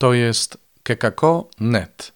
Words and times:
To 0.00 0.14
jest 0.14 0.58
kekako.net. 0.82 2.12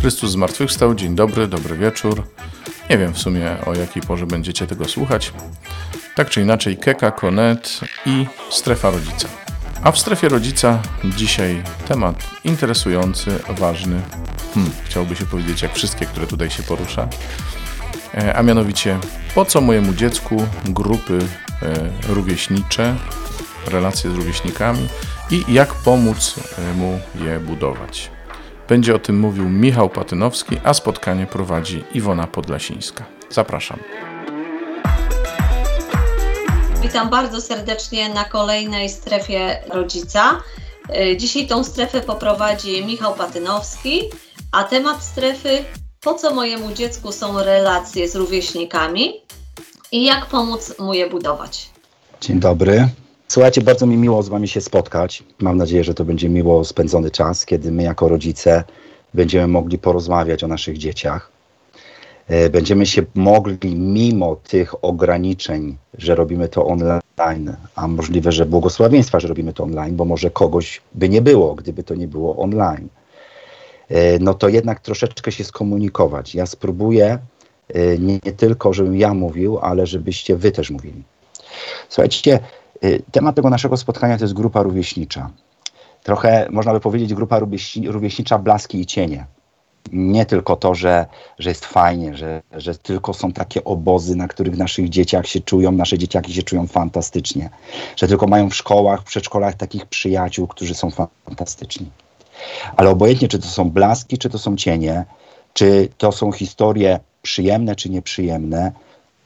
Chrystus 0.00 0.30
zmartwychwstał. 0.30 0.94
Dzień 0.94 1.14
dobry, 1.14 1.46
dobry 1.46 1.76
wieczór. 1.76 2.22
Nie 2.90 2.98
wiem 2.98 3.12
w 3.14 3.18
sumie 3.18 3.56
o 3.66 3.74
jakiej 3.74 4.02
porze 4.02 4.26
będziecie 4.26 4.66
tego 4.66 4.84
słuchać. 4.84 5.32
Tak 6.14 6.30
czy 6.30 6.42
inaczej, 6.42 6.76
keka.net 6.76 7.80
i 8.06 8.26
strefa 8.50 8.90
rodzica. 8.90 9.28
A 9.82 9.92
w 9.92 9.98
strefie 9.98 10.28
rodzica 10.28 10.82
dzisiaj 11.04 11.62
temat 11.88 12.24
interesujący, 12.44 13.38
ważny. 13.48 14.00
Hmm, 14.54 14.72
chciałoby 14.84 15.16
się 15.16 15.26
powiedzieć, 15.26 15.62
jak 15.62 15.74
wszystkie, 15.74 16.06
które 16.06 16.26
tutaj 16.26 16.50
się 16.50 16.62
porusza. 16.62 17.08
E, 18.16 18.34
a 18.36 18.42
mianowicie, 18.42 18.98
po 19.34 19.44
co 19.44 19.60
mojemu 19.60 19.94
dziecku 19.94 20.46
grupy 20.64 21.18
e, 21.62 21.74
rówieśnicze, 22.08 22.96
relacje 23.66 24.10
z 24.10 24.14
rówieśnikami 24.14 24.88
i 25.30 25.44
jak 25.48 25.74
pomóc 25.74 26.34
e, 26.58 26.74
mu 26.74 27.00
je 27.14 27.40
budować. 27.40 28.10
Będzie 28.68 28.94
o 28.94 28.98
tym 28.98 29.20
mówił 29.20 29.48
Michał 29.48 29.88
Patynowski, 29.90 30.56
a 30.64 30.74
spotkanie 30.74 31.26
prowadzi 31.26 31.84
Iwona 31.94 32.26
Podlasińska. 32.26 33.04
Zapraszam. 33.30 33.78
Witam 36.82 37.10
bardzo 37.10 37.40
serdecznie 37.40 38.08
na 38.08 38.24
kolejnej 38.24 38.88
strefie 38.88 39.58
rodzica. 39.70 40.40
Dzisiaj 41.16 41.46
tą 41.46 41.64
strefę 41.64 42.00
poprowadzi 42.00 42.84
Michał 42.86 43.14
Patynowski, 43.14 44.02
a 44.52 44.64
temat 44.64 45.02
strefy 45.02 45.64
po 46.04 46.14
co 46.14 46.34
mojemu 46.34 46.72
dziecku 46.72 47.12
są 47.12 47.42
relacje 47.42 48.08
z 48.08 48.16
rówieśnikami 48.16 49.20
i 49.92 50.04
jak 50.04 50.26
pomóc 50.26 50.78
mu 50.78 50.94
je 50.94 51.10
budować. 51.10 51.70
Dzień 52.20 52.40
dobry. 52.40 52.88
Słuchajcie, 53.28 53.62
bardzo 53.62 53.86
mi 53.86 53.96
miło 53.96 54.22
z 54.22 54.28
Wami 54.28 54.48
się 54.48 54.60
spotkać. 54.60 55.22
Mam 55.38 55.56
nadzieję, 55.56 55.84
że 55.84 55.94
to 55.94 56.04
będzie 56.04 56.28
miło 56.28 56.64
spędzony 56.64 57.10
czas, 57.10 57.46
kiedy 57.46 57.72
my 57.72 57.82
jako 57.82 58.08
rodzice 58.08 58.64
będziemy 59.14 59.48
mogli 59.48 59.78
porozmawiać 59.78 60.44
o 60.44 60.48
naszych 60.48 60.78
dzieciach. 60.78 61.30
E, 62.28 62.50
będziemy 62.50 62.86
się 62.86 63.02
mogli, 63.14 63.76
mimo 63.76 64.36
tych 64.36 64.84
ograniczeń, 64.84 65.76
że 65.98 66.14
robimy 66.14 66.48
to 66.48 66.66
online, 66.66 67.56
a 67.74 67.88
możliwe, 67.88 68.32
że 68.32 68.46
błogosławieństwa, 68.46 69.20
że 69.20 69.28
robimy 69.28 69.52
to 69.52 69.64
online, 69.64 69.96
bo 69.96 70.04
może 70.04 70.30
kogoś 70.30 70.80
by 70.94 71.08
nie 71.08 71.22
było, 71.22 71.54
gdyby 71.54 71.82
to 71.82 71.94
nie 71.94 72.08
było 72.08 72.36
online 72.36 72.88
no 74.20 74.34
to 74.34 74.48
jednak 74.48 74.80
troszeczkę 74.80 75.32
się 75.32 75.44
skomunikować. 75.44 76.34
Ja 76.34 76.46
spróbuję 76.46 77.18
e, 77.68 77.98
nie, 77.98 78.18
nie 78.24 78.32
tylko, 78.32 78.72
żebym 78.72 78.96
ja 78.96 79.14
mówił, 79.14 79.58
ale 79.58 79.86
żebyście 79.86 80.36
wy 80.36 80.52
też 80.52 80.70
mówili. 80.70 81.02
Słuchajcie, 81.88 82.38
e, 82.82 82.98
temat 83.12 83.36
tego 83.36 83.50
naszego 83.50 83.76
spotkania 83.76 84.18
to 84.18 84.24
jest 84.24 84.34
grupa 84.34 84.62
rówieśnicza. 84.62 85.30
Trochę 86.02 86.46
można 86.50 86.72
by 86.72 86.80
powiedzieć 86.80 87.14
grupa 87.14 87.40
rówieśnicza 87.86 88.38
blaski 88.38 88.80
i 88.80 88.86
cienie. 88.86 89.26
Nie 89.92 90.26
tylko 90.26 90.56
to, 90.56 90.74
że, 90.74 91.06
że 91.38 91.48
jest 91.50 91.64
fajnie, 91.64 92.16
że, 92.16 92.42
że 92.52 92.74
tylko 92.74 93.14
są 93.14 93.32
takie 93.32 93.64
obozy, 93.64 94.16
na 94.16 94.28
których 94.28 94.56
naszych 94.56 94.88
dzieciach 94.88 95.26
się 95.26 95.40
czują, 95.40 95.72
nasze 95.72 95.98
dzieciaki 95.98 96.34
się 96.34 96.42
czują 96.42 96.66
fantastycznie, 96.66 97.50
że 97.96 98.08
tylko 98.08 98.26
mają 98.26 98.50
w 98.50 98.54
szkołach, 98.54 99.00
w 99.00 99.04
przedszkolach 99.04 99.54
takich 99.54 99.86
przyjaciół, 99.86 100.46
którzy 100.46 100.74
są 100.74 100.90
fantastyczni. 101.24 101.90
Ale 102.76 102.90
obojętnie, 102.90 103.28
czy 103.28 103.38
to 103.38 103.48
są 103.48 103.70
blaski, 103.70 104.18
czy 104.18 104.30
to 104.30 104.38
są 104.38 104.56
cienie, 104.56 105.04
czy 105.52 105.88
to 105.98 106.12
są 106.12 106.32
historie 106.32 107.00
przyjemne, 107.22 107.76
czy 107.76 107.90
nieprzyjemne, 107.90 108.72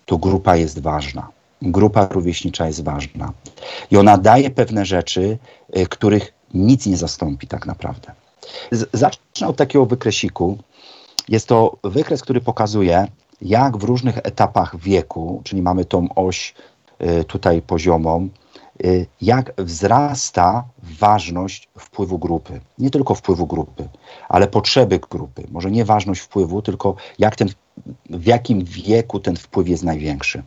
to 0.07 0.19
grupa 0.19 0.57
jest 0.57 0.79
ważna. 0.79 1.29
Grupa 1.63 2.09
rówieśnicza 2.11 2.67
jest 2.67 2.85
ważna. 2.85 3.33
I 3.91 3.97
ona 3.97 4.19
daje 4.19 4.51
pewne 4.51 4.87
rzeczy, 4.87 5.39
y, 5.77 5.87
których 5.87 6.33
nic 6.55 6.87
nie 6.87 6.97
zastąpi 6.97 7.47
tak 7.47 7.67
naprawdę. 7.67 8.13
zacznę 8.93 9.49
od 9.49 9.57
takiego 9.57 9.87
wykresiku. 9.87 10.59
Jest 11.29 11.49
to 11.49 11.77
wykres, 11.85 12.23
który 12.23 12.41
pokazuje, 12.41 13.07
jak 13.43 13.77
w 13.77 13.83
różnych 13.83 14.19
etapach 14.19 14.77
wieku, 14.81 15.41
czyli 15.45 15.63
mamy 15.63 15.85
tą 15.85 16.09
oś 16.15 16.55
y, 17.21 17.25
tutaj 17.25 17.63
poziomą, 17.63 18.29
jak 19.23 19.53
wzrasta 19.59 20.65
ważność 20.83 21.69
wpływu 21.79 22.19
grupy. 22.19 22.61
Nie 22.79 22.91
tylko 22.91 23.15
wpływu 23.15 23.47
grupy, 23.47 23.89
ale 24.29 24.49
potrzeby 24.49 25.01
grupy. 25.11 25.47
Może 25.51 25.71
nie 25.71 25.85
ważność 25.85 26.21
wpływu, 26.21 26.63
tylko 26.63 26.95
jak 27.19 27.37
ten, 27.37 27.49
w 28.11 28.27
jakim 28.27 28.65
wieku 28.65 29.21
ten 29.21 29.37
wpływ 29.37 29.69
jest 29.69 29.83
największy. 29.83 30.43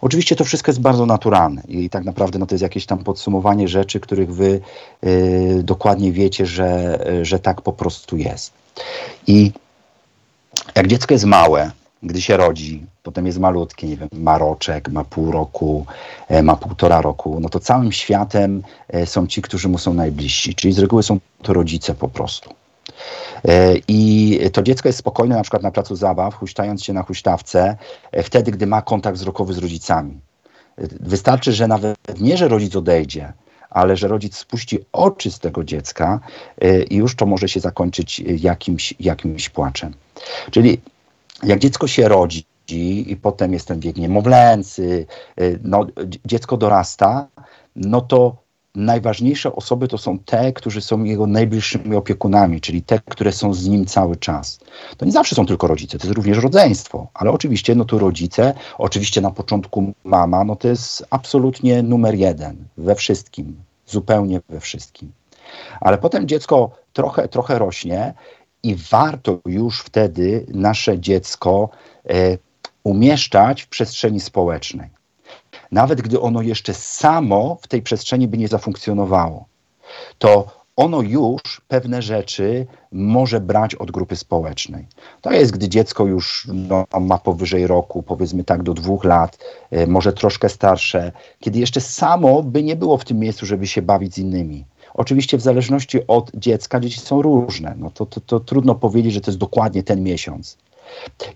Oczywiście 0.00 0.36
to 0.36 0.44
wszystko 0.44 0.70
jest 0.70 0.80
bardzo 0.80 1.06
naturalne 1.06 1.62
i 1.68 1.90
tak 1.90 2.04
naprawdę 2.04 2.38
no, 2.38 2.46
to 2.46 2.54
jest 2.54 2.62
jakieś 2.62 2.86
tam 2.86 2.98
podsumowanie 2.98 3.68
rzeczy, 3.68 4.00
których 4.00 4.34
wy 4.34 4.60
y, 5.04 5.62
dokładnie 5.62 6.12
wiecie, 6.12 6.46
że, 6.46 6.98
że 7.22 7.38
tak 7.38 7.62
po 7.62 7.72
prostu 7.72 8.16
jest. 8.16 8.52
I 9.26 9.52
jak 10.76 10.86
dziecko 10.86 11.14
jest 11.14 11.24
małe, 11.24 11.70
gdy 12.02 12.22
się 12.22 12.36
rodzi, 12.36 12.86
potem 13.02 13.26
jest 13.26 13.38
malutkie, 13.38 13.88
nie 13.88 13.96
wiem, 13.96 14.08
ma 14.12 14.38
roczek, 14.38 14.88
ma 14.88 15.04
pół 15.04 15.32
roku, 15.32 15.86
e, 16.28 16.42
ma 16.42 16.56
półtora 16.56 17.00
roku, 17.00 17.38
no 17.40 17.48
to 17.48 17.60
całym 17.60 17.92
światem 17.92 18.62
e, 18.88 19.06
są 19.06 19.26
ci, 19.26 19.42
którzy 19.42 19.68
mu 19.68 19.78
są 19.78 19.94
najbliżsi, 19.94 20.54
czyli 20.54 20.74
z 20.74 20.78
reguły 20.78 21.02
są 21.02 21.18
to 21.42 21.52
rodzice 21.52 21.94
po 21.94 22.08
prostu. 22.08 22.54
E, 23.48 23.74
I 23.88 24.38
to 24.52 24.62
dziecko 24.62 24.88
jest 24.88 24.98
spokojne 24.98 25.36
na 25.36 25.42
przykład 25.42 25.62
na 25.62 25.70
placu 25.70 25.96
zabaw, 25.96 26.34
huśtając 26.34 26.84
się 26.84 26.92
na 26.92 27.02
huśtawce, 27.02 27.76
wtedy, 28.22 28.50
gdy 28.50 28.66
ma 28.66 28.82
kontakt 28.82 29.18
wzrokowy 29.18 29.54
z 29.54 29.58
rodzicami. 29.58 30.20
Wystarczy, 31.00 31.52
że 31.52 31.68
nawet 31.68 32.20
nie, 32.20 32.36
że 32.36 32.48
rodzic 32.48 32.76
odejdzie, 32.76 33.32
ale 33.70 33.96
że 33.96 34.08
rodzic 34.08 34.36
spuści 34.36 34.78
oczy 34.92 35.30
z 35.30 35.38
tego 35.38 35.64
dziecka 35.64 36.20
i 36.90 36.96
już 36.96 37.16
to 37.16 37.26
może 37.26 37.48
się 37.48 37.60
zakończyć 37.60 38.20
jakimś, 38.20 38.94
jakimś 39.00 39.48
płaczem. 39.48 39.94
Czyli 40.50 40.80
jak 41.42 41.58
dziecko 41.58 41.86
się 41.86 42.08
rodzi 42.08 42.44
i 43.12 43.16
potem 43.22 43.52
jest 43.52 43.68
ten 43.68 43.80
wiek 43.80 43.96
niemowlęcy, 43.96 45.06
y, 45.40 45.60
no, 45.62 45.86
dziecko 46.24 46.56
dorasta, 46.56 47.28
no 47.76 48.00
to 48.00 48.36
najważniejsze 48.74 49.52
osoby 49.52 49.88
to 49.88 49.98
są 49.98 50.18
te, 50.18 50.52
którzy 50.52 50.80
są 50.80 51.04
jego 51.04 51.26
najbliższymi 51.26 51.96
opiekunami, 51.96 52.60
czyli 52.60 52.82
te, 52.82 53.00
które 53.08 53.32
są 53.32 53.54
z 53.54 53.68
nim 53.68 53.86
cały 53.86 54.16
czas. 54.16 54.60
To 54.96 55.06
nie 55.06 55.12
zawsze 55.12 55.34
są 55.34 55.46
tylko 55.46 55.66
rodzice, 55.66 55.98
to 55.98 56.06
jest 56.06 56.16
również 56.16 56.38
rodzeństwo, 56.38 57.06
ale 57.14 57.30
oczywiście 57.30 57.74
no 57.74 57.84
tu 57.84 57.98
rodzice, 57.98 58.54
oczywiście 58.78 59.20
na 59.20 59.30
początku 59.30 59.92
mama, 60.04 60.44
no 60.44 60.56
to 60.56 60.68
jest 60.68 61.06
absolutnie 61.10 61.82
numer 61.82 62.14
jeden 62.14 62.56
we 62.76 62.94
wszystkim, 62.94 63.56
zupełnie 63.86 64.40
we 64.48 64.60
wszystkim. 64.60 65.12
Ale 65.80 65.98
potem 65.98 66.28
dziecko 66.28 66.70
trochę, 66.92 67.28
trochę 67.28 67.58
rośnie 67.58 68.14
i 68.62 68.76
warto 68.90 69.38
już 69.46 69.80
wtedy 69.80 70.46
nasze 70.48 70.98
dziecko 70.98 71.68
e, 72.08 72.38
umieszczać 72.84 73.62
w 73.62 73.68
przestrzeni 73.68 74.20
społecznej. 74.20 74.90
Nawet 75.72 76.00
gdy 76.02 76.20
ono 76.20 76.42
jeszcze 76.42 76.74
samo 76.74 77.58
w 77.62 77.68
tej 77.68 77.82
przestrzeni 77.82 78.28
by 78.28 78.38
nie 78.38 78.48
zafunkcjonowało, 78.48 79.44
to 80.18 80.60
ono 80.76 81.02
już 81.02 81.60
pewne 81.68 82.02
rzeczy 82.02 82.66
może 82.92 83.40
brać 83.40 83.74
od 83.74 83.90
grupy 83.90 84.16
społecznej. 84.16 84.86
To 85.20 85.32
jest, 85.32 85.52
gdy 85.52 85.68
dziecko 85.68 86.06
już 86.06 86.48
no, 86.54 86.84
ma 87.00 87.18
powyżej 87.18 87.66
roku, 87.66 88.02
powiedzmy 88.02 88.44
tak 88.44 88.62
do 88.62 88.74
dwóch 88.74 89.04
lat, 89.04 89.38
e, 89.70 89.86
może 89.86 90.12
troszkę 90.12 90.48
starsze, 90.48 91.12
kiedy 91.40 91.58
jeszcze 91.58 91.80
samo 91.80 92.42
by 92.42 92.62
nie 92.62 92.76
było 92.76 92.98
w 92.98 93.04
tym 93.04 93.18
miejscu, 93.18 93.46
żeby 93.46 93.66
się 93.66 93.82
bawić 93.82 94.14
z 94.14 94.18
innymi. 94.18 94.64
Oczywiście 94.94 95.38
w 95.38 95.40
zależności 95.40 96.06
od 96.06 96.30
dziecka 96.34 96.80
dzieci 96.80 97.00
są 97.00 97.22
różne. 97.22 97.74
No 97.78 97.90
to, 97.90 98.06
to, 98.06 98.20
to 98.20 98.40
trudno 98.40 98.74
powiedzieć, 98.74 99.12
że 99.12 99.20
to 99.20 99.30
jest 99.30 99.38
dokładnie 99.38 99.82
ten 99.82 100.02
miesiąc. 100.02 100.56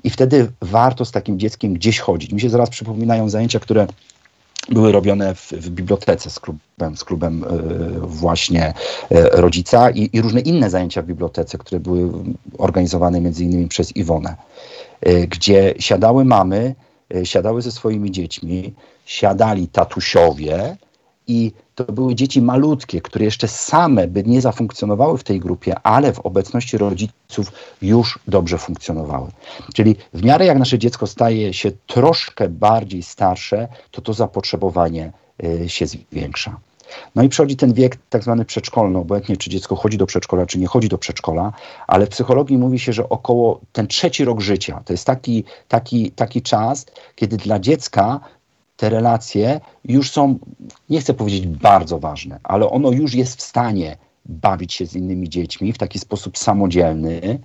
I 0.05 0.11
wtedy 0.11 0.53
warto 0.63 1.05
z 1.05 1.13
takim 1.13 1.39
dzieckiem 1.39 1.75
gdzieś 1.75 1.99
chodzić. 1.99 2.33
Mi 2.33 2.41
się 2.41 2.51
zaraz 2.51 2.71
przypominają 2.71 3.29
zajęcia, 3.29 3.61
które 3.61 3.87
były 4.69 4.93
robione 4.93 5.35
w, 5.35 5.53
w 5.53 5.71
bibliotece 5.71 6.31
z 6.31 6.41
klubem, 6.41 6.97
z 6.97 7.05
klubem 7.05 7.45
y, 7.45 8.01
właśnie 8.01 8.75
y, 9.13 9.29
rodzica 9.33 9.91
i, 9.91 10.11
i, 10.13 10.23
różne 10.23 10.41
inne 10.41 10.71
zajęcia 10.71 11.03
w 11.03 11.07
bibliotece, 11.07 11.59
które 11.59 11.81
były 11.81 12.11
organizowane 12.59 13.21
między 13.21 13.45
innymi 13.45 13.69
przez 13.69 13.97
Iwonę, 13.97 14.37
y, 15.09 15.27
gdzie 15.27 15.75
siadały 15.79 16.25
mamy, 16.25 16.75
siadały 17.25 17.63
ze 17.63 17.73
swoimi 17.73 18.11
dziećmi, 18.11 18.75
siadali 19.07 19.69
tatusiowie 19.69 20.77
i 21.27 21.53
to 21.75 21.85
były 21.85 22.15
dzieci 22.15 22.43
malutkie, 22.43 23.01
które 23.01 23.25
jeszcze 23.25 23.49
same 23.49 24.09
by 24.09 24.23
nie 24.23 24.41
zafunkcjonowały 24.41 25.19
w 25.19 25.25
tej 25.25 25.41
grupie, 25.41 25.79
ale 25.83 26.13
w 26.13 26.21
obecności 26.21 26.79
rodziców 26.79 27.53
już 27.83 28.19
dobrze 28.29 28.59
funkcjonowały. 28.59 29.31
Czyli 29.75 29.97
w 30.15 30.25
miarę 30.25 30.47
jak 30.47 30.59
nasze 30.59 30.79
dziecko 30.79 31.07
staje 31.07 31.55
się 31.55 31.73
troszkę 31.87 32.49
bardziej 32.49 33.03
starsze, 33.03 33.69
to 33.91 34.03
to 34.03 34.13
zapotrzebowanie 34.13 35.13
y, 35.45 35.69
się 35.69 35.87
zwiększa. 35.87 36.61
No 37.15 37.23
i 37.23 37.29
przychodzi 37.29 37.57
ten 37.57 37.73
wiek 37.73 37.97
tak 38.11 38.23
zwany 38.23 38.45
przedszkolny, 38.45 38.99
obojętnie 38.99 39.37
czy 39.37 39.51
dziecko 39.51 39.77
chodzi 39.77 39.99
do 39.99 40.07
przedszkola, 40.07 40.47
czy 40.47 40.59
nie 40.59 40.67
chodzi 40.67 40.89
do 40.89 40.99
przedszkola, 40.99 41.53
ale 41.87 42.07
w 42.07 42.09
psychologii 42.09 42.59
mówi 42.59 42.79
się, 42.79 42.93
że 42.93 43.09
około 43.09 43.61
ten 43.73 43.87
trzeci 43.87 44.25
rok 44.25 44.41
życia 44.41 44.83
to 44.85 44.93
jest 44.93 45.07
taki, 45.07 45.45
taki, 45.69 46.11
taki 46.11 46.43
czas, 46.43 46.87
kiedy 47.15 47.37
dla 47.37 47.59
dziecka 47.59 48.21
te 48.77 48.89
relacje 48.89 49.61
już 49.85 50.11
są, 50.11 50.39
nie 50.91 51.01
chcę 51.01 51.15
powiedzieć 51.15 51.47
bardzo 51.47 51.99
ważne, 51.99 52.41
ale 52.43 52.71
ono 52.71 52.91
już 52.91 53.15
jest 53.15 53.37
w 53.37 53.43
stanie 53.43 53.97
bawić 54.27 54.75
się 54.75 54.87
z 54.87 54.97
innymi 54.97 55.29
dziećmi 55.29 55.73
w 55.73 55.79
taki 55.79 55.99
sposób 55.99 56.39
samodzielny. 56.39 57.39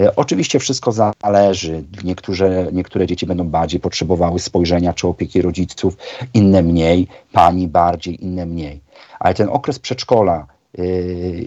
E, 0.00 0.16
oczywiście 0.16 0.58
wszystko 0.58 0.92
zależy. 0.92 1.84
Niektóre, 2.04 2.66
niektóre 2.72 3.06
dzieci 3.06 3.26
będą 3.26 3.48
bardziej 3.48 3.80
potrzebowały 3.80 4.40
spojrzenia 4.40 4.92
czy 4.92 5.08
opieki 5.08 5.42
rodziców, 5.42 5.96
inne 6.34 6.62
mniej, 6.62 7.08
pani 7.32 7.68
bardziej, 7.68 8.24
inne 8.24 8.46
mniej. 8.46 8.80
Ale 9.20 9.34
ten 9.34 9.48
okres 9.48 9.78
przedszkola 9.78 10.46
y, 10.78 11.46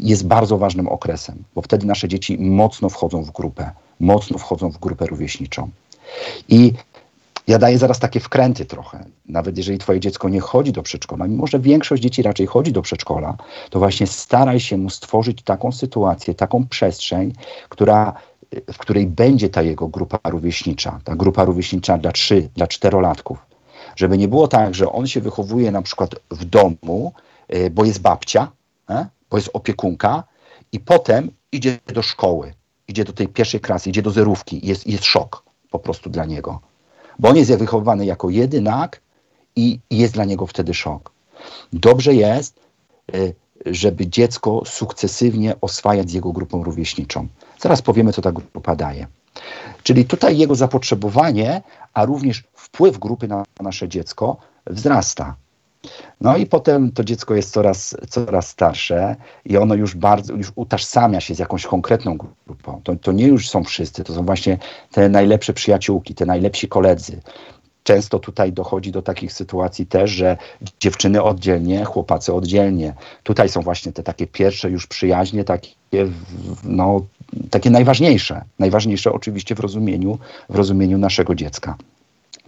jest 0.00 0.26
bardzo 0.26 0.58
ważnym 0.58 0.88
okresem, 0.88 1.44
bo 1.54 1.62
wtedy 1.62 1.86
nasze 1.86 2.08
dzieci 2.08 2.38
mocno 2.38 2.88
wchodzą 2.88 3.22
w 3.22 3.30
grupę, 3.30 3.70
mocno 4.00 4.38
wchodzą 4.38 4.70
w 4.70 4.78
grupę 4.78 5.06
rówieśniczą. 5.06 5.70
I 6.48 6.72
ja 7.46 7.58
daję 7.58 7.78
zaraz 7.78 7.98
takie 7.98 8.20
wkręty 8.20 8.64
trochę. 8.64 9.04
Nawet 9.26 9.56
jeżeli 9.56 9.78
twoje 9.78 10.00
dziecko 10.00 10.28
nie 10.28 10.40
chodzi 10.40 10.72
do 10.72 10.82
przedszkola, 10.82 11.26
mimo 11.26 11.46
że 11.46 11.58
większość 11.58 12.02
dzieci 12.02 12.22
raczej 12.22 12.46
chodzi 12.46 12.72
do 12.72 12.82
przedszkola, 12.82 13.36
to 13.70 13.78
właśnie 13.78 14.06
staraj 14.06 14.60
się 14.60 14.76
mu 14.76 14.90
stworzyć 14.90 15.42
taką 15.42 15.72
sytuację, 15.72 16.34
taką 16.34 16.66
przestrzeń, 16.66 17.32
która, 17.68 18.12
w 18.72 18.78
której 18.78 19.06
będzie 19.06 19.48
ta 19.48 19.62
jego 19.62 19.88
grupa 19.88 20.18
rówieśnicza, 20.24 21.00
ta 21.04 21.16
grupa 21.16 21.44
rówieśnicza 21.44 21.98
dla 21.98 22.12
3, 22.12 22.48
dla 22.54 22.66
czterolatków. 22.66 23.46
Żeby 23.96 24.18
nie 24.18 24.28
było 24.28 24.48
tak, 24.48 24.74
że 24.74 24.92
on 24.92 25.06
się 25.06 25.20
wychowuje 25.20 25.70
na 25.70 25.82
przykład 25.82 26.10
w 26.30 26.44
domu, 26.44 27.12
y, 27.54 27.70
bo 27.70 27.84
jest 27.84 28.00
babcia, 28.00 28.52
e, 28.90 29.06
bo 29.30 29.36
jest 29.36 29.50
opiekunka 29.52 30.24
i 30.72 30.80
potem 30.80 31.30
idzie 31.52 31.78
do 31.86 32.02
szkoły, 32.02 32.54
idzie 32.88 33.04
do 33.04 33.12
tej 33.12 33.28
pierwszej 33.28 33.60
klasy, 33.60 33.90
idzie 33.90 34.02
do 34.02 34.10
zerówki 34.10 34.66
jest, 34.66 34.86
jest 34.86 35.04
szok 35.04 35.42
po 35.70 35.78
prostu 35.78 36.10
dla 36.10 36.24
niego 36.24 36.60
bo 37.18 37.28
on 37.28 37.36
jest 37.36 37.54
wychowywany 37.54 38.06
jako 38.06 38.30
jedynak 38.30 39.00
i 39.56 39.80
jest 39.90 40.14
dla 40.14 40.24
niego 40.24 40.46
wtedy 40.46 40.74
szok. 40.74 41.12
Dobrze 41.72 42.14
jest, 42.14 42.60
y, 43.14 43.34
żeby 43.66 44.06
dziecko 44.06 44.62
sukcesywnie 44.66 45.54
oswajać 45.60 46.10
z 46.10 46.12
jego 46.12 46.32
grupą 46.32 46.64
rówieśniczą. 46.64 47.28
Zaraz 47.60 47.82
powiemy, 47.82 48.12
co 48.12 48.22
ta 48.22 48.32
grupa 48.32 48.76
daje. 48.76 49.06
Czyli 49.82 50.04
tutaj 50.04 50.38
jego 50.38 50.54
zapotrzebowanie, 50.54 51.62
a 51.94 52.04
również 52.04 52.44
wpływ 52.54 52.98
grupy 52.98 53.28
na 53.28 53.44
nasze 53.60 53.88
dziecko 53.88 54.36
wzrasta. 54.66 55.36
No 56.20 56.36
i 56.36 56.46
potem 56.46 56.92
to 56.92 57.04
dziecko 57.04 57.34
jest 57.34 57.52
coraz, 57.52 57.96
coraz 58.08 58.48
starsze 58.48 59.16
i 59.44 59.56
ono 59.56 59.74
już 59.74 59.94
bardzo 59.94 60.34
już 60.34 60.52
utożsamia 60.54 61.20
się 61.20 61.34
z 61.34 61.38
jakąś 61.38 61.66
konkretną 61.66 62.18
grupą. 62.46 62.80
To, 62.84 62.96
to 62.96 63.12
nie 63.12 63.26
już 63.26 63.48
są 63.48 63.64
wszyscy, 63.64 64.04
to 64.04 64.14
są 64.14 64.26
właśnie 64.26 64.58
te 64.92 65.08
najlepsze 65.08 65.52
przyjaciółki, 65.52 66.14
te 66.14 66.26
najlepsi 66.26 66.68
koledzy. 66.68 67.20
Często 67.82 68.18
tutaj 68.18 68.52
dochodzi 68.52 68.92
do 68.92 69.02
takich 69.02 69.32
sytuacji 69.32 69.86
też, 69.86 70.10
że 70.10 70.36
dziewczyny 70.80 71.22
oddzielnie, 71.22 71.84
chłopacy 71.84 72.34
oddzielnie. 72.34 72.94
Tutaj 73.22 73.48
są 73.48 73.60
właśnie 73.60 73.92
te 73.92 74.02
takie 74.02 74.26
pierwsze 74.26 74.70
już 74.70 74.86
przyjaźnie, 74.86 75.44
takie, 75.44 75.68
no, 76.64 77.00
takie 77.50 77.70
najważniejsze. 77.70 78.44
Najważniejsze 78.58 79.12
oczywiście 79.12 79.54
w 79.54 79.60
rozumieniu, 79.60 80.18
w 80.48 80.54
rozumieniu 80.54 80.98
naszego 80.98 81.34
dziecka. 81.34 81.76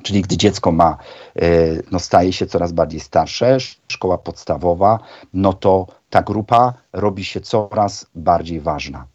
Czyli 0.02 0.22
gdy 0.22 0.36
dziecko 0.36 0.72
ma, 0.72 0.96
e, 1.36 1.46
no 1.90 1.98
staje 1.98 2.32
się 2.32 2.46
coraz 2.46 2.72
bardziej 2.72 3.00
starsze, 3.00 3.56
szkoła 3.88 4.18
podstawowa, 4.18 4.98
no 5.34 5.52
to 5.52 5.86
ta 6.10 6.22
grupa 6.22 6.74
robi 6.92 7.24
się 7.24 7.40
coraz 7.40 8.06
bardziej 8.14 8.60
ważna. 8.60 9.06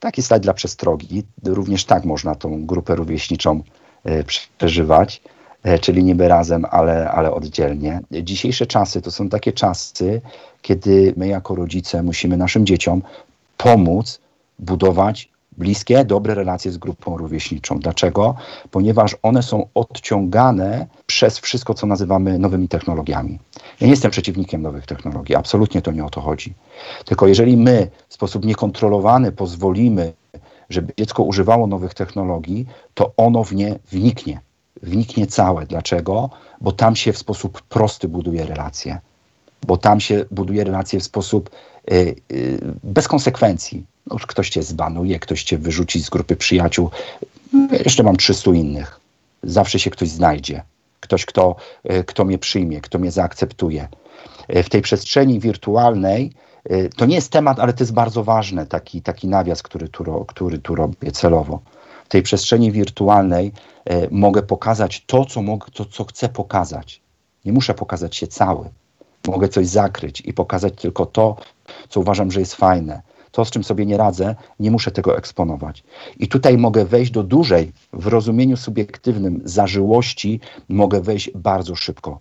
Taki 0.00 0.22
slajd 0.22 0.42
dla 0.42 0.54
przestrogi. 0.54 1.22
Również 1.44 1.84
tak 1.84 2.04
można 2.04 2.34
tą 2.34 2.66
grupę 2.66 2.96
rówieśniczą 2.96 3.62
e, 4.04 4.24
przeżywać, 4.24 5.22
e, 5.62 5.78
czyli 5.78 6.04
niby 6.04 6.28
razem, 6.28 6.64
ale, 6.70 7.10
ale 7.10 7.32
oddzielnie. 7.32 8.00
Dzisiejsze 8.10 8.66
czasy 8.66 9.02
to 9.02 9.10
są 9.10 9.28
takie 9.28 9.52
czasy, 9.52 10.20
kiedy 10.62 11.14
my 11.16 11.28
jako 11.28 11.54
rodzice 11.54 12.02
musimy 12.02 12.36
naszym 12.36 12.66
dzieciom 12.66 13.02
pomóc 13.56 14.20
budować 14.58 15.28
bliskie, 15.58 16.04
dobre 16.04 16.34
relacje 16.34 16.72
z 16.72 16.78
grupą 16.78 17.16
rówieśniczą. 17.16 17.78
Dlaczego? 17.78 18.34
Ponieważ 18.70 19.16
one 19.22 19.42
są 19.42 19.66
odciągane 19.74 20.86
przez 21.06 21.38
wszystko, 21.38 21.74
co 21.74 21.86
nazywamy 21.86 22.38
nowymi 22.38 22.68
technologiami. 22.68 23.38
Ja 23.80 23.86
nie 23.86 23.90
jestem 23.90 24.10
przeciwnikiem 24.10 24.62
nowych 24.62 24.86
technologii, 24.86 25.34
absolutnie 25.34 25.82
to 25.82 25.92
nie 25.92 26.04
o 26.04 26.10
to 26.10 26.20
chodzi. 26.20 26.54
Tylko 27.04 27.26
jeżeli 27.26 27.56
my 27.56 27.90
w 28.08 28.14
sposób 28.14 28.44
niekontrolowany 28.44 29.32
pozwolimy, 29.32 30.12
żeby 30.70 30.92
dziecko 30.98 31.22
używało 31.22 31.66
nowych 31.66 31.94
technologii, 31.94 32.66
to 32.94 33.12
ono 33.16 33.44
w 33.44 33.54
nie 33.54 33.78
wniknie. 33.90 34.40
Wniknie 34.82 35.26
całe. 35.26 35.66
Dlaczego? 35.66 36.30
Bo 36.60 36.72
tam 36.72 36.96
się 36.96 37.12
w 37.12 37.18
sposób 37.18 37.62
prosty 37.62 38.08
buduje 38.08 38.46
relacje. 38.46 39.00
Bo 39.66 39.76
tam 39.76 40.00
się 40.00 40.24
buduje 40.30 40.64
relacje 40.64 41.00
w 41.00 41.04
sposób 41.04 41.50
bez 42.84 43.08
konsekwencji 43.08 43.86
no, 44.06 44.16
ktoś 44.16 44.50
cię 44.50 44.62
zbanuje, 44.62 45.18
ktoś 45.18 45.42
cię 45.42 45.58
wyrzuci 45.58 46.02
z 46.02 46.10
grupy 46.10 46.36
przyjaciół. 46.36 46.90
Jeszcze 47.84 48.02
mam 48.02 48.16
300 48.16 48.50
innych. 48.50 49.00
Zawsze 49.42 49.78
się 49.78 49.90
ktoś 49.90 50.08
znajdzie. 50.08 50.62
Ktoś, 51.00 51.26
kto, 51.26 51.56
e, 51.84 52.04
kto 52.04 52.24
mnie 52.24 52.38
przyjmie, 52.38 52.80
kto 52.80 52.98
mnie 52.98 53.10
zaakceptuje. 53.10 53.88
W 54.48 54.68
tej 54.68 54.82
przestrzeni 54.82 55.40
wirtualnej 55.40 56.32
to 56.96 57.06
nie 57.06 57.14
jest 57.14 57.32
temat, 57.32 57.60
ale 57.60 57.72
to 57.72 57.84
jest 57.84 57.92
bardzo 57.92 58.24
ważne, 58.24 58.66
taki, 58.66 59.02
taki 59.02 59.28
nawias, 59.28 59.62
który 59.62 59.88
tu, 59.88 60.24
który 60.28 60.58
tu 60.58 60.74
robię 60.74 61.12
celowo. 61.12 61.60
W 62.04 62.08
tej 62.08 62.22
przestrzeni 62.22 62.72
wirtualnej 62.72 63.52
mogę 64.10 64.42
pokazać 64.42 65.04
to 65.06 65.24
co, 65.24 65.42
mogę, 65.42 65.66
to, 65.72 65.84
co 65.84 66.04
chcę 66.04 66.28
pokazać. 66.28 67.00
Nie 67.44 67.52
muszę 67.52 67.74
pokazać 67.74 68.16
się 68.16 68.26
cały. 68.26 68.68
Mogę 69.26 69.48
coś 69.48 69.66
zakryć 69.66 70.20
i 70.20 70.32
pokazać 70.32 70.74
tylko 70.76 71.06
to, 71.06 71.36
co 71.88 72.00
uważam, 72.00 72.30
że 72.30 72.40
jest 72.40 72.54
fajne 72.54 73.02
to, 73.32 73.44
z 73.44 73.50
czym 73.50 73.64
sobie 73.64 73.86
nie 73.86 73.96
radzę, 73.96 74.34
nie 74.60 74.70
muszę 74.70 74.90
tego 74.90 75.18
eksponować. 75.18 75.84
I 76.18 76.28
tutaj 76.28 76.58
mogę 76.58 76.84
wejść 76.84 77.10
do 77.10 77.22
dużej, 77.22 77.72
w 77.92 78.06
rozumieniu 78.06 78.56
subiektywnym, 78.56 79.40
zażyłości, 79.44 80.40
mogę 80.68 81.00
wejść 81.00 81.30
bardzo 81.34 81.74
szybko. 81.76 82.18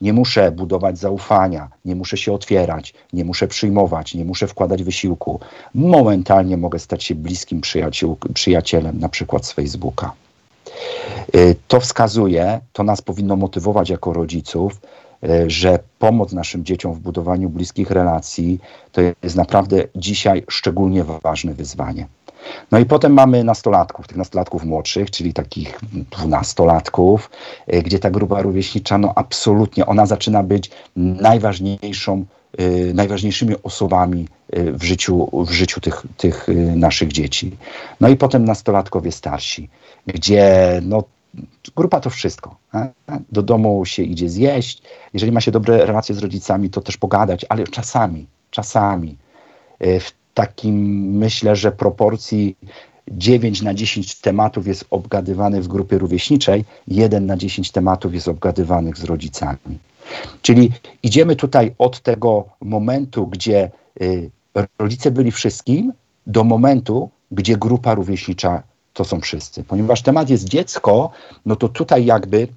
Nie 0.00 0.12
muszę 0.12 0.52
budować 0.52 0.98
zaufania, 0.98 1.68
nie 1.84 1.96
muszę 1.96 2.16
się 2.16 2.32
otwierać, 2.32 2.94
nie 3.12 3.24
muszę 3.24 3.48
przyjmować, 3.48 4.14
nie 4.14 4.24
muszę 4.24 4.46
wkładać 4.46 4.82
wysiłku. 4.82 5.40
Momentalnie 5.74 6.56
mogę 6.56 6.78
stać 6.78 7.04
się 7.04 7.14
bliskim 7.14 7.60
przyjacielem, 8.34 8.98
na 8.98 9.08
przykład 9.08 9.46
z 9.46 9.52
Facebooka. 9.52 10.12
Y, 11.34 11.56
to 11.68 11.80
wskazuje, 11.80 12.60
to 12.72 12.82
nas 12.82 13.02
powinno 13.02 13.36
motywować 13.36 13.90
jako 13.90 14.12
rodziców, 14.12 14.80
że 15.46 15.78
pomoc 15.98 16.32
naszym 16.32 16.64
dzieciom 16.64 16.92
w 16.92 16.98
budowaniu 16.98 17.48
bliskich 17.48 17.90
relacji 17.90 18.60
to 18.92 19.00
jest 19.22 19.36
naprawdę 19.36 19.84
dzisiaj 19.96 20.44
szczególnie 20.48 21.04
ważne 21.04 21.54
wyzwanie. 21.54 22.06
No 22.70 22.78
i 22.78 22.84
potem 22.84 23.12
mamy 23.12 23.44
nastolatków, 23.44 24.08
tych 24.08 24.16
nastolatków 24.16 24.64
młodszych, 24.64 25.10
czyli 25.10 25.32
takich 25.32 25.80
dwunastolatków, 26.10 27.30
e, 27.66 27.82
gdzie 27.82 27.98
ta 27.98 28.10
grupa 28.10 28.42
rówieśnicza, 28.42 28.98
no 28.98 29.12
absolutnie, 29.16 29.86
ona 29.86 30.06
zaczyna 30.06 30.42
być 30.42 30.70
najważniejszą, 30.96 32.24
e, 32.58 32.94
najważniejszymi 32.94 33.54
osobami 33.62 34.28
w 34.52 34.84
życiu, 34.84 35.28
w 35.46 35.50
życiu 35.50 35.80
tych, 35.80 36.02
tych 36.16 36.46
naszych 36.76 37.12
dzieci. 37.12 37.56
No 38.00 38.08
i 38.08 38.16
potem 38.16 38.44
nastolatkowie 38.44 39.12
starsi, 39.12 39.68
gdzie 40.06 40.80
no, 40.82 41.04
grupa 41.76 42.00
to 42.00 42.10
wszystko. 42.10 42.56
Do 43.32 43.42
domu 43.42 43.84
się 43.84 44.02
idzie 44.02 44.28
zjeść. 44.28 44.82
Jeżeli 45.14 45.32
ma 45.32 45.40
się 45.40 45.50
dobre 45.50 45.86
relacje 45.86 46.14
z 46.14 46.18
rodzicami, 46.18 46.70
to 46.70 46.80
też 46.80 46.96
pogadać, 46.96 47.46
ale 47.48 47.64
czasami, 47.64 48.26
czasami 48.50 49.16
e, 49.78 50.00
w 50.00 50.12
takim 50.34 50.76
myślę, 51.18 51.56
że 51.56 51.72
proporcji 51.72 52.56
9 53.08 53.62
na 53.62 53.74
10 53.74 54.14
tematów 54.14 54.66
jest 54.66 54.84
obgadywany 54.90 55.62
w 55.62 55.68
grupie 55.68 55.98
rówieśniczej, 55.98 56.64
1 56.88 57.26
na 57.26 57.36
10 57.36 57.70
tematów 57.70 58.14
jest 58.14 58.28
obgadywanych 58.28 58.98
z 58.98 59.04
rodzicami. 59.04 59.78
Czyli 60.42 60.72
idziemy 61.02 61.36
tutaj 61.36 61.74
od 61.78 62.00
tego 62.00 62.44
momentu, 62.60 63.26
gdzie 63.26 63.70
y, 64.00 64.30
rodzice 64.78 65.10
byli 65.10 65.32
wszystkim, 65.32 65.92
do 66.26 66.44
momentu, 66.44 67.10
gdzie 67.30 67.56
grupa 67.56 67.94
rówieśnicza 67.94 68.62
to 68.96 69.04
są 69.04 69.20
wszyscy. 69.20 69.64
Ponieważ 69.64 70.02
temat 70.02 70.30
jest 70.30 70.44
dziecko, 70.44 71.10
no 71.46 71.56
to 71.56 71.68
tutaj 71.68 72.04
jakby 72.04 72.48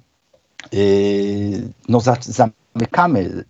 yy, 0.72 1.68
no 1.88 2.00
za, 2.00 2.16
zamykamy 2.20 3.44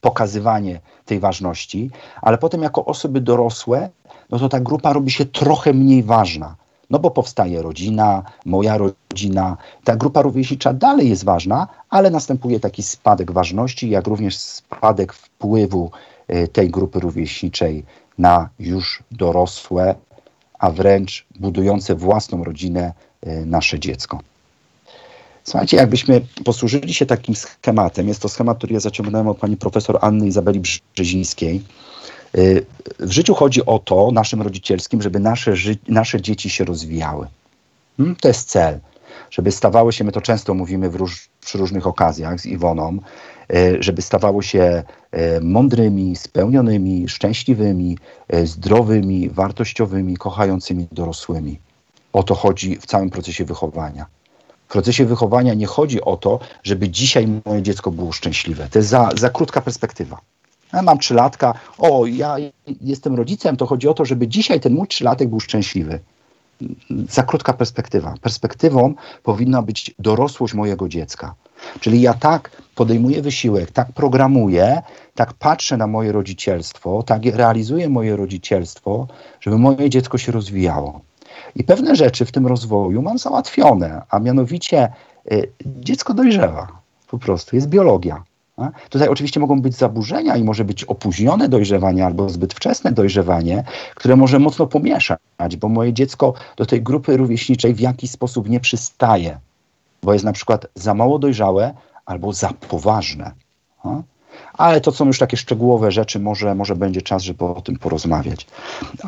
pokazywanie 0.00 0.80
tej 1.04 1.20
ważności, 1.20 1.90
ale 2.22 2.38
potem 2.38 2.62
jako 2.62 2.84
osoby 2.84 3.20
dorosłe, 3.20 3.90
no 4.30 4.38
to 4.38 4.48
ta 4.48 4.60
grupa 4.60 4.92
robi 4.92 5.10
się 5.10 5.24
trochę 5.24 5.72
mniej 5.72 6.02
ważna. 6.02 6.56
No 6.90 6.98
bo 6.98 7.10
powstaje 7.10 7.62
rodzina, 7.62 8.22
moja 8.46 8.78
rodzina. 8.78 9.56
Ta 9.84 9.96
grupa 9.96 10.22
rówieśnicza 10.22 10.72
dalej 10.72 11.08
jest 11.08 11.24
ważna, 11.24 11.68
ale 11.90 12.10
następuje 12.10 12.60
taki 12.60 12.82
spadek 12.82 13.32
ważności, 13.32 13.90
jak 13.90 14.06
również 14.06 14.36
spadek 14.36 15.12
wpływu 15.12 15.90
y, 16.30 16.48
tej 16.48 16.70
grupy 16.70 17.00
rówieśniczej 17.00 17.84
na 18.18 18.48
już 18.58 19.02
dorosłe, 19.10 19.94
a 20.64 20.70
wręcz 20.70 21.26
budujące 21.40 21.94
własną 21.94 22.44
rodzinę 22.44 22.92
y, 23.26 23.46
nasze 23.46 23.80
dziecko. 23.80 24.20
Słuchajcie, 25.44 25.76
jakbyśmy 25.76 26.20
posłużyli 26.44 26.94
się 26.94 27.06
takim 27.06 27.34
schematem, 27.34 28.08
jest 28.08 28.22
to 28.22 28.28
schemat, 28.28 28.58
który 28.58 28.74
ja 28.74 28.80
zaciągnąłem 28.80 29.28
od 29.28 29.38
pani 29.38 29.56
profesor 29.56 29.98
Anny 30.00 30.26
Izabeli 30.26 30.60
Brzezińskiej. 30.94 31.62
Y, 32.38 32.66
w 32.98 33.10
życiu 33.10 33.34
chodzi 33.34 33.66
o 33.66 33.78
to, 33.78 34.10
naszym 34.12 34.42
rodzicielskim, 34.42 35.02
żeby 35.02 35.20
nasze, 35.20 35.56
ży- 35.56 35.78
nasze 35.88 36.20
dzieci 36.20 36.50
się 36.50 36.64
rozwijały. 36.64 37.26
Hmm? 37.96 38.16
To 38.16 38.28
jest 38.28 38.48
cel. 38.48 38.80
Żeby 39.30 39.52
stawały 39.52 39.92
się, 39.92 40.04
my 40.04 40.12
to 40.12 40.20
często 40.20 40.54
mówimy 40.54 40.88
róż, 40.88 41.28
przy 41.40 41.58
różnych 41.58 41.86
okazjach 41.86 42.40
z 42.40 42.46
Iwoną, 42.46 42.98
żeby 43.80 44.02
stawały 44.02 44.42
się 44.42 44.82
y, 45.14 45.40
mądrymi, 45.40 46.16
spełnionymi, 46.16 47.08
szczęśliwymi, 47.08 47.98
y, 48.34 48.46
zdrowymi, 48.46 49.30
wartościowymi, 49.30 50.16
kochającymi 50.16 50.86
dorosłymi. 50.92 51.58
O 52.12 52.22
to 52.22 52.34
chodzi 52.34 52.76
w 52.76 52.86
całym 52.86 53.10
procesie 53.10 53.44
wychowania. 53.44 54.06
W 54.68 54.72
procesie 54.72 55.04
wychowania 55.04 55.54
nie 55.54 55.66
chodzi 55.66 56.00
o 56.00 56.16
to, 56.16 56.40
żeby 56.62 56.88
dzisiaj 56.88 57.28
moje 57.44 57.62
dziecko 57.62 57.90
było 57.90 58.12
szczęśliwe. 58.12 58.68
To 58.70 58.78
jest 58.78 58.88
za, 58.88 59.10
za 59.16 59.30
krótka 59.30 59.60
perspektywa. 59.60 60.20
Ja 60.72 60.82
mam 60.82 60.98
trzylatka, 60.98 61.54
o, 61.78 62.06
ja 62.06 62.36
jestem 62.80 63.14
rodzicem, 63.14 63.56
to 63.56 63.66
chodzi 63.66 63.88
o 63.88 63.94
to, 63.94 64.04
żeby 64.04 64.28
dzisiaj 64.28 64.60
ten 64.60 64.74
mój 64.74 64.88
trzylatek 64.88 65.28
był 65.28 65.40
szczęśliwy. 65.40 66.00
Za 67.10 67.22
krótka 67.22 67.52
perspektywa. 67.52 68.14
Perspektywą 68.20 68.94
powinna 69.22 69.62
być 69.62 69.94
dorosłość 69.98 70.54
mojego 70.54 70.88
dziecka. 70.88 71.34
Czyli 71.80 72.00
ja 72.00 72.14
tak 72.14 72.50
podejmuję 72.74 73.22
wysiłek, 73.22 73.70
tak 73.70 73.92
programuję, 73.92 74.82
tak 75.14 75.32
patrzę 75.32 75.76
na 75.76 75.86
moje 75.86 76.12
rodzicielstwo, 76.12 77.02
tak 77.02 77.24
realizuję 77.24 77.88
moje 77.88 78.16
rodzicielstwo, 78.16 79.06
żeby 79.40 79.58
moje 79.58 79.90
dziecko 79.90 80.18
się 80.18 80.32
rozwijało. 80.32 81.00
I 81.56 81.64
pewne 81.64 81.96
rzeczy 81.96 82.24
w 82.24 82.32
tym 82.32 82.46
rozwoju 82.46 83.02
mam 83.02 83.18
załatwione, 83.18 84.02
a 84.10 84.18
mianowicie 84.18 84.92
y, 85.32 85.52
dziecko 85.66 86.14
dojrzewa. 86.14 86.68
Po 87.10 87.18
prostu 87.18 87.56
jest 87.56 87.68
biologia. 87.68 88.22
a? 88.56 88.70
Tutaj 88.88 89.08
oczywiście 89.08 89.40
mogą 89.40 89.62
być 89.62 89.76
zaburzenia 89.76 90.36
i 90.36 90.44
może 90.44 90.64
być 90.64 90.84
opóźnione 90.84 91.48
dojrzewanie 91.48 92.06
albo 92.06 92.28
zbyt 92.28 92.54
wczesne 92.54 92.92
dojrzewanie, 92.92 93.64
które 93.94 94.16
może 94.16 94.38
mocno 94.38 94.66
pomieszać, 94.66 95.56
bo 95.60 95.68
moje 95.68 95.92
dziecko 95.92 96.34
do 96.56 96.66
tej 96.66 96.82
grupy 96.82 97.16
rówieśniczej 97.16 97.74
w 97.74 97.80
jakiś 97.80 98.10
sposób 98.10 98.48
nie 98.48 98.60
przystaje, 98.60 99.38
bo 100.04 100.12
jest 100.12 100.24
na 100.24 100.32
przykład 100.32 100.66
za 100.74 100.94
mało 100.94 101.18
dojrzałe 101.18 101.74
albo 102.06 102.32
za 102.32 102.50
poważne. 102.68 103.32
Ale 104.52 104.80
to 104.80 104.92
są 104.92 105.06
już 105.06 105.18
takie 105.18 105.36
szczegółowe 105.36 105.92
rzeczy, 105.92 106.20
może, 106.20 106.54
może 106.54 106.76
będzie 106.76 107.02
czas, 107.02 107.22
żeby 107.22 107.44
o 107.44 107.60
tym 107.60 107.78
porozmawiać. 107.78 108.46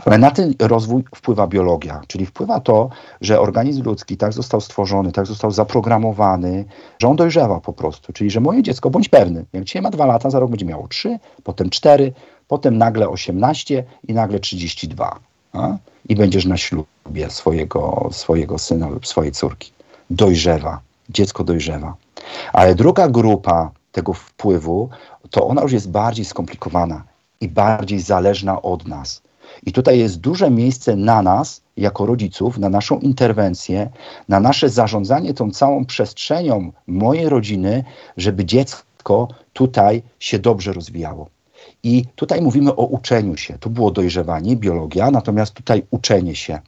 Ale 0.05 0.19
na 0.19 0.31
ten 0.31 0.55
rozwój 0.59 1.05
wpływa 1.15 1.47
biologia, 1.47 2.03
czyli 2.07 2.27
wpływa 2.27 2.61
to, 2.61 2.91
że 3.21 3.41
organizm 3.41 3.85
ludzki 3.85 4.17
tak 4.17 4.33
został 4.33 4.61
stworzony, 4.61 5.13
tak 5.13 5.27
został 5.27 5.51
zaprogramowany, 5.51 6.65
że 6.99 7.09
on 7.09 7.17
dojrzewa 7.17 7.61
po 7.61 7.73
prostu. 7.73 8.13
Czyli, 8.13 8.31
że 8.31 8.41
moje 8.41 8.63
dziecko, 8.63 8.91
bądź 8.91 9.09
pewny, 9.09 9.45
jak 9.53 9.65
dzisiaj 9.65 9.83
ma 9.83 9.91
dwa 9.91 10.07
lata, 10.07 10.31
za 10.31 10.41
rok 10.41 10.51
będzie 10.51 10.67
miało 10.67 10.89
trzy, 10.89 11.19
potem 11.45 11.71
cztery, 11.71 12.13
potem 12.49 12.79
nagle 12.79 13.09
18 13.09 13.85
i 14.09 14.15
nagle 14.15 14.41
32. 14.41 15.19
A? 15.53 15.77
I 16.09 16.17
będziesz 16.17 16.45
na 16.45 16.57
ślubie 16.57 17.31
swojego, 17.31 18.09
swojego 18.13 18.59
syna 18.59 18.89
lub 18.89 19.07
swojej 19.07 19.33
córki. 19.33 19.76
Dojrzewa. 20.11 20.81
Dziecko 21.09 21.45
dojrzewa. 21.45 21.95
Ale 22.53 22.75
druga 22.75 23.09
grupa 23.09 23.71
tego 23.93 24.13
wpływu, 24.13 24.89
to 25.31 25.47
ona 25.47 25.63
już 25.63 25.73
jest 25.73 25.91
bardziej 25.91 26.25
skomplikowana 26.25 27.05
i 27.41 27.49
bardziej 27.49 28.01
zależna 28.01 28.63
od 28.63 28.89
nas. 28.89 29.23
I 29.67 29.73
tutaj 29.73 29.99
jest 29.99 30.21
duże 30.21 30.51
miejsce 30.51 30.97
na 30.97 31.23
nas, 31.23 31.61
jako 31.77 32.07
rodziców, 32.07 32.59
na 32.59 32.69
naszą 32.69 32.99
interwencję, 32.99 33.91
na 34.29 34.41
nasze 34.41 34.69
zarządzanie 34.69 35.35
tą 35.35 35.51
całą 35.51 35.85
przestrzenią 35.85 36.73
mojej 36.87 37.29
rodziny, 37.29 37.85
żeby 38.17 38.45
dziecko 38.45 39.29
tutaj 39.53 40.03
się 40.19 40.39
dobrze 40.39 40.73
rozwijało. 40.73 41.29
I 41.83 42.05
tutaj 42.15 42.43
mówimy 42.43 42.77
o 42.77 42.87
uczeniu 42.87 43.37
się. 43.37 43.59
Tu 43.59 43.71
było 43.71 43.91
dojrzewanie, 43.91 44.57
biologia, 44.57 45.11
natomiast 45.11 45.55
tutaj 45.55 45.83
uczenie 45.91 46.35
się. 46.35 46.59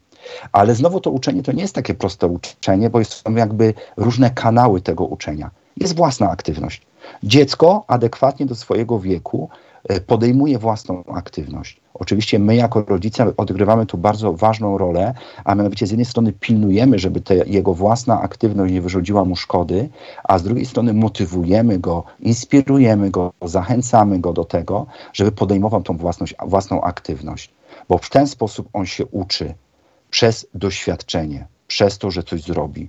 Ale 0.53 0.75
znowu 0.75 1.01
to 1.01 1.11
uczenie 1.11 1.43
to 1.43 1.53
nie 1.53 1.63
jest 1.63 1.75
takie 1.75 1.95
proste 1.95 2.27
uczenie, 2.27 2.91
bo 2.91 3.05
są 3.05 3.35
jakby 3.35 3.75
różne 3.97 4.31
kanały 4.31 4.81
tego 4.81 5.05
uczenia. 5.05 5.51
Jest 5.77 5.97
własna 5.97 6.31
aktywność. 6.31 6.83
Dziecko 7.23 7.85
adekwatnie 7.87 8.47
do 8.47 8.55
swojego 8.55 9.01
wieku 9.01 9.49
e, 9.89 10.01
podejmuje 10.01 10.59
własną 10.59 11.05
aktywność. 11.05 11.81
Oczywiście 11.95 12.39
my 12.39 12.57
jako 12.57 12.83
rodzice 12.83 13.37
odgrywamy 13.37 13.87
tu 13.87 13.99
bardzo 13.99 14.33
ważną 14.33 14.79
rolę, 14.79 15.15
a 15.45 15.55
mianowicie 15.55 15.87
z 15.87 15.91
jednej 15.91 16.05
strony 16.05 16.33
pilnujemy, 16.33 16.99
żeby 16.99 17.21
ta 17.21 17.35
jego 17.35 17.75
własna 17.75 18.21
aktywność 18.21 18.73
nie 18.73 18.81
wyrządziła 18.81 19.25
mu 19.25 19.37
szkody, 19.37 19.89
a 20.25 20.39
z 20.39 20.43
drugiej 20.43 20.67
strony 20.67 20.95
motywujemy 20.95 21.79
go, 21.79 22.05
inspirujemy 22.21 23.11
go, 23.11 23.33
zachęcamy 23.43 24.19
go 24.19 24.33
do 24.33 24.45
tego, 24.45 24.87
żeby 25.13 25.33
podejmował 25.33 25.83
tą 25.83 25.97
własność, 25.97 26.35
własną 26.47 26.81
aktywność. 26.83 27.51
Bo 27.89 27.99
w 27.99 28.11
ten 28.11 28.27
sposób 28.27 28.69
on 28.73 28.87
się 28.87 29.07
uczy 29.07 29.55
przez 30.11 30.47
doświadczenie, 30.55 31.47
przez 31.67 31.99
to, 31.99 32.11
że 32.11 32.23
coś 32.23 32.43
zrobi. 32.43 32.89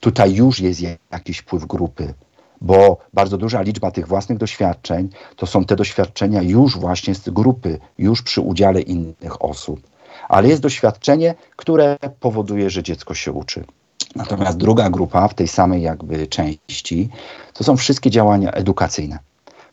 Tutaj 0.00 0.34
już 0.34 0.60
jest 0.60 0.80
jakiś 1.12 1.38
wpływ 1.38 1.66
grupy, 1.66 2.14
bo 2.60 2.98
bardzo 3.14 3.38
duża 3.38 3.62
liczba 3.62 3.90
tych 3.90 4.08
własnych 4.08 4.38
doświadczeń 4.38 5.08
to 5.36 5.46
są 5.46 5.64
te 5.64 5.76
doświadczenia 5.76 6.42
już 6.42 6.78
właśnie 6.78 7.14
z 7.14 7.30
grupy, 7.30 7.78
już 7.98 8.22
przy 8.22 8.40
udziale 8.40 8.80
innych 8.80 9.42
osób. 9.42 9.80
Ale 10.28 10.48
jest 10.48 10.62
doświadczenie, 10.62 11.34
które 11.56 11.96
powoduje, 12.20 12.70
że 12.70 12.82
dziecko 12.82 13.14
się 13.14 13.32
uczy. 13.32 13.64
Natomiast 14.16 14.58
druga 14.58 14.90
grupa 14.90 15.28
w 15.28 15.34
tej 15.34 15.48
samej 15.48 15.82
jakby 15.82 16.26
części 16.26 17.08
to 17.52 17.64
są 17.64 17.76
wszystkie 17.76 18.10
działania 18.10 18.50
edukacyjne. 18.50 19.18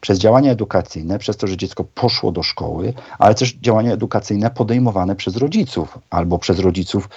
Przez 0.06 0.20
działania 0.20 0.52
edukacyjne, 0.52 1.20
przez 1.20 1.38
to, 1.38 1.48
że 1.48 1.58
dziecko 1.58 1.84
poszło 1.84 2.32
do 2.32 2.44
szkoły, 2.44 2.94
ale 3.20 3.36
też 3.36 3.54
działania 3.54 3.94
edukacyjne 3.94 4.52
podejmowane 4.52 5.16
przez 5.16 5.36
rodziców 5.36 6.00
albo 6.10 6.40
przez 6.40 6.60
rodziców 6.60 7.10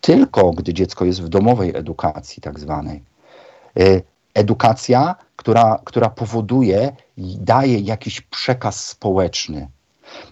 tylko, 0.00 0.50
gdy 0.50 0.74
dziecko 0.74 1.04
jest 1.04 1.22
w 1.22 1.28
domowej 1.28 1.76
edukacji, 1.76 2.42
tak 2.42 2.60
zwanej. 2.60 3.02
Y, 3.78 4.02
edukacja, 4.34 5.14
która, 5.36 5.80
która 5.84 6.10
powoduje 6.10 6.96
i 7.16 7.36
daje 7.40 7.78
jakiś 7.78 8.20
przekaz 8.20 8.88
społeczny. 8.88 9.68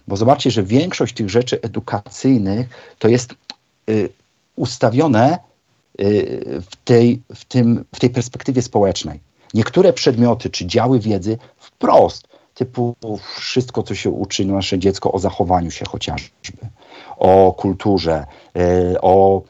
Bo 0.07 0.17
zobaczcie, 0.17 0.51
że 0.51 0.63
większość 0.63 1.13
tych 1.13 1.29
rzeczy 1.29 1.61
edukacyjnych 1.61 2.95
to 2.99 3.07
jest 3.07 3.35
y, 3.89 4.09
ustawione 4.55 5.39
y, 6.01 6.61
w, 6.71 6.75
tej, 6.75 7.21
w, 7.35 7.45
tym, 7.45 7.85
w 7.95 7.99
tej 7.99 8.09
perspektywie 8.09 8.61
społecznej. 8.61 9.19
Niektóre 9.53 9.93
przedmioty 9.93 10.49
czy 10.49 10.65
działy 10.65 10.99
wiedzy 10.99 11.37
wprost, 11.83 12.27
typu 12.53 12.95
wszystko, 13.35 13.83
co 13.83 13.95
się 13.95 14.09
uczy 14.09 14.45
nasze 14.45 14.79
dziecko 14.79 15.11
o 15.11 15.19
zachowaniu 15.19 15.71
się 15.71 15.85
chociażby, 15.85 16.29
o 17.17 17.53
kulturze, 17.57 18.25
y, 18.57 19.01
o 19.01 19.41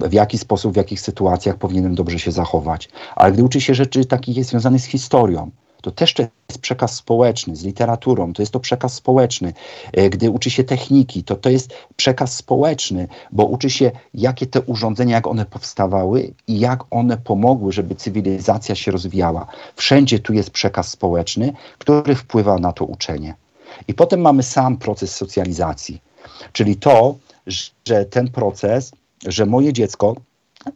w 0.00 0.12
jaki 0.12 0.38
sposób, 0.38 0.72
w 0.72 0.76
jakich 0.76 1.00
sytuacjach 1.00 1.56
powinienem 1.56 1.94
dobrze 1.94 2.18
się 2.18 2.32
zachować. 2.32 2.88
Ale 3.16 3.32
gdy 3.32 3.44
uczy 3.44 3.60
się 3.60 3.74
rzeczy 3.74 4.04
takich 4.04 4.44
związanych 4.44 4.80
z 4.80 4.84
historią, 4.84 5.50
to 5.82 5.90
też 5.90 6.14
to 6.14 6.22
jest 6.22 6.60
przekaz 6.60 6.94
społeczny, 6.94 7.56
z 7.56 7.64
literaturą, 7.64 8.32
to 8.32 8.42
jest 8.42 8.52
to 8.52 8.60
przekaz 8.60 8.94
społeczny. 8.94 9.52
E, 9.92 10.10
Gdy 10.10 10.30
uczy 10.30 10.50
się 10.50 10.64
techniki, 10.64 11.24
to 11.24 11.36
to 11.36 11.50
jest 11.50 11.74
przekaz 11.96 12.36
społeczny, 12.36 13.08
bo 13.32 13.44
uczy 13.44 13.70
się, 13.70 13.90
jakie 14.14 14.46
te 14.46 14.60
urządzenia, 14.60 15.16
jak 15.16 15.26
one 15.26 15.44
powstawały 15.44 16.32
i 16.46 16.58
jak 16.58 16.84
one 16.90 17.16
pomogły, 17.16 17.72
żeby 17.72 17.94
cywilizacja 17.94 18.74
się 18.74 18.90
rozwijała. 18.90 19.46
Wszędzie 19.76 20.18
tu 20.18 20.32
jest 20.32 20.50
przekaz 20.50 20.88
społeczny, 20.88 21.52
który 21.78 22.14
wpływa 22.14 22.58
na 22.58 22.72
to 22.72 22.84
uczenie. 22.84 23.34
I 23.88 23.94
potem 23.94 24.20
mamy 24.20 24.42
sam 24.42 24.76
proces 24.76 25.16
socjalizacji, 25.16 26.02
czyli 26.52 26.76
to, 26.76 27.14
że 27.86 28.04
ten 28.04 28.28
proces 28.28 28.92
że 29.26 29.46
moje 29.46 29.72
dziecko 29.72 30.16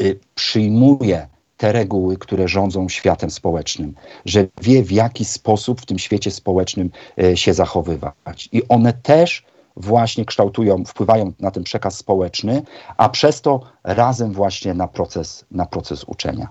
y, 0.03 0.19
przyjmuje 0.35 1.27
te 1.63 1.73
reguły, 1.73 2.17
które 2.17 2.49
rządzą 2.49 2.89
światem 2.89 3.31
społecznym, 3.31 3.95
że 4.25 4.47
wie 4.63 4.83
w 4.83 4.93
jaki 4.93 5.25
sposób 5.25 5.81
w 5.81 5.87
tym 5.87 5.99
świecie 5.99 6.31
społecznym 6.31 6.91
y, 7.23 7.37
się 7.37 7.55
zachowywać. 7.55 8.49
I 8.53 8.69
one 8.69 8.93
też 8.93 9.45
właśnie 9.77 10.25
kształtują, 10.25 10.85
wpływają 10.85 11.33
na 11.41 11.51
ten 11.51 11.63
przekaz 11.63 11.99
społeczny, 11.99 12.63
a 12.97 13.09
przez 13.09 13.41
to 13.41 13.61
razem 13.85 14.33
właśnie 14.33 14.75
na 14.75 14.89
proces, 14.89 15.45
na 15.51 15.67
proces 15.67 16.05
uczenia. 16.05 16.49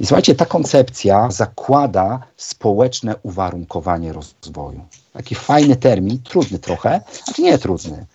I 0.00 0.06
słuchajcie, 0.06 0.34
ta 0.34 0.46
koncepcja 0.46 1.30
zakłada 1.30 2.20
społeczne 2.36 3.16
uwarunkowanie 3.22 4.12
rozwoju. 4.12 4.80
Taki 5.12 5.34
fajny 5.34 5.76
termin, 5.76 6.18
trudny 6.22 6.58
trochę, 6.58 7.00
znaczy 7.24 7.42
nie 7.42 7.58
trudny, 7.58 8.06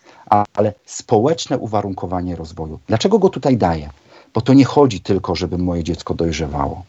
ale 0.53 0.73
społeczne 0.85 1.57
uwarunkowanie 1.57 2.35
rozwoju. 2.35 2.79
Dlaczego 2.87 3.19
go 3.19 3.29
tutaj 3.29 3.57
daję? 3.57 3.89
Bo 4.33 4.41
to 4.41 4.53
nie 4.53 4.65
chodzi 4.65 5.01
tylko, 5.01 5.35
żeby 5.35 5.57
moje 5.57 5.83
dziecko 5.83 6.13
dojrzewało. 6.13 6.83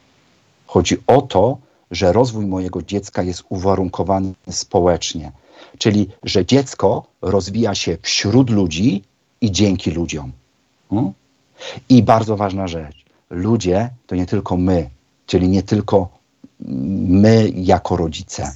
Chodzi 0.66 0.96
o 1.06 1.22
to, 1.22 1.58
że 1.90 2.12
rozwój 2.12 2.46
mojego 2.46 2.82
dziecka 2.82 3.22
jest 3.22 3.42
uwarunkowany 3.48 4.32
społecznie, 4.50 5.32
czyli 5.78 6.08
że 6.22 6.46
dziecko 6.46 7.06
rozwija 7.22 7.74
się 7.74 7.98
wśród 8.02 8.50
ludzi 8.50 9.02
i 9.40 9.52
dzięki 9.52 9.90
ludziom. 9.90 10.32
Hmm? 10.90 11.12
I 11.88 12.02
bardzo 12.02 12.36
ważna 12.36 12.68
rzecz. 12.68 13.04
Ludzie 13.30 13.90
to 14.06 14.16
nie 14.16 14.26
tylko 14.26 14.56
my, 14.56 14.90
czyli 15.26 15.48
nie 15.48 15.62
tylko 15.62 16.08
my 17.08 17.50
jako 17.54 17.96
rodzice. 17.96 18.52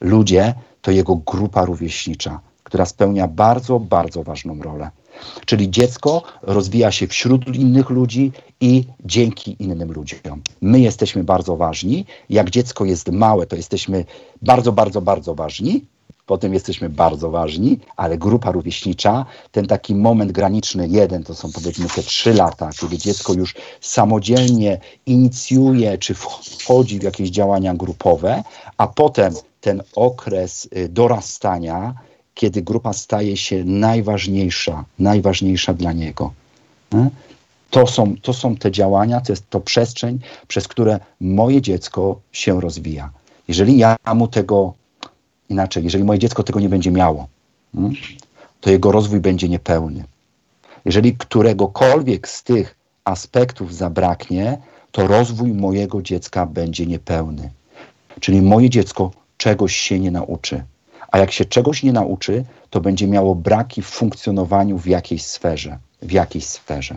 Ludzie 0.00 0.54
to 0.82 0.90
jego 0.90 1.16
grupa 1.16 1.64
rówieśnicza, 1.64 2.40
która 2.64 2.86
spełnia 2.86 3.28
bardzo, 3.28 3.80
bardzo 3.80 4.22
ważną 4.22 4.62
rolę. 4.62 4.90
Czyli 5.46 5.70
dziecko 5.70 6.22
rozwija 6.42 6.92
się 6.92 7.06
wśród 7.06 7.56
innych 7.56 7.90
ludzi 7.90 8.32
i 8.60 8.84
dzięki 9.04 9.56
innym 9.58 9.92
ludziom. 9.92 10.42
My 10.60 10.80
jesteśmy 10.80 11.24
bardzo 11.24 11.56
ważni. 11.56 12.06
Jak 12.30 12.50
dziecko 12.50 12.84
jest 12.84 13.08
małe, 13.12 13.46
to 13.46 13.56
jesteśmy 13.56 14.04
bardzo, 14.42 14.72
bardzo, 14.72 15.00
bardzo 15.00 15.34
ważni. 15.34 15.84
Potem 16.26 16.54
jesteśmy 16.54 16.88
bardzo 16.88 17.30
ważni, 17.30 17.78
ale 17.96 18.18
grupa 18.18 18.52
rówieśnicza, 18.52 19.26
ten 19.52 19.66
taki 19.66 19.94
moment 19.94 20.32
graniczny, 20.32 20.88
jeden 20.88 21.24
to 21.24 21.34
są 21.34 21.52
powiedzmy 21.52 21.88
te 21.88 22.02
trzy 22.02 22.34
lata, 22.34 22.70
kiedy 22.80 22.98
dziecko 22.98 23.32
już 23.32 23.54
samodzielnie 23.80 24.80
inicjuje 25.06 25.98
czy 25.98 26.14
wchodzi 26.14 26.98
w 26.98 27.02
jakieś 27.02 27.30
działania 27.30 27.74
grupowe, 27.74 28.42
a 28.76 28.86
potem 28.86 29.34
ten 29.60 29.82
okres 29.94 30.68
y, 30.76 30.88
dorastania, 30.88 31.94
kiedy 32.38 32.62
grupa 32.62 32.92
staje 32.92 33.36
się 33.36 33.64
najważniejsza, 33.64 34.84
najważniejsza 34.98 35.74
dla 35.74 35.92
niego. 35.92 36.32
To 37.70 37.86
są, 37.86 38.14
to 38.22 38.32
są 38.32 38.56
te 38.56 38.70
działania, 38.70 39.20
to 39.20 39.32
jest 39.32 39.50
to 39.50 39.60
przestrzeń, 39.60 40.18
przez 40.48 40.68
które 40.68 41.00
moje 41.20 41.62
dziecko 41.62 42.20
się 42.32 42.60
rozwija. 42.60 43.10
Jeżeli 43.48 43.78
ja 43.78 43.96
mu 44.14 44.28
tego 44.28 44.74
inaczej, 45.48 45.84
jeżeli 45.84 46.04
moje 46.04 46.18
dziecko 46.18 46.42
tego 46.42 46.60
nie 46.60 46.68
będzie 46.68 46.90
miało, 46.90 47.26
to 48.60 48.70
jego 48.70 48.92
rozwój 48.92 49.20
będzie 49.20 49.48
niepełny. 49.48 50.04
Jeżeli 50.84 51.16
któregokolwiek 51.16 52.28
z 52.28 52.42
tych 52.42 52.76
aspektów 53.04 53.74
zabraknie, 53.74 54.58
to 54.92 55.06
rozwój 55.06 55.54
mojego 55.54 56.02
dziecka 56.02 56.46
będzie 56.46 56.86
niepełny. 56.86 57.50
Czyli 58.20 58.42
moje 58.42 58.70
dziecko 58.70 59.10
czegoś 59.36 59.76
się 59.76 60.00
nie 60.00 60.10
nauczy. 60.10 60.64
A 61.08 61.18
jak 61.18 61.32
się 61.32 61.44
czegoś 61.44 61.82
nie 61.82 61.92
nauczy, 61.92 62.44
to 62.70 62.80
będzie 62.80 63.06
miało 63.06 63.34
braki 63.34 63.82
w 63.82 63.86
funkcjonowaniu 63.86 64.78
w 64.78 64.86
jakiejś 64.86 65.24
sferze. 65.24 65.78
W 66.02 66.12
jakiejś 66.12 66.46
sferze. 66.46 66.96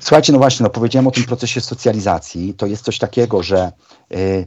Słuchajcie, 0.00 0.32
no 0.32 0.38
właśnie, 0.38 0.64
no 0.64 0.70
powiedziałem 0.70 1.06
o 1.06 1.10
tym 1.10 1.24
procesie 1.24 1.60
socjalizacji. 1.60 2.54
To 2.54 2.66
jest 2.66 2.84
coś 2.84 2.98
takiego, 2.98 3.42
że 3.42 3.72
y, 4.12 4.46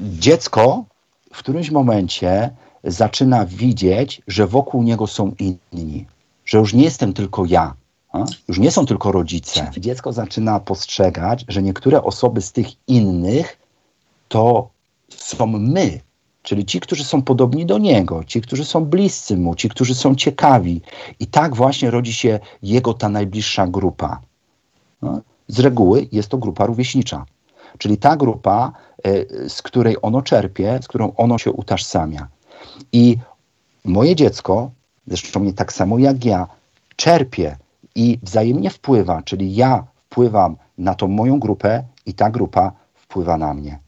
dziecko 0.00 0.84
w 1.32 1.38
którymś 1.38 1.70
momencie 1.70 2.50
zaczyna 2.84 3.46
widzieć, 3.46 4.22
że 4.26 4.46
wokół 4.46 4.82
niego 4.82 5.06
są 5.06 5.34
inni, 5.38 6.06
że 6.44 6.58
już 6.58 6.74
nie 6.74 6.84
jestem 6.84 7.12
tylko 7.12 7.44
ja, 7.44 7.74
a? 8.12 8.24
już 8.48 8.58
nie 8.58 8.70
są 8.70 8.86
tylko 8.86 9.12
rodzice. 9.12 9.70
Dziecko 9.76 10.12
zaczyna 10.12 10.60
postrzegać, 10.60 11.44
że 11.48 11.62
niektóre 11.62 12.02
osoby 12.02 12.40
z 12.40 12.52
tych 12.52 12.66
innych 12.88 13.58
to 14.28 14.68
są 15.08 15.46
my, 15.46 16.00
czyli 16.42 16.64
ci, 16.64 16.80
którzy 16.80 17.04
są 17.04 17.22
podobni 17.22 17.66
do 17.66 17.78
niego, 17.78 18.24
ci, 18.24 18.40
którzy 18.40 18.64
są 18.64 18.84
bliscy 18.84 19.36
mu, 19.36 19.54
ci, 19.54 19.68
którzy 19.68 19.94
są 19.94 20.14
ciekawi. 20.14 20.80
I 21.20 21.26
tak 21.26 21.56
właśnie 21.56 21.90
rodzi 21.90 22.12
się 22.12 22.40
jego 22.62 22.94
ta 22.94 23.08
najbliższa 23.08 23.66
grupa. 23.66 24.20
No, 25.02 25.20
z 25.48 25.60
reguły 25.60 26.08
jest 26.12 26.28
to 26.28 26.38
grupa 26.38 26.66
rówieśnicza, 26.66 27.24
czyli 27.78 27.96
ta 27.96 28.16
grupa, 28.16 28.72
e, 29.04 29.48
z 29.48 29.62
której 29.62 29.96
ono 30.02 30.22
czerpie, 30.22 30.78
z 30.82 30.88
którą 30.88 31.12
ono 31.16 31.38
się 31.38 31.52
utożsamia. 31.52 32.28
I 32.92 33.16
moje 33.84 34.16
dziecko, 34.16 34.70
zresztą 35.06 35.44
nie 35.44 35.52
tak 35.52 35.72
samo 35.72 35.98
jak 35.98 36.24
ja, 36.24 36.46
czerpie 36.96 37.56
i 37.94 38.18
wzajemnie 38.22 38.70
wpływa, 38.70 39.22
czyli 39.22 39.54
ja 39.54 39.84
wpływam 40.06 40.56
na 40.78 40.94
tą 40.94 41.08
moją 41.08 41.40
grupę 41.40 41.84
i 42.06 42.14
ta 42.14 42.30
grupa 42.30 42.72
wpływa 42.94 43.36
na 43.36 43.54
mnie 43.54 43.78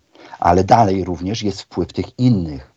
ale 0.42 0.64
dalej 0.64 1.04
również 1.04 1.42
jest 1.42 1.62
wpływ 1.62 1.92
tych 1.92 2.18
innych, 2.18 2.72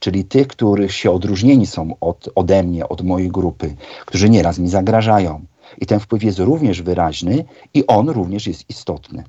czyli 0.00 0.24
tych, 0.24 0.48
których 0.48 0.92
się 0.92 1.10
odróżnieni 1.10 1.66
są 1.66 1.96
od, 2.00 2.28
ode 2.34 2.62
mnie, 2.62 2.88
od 2.88 3.02
mojej 3.02 3.28
grupy, 3.28 3.76
którzy 4.06 4.30
nieraz 4.30 4.58
mi 4.58 4.68
zagrażają. 4.68 5.44
I 5.78 5.86
ten 5.86 6.00
wpływ 6.00 6.22
jest 6.22 6.38
również 6.38 6.82
wyraźny 6.82 7.44
i 7.74 7.86
on 7.86 8.08
również 8.08 8.46
jest 8.46 8.70
istotny. 8.70 9.24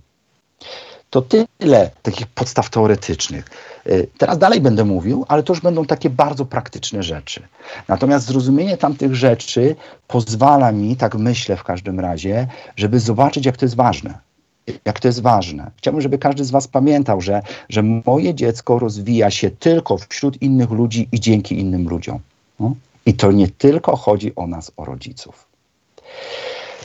To 1.09 1.21
tyle 1.21 1.91
takich 2.01 2.27
podstaw 2.27 2.69
teoretycznych. 2.69 3.49
Y, 3.87 4.07
teraz 4.17 4.37
dalej 4.37 4.61
będę 4.61 4.85
mówił, 4.85 5.25
ale 5.27 5.43
to 5.43 5.53
już 5.53 5.61
będą 5.61 5.85
takie 5.85 6.09
bardzo 6.09 6.45
praktyczne 6.45 7.03
rzeczy. 7.03 7.47
Natomiast 7.87 8.25
zrozumienie 8.25 8.77
tamtych 8.77 9.15
rzeczy 9.15 9.75
pozwala 10.07 10.71
mi, 10.71 10.95
tak 10.95 11.15
myślę 11.15 11.57
w 11.57 11.63
każdym 11.63 11.99
razie, 11.99 12.47
żeby 12.75 12.99
zobaczyć, 12.99 13.45
jak 13.45 13.57
to 13.57 13.65
jest 13.65 13.75
ważne 13.75 14.26
jak 14.85 14.99
to 14.99 15.07
jest 15.07 15.21
ważne. 15.21 15.71
Chciałbym, 15.77 16.01
żeby 16.01 16.17
każdy 16.17 16.45
z 16.45 16.51
Was 16.51 16.67
pamiętał, 16.67 17.21
że, 17.21 17.41
że 17.69 17.83
moje 17.83 18.35
dziecko 18.35 18.79
rozwija 18.79 19.31
się 19.31 19.51
tylko 19.51 19.97
wśród 19.97 20.41
innych 20.41 20.71
ludzi 20.71 21.09
i 21.11 21.19
dzięki 21.19 21.59
innym 21.59 21.89
ludziom. 21.89 22.19
No? 22.59 22.75
I 23.05 23.13
to 23.13 23.31
nie 23.31 23.47
tylko 23.47 23.95
chodzi 23.95 24.35
o 24.35 24.47
nas, 24.47 24.71
o 24.77 24.85
rodziców. 24.85 25.47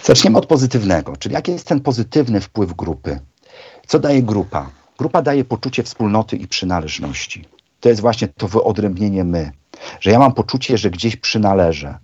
Zaczniemy 0.03 0.39
od 0.39 0.47
pozytywnego, 0.47 1.17
czyli 1.17 1.35
jaki 1.35 1.53
jest 1.53 1.67
ten 1.67 1.81
pozytywny 1.81 2.41
wpływ 2.41 2.75
grupy. 2.75 3.21
Co 3.87 3.99
daje 3.99 4.23
grupa? 4.23 4.71
Grupa 4.99 5.23
daje 5.23 5.45
poczucie 5.45 5.83
wspólnoty 5.83 6.37
i 6.37 6.49
przynależności. 6.49 7.45
To 7.81 7.89
jest 7.89 8.01
właśnie 8.01 8.29
to 8.29 8.49
wyodrębnienie 8.49 9.25
my, 9.25 9.53
że 10.01 10.11
ja 10.11 10.19
mam 10.19 10.35
poczucie, 10.35 10.79
że 10.79 10.91
gdzieś 10.91 11.17
przynależę, 11.17 11.99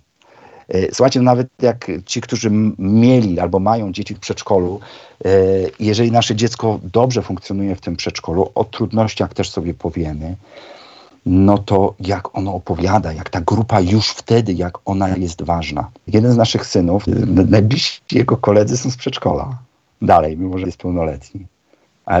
słuchajcie, 0.93 1.19
no 1.19 1.25
nawet 1.25 1.47
jak 1.61 1.91
ci, 2.05 2.21
którzy 2.21 2.49
mieli 2.77 3.39
albo 3.39 3.59
mają 3.59 3.91
dzieci 3.91 4.15
w 4.15 4.19
przedszkolu, 4.19 4.79
e, 5.25 5.29
jeżeli 5.79 6.11
nasze 6.11 6.35
dziecko 6.35 6.79
dobrze 6.83 7.21
funkcjonuje 7.21 7.75
w 7.75 7.81
tym 7.81 7.95
przedszkolu, 7.95 8.51
o 8.55 8.63
trudnościach 8.63 9.33
też 9.33 9.49
sobie 9.49 9.73
powiemy, 9.73 10.35
no 11.25 11.57
to 11.57 11.93
jak 11.99 12.37
ono 12.37 12.53
opowiada, 12.53 13.13
jak 13.13 13.29
ta 13.29 13.41
grupa 13.41 13.79
już 13.79 14.09
wtedy, 14.09 14.53
jak 14.53 14.77
ona 14.85 15.17
jest 15.17 15.41
ważna. 15.41 15.91
Jeden 16.07 16.33
z 16.33 16.37
naszych 16.37 16.65
synów, 16.65 17.03
najbliżsi 17.49 18.01
jego 18.11 18.37
koledzy 18.37 18.77
są 18.77 18.91
z 18.91 18.97
przedszkola. 18.97 19.57
Dalej, 20.01 20.37
mimo 20.37 20.57
że 20.57 20.65
jest 20.65 20.77
pełnoletni 20.77 21.45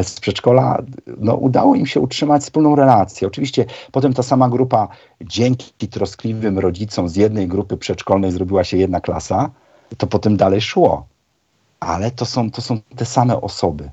z 0.03 0.19
przedszkola 0.19 0.83
no, 1.17 1.35
udało 1.35 1.75
im 1.75 1.85
się 1.85 1.99
utrzymać 1.99 2.41
wspólną 2.41 2.75
relację. 2.75 3.27
Oczywiście 3.27 3.65
potem 3.91 4.13
ta 4.13 4.23
sama 4.23 4.49
grupa 4.49 4.87
dzięki 5.21 5.87
troskliwym 5.87 6.59
rodzicom 6.59 7.09
z 7.09 7.15
jednej 7.15 7.47
grupy 7.47 7.77
przedszkolnej 7.77 8.31
zrobiła 8.31 8.63
się 8.63 8.77
jedna 8.77 9.01
klasa, 9.01 9.49
to 9.97 10.07
potem 10.07 10.37
dalej 10.37 10.61
szło. 10.61 11.05
Ale 11.79 12.11
to 12.11 12.25
są, 12.25 12.51
to 12.51 12.61
są 12.61 12.79
te 12.95 13.05
same 13.05 13.41
osoby. 13.41 13.89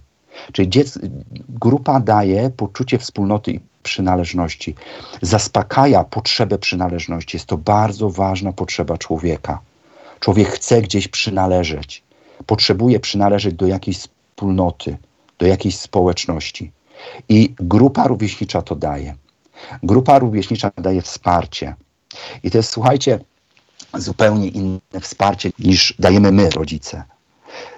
Czyli 0.53 0.69
dziec, 0.69 0.99
grupa 1.49 2.01
daje 2.01 2.51
poczucie 2.51 2.99
wspólnoty 2.99 3.53
i 3.53 3.61
przynależności, 3.83 4.75
zaspokaja 5.23 6.05
potrzebę 6.05 6.59
przynależności. 6.59 7.37
Jest 7.37 7.47
to 7.47 7.57
bardzo 7.57 8.11
ważna 8.11 8.53
potrzeba 8.53 8.99
człowieka. 8.99 9.59
Człowiek 10.21 10.49
chce 10.49 10.83
gdzieś 10.83 11.09
przynależeć, 11.09 12.03
potrzebuje 12.47 13.01
przynależeć 13.01 13.55
do 13.55 13.67
jakiejś 13.67 13.99
wspólnoty 13.99 14.97
do 15.39 15.47
jakiejś 15.47 15.79
społeczności. 15.79 16.73
I 17.29 17.55
grupa 17.59 18.07
rówieśnicza 18.07 18.63
to 18.63 18.77
daje. 18.77 19.15
Grupa 19.83 20.19
rówieśnicza 20.19 20.71
daje 20.77 21.03
wsparcie. 21.03 21.75
I 22.43 22.51
to 22.51 22.59
jest, 22.59 22.71
słuchajcie, 22.71 23.21
zupełnie 23.95 24.49
inne 24.49 25.01
wsparcie 25.01 25.51
niż 25.59 25.95
dajemy 25.99 26.33
my, 26.33 26.51
rodzice. 26.51 27.05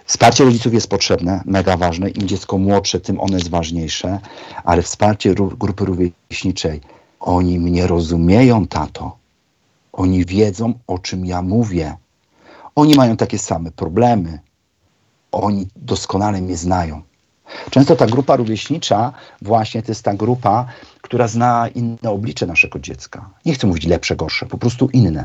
Wsparcie 0.05 0.44
rodziców 0.44 0.75
jest 0.75 0.88
potrzebne, 0.88 1.42
mega 1.44 1.77
ważne. 1.77 2.11
Im 2.11 2.29
dziecko 2.29 2.59
młodsze, 2.59 3.01
tym 3.01 3.21
ono 3.21 3.35
jest 3.35 3.51
ważniejsze, 3.51 4.21
ale 4.64 4.83
wsparcie 4.83 5.35
grupy 5.35 5.85
rówieśniczej. 5.85 6.81
Oni 7.21 7.59
mnie 7.59 7.87
rozumieją, 7.87 8.66
tato. 8.66 9.16
Oni 9.92 10.25
wiedzą, 10.25 10.75
o 10.87 10.99
czym 10.99 11.27
ja 11.27 11.42
mówię. 11.42 11.97
Oni 12.75 12.94
mają 12.94 13.16
takie 13.16 13.38
same 13.38 13.71
problemy. 13.71 14.38
Oni 15.33 15.68
doskonale 15.77 16.40
mnie 16.40 16.57
znają. 16.57 17.03
Często 17.70 17.96
ta 17.96 18.06
grupa 18.06 18.37
rówieśnicza 18.37 19.12
właśnie 19.42 19.82
to 19.82 19.90
jest 19.90 20.02
ta 20.02 20.14
grupa, 20.14 20.66
która 21.00 21.28
zna 21.28 21.68
inne 21.74 22.11
oblicze 22.11 22.46
naszego 22.46 22.78
dziecka. 22.78 23.30
Nie 23.46 23.54
chcę 23.54 23.66
mówić 23.66 23.87
lepsze, 23.87 24.16
gorsze, 24.16 24.46
po 24.46 24.58
prostu 24.58 24.88
inne. 24.92 25.24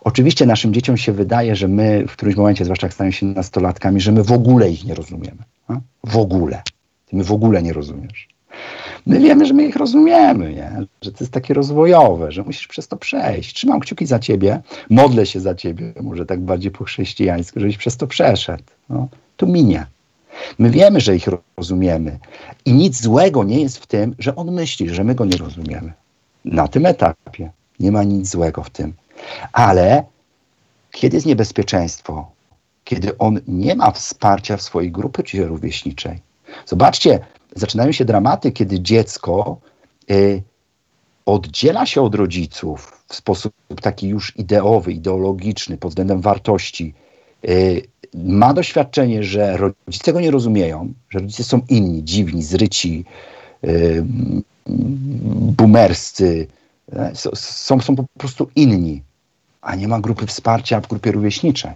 Oczywiście 0.00 0.46
naszym 0.46 0.74
dzieciom 0.74 0.96
się 0.96 1.12
wydaje, 1.12 1.56
że 1.56 1.68
my 1.68 2.04
w 2.08 2.12
którymś 2.12 2.36
momencie, 2.36 2.64
zwłaszcza 2.64 2.86
jak 2.86 2.94
stają 2.94 3.10
się 3.10 3.26
nastolatkami, 3.26 4.00
że 4.00 4.12
my 4.12 4.22
w 4.22 4.32
ogóle 4.32 4.70
ich 4.70 4.84
nie 4.84 4.94
rozumiemy. 4.94 5.38
A? 5.68 5.76
W 6.04 6.16
ogóle. 6.16 6.62
Ty 7.06 7.16
my 7.16 7.24
w 7.24 7.32
ogóle 7.32 7.62
nie 7.62 7.72
rozumiesz. 7.72 8.28
My 9.06 9.20
wiemy, 9.20 9.46
że 9.46 9.54
my 9.54 9.66
ich 9.66 9.76
rozumiemy, 9.76 10.54
nie? 10.54 10.86
że 11.02 11.12
to 11.12 11.18
jest 11.20 11.32
takie 11.32 11.54
rozwojowe, 11.54 12.32
że 12.32 12.42
musisz 12.42 12.66
przez 12.66 12.88
to 12.88 12.96
przejść. 12.96 13.54
Trzymam 13.54 13.80
kciuki 13.80 14.06
za 14.06 14.18
ciebie, 14.18 14.60
modlę 14.90 15.26
się 15.26 15.40
za 15.40 15.54
ciebie, 15.54 15.92
może 16.02 16.26
tak 16.26 16.40
bardziej 16.40 16.70
po 16.70 16.84
chrześcijańsku, 16.84 17.60
żebyś 17.60 17.76
przez 17.76 17.96
to 17.96 18.06
przeszedł. 18.06 18.64
No, 18.88 19.08
to 19.36 19.46
minie. 19.46 19.86
My 20.58 20.70
wiemy, 20.70 21.00
że 21.00 21.16
ich 21.16 21.28
rozumiemy 21.56 22.18
i 22.64 22.72
nic 22.72 23.02
złego 23.02 23.44
nie 23.44 23.60
jest 23.60 23.78
w 23.78 23.86
tym, 23.86 24.14
że 24.18 24.36
on 24.36 24.50
myśli, 24.52 24.94
że 24.94 25.04
my 25.04 25.14
go 25.14 25.24
nie 25.24 25.36
rozumiemy. 25.36 25.92
Na 26.44 26.68
tym 26.68 26.86
etapie 26.86 27.50
nie 27.80 27.92
ma 27.92 28.02
nic 28.02 28.30
złego 28.30 28.62
w 28.62 28.70
tym. 28.70 28.92
Ale 29.52 30.04
kiedy 30.90 31.16
jest 31.16 31.26
niebezpieczeństwo, 31.26 32.30
kiedy 32.84 33.18
on 33.18 33.40
nie 33.48 33.74
ma 33.74 33.90
wsparcia 33.90 34.56
w 34.56 34.62
swojej 34.62 34.92
grupie 34.92 35.46
rówieśniczej. 35.46 36.18
Zobaczcie, 36.66 37.20
zaczynają 37.54 37.92
się 37.92 38.04
dramaty, 38.04 38.52
kiedy 38.52 38.80
dziecko 38.80 39.56
y, 40.10 40.42
oddziela 41.26 41.86
się 41.86 42.02
od 42.02 42.14
rodziców 42.14 43.02
w 43.08 43.14
sposób 43.14 43.54
taki 43.82 44.08
już 44.08 44.36
ideowy, 44.36 44.92
ideologiczny, 44.92 45.76
pod 45.76 45.90
względem 45.90 46.20
wartości. 46.20 46.94
Y, 47.48 47.82
ma 48.14 48.54
doświadczenie, 48.54 49.22
że 49.22 49.56
rodzice 49.56 50.12
go 50.12 50.20
nie 50.20 50.30
rozumieją, 50.30 50.92
że 51.10 51.18
rodzice 51.18 51.44
są 51.44 51.60
inni, 51.68 52.04
dziwni, 52.04 52.42
zryci, 52.42 53.04
y, 53.64 54.04
boomerscy, 55.56 56.46
są, 57.34 57.80
są 57.80 57.96
po 57.96 58.04
prostu 58.18 58.50
inni, 58.56 59.02
a 59.62 59.74
nie 59.74 59.88
ma 59.88 60.00
grupy 60.00 60.26
wsparcia 60.26 60.80
w 60.80 60.88
grupie 60.88 61.12
rówieśniczej. 61.12 61.70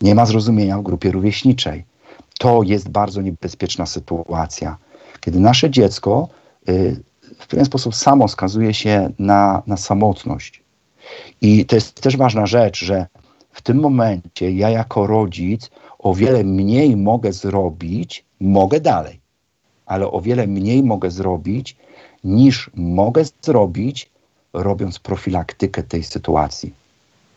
Nie 0.00 0.14
ma 0.14 0.26
zrozumienia 0.26 0.78
w 0.78 0.82
grupie 0.82 1.12
rówieśniczej. 1.12 1.84
To 2.38 2.62
jest 2.62 2.88
bardzo 2.88 3.22
niebezpieczna 3.22 3.86
sytuacja, 3.86 4.76
kiedy 5.20 5.40
nasze 5.40 5.70
dziecko 5.70 6.28
y, 6.68 6.96
w 7.38 7.46
pewien 7.46 7.66
sposób 7.66 7.94
samo 7.94 8.28
skazuje 8.28 8.74
się 8.74 9.10
na, 9.18 9.62
na 9.66 9.76
samotność. 9.76 10.62
I 11.40 11.64
to 11.64 11.74
jest 11.74 12.00
też 12.00 12.16
ważna 12.16 12.46
rzecz, 12.46 12.84
że 12.84 13.06
w 13.56 13.62
tym 13.62 13.80
momencie 13.80 14.50
ja 14.52 14.70
jako 14.70 15.06
rodzic 15.06 15.70
o 15.98 16.14
wiele 16.14 16.44
mniej 16.44 16.96
mogę 16.96 17.32
zrobić, 17.32 18.24
mogę 18.40 18.80
dalej, 18.80 19.20
ale 19.86 20.10
o 20.10 20.20
wiele 20.20 20.46
mniej 20.46 20.82
mogę 20.82 21.10
zrobić, 21.10 21.76
niż 22.24 22.70
mogę 22.74 23.22
zrobić, 23.42 24.10
robiąc 24.52 24.98
profilaktykę 24.98 25.82
tej 25.82 26.02
sytuacji. 26.04 26.74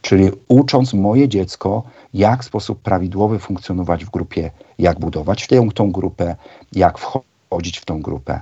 Czyli 0.01 0.31
ucząc 0.47 0.93
moje 0.93 1.27
dziecko, 1.27 1.83
jak 2.13 2.43
w 2.43 2.45
sposób 2.45 2.81
prawidłowy 2.81 3.39
funkcjonować 3.39 4.05
w 4.05 4.09
grupie, 4.09 4.51
jak 4.79 4.99
budować 4.99 5.47
tę, 5.47 5.67
tą 5.75 5.91
grupę, 5.91 6.35
jak 6.73 6.97
wchodzić 6.99 7.79
w 7.79 7.85
tą 7.85 8.01
grupę. 8.01 8.41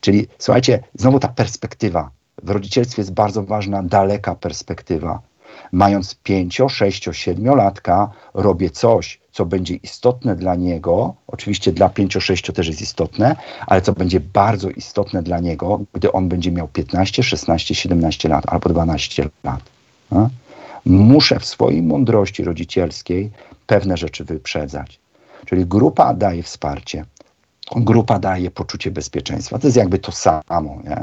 Czyli 0.00 0.26
słuchajcie, 0.38 0.82
znowu 0.94 1.18
ta 1.18 1.28
perspektywa. 1.28 2.10
W 2.42 2.50
rodzicielstwie 2.50 3.00
jest 3.02 3.12
bardzo 3.12 3.42
ważna 3.42 3.82
daleka 3.82 4.34
perspektywa. 4.34 5.20
Mając 5.72 6.14
5, 6.14 6.60
6, 6.68 7.08
7 7.12 7.54
latka, 7.54 8.10
robię 8.34 8.70
coś, 8.70 9.20
co 9.32 9.46
będzie 9.46 9.74
istotne 9.74 10.36
dla 10.36 10.54
niego, 10.54 11.14
oczywiście 11.26 11.72
dla 11.72 11.88
5-6 11.88 12.52
też 12.52 12.66
jest 12.66 12.80
istotne, 12.80 13.36
ale 13.66 13.82
co 13.82 13.92
będzie 13.92 14.20
bardzo 14.20 14.70
istotne 14.70 15.22
dla 15.22 15.40
niego, 15.40 15.80
gdy 15.92 16.12
on 16.12 16.28
będzie 16.28 16.52
miał 16.52 16.68
15, 16.68 17.22
16, 17.22 17.74
17 17.74 18.28
lat 18.28 18.44
albo 18.48 18.68
12 18.68 19.28
lat. 19.44 19.60
No? 20.10 20.30
Muszę 20.86 21.40
w 21.40 21.46
swojej 21.46 21.82
mądrości 21.82 22.44
rodzicielskiej 22.44 23.30
pewne 23.66 23.96
rzeczy 23.96 24.24
wyprzedzać. 24.24 24.98
Czyli 25.46 25.66
grupa 25.66 26.14
daje 26.14 26.42
wsparcie, 26.42 27.04
grupa 27.76 28.18
daje 28.18 28.50
poczucie 28.50 28.90
bezpieczeństwa. 28.90 29.58
To 29.58 29.66
jest 29.66 29.76
jakby 29.76 29.98
to 29.98 30.12
samo. 30.12 30.82
Nie, 30.84 30.96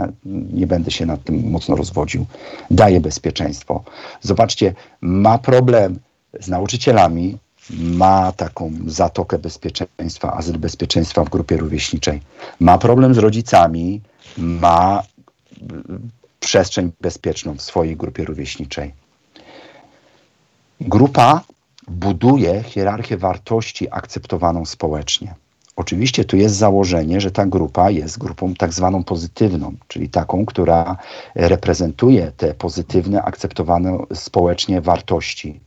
nie 0.54 0.68
będę 0.68 0.92
się 0.92 1.06
nad 1.06 1.24
tym 1.24 1.50
mocno 1.50 1.76
rozwodził. 1.76 2.26
Daje 2.72 3.02
bezpieczeństwo. 3.02 3.84
Zobaczcie, 4.22 4.74
ma 5.02 5.38
problem 5.38 6.00
z 6.40 6.48
nauczycielami, 6.48 7.38
ma 7.70 8.32
taką 8.32 8.72
zatokę 8.88 9.40
bezpieczeństwa, 9.40 10.34
azyl 10.34 10.58
bezpieczeństwa 10.58 11.24
w 11.24 11.30
grupie 11.30 11.58
rówieśniczej. 11.58 12.22
Ma 12.60 12.78
problem 12.78 13.14
z 13.14 13.18
rodzicami, 13.18 14.02
ma 14.38 15.04
przestrzeń 16.40 16.92
bezpieczną 17.02 17.56
w 17.56 17.62
swojej 17.62 17.98
grupie 17.98 18.26
rówieśniczej. 18.26 18.94
Grupa 20.82 21.42
buduje 21.88 22.64
hierarchię 22.64 23.18
wartości 23.18 23.88
akceptowaną 23.92 24.66
społecznie. 24.66 25.36
Oczywiście 25.76 26.26
tu 26.26 26.38
jest 26.38 26.56
założenie, 26.56 27.22
że 27.22 27.32
ta 27.32 27.46
grupa 27.46 27.90
jest 27.90 28.18
grupą 28.18 28.54
tak 28.54 28.74
zwaną 28.74 29.04
pozytywną, 29.04 29.74
czyli 29.88 30.10
taką, 30.10 30.46
która 30.46 30.98
reprezentuje 31.36 32.32
te 32.38 32.54
pozytywne, 32.54 33.24
akceptowane 33.24 33.98
społecznie 34.14 34.82
wartości. 34.82 35.60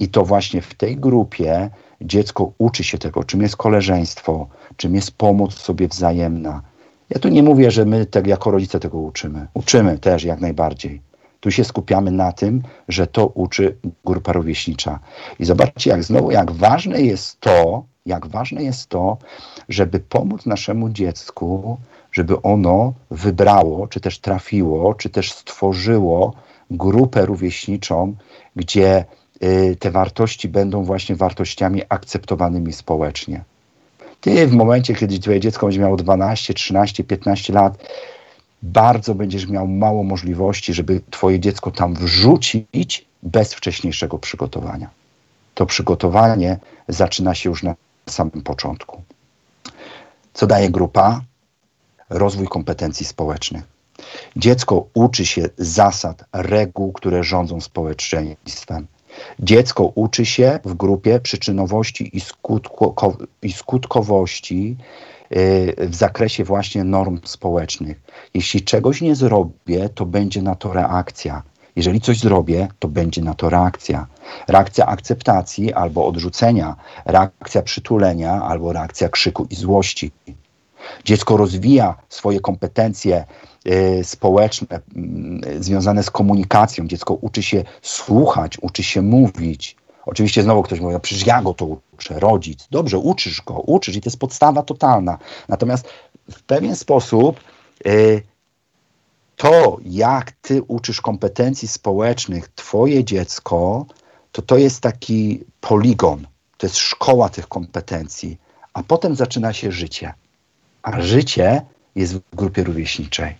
I 0.00 0.08
to 0.08 0.24
właśnie 0.24 0.62
w 0.62 0.74
tej 0.74 0.96
grupie 0.96 1.70
dziecko 2.00 2.52
uczy 2.58 2.84
się 2.84 2.98
tego, 2.98 3.24
czym 3.24 3.42
jest 3.42 3.56
koleżeństwo, 3.56 4.48
czym 4.76 4.94
jest 4.94 5.10
pomoc 5.10 5.54
sobie 5.54 5.88
wzajemna. 5.88 6.62
Ja 7.10 7.18
tu 7.18 7.28
nie 7.28 7.42
mówię, 7.42 7.70
że 7.70 7.84
my 7.84 8.06
tak 8.06 8.26
jako 8.26 8.50
rodzice 8.50 8.80
tego 8.80 8.98
uczymy. 8.98 9.46
Uczymy 9.54 9.98
też 9.98 10.24
jak 10.24 10.40
najbardziej. 10.40 11.02
Tu 11.40 11.50
się 11.50 11.64
skupiamy 11.64 12.10
na 12.10 12.32
tym, 12.32 12.62
że 12.88 13.06
to 13.06 13.26
uczy 13.26 13.76
grupa 14.04 14.32
rówieśnicza. 14.32 14.98
I 15.38 15.44
zobaczcie, 15.44 15.90
jak 15.90 16.04
znowu, 16.04 16.30
jak 16.30 16.52
ważne 16.52 17.02
jest 17.02 17.40
to, 17.40 17.84
jak 18.06 18.26
ważne 18.26 18.62
jest 18.62 18.88
to, 18.88 19.18
żeby 19.68 20.00
pomóc 20.00 20.46
naszemu 20.46 20.90
dziecku, 20.90 21.78
żeby 22.12 22.42
ono 22.42 22.92
wybrało, 23.10 23.88
czy 23.88 24.00
też 24.00 24.18
trafiło, 24.18 24.94
czy 24.94 25.10
też 25.10 25.32
stworzyło 25.32 26.34
grupę 26.70 27.26
rówieśniczą, 27.26 28.14
gdzie 28.56 29.04
y, 29.42 29.76
te 29.80 29.90
wartości 29.90 30.48
będą 30.48 30.84
właśnie 30.84 31.16
wartościami 31.16 31.82
akceptowanymi 31.88 32.72
społecznie. 32.72 33.44
Ty 34.20 34.46
w 34.46 34.52
momencie, 34.52 34.94
kiedy 34.94 35.18
twoje 35.18 35.40
dziecko 35.40 35.66
będzie 35.66 35.80
miało 35.80 35.96
12, 35.96 36.54
13, 36.54 37.04
15 37.04 37.52
lat, 37.52 37.78
bardzo 38.62 39.14
będziesz 39.14 39.48
miał 39.48 39.68
mało 39.68 40.02
możliwości, 40.02 40.74
żeby 40.74 41.00
twoje 41.10 41.40
dziecko 41.40 41.70
tam 41.70 41.94
wrzucić 41.94 43.06
bez 43.22 43.54
wcześniejszego 43.54 44.18
przygotowania. 44.18 44.90
To 45.54 45.66
przygotowanie 45.66 46.58
zaczyna 46.88 47.34
się 47.34 47.50
już 47.50 47.62
na 47.62 47.74
samym 48.08 48.42
początku. 48.42 49.02
Co 50.34 50.46
daje 50.46 50.70
grupa? 50.70 51.20
Rozwój 52.10 52.48
kompetencji 52.48 53.06
społecznych. 53.06 53.64
Dziecko 54.36 54.86
uczy 54.94 55.26
się 55.26 55.48
zasad, 55.58 56.24
reguł, 56.32 56.92
które 56.92 57.24
rządzą 57.24 57.60
społeczeństwem. 57.60 58.86
Dziecko 59.38 59.84
uczy 59.84 60.26
się 60.26 60.58
w 60.64 60.74
grupie 60.74 61.20
przyczynowości 61.20 62.16
i, 62.16 62.20
skutko, 62.20 63.16
i 63.42 63.52
skutkowości 63.52 64.76
w 65.78 65.94
zakresie 65.94 66.44
właśnie 66.44 66.84
norm 66.84 67.20
społecznych. 67.24 68.00
Jeśli 68.34 68.62
czegoś 68.62 69.00
nie 69.00 69.14
zrobię, 69.14 69.88
to 69.88 70.06
będzie 70.06 70.42
na 70.42 70.54
to 70.54 70.72
reakcja. 70.72 71.42
Jeżeli 71.76 72.00
coś 72.00 72.18
zrobię, 72.18 72.68
to 72.78 72.88
będzie 72.88 73.22
na 73.22 73.34
to 73.34 73.50
reakcja. 73.50 74.06
Reakcja 74.48 74.86
akceptacji 74.86 75.72
albo 75.72 76.06
odrzucenia, 76.06 76.76
reakcja 77.04 77.62
przytulenia 77.62 78.42
albo 78.42 78.72
reakcja 78.72 79.08
krzyku 79.08 79.46
i 79.50 79.54
złości. 79.54 80.12
Dziecko 81.04 81.36
rozwija 81.36 81.94
swoje 82.08 82.40
kompetencje 82.40 83.24
y, 83.66 84.04
społeczne 84.04 84.80
y, 85.46 85.62
związane 85.62 86.02
z 86.02 86.10
komunikacją. 86.10 86.86
Dziecko 86.86 87.14
uczy 87.14 87.42
się 87.42 87.64
słuchać, 87.82 88.58
uczy 88.62 88.82
się 88.82 89.02
mówić. 89.02 89.76
Oczywiście 90.06 90.42
znowu 90.42 90.62
ktoś 90.62 90.80
mówi, 90.80 90.92
no 90.92 91.00
przecież 91.00 91.26
ja 91.26 91.42
go 91.42 91.54
to 91.54 91.66
uczę, 91.94 92.20
rodzic. 92.20 92.68
Dobrze, 92.70 92.98
uczysz 92.98 93.42
go, 93.42 93.54
uczysz 93.54 93.96
i 93.96 94.00
to 94.00 94.08
jest 94.08 94.18
podstawa 94.18 94.62
totalna. 94.62 95.18
Natomiast 95.48 95.88
w 96.30 96.42
pewien 96.42 96.76
sposób 96.76 97.40
y, 97.86 98.22
to, 99.36 99.78
jak 99.84 100.32
ty 100.32 100.62
uczysz 100.62 101.00
kompetencji 101.00 101.68
społecznych 101.68 102.48
twoje 102.48 103.04
dziecko, 103.04 103.86
to 104.32 104.42
to 104.42 104.56
jest 104.56 104.80
taki 104.80 105.44
poligon, 105.60 106.26
to 106.56 106.66
jest 106.66 106.76
szkoła 106.76 107.28
tych 107.28 107.48
kompetencji, 107.48 108.38
a 108.72 108.82
potem 108.82 109.16
zaczyna 109.16 109.52
się 109.52 109.72
życie. 109.72 110.14
A 110.82 111.00
życie 111.00 111.62
jest 111.94 112.14
w 112.14 112.20
grupie 112.36 112.64
rówieśniczej. 112.64 113.36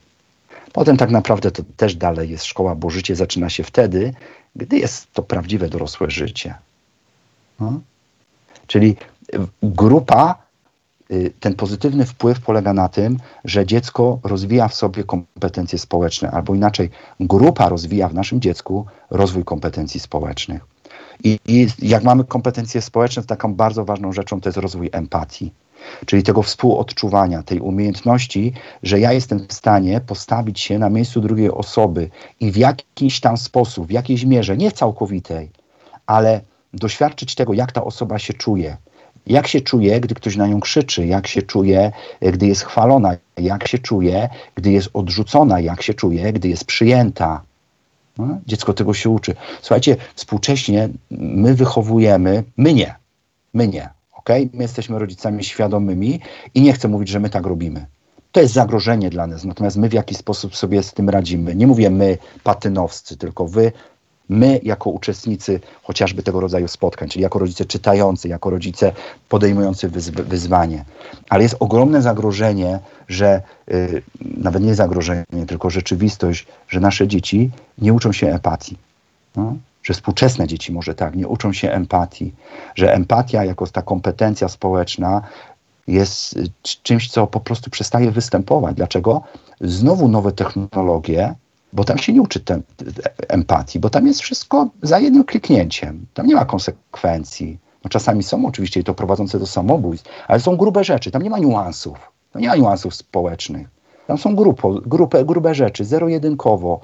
Potem 0.72 0.96
tak 0.96 1.11
naprawdę 1.11 1.50
to 1.50 1.62
też 1.76 1.94
dalej 1.94 2.30
jest 2.30 2.44
szkoła, 2.44 2.74
bo 2.74 2.90
życie 2.90 3.16
zaczyna 3.16 3.50
się 3.50 3.64
wtedy, 3.64 4.14
gdy 4.56 4.78
jest 4.78 5.12
to 5.12 5.22
prawdziwe 5.22 5.68
dorosłe 5.68 6.11
życie. 6.11 6.54
No? 7.61 7.80
Czyli 8.66 8.96
grupa, 9.62 10.45
ten 11.40 11.55
pozytywny 11.55 12.07
wpływ 12.07 12.40
polega 12.40 12.73
na 12.73 12.88
tym, 12.88 13.19
że 13.45 13.66
dziecko 13.66 14.19
rozwija 14.25 14.69
w 14.69 14.75
sobie 14.75 15.05
kompetencje 15.05 15.79
społeczne, 15.79 16.31
albo 16.31 16.55
inaczej, 16.55 16.90
grupa 17.21 17.69
rozwija 17.69 18.09
w 18.09 18.14
naszym 18.14 18.40
dziecku 18.40 18.87
rozwój 19.11 19.45
kompetencji 19.45 20.01
społecznych. 20.01 20.64
I, 21.25 21.38
I 21.47 21.69
jak 21.83 22.05
mamy 22.05 22.25
kompetencje 22.25 22.83
społeczne, 22.83 23.23
to 23.23 23.29
taką 23.29 23.55
bardzo 23.55 23.85
ważną 23.85 24.12
rzeczą 24.12 24.40
to 24.40 24.49
jest 24.49 24.59
rozwój 24.59 24.90
empatii. 24.92 25.53
Czyli 26.07 26.23
tego 26.23 26.42
współodczuwania, 26.42 27.42
tej 27.42 27.61
umiejętności, 27.61 28.53
że 28.83 29.01
ja 29.01 29.12
jestem 29.12 29.47
w 29.49 29.53
stanie 29.53 30.01
postawić 30.01 30.61
się 30.61 30.79
na 30.79 30.90
miejscu 30.90 31.21
drugiej 31.21 31.51
osoby 31.51 32.11
i 32.40 32.53
w 32.53 32.57
jakiś 32.57 33.21
tam 33.21 33.37
sposób, 33.37 33.87
w 33.87 33.90
jakiejś 33.90 34.25
mierze, 34.25 34.57
nie 34.57 34.73
całkowitej, 34.73 35.51
ale 36.07 36.40
doświadczyć 36.75 37.35
tego, 37.35 37.53
jak 37.53 37.73
ta 37.73 37.85
osoba 37.85 38.19
się 38.19 38.35
czuje. 38.35 38.77
Jak 39.27 39.47
się 39.47 39.61
czuje, 39.61 40.01
gdy 40.01 40.15
ktoś 40.15 40.37
na 40.37 40.47
nią 40.47 40.61
krzyczy, 40.61 41.07
jak 41.07 41.27
się 41.27 41.43
czuje, 41.43 41.93
gdy 42.21 42.47
jest 42.47 42.62
chwalona, 42.62 43.17
jak 43.37 43.69
się 43.69 43.79
czuje, 43.79 44.29
gdy 44.55 44.73
jest 44.73 44.89
odrzucona, 44.93 45.61
jak 45.61 45.83
się 45.83 45.95
czuje, 45.95 46.33
gdy 46.33 46.49
jest 46.49 46.65
przyjęta. 46.65 47.43
No, 48.19 48.39
dziecko 48.47 48.75
tego 48.75 48.95
się 48.95 49.11
uczy. 49.11 49.35
Słuchajcie, 49.62 49.97
współcześnie 50.15 50.89
my 51.11 51.55
wychowujemy, 51.55 52.45
my 52.57 52.75
nie, 52.75 52.95
my 53.55 53.69
nie, 53.69 53.89
ok? 54.12 54.29
My 54.53 54.62
jesteśmy 54.62 54.99
rodzicami 54.99 55.45
świadomymi 55.45 56.21
i 56.55 56.62
nie 56.62 56.73
chcę 56.73 56.89
mówić, 56.89 57.09
że 57.09 57.21
my 57.21 57.31
tak 57.31 57.47
robimy. 57.47 57.87
To 58.33 58.41
jest 58.41 58.55
zagrożenie 58.55 59.11
dla 59.11 59.27
nas, 59.27 59.45
natomiast 59.45 59.77
my 59.77 59.89
w 59.89 59.93
jaki 59.93 60.15
sposób 60.15 60.57
sobie 60.57 60.83
z 60.83 60.93
tym 60.93 61.11
radzimy. 61.11 61.55
Nie 61.55 61.67
mówię 61.67 61.91
my, 61.91 62.19
patynowscy, 62.45 63.17
tylko 63.17 63.47
wy, 63.47 63.73
my 64.29 64.61
jako 64.62 64.91
uczestnicy 64.91 65.61
chociażby 65.83 66.23
tego 66.23 66.41
rodzaju 66.41 66.69
spotkań, 66.69 67.09
czyli 67.09 67.23
jako 67.23 67.39
rodzice 67.39 67.65
czytający, 67.65 68.29
jako 68.29 68.51
rodzice 68.51 68.93
podejmujący 69.29 69.89
wyzw 69.89 70.15
wyzwanie. 70.15 70.85
Ale 71.29 71.43
jest 71.43 71.57
ogromne 71.61 72.03
zagrożenie, 72.03 72.79
że 73.09 73.43
yy, 73.69 74.03
nawet 74.21 74.62
nie 74.62 74.75
zagrożenie, 74.75 75.25
tylko 75.47 75.71
rzeczywistość, 75.71 76.47
że 76.69 76.81
nasze 76.81 77.09
dzieci 77.09 77.51
nie 77.79 77.93
uczą 77.93 78.12
się 78.12 78.29
empatii. 78.29 78.77
No? 79.37 79.57
Że 79.83 79.95
współczesne 79.95 80.47
dzieci 80.47 80.73
może 80.73 80.95
tak, 80.95 81.17
nie 81.17 81.29
uczą 81.29 81.53
się 81.53 81.71
empatii, 81.71 82.35
że 82.75 82.95
empatia 82.95 83.45
jako 83.45 83.67
ta 83.67 83.83
kompetencja 83.83 84.49
społeczna 84.49 85.23
jest 85.87 86.39
czymś, 86.83 87.11
co 87.11 87.27
po 87.27 87.41
prostu 87.41 87.71
przestaje 87.71 88.11
występować. 88.11 88.77
Dlaczego? 88.77 89.23
Znowu 89.61 90.09
nowe 90.09 90.33
technologie, 90.33 91.35
bo 91.77 91.85
tam 91.85 91.99
się 91.99 92.12
nie 92.12 92.23
uczy 92.23 92.41
te, 92.41 92.61
empatii, 93.29 93.81
bo 93.81 93.91
tam 93.91 94.07
jest 94.07 94.21
wszystko 94.21 94.69
za 94.83 94.99
jednym 94.99 95.25
kliknięciem. 95.25 96.07
Tam 96.15 96.27
nie 96.27 96.35
ma 96.35 96.45
konsekwencji. 96.45 97.59
No 97.85 97.91
czasami 97.91 98.23
są 98.23 98.47
oczywiście 98.47 98.81
i 98.81 98.85
to 98.85 98.95
prowadzące 98.95 99.39
do 99.39 99.47
samobójstw, 99.47 100.11
ale 100.29 100.41
są 100.41 100.57
grube 100.57 100.85
rzeczy, 100.85 101.11
tam 101.11 101.23
nie 101.23 101.31
ma 101.31 101.39
niuansów. 101.39 101.99
Tam 102.33 102.43
nie 102.43 102.49
ma 102.49 102.57
niuansów 102.57 102.95
społecznych. 102.95 103.69
Tam 104.07 104.19
są 104.19 104.37
grupo, 104.37 104.73
grupę, 104.87 105.25
grube 105.25 105.55
rzeczy, 105.55 105.85
zero-jedynkowo. 105.85 106.81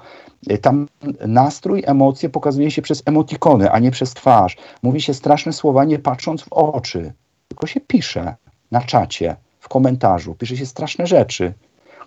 Tam 0.63 0.89
nastrój, 1.27 1.83
emocje 1.87 2.29
pokazuje 2.29 2.71
się 2.71 2.83
przez 2.83 3.03
emotikony, 3.07 3.71
a 3.71 3.79
nie 3.79 3.91
przez 3.91 4.15
twarz. 4.15 4.57
Mówi 4.83 5.01
się 5.01 5.15
straszne 5.15 5.53
słowa 5.53 5.85
nie 5.85 5.99
patrząc 5.99 6.43
w 6.43 6.53
oczy, 6.53 7.13
tylko 7.49 7.67
się 7.67 7.81
pisze 7.81 8.35
na 8.71 8.81
czacie, 8.81 9.37
w 9.61 9.69
komentarzu. 9.69 10.35
Pisze 10.35 10.57
się 10.57 10.67
straszne 10.67 11.07
rzeczy 11.07 11.55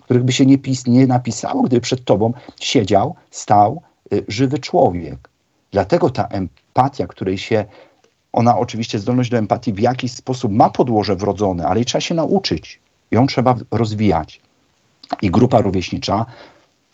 których 0.06 0.24
by 0.24 0.32
się 0.32 0.46
nie, 0.46 0.58
pis, 0.58 0.86
nie 0.86 1.06
napisało, 1.06 1.62
gdyby 1.62 1.80
przed 1.80 2.04
tobą 2.04 2.32
siedział, 2.60 3.14
stał 3.30 3.82
y, 4.12 4.24
żywy 4.28 4.58
człowiek. 4.58 5.28
Dlatego 5.70 6.10
ta 6.10 6.26
empatia, 6.26 7.06
której 7.06 7.38
się, 7.38 7.64
ona 8.32 8.58
oczywiście 8.58 8.98
zdolność 8.98 9.30
do 9.30 9.38
empatii 9.38 9.72
w 9.72 9.78
jakiś 9.78 10.12
sposób 10.12 10.52
ma 10.52 10.70
podłoże 10.70 11.16
wrodzone, 11.16 11.66
ale 11.66 11.84
trzeba 11.84 12.00
się 12.00 12.14
nauczyć. 12.14 12.80
Ją 13.10 13.26
trzeba 13.26 13.54
rozwijać. 13.70 14.40
I 15.22 15.30
grupa 15.30 15.60
rówieśnicza, 15.60 16.26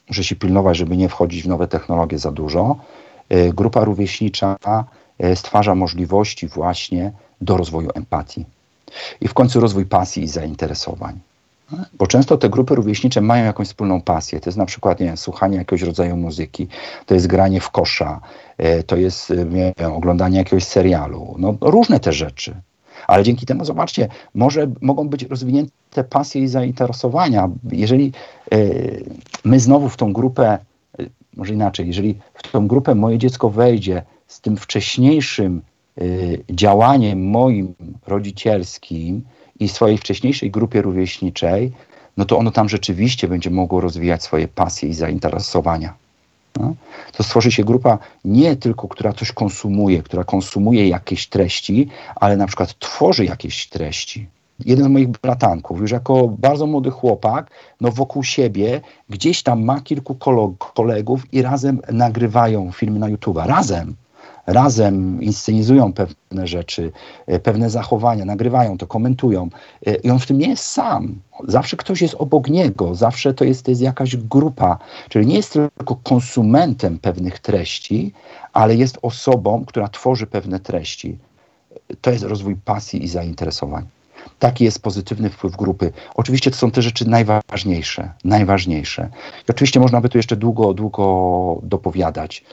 muszę 0.09 0.25
się 0.25 0.37
pilnować, 0.37 0.77
żeby 0.77 0.97
nie 0.97 1.09
wchodzić 1.09 1.43
w 1.43 1.49
nowe 1.49 1.69
technologie 1.69 2.19
za 2.19 2.33
dużo, 2.33 2.77
y, 3.33 3.53
grupa 3.53 3.85
rówieśnicza 3.85 4.57
y, 5.25 5.37
stwarza 5.37 5.75
możliwości 5.75 6.49
właśnie 6.49 7.13
do 7.41 7.57
rozwoju 7.57 7.91
empatii. 7.95 8.45
I 9.21 9.29
w 9.29 9.35
końcu 9.35 9.61
rozwój 9.61 9.87
pasji 9.87 10.23
i 10.23 10.29
zainteresowań. 10.29 11.21
Bo 11.99 12.07
często 12.07 12.37
te 12.39 12.49
grupy 12.49 12.75
rówieśnicze 12.75 13.21
mają 13.21 13.45
jakąś 13.45 13.67
wspólną 13.67 14.01
pasję. 14.01 14.41
To 14.41 14.51
jest 14.51 14.59
na 14.59 14.67
przykład 14.67 15.01
nie 15.01 15.17
słuchanie 15.17 15.57
jakiegoś 15.57 15.83
rodzaju 15.83 16.17
muzyki, 16.17 16.69
to 17.07 17.15
jest 17.15 17.27
granie 17.27 17.61
w 17.61 17.71
kosza, 17.71 18.21
e, 18.59 18.83
to 18.83 18.97
jest 18.97 19.31
e, 19.31 19.47
wiem, 19.47 19.93
oglądanie 19.93 20.39
jakiegoś 20.39 20.65
serialu. 20.65 21.35
No, 21.39 21.55
różne 21.61 22.01
te 22.01 22.13
rzeczy. 22.13 22.55
Ale 23.07 23.23
dzięki 23.23 23.47
temu, 23.47 23.65
zobaczcie, 23.65 24.09
może 24.35 24.71
mogą 24.81 25.09
być 25.09 25.23
rozwinięte 25.23 26.05
pasje 26.11 26.43
i 26.43 26.49
zainteresowania. 26.49 27.49
Jeżeli 27.73 28.13
y, 28.55 29.05
my 29.45 29.61
znowu 29.61 29.89
w 29.89 29.97
tą 29.97 30.13
grupę, 30.13 30.59
y, 31.01 31.11
może 31.37 31.55
inaczej, 31.55 31.87
jeżeli 31.87 32.19
w 32.35 32.51
tą 32.51 32.69
grupę 32.69 32.95
moje 32.95 33.19
dziecko 33.19 33.51
wejdzie 33.51 34.03
z 34.27 34.41
tym 34.41 34.57
wcześniejszym 34.57 35.63
y, 36.01 36.45
działaniem 36.51 37.31
moim 37.31 37.75
rodzicielskim, 38.07 39.23
i 39.63 39.69
swojej 39.69 39.99
wcześniejszej 39.99 40.51
grupie 40.51 40.83
rówieśniczej, 40.83 41.73
no 42.17 42.25
to 42.25 42.39
ono 42.39 42.51
tam 42.51 42.69
rzeczywiście 42.69 43.29
będzie 43.29 43.51
mogło 43.51 43.81
rozwijać 43.81 44.23
swoje 44.23 44.49
pasje 44.49 44.89
i 44.89 44.95
zainteresowania. 44.95 45.95
No? 46.57 46.75
To 47.13 47.23
stworzy 47.23 47.53
się 47.53 47.65
grupa 47.65 47.99
nie 48.25 48.57
tylko, 48.57 48.89
która 48.89 49.13
coś 49.13 49.33
konsumuje, 49.33 50.03
która 50.03 50.25
konsumuje 50.25 50.89
jakieś 50.89 51.27
treści, 51.27 51.89
ale 52.17 52.37
na 52.37 52.47
przykład 52.47 52.79
tworzy 52.79 53.25
jakieś 53.25 53.69
treści. 53.69 54.27
Jeden 54.65 54.85
z 54.85 54.89
moich 54.89 55.09
bratanków, 55.09 55.81
już 55.81 55.91
jako 55.91 56.29
bardzo 56.29 56.67
młody 56.67 56.91
chłopak, 56.91 57.51
no 57.81 57.91
wokół 57.91 58.25
siebie 58.25 58.81
gdzieś 59.09 59.43
tam 59.43 59.65
ma 59.65 59.81
kilku 59.81 60.17
kolegów 60.75 61.35
i 61.35 61.43
razem 61.43 61.81
nagrywają 61.93 62.73
filmy 62.73 62.99
na 62.99 63.09
YouTube. 63.09 63.37
Razem 63.37 63.95
razem 64.47 65.23
inscenizują 65.23 65.93
pewne 65.93 66.47
rzeczy, 66.47 66.93
e, 67.27 67.39
pewne 67.39 67.71
zachowania, 67.71 68.25
nagrywają 68.25 68.79
to, 68.79 68.87
komentują. 68.87 69.49
E, 69.87 69.95
I 69.95 70.11
on 70.11 70.19
w 70.19 70.27
tym 70.27 70.39
nie 70.39 70.49
jest 70.49 70.65
sam. 70.65 71.15
Zawsze 71.49 71.77
ktoś 71.77 72.03
jest 72.03 72.15
obok 72.19 72.49
niego, 72.49 72.95
zawsze 72.95 73.35
to 73.35 73.45
jest, 73.45 73.65
to 73.65 73.71
jest 73.71 73.83
jakaś 73.83 74.17
grupa. 74.17 74.79
Czyli 75.09 75.27
nie 75.27 75.37
jest 75.37 75.53
tylko 75.53 75.97
konsumentem 75.97 76.99
pewnych 76.99 77.39
treści, 77.39 78.13
ale 78.53 78.75
jest 78.75 78.99
osobą, 79.03 79.65
która 79.65 79.89
tworzy 79.89 80.27
pewne 80.27 80.61
treści. 80.61 81.19
To 82.01 82.11
jest 82.11 82.25
rozwój 82.25 82.57
pasji 82.57 83.05
i 83.05 83.09
zainteresowań. 83.09 83.87
Taki 84.39 84.65
jest 84.65 84.83
pozytywny 84.83 85.31
wpływ 85.31 85.57
grupy. 85.57 85.93
Oczywiście 86.15 86.51
to 86.51 86.57
są 86.57 86.71
te 86.71 86.83
rzeczy 86.83 87.09
najważniejsze, 87.09 88.13
najważniejsze. 88.25 89.09
I 89.49 89.51
oczywiście 89.51 89.81
można 89.81 90.01
by 90.01 90.09
tu 90.09 90.19
jeszcze 90.19 90.37
długo, 90.37 90.75
długo 90.75 91.61
dopowiadać 91.63 92.45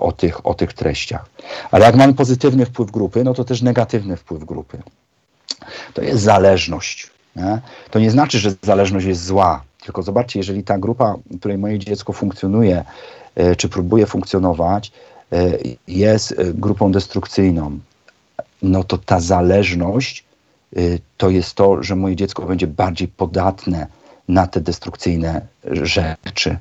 o 0.00 0.12
tych, 0.12 0.46
o 0.46 0.54
tych 0.54 0.72
treściach. 0.72 1.26
Ale 1.70 1.86
jak 1.86 1.96
mamy 1.96 2.14
pozytywny 2.14 2.66
wpływ 2.66 2.90
grupy, 2.90 3.24
no 3.24 3.34
to 3.34 3.44
też 3.44 3.62
negatywny 3.62 4.16
wpływ 4.16 4.44
grupy. 4.44 4.82
To 5.94 6.02
jest 6.02 6.22
zależność. 6.22 7.10
Nie? 7.36 7.60
To 7.90 7.98
nie 7.98 8.10
znaczy, 8.10 8.38
że 8.38 8.54
zależność 8.62 9.06
jest 9.06 9.24
zła. 9.24 9.62
Tylko 9.84 10.02
zobaczcie, 10.02 10.38
jeżeli 10.38 10.64
ta 10.64 10.78
grupa, 10.78 11.16
w 11.30 11.38
której 11.38 11.58
moje 11.58 11.78
dziecko 11.78 12.12
funkcjonuje, 12.12 12.84
e, 13.34 13.56
czy 13.56 13.68
próbuje 13.68 14.06
funkcjonować, 14.06 14.92
e, 15.32 15.50
jest 15.88 16.34
grupą 16.54 16.92
destrukcyjną, 16.92 17.78
no 18.62 18.84
to 18.84 18.98
ta 18.98 19.20
zależność 19.20 20.24
to 21.16 21.30
jest 21.30 21.54
to, 21.54 21.82
że 21.82 21.96
moje 21.96 22.16
dziecko 22.16 22.42
będzie 22.42 22.66
bardziej 22.66 23.08
podatne 23.08 23.86
na 24.28 24.46
te 24.46 24.60
destrukcyjne 24.60 25.46
rzeczy. 25.64 26.58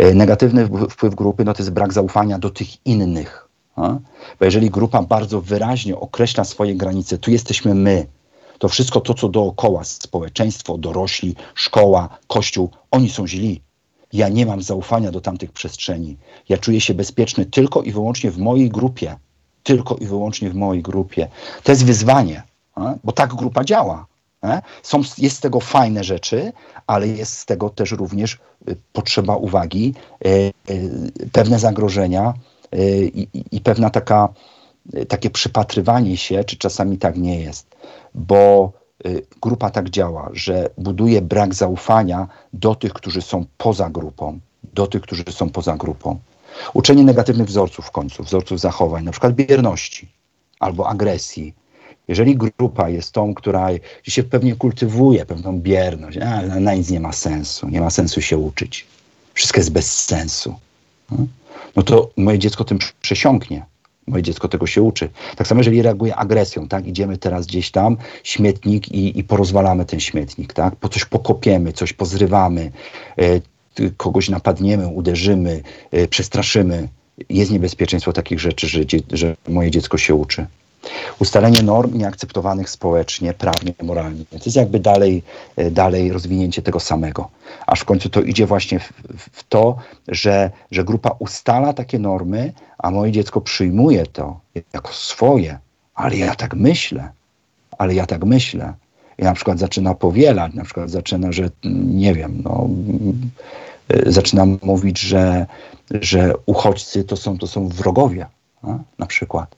Y, 0.00 0.14
negatywny 0.14 0.68
wpływ 0.90 1.14
grupy 1.14 1.44
no 1.44 1.54
to 1.54 1.62
jest 1.62 1.72
brak 1.72 1.92
zaufania 1.92 2.38
do 2.38 2.50
tych 2.50 2.86
innych. 2.86 3.48
Bo 4.38 4.44
jeżeli 4.44 4.70
grupa 4.70 5.02
bardzo 5.02 5.40
wyraźnie 5.40 5.96
określa 5.96 6.44
swoje 6.44 6.74
granice, 6.74 7.18
tu 7.18 7.30
jesteśmy 7.30 7.74
my, 7.74 8.06
to 8.58 8.68
wszystko 8.68 9.00
to, 9.00 9.14
co 9.14 9.28
dookoła, 9.28 9.84
społeczeństwo, 9.84 10.78
dorośli, 10.78 11.36
szkoła, 11.54 12.08
kościół, 12.26 12.70
oni 12.90 13.10
są 13.10 13.26
źli. 13.26 13.60
Ja 14.12 14.28
nie 14.28 14.46
mam 14.46 14.62
zaufania 14.62 15.10
do 15.12 15.20
tamtych 15.20 15.52
przestrzeni. 15.52 16.16
Ja 16.48 16.58
czuję 16.58 16.80
się 16.80 16.94
bezpieczny 16.94 17.46
tylko 17.46 17.82
i 17.82 17.92
wyłącznie 17.92 18.30
w 18.30 18.38
mojej 18.38 18.68
grupie. 18.70 19.16
Tylko 19.62 19.96
i 19.96 20.06
wyłącznie 20.06 20.50
w 20.50 20.54
mojej 20.54 20.82
grupie. 20.82 21.28
To 21.62 21.72
jest 21.72 21.84
wyzwanie 21.84 22.42
bo 23.04 23.12
tak 23.12 23.34
grupa 23.34 23.64
działa. 23.64 24.06
Są, 24.82 25.02
jest 25.18 25.36
z 25.36 25.40
tego 25.40 25.60
fajne 25.60 26.04
rzeczy, 26.04 26.52
ale 26.86 27.08
jest 27.08 27.38
z 27.38 27.46
tego 27.46 27.70
też 27.70 27.92
również 27.92 28.38
y, 28.68 28.76
potrzeba 28.92 29.36
uwagi, 29.36 29.94
y, 30.26 30.52
y, 30.70 31.30
pewne 31.32 31.58
zagrożenia 31.58 32.34
i, 33.14 33.28
i 33.52 33.60
pewna 33.60 33.90
taka, 33.90 34.28
takie 35.08 35.30
przypatrywanie 35.30 36.16
się, 36.16 36.44
czy 36.44 36.56
czasami 36.56 36.98
tak 36.98 37.16
nie 37.16 37.40
jest, 37.40 37.66
bo 38.14 38.72
grupa 39.40 39.70
tak 39.70 39.90
działa, 39.90 40.30
że 40.32 40.70
buduje 40.78 41.22
brak 41.22 41.54
zaufania 41.54 42.28
do 42.52 42.74
tych, 42.74 42.92
którzy 42.92 43.22
są 43.22 43.44
poza 43.58 43.90
grupą, 43.90 44.38
do 44.74 44.86
tych, 44.86 45.02
którzy 45.02 45.24
są 45.30 45.50
poza 45.50 45.76
grupą. 45.76 46.18
Uczenie 46.74 47.04
negatywnych 47.04 47.46
wzorców 47.46 47.86
w 47.86 47.90
końcu, 47.90 48.22
wzorców 48.22 48.60
zachowań, 48.60 49.04
na 49.04 49.10
przykład 49.10 49.34
bierności 49.34 50.08
albo 50.60 50.88
agresji, 50.88 51.54
jeżeli 52.08 52.36
grupa 52.36 52.88
jest 52.88 53.12
tą, 53.12 53.34
która 53.34 53.68
się 54.02 54.22
pewnie 54.22 54.56
kultywuje 54.56 55.26
pewną 55.26 55.60
bierność, 55.60 56.18
a, 56.18 56.42
na 56.42 56.74
nic 56.74 56.90
nie 56.90 57.00
ma 57.00 57.12
sensu, 57.12 57.68
nie 57.68 57.80
ma 57.80 57.90
sensu 57.90 58.20
się 58.20 58.38
uczyć, 58.38 58.86
wszystko 59.34 59.60
jest 59.60 59.72
bez 59.72 60.04
sensu, 60.04 60.54
no, 61.10 61.26
no 61.76 61.82
to 61.82 62.10
moje 62.16 62.38
dziecko 62.38 62.64
tym 62.64 62.78
przesiąknie, 63.02 63.66
Moje 64.08 64.22
dziecko 64.22 64.48
tego 64.48 64.66
się 64.66 64.82
uczy. 64.82 65.08
Tak 65.36 65.46
samo, 65.46 65.60
jeżeli 65.60 65.82
reaguje 65.82 66.16
agresją, 66.16 66.68
tak? 66.68 66.86
Idziemy 66.86 67.18
teraz 67.18 67.46
gdzieś 67.46 67.70
tam, 67.70 67.96
śmietnik 68.22 68.88
i, 68.88 69.18
i 69.18 69.24
porozwalamy 69.24 69.84
ten 69.84 70.00
śmietnik, 70.00 70.52
tak? 70.52 70.76
Po 70.76 70.88
coś 70.88 71.04
pokopiemy, 71.04 71.72
coś 71.72 71.92
pozrywamy, 71.92 72.72
y, 73.20 73.42
kogoś 73.96 74.28
napadniemy, 74.28 74.86
uderzymy, 74.86 75.62
y, 75.94 76.08
przestraszymy. 76.08 76.88
Jest 77.28 77.50
niebezpieczeństwo 77.50 78.12
takich 78.12 78.40
rzeczy, 78.40 78.66
że, 78.66 78.80
że 79.12 79.36
moje 79.48 79.70
dziecko 79.70 79.98
się 79.98 80.14
uczy. 80.14 80.46
Ustalenie 81.18 81.62
norm 81.62 81.98
nieakceptowanych 81.98 82.70
społecznie, 82.70 83.34
prawnie, 83.34 83.74
moralnie. 83.82 84.24
To 84.30 84.36
jest 84.44 84.56
jakby 84.56 84.80
dalej, 84.80 85.22
e, 85.56 85.70
dalej 85.70 86.12
rozwinięcie 86.12 86.62
tego 86.62 86.80
samego. 86.80 87.28
Aż 87.66 87.80
w 87.80 87.84
końcu 87.84 88.08
to 88.08 88.20
idzie 88.20 88.46
właśnie 88.46 88.80
w, 88.80 88.92
w 89.32 89.44
to, 89.48 89.76
że, 90.08 90.50
że 90.70 90.84
grupa 90.84 91.16
ustala 91.18 91.72
takie 91.72 91.98
normy, 91.98 92.52
a 92.78 92.90
moje 92.90 93.12
dziecko 93.12 93.40
przyjmuje 93.40 94.06
to 94.06 94.40
jako 94.72 94.92
swoje. 94.92 95.58
Ale 95.94 96.16
ja 96.16 96.34
tak 96.34 96.54
myślę. 96.54 97.08
Ale 97.78 97.94
ja 97.94 98.06
tak 98.06 98.24
myślę. 98.24 98.74
I 99.18 99.22
na 99.22 99.34
przykład 99.34 99.58
zaczyna 99.58 99.94
powielać, 99.94 100.54
na 100.54 100.64
przykład 100.64 100.90
zaczyna, 100.90 101.32
że 101.32 101.50
nie 101.84 102.14
wiem, 102.14 102.42
no, 102.44 102.68
e, 103.88 104.12
zaczyna 104.12 104.46
mówić, 104.62 105.00
że, 105.00 105.46
że 105.90 106.32
uchodźcy 106.46 107.04
to 107.04 107.16
są, 107.16 107.38
to 107.38 107.46
są 107.46 107.68
wrogowie, 107.68 108.26
a? 108.62 108.78
na 108.98 109.06
przykład 109.06 109.56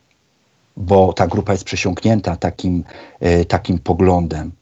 bo 0.81 1.13
ta 1.13 1.27
grupa 1.27 1.53
jest 1.53 1.65
przesiąknięta 1.65 2.37
takim, 2.37 2.85
e, 3.21 3.45
takim 3.45 3.79
poglądem. 3.79 4.53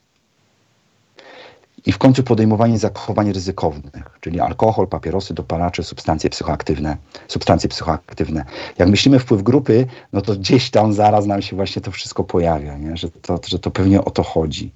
I 1.87 1.93
w 1.93 1.99
końcu 1.99 2.23
podejmowanie 2.23 2.79
zachowań 2.79 3.33
ryzykownych, 3.33 4.19
czyli 4.21 4.41
alkohol, 4.41 4.87
papierosy, 4.87 5.35
dopalacze, 5.35 5.83
substancje 5.83 6.31
psychoaktywne. 6.31 6.97
Substancje 7.29 7.69
psychoaktywne. 7.69 8.45
Jak 8.79 8.89
myślimy 8.89 9.19
wpływ 9.19 9.43
grupy, 9.43 9.87
no 10.13 10.21
to 10.21 10.37
gdzieś 10.37 10.71
tam 10.71 10.93
zaraz 10.93 11.27
nam 11.27 11.43
się 11.43 11.57
właśnie 11.57 11.83
to 11.83 11.91
wszystko 11.91 12.25
pojawia, 12.25 12.79
nie? 12.79 12.97
Że, 12.97 13.11
to, 13.11 13.41
że 13.47 13.59
to 13.59 13.71
pewnie 13.71 14.05
o 14.05 14.11
to 14.11 14.23
chodzi. 14.23 14.73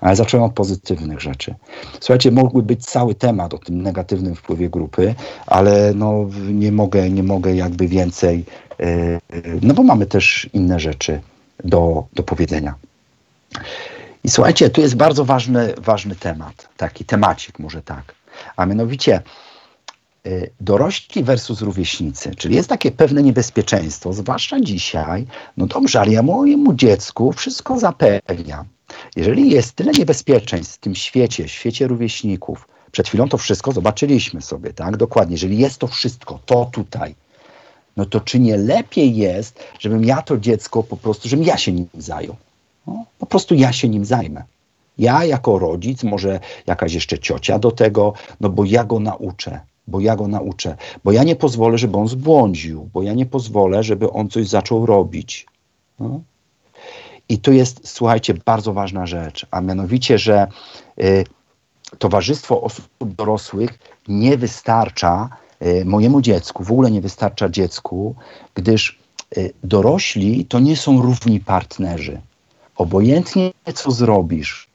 Ale 0.00 0.16
zacząłem 0.16 0.44
od 0.46 0.52
pozytywnych 0.52 1.20
rzeczy. 1.20 1.54
Słuchajcie, 2.00 2.30
mógłby 2.30 2.62
być 2.62 2.86
cały 2.86 3.14
temat 3.14 3.54
o 3.54 3.58
tym 3.58 3.82
negatywnym 3.82 4.34
wpływie 4.34 4.70
grupy, 4.70 5.14
ale 5.46 5.92
no, 5.94 6.26
nie, 6.52 6.72
mogę, 6.72 7.10
nie 7.10 7.22
mogę 7.22 7.54
jakby 7.54 7.88
więcej 7.88 8.44
no 9.62 9.74
bo 9.74 9.82
mamy 9.82 10.06
też 10.06 10.50
inne 10.52 10.80
rzeczy 10.80 11.20
do, 11.64 12.04
do 12.12 12.22
powiedzenia. 12.22 12.74
I 14.24 14.30
słuchajcie, 14.30 14.70
tu 14.70 14.80
jest 14.80 14.96
bardzo 14.96 15.24
ważny, 15.24 15.74
ważny 15.78 16.16
temat, 16.16 16.68
taki 16.76 17.04
temacik 17.04 17.58
może 17.58 17.82
tak, 17.82 18.14
a 18.56 18.66
mianowicie 18.66 19.14
e, 19.14 20.30
dorośli 20.60 21.22
versus 21.22 21.60
rówieśnicy, 21.60 22.34
czyli 22.34 22.54
jest 22.54 22.68
takie 22.68 22.90
pewne 22.90 23.22
niebezpieczeństwo, 23.22 24.12
zwłaszcza 24.12 24.60
dzisiaj, 24.60 25.26
no 25.56 25.66
dobrze, 25.66 26.00
ale 26.00 26.12
ja 26.12 26.22
mojemu 26.22 26.74
dziecku 26.74 27.32
wszystko 27.32 27.78
zapewniam. 27.78 28.64
Jeżeli 29.16 29.50
jest 29.50 29.72
tyle 29.72 29.92
niebezpieczeństw 29.92 30.74
w 30.74 30.78
tym 30.78 30.94
świecie, 30.94 31.48
świecie 31.48 31.86
rówieśników, 31.86 32.68
przed 32.92 33.08
chwilą 33.08 33.28
to 33.28 33.38
wszystko 33.38 33.72
zobaczyliśmy 33.72 34.42
sobie, 34.42 34.72
tak, 34.72 34.96
dokładnie, 34.96 35.34
jeżeli 35.34 35.58
jest 35.58 35.78
to 35.78 35.86
wszystko, 35.86 36.38
to 36.46 36.70
tutaj, 36.72 37.14
no 38.00 38.06
to 38.06 38.20
czy 38.20 38.40
nie 38.40 38.56
lepiej 38.56 39.16
jest, 39.16 39.64
żebym 39.78 40.04
ja 40.04 40.22
to 40.22 40.38
dziecko 40.38 40.82
po 40.82 40.96
prostu, 40.96 41.28
żebym 41.28 41.44
ja 41.44 41.56
się 41.56 41.72
nim 41.72 41.88
zajął? 41.94 42.36
No, 42.86 43.04
po 43.18 43.26
prostu 43.26 43.54
ja 43.54 43.72
się 43.72 43.88
nim 43.88 44.04
zajmę. 44.04 44.42
Ja 44.98 45.24
jako 45.24 45.58
rodzic, 45.58 46.02
może 46.02 46.40
jakaś 46.66 46.92
jeszcze 46.92 47.18
ciocia 47.18 47.58
do 47.58 47.70
tego, 47.70 48.12
no 48.40 48.48
bo 48.48 48.64
ja 48.64 48.84
go 48.84 49.00
nauczę, 49.00 49.60
bo 49.86 50.00
ja 50.00 50.16
go 50.16 50.28
nauczę, 50.28 50.76
bo 51.04 51.12
ja 51.12 51.24
nie 51.24 51.36
pozwolę, 51.36 51.78
żeby 51.78 51.96
on 51.96 52.08
zbłądził, 52.08 52.88
bo 52.92 53.02
ja 53.02 53.14
nie 53.14 53.26
pozwolę, 53.26 53.82
żeby 53.82 54.10
on 54.10 54.28
coś 54.28 54.48
zaczął 54.48 54.86
robić. 54.86 55.46
No. 55.98 56.20
I 57.28 57.38
tu 57.38 57.52
jest, 57.52 57.88
słuchajcie, 57.88 58.34
bardzo 58.34 58.72
ważna 58.72 59.06
rzecz, 59.06 59.46
a 59.50 59.60
mianowicie, 59.60 60.18
że 60.18 60.46
y, 61.00 61.24
towarzystwo 61.98 62.62
osób 62.62 62.88
dorosłych 63.00 63.78
nie 64.08 64.36
wystarcza 64.36 65.28
mojemu 65.84 66.20
dziecku, 66.20 66.64
w 66.64 66.72
ogóle 66.72 66.90
nie 66.90 67.00
wystarcza 67.00 67.48
dziecku, 67.48 68.14
gdyż 68.54 68.98
e, 69.36 69.40
dorośli 69.64 70.44
to 70.44 70.60
nie 70.60 70.76
są 70.76 71.02
równi 71.02 71.40
partnerzy. 71.40 72.20
Obojętnie 72.76 73.50
co 73.74 73.90
zrobisz, 73.90 74.68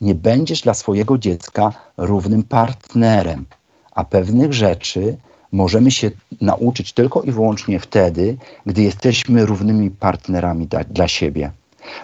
nie 0.00 0.14
będziesz 0.14 0.60
dla 0.60 0.74
swojego 0.74 1.18
dziecka 1.18 1.72
równym 1.96 2.42
partnerem, 2.42 3.44
a 3.92 4.04
pewnych 4.04 4.52
rzeczy 4.52 5.16
możemy 5.52 5.90
się 5.90 6.10
nauczyć 6.40 6.92
tylko 6.92 7.22
i 7.22 7.32
wyłącznie 7.32 7.80
wtedy, 7.80 8.36
gdy 8.66 8.82
jesteśmy 8.82 9.46
równymi 9.46 9.90
partnerami 9.90 10.68
dla 10.90 11.08
siebie. 11.08 11.50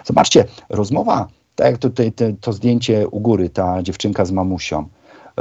Zobaczcie, 0.05 0.45
rozmowa, 0.69 1.27
tak 1.55 1.71
jak 1.71 1.77
tutaj 1.77 2.11
te, 2.11 2.33
to 2.33 2.53
zdjęcie 2.53 3.07
u 3.07 3.19
góry, 3.19 3.49
ta 3.49 3.83
dziewczynka 3.83 4.25
z 4.25 4.31
mamusią 4.31 4.87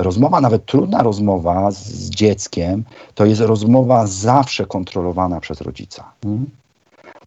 rozmowa, 0.02 0.40
nawet 0.40 0.66
trudna 0.66 1.02
rozmowa 1.02 1.70
z, 1.70 1.78
z 1.78 2.11
dzieckiem, 2.11 2.84
to 3.14 3.24
jest 3.24 3.40
rozmowa 3.40 4.06
zawsze 4.06 4.66
kontrolowana 4.66 5.40
przez 5.40 5.61
rodzica. 5.61 6.12
Hmm? 6.22 6.46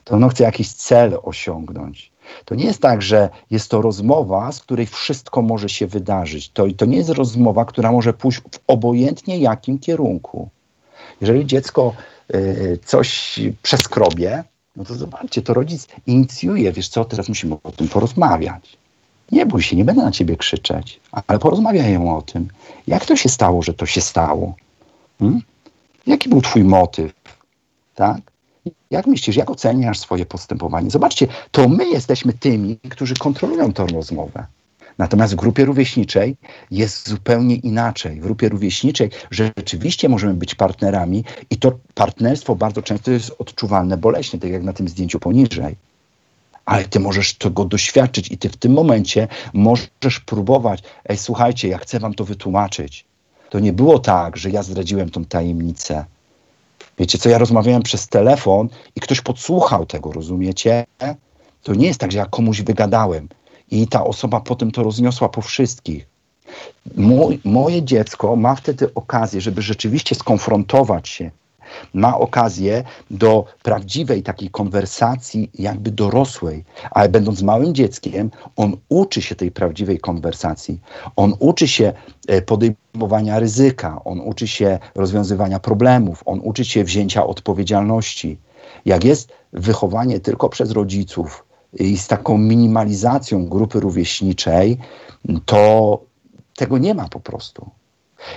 To 0.03 0.15
ono 0.15 0.29
chce 0.29 0.43
jakiś 0.43 0.73
cel 0.73 1.19
osiągnąć. 1.23 2.11
To 2.45 2.55
nie 2.55 2.65
jest 2.65 2.81
tak, 2.81 3.01
że 3.01 3.29
jest 3.51 3.71
to 3.71 3.81
rozmowa, 3.81 4.51
z 4.51 4.59
której 4.59 4.85
wszystko 4.85 5.41
może 5.41 5.69
się 5.69 5.87
wydarzyć. 5.87 6.49
To, 6.49 6.65
to 6.77 6.85
nie 6.85 6.97
jest 6.97 7.09
rozmowa, 7.09 7.65
która 7.65 7.91
może 7.91 8.13
pójść 8.13 8.39
w 8.39 8.59
obojętnie 8.67 9.37
jakim 9.37 9.79
kierunku. 9.79 10.49
Jeżeli 11.21 11.45
dziecko 11.45 11.93
y, 12.35 12.79
coś 12.85 13.39
przeskrobie, 13.61 14.43
no 14.75 14.85
to 14.85 14.95
zobaczcie, 14.95 15.41
to 15.41 15.53
rodzic 15.53 15.87
inicjuje, 16.07 16.71
wiesz 16.71 16.87
co, 16.87 17.05
teraz 17.05 17.29
musimy 17.29 17.55
o 17.63 17.71
tym 17.71 17.87
porozmawiać. 17.87 18.77
Nie 19.31 19.45
bój 19.45 19.61
się, 19.61 19.75
nie 19.75 19.85
będę 19.85 20.03
na 20.03 20.11
ciebie 20.11 20.37
krzyczeć, 20.37 20.99
ale 21.11 21.39
porozmawiają 21.39 22.17
o 22.17 22.21
tym. 22.21 22.47
Jak 22.87 23.05
to 23.05 23.15
się 23.15 23.29
stało, 23.29 23.61
że 23.61 23.73
to 23.73 23.85
się 23.85 24.01
stało? 24.01 24.55
Hmm? 25.19 25.41
Jaki 26.07 26.29
był 26.29 26.41
twój 26.41 26.63
motyw? 26.63 27.13
Tak? 27.95 28.21
Jak 28.91 29.07
myślisz, 29.07 29.35
jak 29.35 29.49
oceniasz 29.49 29.99
swoje 29.99 30.25
postępowanie? 30.25 30.89
Zobaczcie, 30.89 31.27
to 31.51 31.69
my 31.69 31.89
jesteśmy 31.89 32.33
tymi, 32.33 32.77
którzy 32.89 33.15
kontrolują 33.15 33.73
tę 33.73 33.85
rozmowę. 33.93 34.45
Natomiast 34.97 35.33
w 35.33 35.35
grupie 35.35 35.65
rówieśniczej 35.65 36.35
jest 36.71 37.09
zupełnie 37.09 37.55
inaczej. 37.55 38.19
W 38.19 38.23
grupie 38.23 38.49
rówieśniczej 38.49 39.09
rzeczywiście 39.31 40.09
możemy 40.09 40.33
być 40.33 40.55
partnerami 40.55 41.23
i 41.49 41.57
to 41.57 41.71
partnerstwo 41.93 42.55
bardzo 42.55 42.81
często 42.81 43.11
jest 43.11 43.31
odczuwalne 43.39 43.97
boleśnie, 43.97 44.39
tak 44.39 44.51
jak 44.51 44.63
na 44.63 44.73
tym 44.73 44.87
zdjęciu 44.87 45.19
poniżej 45.19 45.75
ale 46.71 46.85
ty 46.85 46.99
możesz 46.99 47.33
tego 47.33 47.65
doświadczyć 47.65 48.31
i 48.31 48.37
ty 48.37 48.49
w 48.49 48.57
tym 48.57 48.73
momencie 48.73 49.27
możesz 49.53 50.19
próbować, 50.25 50.83
ej 51.09 51.17
słuchajcie, 51.17 51.67
ja 51.67 51.77
chcę 51.77 51.99
wam 51.99 52.13
to 52.13 52.25
wytłumaczyć. 52.25 53.05
To 53.49 53.59
nie 53.59 53.73
było 53.73 53.99
tak, 53.99 54.37
że 54.37 54.49
ja 54.49 54.63
zdradziłem 54.63 55.09
tą 55.09 55.25
tajemnicę. 55.25 56.05
Wiecie 56.99 57.17
co, 57.17 57.29
ja 57.29 57.37
rozmawiałem 57.37 57.81
przez 57.81 58.07
telefon 58.07 58.69
i 58.95 58.99
ktoś 58.99 59.21
podsłuchał 59.21 59.85
tego, 59.85 60.11
rozumiecie? 60.11 60.85
To 61.63 61.73
nie 61.75 61.87
jest 61.87 61.99
tak, 61.99 62.11
że 62.11 62.17
ja 62.17 62.25
komuś 62.25 62.61
wygadałem 62.61 63.27
i 63.71 63.87
ta 63.87 64.03
osoba 64.03 64.39
potem 64.39 64.71
to 64.71 64.83
rozniosła 64.83 65.29
po 65.29 65.41
wszystkich. 65.41 66.07
Moje 67.43 67.83
dziecko 67.83 68.35
ma 68.35 68.55
wtedy 68.55 68.93
okazję, 68.93 69.41
żeby 69.41 69.61
rzeczywiście 69.61 70.15
skonfrontować 70.15 71.09
się 71.09 71.31
ma 71.93 72.17
okazję 72.17 72.83
do 73.11 73.45
prawdziwej 73.63 74.23
takiej 74.23 74.49
konwersacji, 74.49 75.51
jakby 75.53 75.91
dorosłej, 75.91 76.65
ale 76.91 77.09
będąc 77.09 77.41
małym 77.41 77.75
dzieckiem, 77.75 78.31
on 78.55 78.77
uczy 78.89 79.21
się 79.21 79.35
tej 79.35 79.51
prawdziwej 79.51 79.99
konwersacji. 79.99 80.79
On 81.15 81.33
uczy 81.39 81.67
się 81.67 81.93
e, 82.27 82.41
podejmowania 82.41 83.39
ryzyka, 83.39 84.01
on 84.05 84.19
uczy 84.19 84.47
się 84.47 84.79
rozwiązywania 84.95 85.59
problemów, 85.59 86.23
on 86.25 86.39
uczy 86.43 86.65
się 86.65 86.83
wzięcia 86.83 87.25
odpowiedzialności. 87.25 88.37
Jak 88.85 89.03
jest 89.03 89.31
wychowanie 89.53 90.19
tylko 90.19 90.49
przez 90.49 90.71
rodziców 90.71 91.45
i 91.79 91.97
z 91.97 92.07
taką 92.07 92.37
minimalizacją 92.37 93.45
grupy 93.45 93.79
rówieśniczej, 93.79 94.77
to 95.45 95.99
tego 96.55 96.77
nie 96.77 96.93
ma 96.93 97.09
po 97.09 97.19
prostu. 97.19 97.69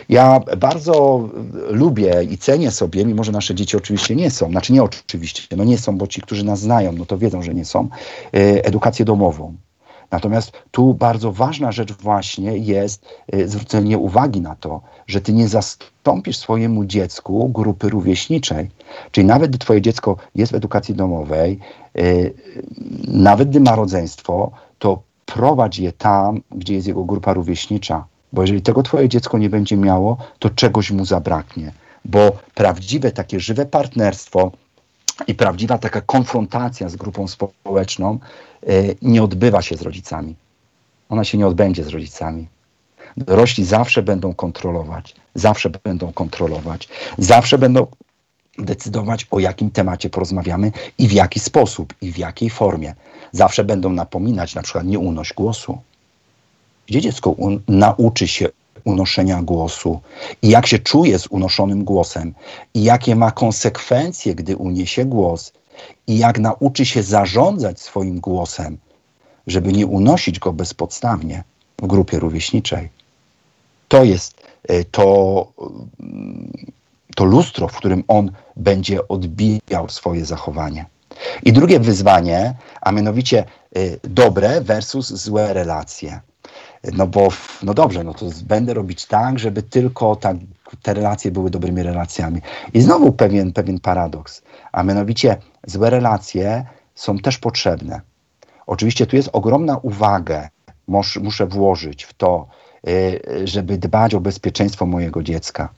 Ja 0.08 0.40
bardzo 0.58 1.28
lubię 1.68 2.24
i 2.30 2.38
cenię 2.38 2.70
sobie, 2.70 3.04
mimo 3.04 3.24
że 3.24 3.32
nasze 3.32 3.54
dzieci 3.54 3.76
oczywiście 3.76 4.16
nie 4.16 4.30
są, 4.30 4.50
znaczy 4.50 4.72
nie 4.72 4.82
oczywiście, 4.82 5.56
no 5.56 5.64
nie 5.64 5.78
są, 5.78 5.98
bo 5.98 6.06
ci, 6.06 6.20
którzy 6.20 6.44
nas 6.44 6.60
znają, 6.60 6.92
no 6.92 7.06
to 7.06 7.18
wiedzą, 7.18 7.42
że 7.42 7.54
nie 7.54 7.64
są, 7.64 7.88
e, 8.34 8.64
edukację 8.64 9.04
domową. 9.04 9.54
Natomiast 10.10 10.52
tu 10.70 10.94
bardzo 10.94 11.32
ważna 11.32 11.72
rzecz 11.72 11.92
właśnie 11.92 12.58
jest 12.58 13.06
e, 13.32 13.48
zwrócenie 13.48 13.98
uwagi 13.98 14.40
na 14.40 14.54
to, 14.56 14.80
że 15.06 15.20
ty 15.20 15.32
nie 15.32 15.48
zastąpisz 15.48 16.36
swojemu 16.36 16.84
dziecku 16.84 17.48
grupy 17.48 17.88
rówieśniczej. 17.88 18.70
Czyli 19.10 19.26
nawet 19.26 19.50
gdy 19.50 19.58
twoje 19.58 19.82
dziecko 19.82 20.16
jest 20.34 20.52
w 20.52 20.54
edukacji 20.54 20.94
domowej, 20.94 21.58
e, 21.98 22.02
nawet 23.08 23.50
gdy 23.50 23.60
ma 23.60 23.76
rodzeństwo, 23.76 24.50
to 24.78 25.02
prowadź 25.26 25.78
je 25.78 25.92
tam, 25.92 26.40
gdzie 26.50 26.74
jest 26.74 26.86
jego 26.86 27.04
grupa 27.04 27.32
rówieśnicza 27.32 28.04
bo 28.34 28.42
jeżeli 28.42 28.62
tego 28.62 28.82
twoje 28.82 29.08
dziecko 29.08 29.38
nie 29.38 29.50
będzie 29.50 29.76
miało, 29.76 30.16
to 30.38 30.50
czegoś 30.50 30.90
mu 30.90 31.04
zabraknie. 31.04 31.72
Bo 32.04 32.32
prawdziwe, 32.54 33.12
takie 33.12 33.40
żywe 33.40 33.66
partnerstwo 33.66 34.52
i 35.26 35.34
prawdziwa 35.34 35.78
taka 35.78 36.00
konfrontacja 36.00 36.88
z 36.88 36.96
grupą 36.96 37.28
społeczną 37.28 38.18
y, 38.68 38.96
nie 39.02 39.22
odbywa 39.22 39.62
się 39.62 39.76
z 39.76 39.82
rodzicami. 39.82 40.34
Ona 41.08 41.24
się 41.24 41.38
nie 41.38 41.46
odbędzie 41.46 41.84
z 41.84 41.88
rodzicami. 41.88 42.48
Dorośli 43.16 43.64
zawsze 43.64 44.02
będą 44.02 44.34
kontrolować, 44.34 45.16
zawsze 45.34 45.70
będą 45.70 46.12
kontrolować, 46.12 46.88
zawsze 47.18 47.58
będą 47.58 47.86
decydować, 48.58 49.26
o 49.30 49.40
jakim 49.40 49.70
temacie 49.70 50.10
porozmawiamy 50.10 50.72
i 50.98 51.08
w 51.08 51.12
jaki 51.12 51.40
sposób, 51.40 51.94
i 52.00 52.12
w 52.12 52.18
jakiej 52.18 52.50
formie. 52.50 52.94
Zawsze 53.32 53.64
będą 53.64 53.92
napominać, 53.92 54.54
na 54.54 54.62
przykład 54.62 54.86
nie 54.86 54.98
unoś 54.98 55.32
głosu. 55.32 55.78
Gdzie 56.86 57.00
dziecko 57.00 57.36
nauczy 57.68 58.28
się 58.28 58.48
unoszenia 58.84 59.42
głosu 59.42 60.00
i 60.42 60.48
jak 60.48 60.66
się 60.66 60.78
czuje 60.78 61.18
z 61.18 61.26
unoszonym 61.26 61.84
głosem 61.84 62.34
i 62.74 62.82
jakie 62.82 63.16
ma 63.16 63.30
konsekwencje, 63.30 64.34
gdy 64.34 64.56
uniesie 64.56 65.04
głos 65.04 65.52
i 66.06 66.18
jak 66.18 66.38
nauczy 66.38 66.86
się 66.86 67.02
zarządzać 67.02 67.80
swoim 67.80 68.20
głosem, 68.20 68.78
żeby 69.46 69.72
nie 69.72 69.86
unosić 69.86 70.38
go 70.38 70.52
bezpodstawnie 70.52 71.44
w 71.78 71.86
grupie 71.86 72.18
rówieśniczej. 72.18 72.88
To 73.88 74.04
jest 74.04 74.42
y, 74.70 74.84
to, 74.90 75.46
y, 76.00 76.04
to 77.16 77.24
lustro, 77.24 77.68
w 77.68 77.76
którym 77.76 78.04
on 78.08 78.30
będzie 78.56 79.08
odbijał 79.08 79.88
swoje 79.88 80.24
zachowanie. 80.24 80.86
I 81.42 81.52
drugie 81.52 81.80
wyzwanie, 81.80 82.54
a 82.80 82.92
mianowicie 82.92 83.44
y, 83.76 84.00
dobre 84.04 84.60
versus 84.60 85.12
złe 85.12 85.52
relacje. 85.52 86.20
No 86.92 87.06
bo, 87.06 87.28
no 87.62 87.74
dobrze, 87.74 88.04
no 88.04 88.14
to 88.14 88.26
będę 88.44 88.74
robić 88.74 89.06
tak, 89.06 89.38
żeby 89.38 89.62
tylko 89.62 90.16
tak, 90.16 90.36
te 90.82 90.94
relacje 90.94 91.30
były 91.30 91.50
dobrymi 91.50 91.82
relacjami. 91.82 92.40
I 92.74 92.80
znowu 92.80 93.12
pewien, 93.12 93.52
pewien 93.52 93.80
paradoks, 93.80 94.42
a 94.72 94.82
mianowicie 94.82 95.36
złe 95.66 95.90
relacje 95.90 96.66
są 96.94 97.18
też 97.18 97.38
potrzebne. 97.38 98.00
Oczywiście 98.66 99.06
tu 99.06 99.16
jest 99.16 99.30
ogromna 99.32 99.78
uwaga, 99.78 100.48
mus, 100.88 101.16
muszę 101.16 101.46
włożyć 101.46 102.04
w 102.04 102.14
to, 102.14 102.46
y, 102.88 103.20
żeby 103.44 103.78
dbać 103.78 104.14
o 104.14 104.20
bezpieczeństwo 104.20 104.86
mojego 104.86 105.22
dziecka. 105.22 105.68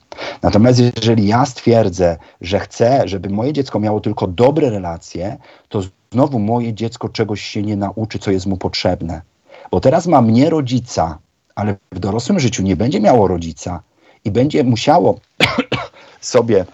Natomiast 0.42 0.80
jeżeli 0.96 1.26
ja 1.26 1.46
stwierdzę, 1.46 2.16
że 2.40 2.60
chcę, 2.60 3.08
żeby 3.08 3.30
moje 3.30 3.52
dziecko 3.52 3.80
miało 3.80 4.00
tylko 4.00 4.26
dobre 4.26 4.70
relacje, 4.70 5.36
to 5.68 5.82
znowu 6.12 6.38
moje 6.38 6.74
dziecko 6.74 7.08
czegoś 7.08 7.42
się 7.42 7.62
nie 7.62 7.76
nauczy, 7.76 8.18
co 8.18 8.30
jest 8.30 8.46
mu 8.46 8.56
potrzebne. 8.56 9.22
Bo 9.70 9.80
teraz 9.80 10.06
ma 10.06 10.22
mnie 10.22 10.50
rodzica, 10.50 11.18
ale 11.54 11.76
w 11.92 11.98
dorosłym 11.98 12.40
życiu 12.40 12.62
nie 12.62 12.76
będzie 12.76 13.00
miało 13.00 13.28
rodzica 13.28 13.82
i 14.24 14.30
będzie 14.30 14.64
musiało 14.64 15.20
sobie, 16.20 16.66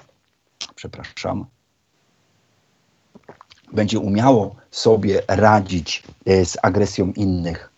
przepraszam, 0.75 1.47
będzie 3.73 3.99
umiało 3.99 4.57
sobie 4.71 5.23
radzić 5.29 6.03
e, 6.27 6.45
z 6.45 6.57
agresją 6.63 7.13
innych. 7.13 7.73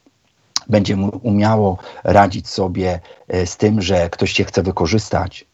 Będzie 0.69 0.97
umiało 1.23 1.79
radzić 2.05 2.49
sobie 2.49 3.01
e, 3.29 3.47
z 3.47 3.57
tym, 3.57 3.83
że 3.83 4.11
ktoś 4.11 4.33
cię 4.33 4.45
chce 4.45 4.63
wykorzystać. 4.63 5.47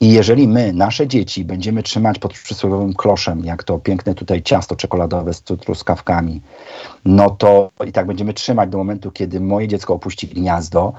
I 0.00 0.12
jeżeli 0.12 0.48
my, 0.48 0.72
nasze 0.72 1.06
dzieci, 1.06 1.44
będziemy 1.44 1.82
trzymać 1.82 2.18
pod 2.18 2.32
przysłowiowym 2.32 2.94
kloszem, 2.94 3.44
jak 3.44 3.64
to 3.64 3.78
piękne 3.78 4.14
tutaj 4.14 4.42
ciasto 4.42 4.76
czekoladowe 4.76 5.34
z 5.34 5.42
truskawkami, 5.42 6.40
no 7.04 7.30
to 7.30 7.70
i 7.86 7.92
tak 7.92 8.06
będziemy 8.06 8.34
trzymać 8.34 8.70
do 8.70 8.78
momentu, 8.78 9.10
kiedy 9.10 9.40
moje 9.40 9.68
dziecko 9.68 9.94
opuści 9.94 10.28
gniazdo 10.28 10.92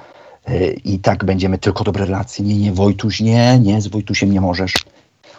yy, 0.47 0.73
i 0.85 0.99
tak 0.99 1.25
będziemy 1.25 1.57
tylko 1.57 1.83
dobre 1.83 2.05
relacje. 2.05 2.45
Nie, 2.45 2.55
nie, 2.55 2.71
Wojtuś, 2.71 3.19
nie, 3.19 3.59
nie, 3.59 3.81
z 3.81 3.87
Wojtusiem 3.87 4.31
nie 4.31 4.41
możesz. 4.41 4.73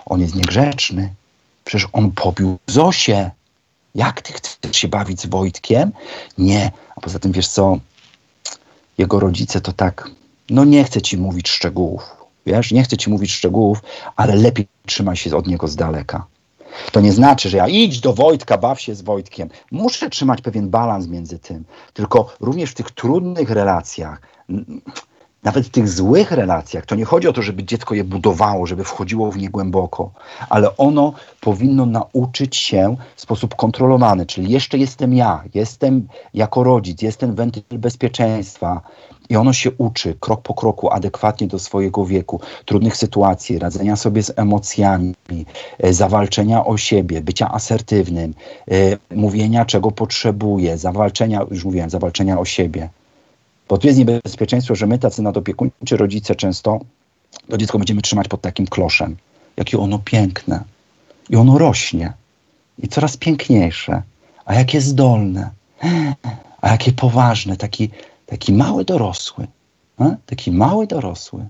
On 0.07 0.20
jest 0.20 0.35
niegrzeczny. 0.35 1.14
Przecież 1.64 1.89
on 1.93 2.11
pobił 2.11 2.59
Zosię. 2.66 3.31
Jak 3.95 4.22
ty 4.22 4.33
chcesz 4.33 4.76
się 4.76 4.89
bawić 4.89 5.20
z 5.20 5.26
Wojtkiem? 5.26 5.93
Nie. 6.39 6.72
A 6.97 7.01
poza 7.01 7.18
tym, 7.18 7.33
wiesz 7.33 7.49
co, 7.49 7.78
jego 8.99 9.20
rodzice 9.20 9.61
to 9.61 9.72
tak, 9.72 10.11
no 10.51 10.64
nie 10.64 10.85
chcę 10.85 11.03
ci 11.03 11.18
mówić 11.18 11.49
szczegółów. 11.49 12.20
Wiesz, 12.47 12.72
nie 12.72 12.82
chcę 12.82 12.97
ci 12.97 13.11
mówić 13.11 13.32
szczegółów, 13.32 13.82
ale 14.16 14.36
lepiej 14.36 14.68
trzymaj 14.86 15.16
się 15.16 15.36
od 15.36 15.47
niego 15.47 15.68
z 15.68 15.76
daleka. 15.76 16.26
To 16.93 17.01
nie 17.01 17.12
znaczy, 17.12 17.49
że 17.49 17.57
ja 17.57 17.68
idź 17.68 18.01
do 18.01 18.12
Wojtka, 18.12 18.59
baw 18.59 18.80
się 18.80 18.95
z 18.95 19.03
Wojtkiem. 19.03 19.49
Muszę 19.70 20.11
trzymać 20.11 20.41
pewien 20.41 20.68
balans 20.68 21.07
między 21.07 21.38
tym. 21.38 21.64
Tylko 21.93 22.34
również 22.41 22.70
w 22.70 22.74
tych 22.74 22.91
trudnych 22.91 23.51
relacjach, 23.51 24.20
nawet 25.43 25.66
w 25.66 25.70
tych 25.70 25.88
złych 25.88 26.30
relacjach, 26.30 26.86
to 26.86 26.95
nie 26.95 27.05
chodzi 27.05 27.28
o 27.28 27.32
to, 27.32 27.43
żeby 27.43 27.64
dziecko 27.64 27.95
je 27.95 28.05
budowało, 28.05 28.66
żeby 28.66 28.84
wchodziło 28.84 29.32
w 29.32 29.38
nie 29.38 29.51
głęboko, 29.51 30.11
ale 30.49 30.76
ono 30.76 31.12
powinno 31.41 31.86
nauczyć 31.86 32.57
się 32.57 32.97
w 33.16 33.20
sposób 33.20 33.55
kontrolowany, 33.55 34.26
czyli 34.26 34.51
jeszcze 34.53 34.78
jestem 34.78 35.14
ja, 35.14 35.45
jestem 35.55 36.09
jako 36.34 36.64
rodzic, 36.64 37.03
jestem 37.03 37.34
wentyl 37.34 37.62
bezpieczeństwa, 37.70 38.82
i 39.30 39.36
ono 39.36 39.53
się 39.53 39.70
uczy 39.78 40.14
krok 40.20 40.43
po 40.43 40.55
kroku, 40.55 40.91
adekwatnie 40.91 41.47
do 41.47 41.59
swojego 41.59 42.07
wieku, 42.07 42.41
trudnych 42.64 42.97
sytuacji, 42.97 43.59
radzenia 43.59 43.97
sobie 43.97 44.22
z 44.22 44.32
emocjami, 44.36 45.14
e, 45.78 45.93
zawalczenia 45.93 46.64
o 46.64 46.76
siebie, 46.76 47.20
bycia 47.20 47.51
asertywnym, 47.53 48.34
e, 48.70 48.74
mówienia 49.16 49.64
czego 49.64 49.91
potrzebuje, 49.91 50.78
zawalczenia, 50.78 51.47
już 51.51 51.64
mówiłem, 51.64 51.91
zawalczenia 51.91 52.38
o 52.38 52.45
siebie. 52.45 52.88
Bo 53.71 53.79
tu 53.79 53.87
jest 53.87 53.99
niebezpieczeństwo, 53.99 54.75
że 54.75 54.87
my 54.87 54.99
tacy 54.99 55.23
nadopiekuńczy 55.23 55.97
rodzice 55.97 56.35
często 56.35 56.81
to 57.49 57.57
dziecko 57.57 57.79
będziemy 57.79 58.03
trzymać 58.03 58.29
pod 58.29 58.41
takim 58.41 58.66
kloszem. 58.66 59.16
Jakie 59.57 59.79
ono 59.79 59.99
piękne. 59.99 60.64
I 61.31 61.37
ono 61.37 61.59
rośnie. 61.59 62.12
I 62.79 62.89
coraz 62.89 63.16
piękniejsze. 63.16 64.03
A 64.45 64.55
jakie 64.55 64.81
zdolne. 64.81 65.51
A 66.61 66.68
jakie 66.71 66.93
poważne. 66.93 67.57
Taki, 67.57 67.91
taki 68.27 68.53
mały 68.53 68.85
dorosły, 68.85 69.47
a? 69.99 70.11
taki 70.27 70.53
mały 70.53 70.87
dorosły. 70.87 71.47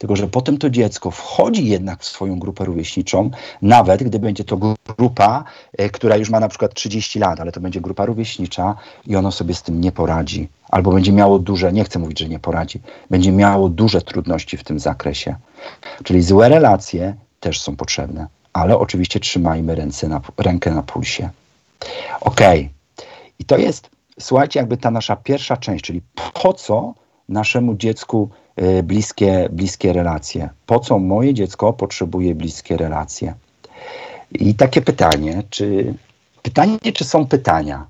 Tylko, 0.00 0.16
że 0.16 0.28
potem 0.28 0.58
to 0.58 0.70
dziecko 0.70 1.10
wchodzi 1.10 1.68
jednak 1.68 2.00
w 2.00 2.04
swoją 2.04 2.38
grupę 2.38 2.64
rówieśniczą, 2.64 3.30
nawet 3.62 4.02
gdy 4.02 4.18
będzie 4.18 4.44
to 4.44 4.58
grupa, 4.98 5.44
e, 5.78 5.90
która 5.90 6.16
już 6.16 6.30
ma 6.30 6.40
na 6.40 6.48
przykład 6.48 6.74
30 6.74 7.18
lat, 7.18 7.40
ale 7.40 7.52
to 7.52 7.60
będzie 7.60 7.80
grupa 7.80 8.06
rówieśnicza 8.06 8.74
i 9.06 9.16
ono 9.16 9.32
sobie 9.32 9.54
z 9.54 9.62
tym 9.62 9.80
nie 9.80 9.92
poradzi. 9.92 10.48
Albo 10.68 10.92
będzie 10.92 11.12
miało 11.12 11.38
duże, 11.38 11.72
nie 11.72 11.84
chcę 11.84 11.98
mówić, 11.98 12.18
że 12.18 12.28
nie 12.28 12.38
poradzi, 12.38 12.80
będzie 13.10 13.32
miało 13.32 13.68
duże 13.68 14.02
trudności 14.02 14.56
w 14.56 14.64
tym 14.64 14.78
zakresie. 14.78 15.36
Czyli 16.04 16.22
złe 16.22 16.48
relacje 16.48 17.14
też 17.40 17.60
są 17.60 17.76
potrzebne, 17.76 18.26
ale 18.52 18.78
oczywiście 18.78 19.20
trzymajmy 19.20 19.74
ręce 19.74 20.08
na, 20.08 20.20
rękę 20.38 20.70
na 20.70 20.82
pulsie. 20.82 21.30
Okej. 22.20 22.60
Okay. 22.60 22.70
I 23.38 23.44
to 23.44 23.58
jest 23.58 23.90
słuchajcie, 24.20 24.60
jakby 24.60 24.76
ta 24.76 24.90
nasza 24.90 25.16
pierwsza 25.16 25.56
część, 25.56 25.84
czyli 25.84 26.02
po 26.42 26.52
co 26.52 26.94
naszemu 27.28 27.74
dziecku 27.74 28.30
bliskie, 28.82 29.48
bliskie 29.52 29.92
relacje? 29.92 30.48
Po 30.66 30.80
co 30.80 30.98
moje 30.98 31.34
dziecko 31.34 31.72
potrzebuje 31.72 32.34
bliskie 32.34 32.76
relacje? 32.76 33.34
I 34.32 34.54
takie 34.54 34.82
pytanie, 34.82 35.42
czy 35.50 35.94
pytanie, 36.42 36.78
czy 36.94 37.04
są 37.04 37.26
pytania? 37.26 37.86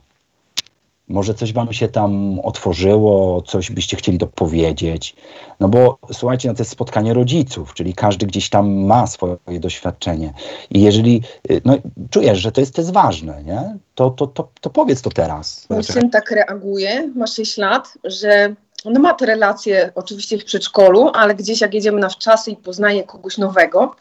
Może 1.08 1.34
coś 1.34 1.52
wam 1.52 1.72
się 1.72 1.88
tam 1.88 2.40
otworzyło, 2.40 3.42
coś 3.42 3.70
byście 3.70 3.96
chcieli 3.96 4.18
dopowiedzieć. 4.18 5.16
No 5.60 5.68
bo 5.68 5.98
słuchajcie, 6.12 6.48
no 6.48 6.54
to 6.54 6.60
jest 6.60 6.70
spotkanie 6.70 7.14
rodziców, 7.14 7.74
czyli 7.74 7.94
każdy 7.94 8.26
gdzieś 8.26 8.48
tam 8.48 8.72
ma 8.72 9.06
swoje 9.06 9.60
doświadczenie. 9.60 10.32
I 10.70 10.80
jeżeli 10.80 11.22
y, 11.50 11.60
no, 11.64 11.76
czujesz, 12.10 12.38
że 12.38 12.52
to 12.52 12.60
jest, 12.60 12.74
to 12.74 12.80
jest 12.80 12.92
ważne, 12.92 13.42
nie? 13.44 13.78
To, 13.94 14.10
to, 14.10 14.26
to, 14.26 14.48
to 14.60 14.70
powiedz 14.70 15.02
to 15.02 15.10
teraz. 15.10 15.66
Mój 15.70 15.84
syn 15.84 16.10
tak 16.10 16.30
reaguje, 16.30 17.12
ma 17.16 17.26
6 17.26 17.56
lat, 17.56 17.98
że 18.04 18.54
on 18.84 19.00
ma 19.00 19.14
te 19.14 19.26
relacje 19.26 19.92
oczywiście 19.94 20.38
w 20.38 20.44
przedszkolu, 20.44 21.10
ale 21.14 21.34
gdzieś 21.34 21.60
jak 21.60 21.74
jedziemy 21.74 22.00
na 22.00 22.08
wczasy 22.08 22.50
i 22.50 22.56
poznaje 22.56 23.04
kogoś 23.04 23.38
nowego, 23.38 23.96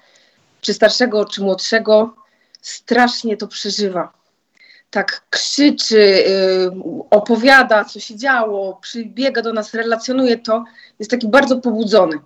czy 0.61 0.73
starszego, 0.73 1.25
czy 1.25 1.41
młodszego, 1.41 2.13
strasznie 2.61 3.38
to 3.38 3.47
przeżywa 3.47 4.19
tak 4.91 5.21
krzyczy, 5.30 5.97
y, 5.97 6.71
opowiada, 7.09 7.86
co 7.86 7.99
się 7.99 8.15
działo, 8.15 8.80
przybiega 8.82 9.41
do 9.41 9.53
nas, 9.53 9.73
relacjonuje 9.73 10.38
to, 10.38 10.63
jest 10.99 11.11
taki 11.11 11.27
bardzo 11.27 11.57
pobudzony. 11.57 12.19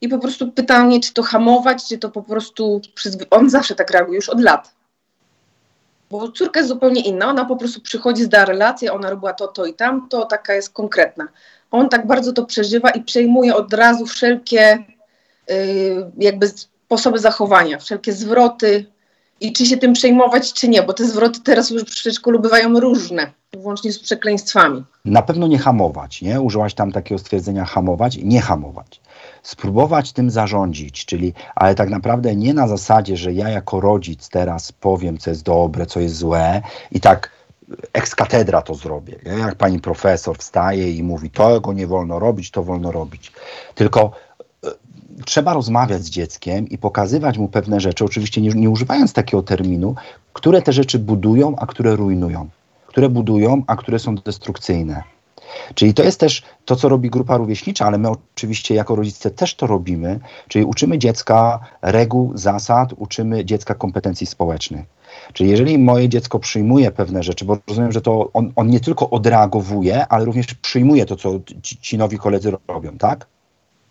I 0.00 0.08
po 0.08 0.18
prostu 0.18 0.52
pytanie, 0.52 1.00
czy 1.00 1.12
to 1.12 1.22
hamować, 1.22 1.88
czy 1.88 1.98
to 1.98 2.10
po 2.10 2.22
prostu. 2.22 2.80
On 3.30 3.50
zawsze 3.50 3.74
tak 3.74 3.90
reaguje, 3.90 4.16
już 4.16 4.28
od 4.28 4.40
lat. 4.40 4.74
Bo 6.10 6.32
córka 6.32 6.60
jest 6.60 6.68
zupełnie 6.68 7.00
inna. 7.00 7.26
Ona 7.26 7.44
po 7.44 7.56
prostu 7.56 7.80
przychodzi, 7.80 8.24
zda 8.24 8.44
relację, 8.44 8.92
ona 8.92 9.10
robiła 9.10 9.32
to, 9.32 9.48
to 9.48 9.66
i 9.66 9.74
tamto, 9.74 10.26
taka 10.26 10.54
jest 10.54 10.70
konkretna. 10.70 11.28
On 11.70 11.88
tak 11.88 12.06
bardzo 12.06 12.32
to 12.32 12.44
przeżywa 12.44 12.90
i 12.90 13.02
przejmuje 13.02 13.54
od 13.54 13.72
razu 13.72 14.06
wszelkie 14.06 14.78
yy, 15.48 15.56
jakby 16.18 16.48
sposoby 16.48 17.18
zachowania, 17.18 17.78
wszelkie 17.78 18.12
zwroty, 18.12 18.86
i 19.40 19.52
czy 19.52 19.66
się 19.66 19.76
tym 19.76 19.92
przejmować, 19.92 20.52
czy 20.52 20.68
nie, 20.68 20.82
bo 20.82 20.92
te 20.92 21.04
zwroty 21.04 21.40
teraz 21.40 21.70
już 21.70 21.82
w 21.82 21.86
przedszkolu 21.86 22.40
bywają 22.40 22.80
różne, 22.80 23.32
włącznie 23.56 23.92
z 23.92 23.98
przekleństwami. 23.98 24.84
Na 25.04 25.22
pewno 25.22 25.46
nie 25.46 25.58
hamować, 25.58 26.22
nie? 26.22 26.40
Użyłaś 26.40 26.74
tam 26.74 26.92
takiego 26.92 27.18
stwierdzenia 27.18 27.64
hamować, 27.64 28.18
nie 28.22 28.40
hamować. 28.40 29.00
Spróbować 29.42 30.12
tym 30.12 30.30
zarządzić, 30.30 31.06
czyli, 31.06 31.32
ale 31.54 31.74
tak 31.74 31.90
naprawdę 31.90 32.36
nie 32.36 32.54
na 32.54 32.68
zasadzie, 32.68 33.16
że 33.16 33.32
ja 33.32 33.48
jako 33.48 33.80
rodzic 33.80 34.28
teraz 34.28 34.72
powiem, 34.72 35.18
co 35.18 35.30
jest 35.30 35.42
dobre, 35.42 35.86
co 35.86 36.00
jest 36.00 36.16
złe 36.16 36.62
i 36.92 37.00
tak 37.00 37.37
ex 37.92 38.14
katedra 38.14 38.62
to 38.62 38.74
zrobię. 38.74 39.18
Nie? 39.26 39.32
Jak 39.32 39.54
pani 39.54 39.80
profesor 39.80 40.38
wstaje 40.38 40.92
i 40.92 41.02
mówi, 41.02 41.30
tego 41.30 41.72
nie 41.72 41.86
wolno 41.86 42.18
robić, 42.18 42.50
to 42.50 42.62
wolno 42.62 42.92
robić. 42.92 43.32
Tylko 43.74 44.10
e, 44.64 44.68
trzeba 45.24 45.52
rozmawiać 45.52 46.02
z 46.02 46.10
dzieckiem 46.10 46.68
i 46.68 46.78
pokazywać 46.78 47.38
mu 47.38 47.48
pewne 47.48 47.80
rzeczy, 47.80 48.04
oczywiście 48.04 48.40
nie, 48.40 48.50
nie 48.50 48.70
używając 48.70 49.12
takiego 49.12 49.42
terminu, 49.42 49.94
które 50.32 50.62
te 50.62 50.72
rzeczy 50.72 50.98
budują, 50.98 51.56
a 51.56 51.66
które 51.66 51.96
rujnują. 51.96 52.48
Które 52.86 53.08
budują, 53.08 53.62
a 53.66 53.76
które 53.76 53.98
są 53.98 54.14
destrukcyjne. 54.14 55.02
Czyli 55.74 55.94
to 55.94 56.02
jest 56.02 56.20
też 56.20 56.42
to, 56.64 56.76
co 56.76 56.88
robi 56.88 57.10
grupa 57.10 57.36
rówieśnicza, 57.36 57.86
ale 57.86 57.98
my 57.98 58.08
oczywiście 58.08 58.74
jako 58.74 58.96
rodzice 58.96 59.30
też 59.30 59.54
to 59.54 59.66
robimy, 59.66 60.20
czyli 60.48 60.64
uczymy 60.64 60.98
dziecka 60.98 61.60
reguł, 61.82 62.32
zasad, 62.34 62.94
uczymy 62.96 63.44
dziecka 63.44 63.74
kompetencji 63.74 64.26
społecznych. 64.26 64.97
Czyli 65.32 65.50
jeżeli 65.50 65.78
moje 65.78 66.08
dziecko 66.08 66.38
przyjmuje 66.38 66.90
pewne 66.90 67.22
rzeczy, 67.22 67.44
bo 67.44 67.58
rozumiem, 67.68 67.92
że 67.92 68.00
to 68.00 68.30
on, 68.32 68.52
on 68.56 68.68
nie 68.68 68.80
tylko 68.80 69.10
odreagowuje, 69.10 70.06
ale 70.06 70.24
również 70.24 70.54
przyjmuje 70.54 71.06
to, 71.06 71.16
co 71.16 71.30
ci, 71.62 71.76
ci 71.76 71.98
nowi 71.98 72.18
koledzy 72.18 72.52
robią, 72.68 72.98
tak? 72.98 73.26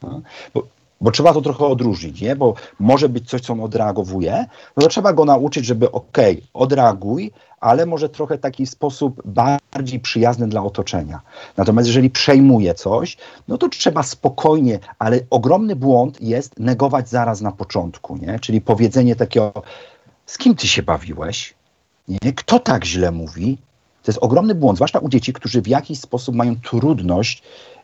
No. 0.03 0.21
Bo, 0.53 0.63
bo 1.01 1.11
trzeba 1.11 1.33
to 1.33 1.41
trochę 1.41 1.65
odróżnić, 1.65 2.21
nie? 2.21 2.35
Bo 2.35 2.53
może 2.79 3.09
być 3.09 3.29
coś, 3.29 3.41
co 3.41 3.53
on 3.53 3.61
odreagowuje, 3.61 4.45
no 4.77 4.83
to 4.83 4.89
trzeba 4.89 5.13
go 5.13 5.25
nauczyć, 5.25 5.65
żeby 5.65 5.91
okej, 5.91 6.35
okay, 6.35 6.47
odreaguj, 6.53 7.31
ale 7.59 7.85
może 7.85 8.09
trochę 8.09 8.37
taki 8.37 8.65
sposób 8.65 9.21
bardziej 9.25 9.99
przyjazny 9.99 10.47
dla 10.47 10.63
otoczenia. 10.63 11.21
Natomiast 11.57 11.87
jeżeli 11.87 12.09
przejmuje 12.09 12.73
coś, 12.73 13.17
no 13.47 13.57
to 13.57 13.69
trzeba 13.69 14.03
spokojnie, 14.03 14.79
ale 14.99 15.19
ogromny 15.29 15.75
błąd 15.75 16.21
jest 16.21 16.59
negować 16.59 17.09
zaraz 17.09 17.41
na 17.41 17.51
początku, 17.51 18.17
nie? 18.17 18.39
Czyli 18.39 18.61
powiedzenie 18.61 19.15
takiego, 19.15 19.53
z 20.27 20.37
kim 20.37 20.55
ty 20.55 20.67
się 20.67 20.83
bawiłeś? 20.83 21.53
Nie? 22.07 22.33
Kto 22.33 22.59
tak 22.59 22.85
źle 22.85 23.11
mówi? 23.11 23.57
To 24.03 24.11
jest 24.11 24.23
ogromny 24.23 24.55
błąd, 24.55 24.77
zwłaszcza 24.77 24.99
u 24.99 25.09
dzieci, 25.09 25.33
którzy 25.33 25.61
w 25.61 25.67
jakiś 25.67 25.99
sposób 25.99 26.35
mają 26.35 26.55
trudność. 26.55 27.43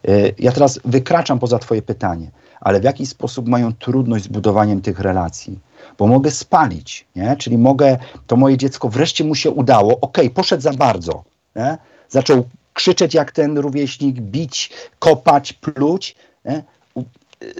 Y, 0.09 0.35
ja 0.39 0.51
teraz 0.51 0.79
wykraczam 0.85 1.39
poza 1.39 1.59
Twoje 1.59 1.81
pytanie, 1.81 2.31
ale 2.61 2.79
w 2.79 2.83
jakiś 2.83 3.09
sposób 3.09 3.47
mają 3.47 3.73
trudność 3.73 4.23
z 4.23 4.27
budowaniem 4.27 4.81
tych 4.81 4.99
relacji 4.99 5.59
bo 5.97 6.07
mogę 6.07 6.31
spalić, 6.31 7.05
nie? 7.15 7.35
czyli 7.37 7.57
mogę, 7.57 7.97
to 8.27 8.35
moje 8.35 8.57
dziecko 8.57 8.89
wreszcie 8.89 9.23
mu 9.23 9.35
się 9.35 9.51
udało, 9.51 9.99
ok, 9.99 10.17
poszedł 10.33 10.63
za 10.63 10.73
bardzo, 10.73 11.23
nie? 11.55 11.77
zaczął 12.09 12.43
krzyczeć 12.73 13.13
jak 13.13 13.31
ten 13.31 13.57
rówieśnik, 13.57 14.19
bić, 14.19 14.71
kopać, 14.99 15.53
pluć, 15.53 16.15
nie? 16.45 16.63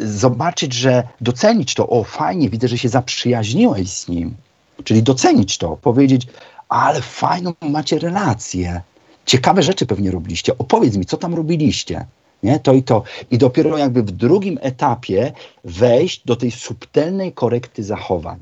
zobaczyć, 0.02 0.74
że 0.74 1.04
docenić 1.22 1.74
to, 1.74 1.90
o 1.90 2.04
fajnie, 2.04 2.50
widzę, 2.50 2.68
że 2.68 2.78
się 2.78 2.90
zaprzyjaźniłeś 2.90 3.90
z 3.90 4.08
nim, 4.08 4.36
czyli 4.84 5.04
docenić 5.04 5.58
to, 5.58 5.78
powiedzieć, 5.78 6.28
ale 6.70 7.02
fajną 7.02 7.54
macie 7.62 8.00
relację, 8.00 8.82
ciekawe 9.26 9.64
rzeczy 9.64 9.86
pewnie 9.86 10.12
robiliście, 10.12 10.58
opowiedz 10.58 10.96
mi, 10.96 11.06
co 11.06 11.18
tam 11.18 11.34
robiliście, 11.34 12.06
nie? 12.44 12.60
To 12.60 12.74
i 12.74 12.84
to. 12.84 13.04
I 13.32 13.38
dopiero 13.38 13.78
jakby 13.78 14.04
w 14.04 14.12
drugim 14.12 14.60
etapie 14.62 15.34
wejść 15.64 16.26
do 16.26 16.36
tej 16.36 16.52
subtelnej 16.52 17.34
korekty 17.34 17.84
zachowań. 17.84 18.40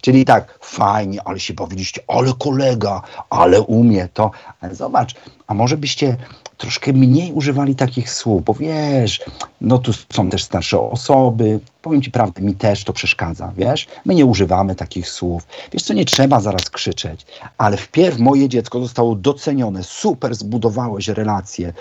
Czyli 0.00 0.24
tak, 0.24 0.58
fajnie, 0.62 1.22
ale 1.24 1.40
się 1.40 1.54
bawiliście, 1.54 2.02
ale 2.08 2.32
kolega, 2.38 3.02
ale 3.30 3.60
umie 3.60 4.08
to. 4.14 4.30
Ale 4.60 4.74
zobacz, 4.74 5.14
a 5.46 5.54
może 5.54 5.76
byście 5.76 6.16
troszkę 6.62 6.92
mniej 6.92 7.32
używali 7.32 7.74
takich 7.74 8.10
słów, 8.10 8.44
bo 8.44 8.54
wiesz, 8.54 9.20
no 9.60 9.78
tu 9.78 9.92
są 10.12 10.30
też 10.30 10.44
starsze 10.44 10.80
osoby. 10.80 11.60
Powiem 11.82 12.02
ci 12.02 12.10
prawdę, 12.10 12.42
mi 12.42 12.54
też 12.54 12.84
to 12.84 12.92
przeszkadza, 12.92 13.52
wiesz? 13.56 13.86
My 14.04 14.14
nie 14.14 14.26
używamy 14.26 14.74
takich 14.74 15.08
słów. 15.08 15.46
Wiesz 15.72 15.82
co, 15.82 15.94
nie 15.94 16.04
trzeba 16.04 16.40
zaraz 16.40 16.70
krzyczeć, 16.70 17.26
ale 17.58 17.76
wpierw 17.76 18.18
moje 18.18 18.48
dziecko 18.48 18.80
zostało 18.80 19.14
docenione, 19.14 19.84
super 19.84 20.34
zbudowałeś 20.34 21.08
relacje, 21.08 21.72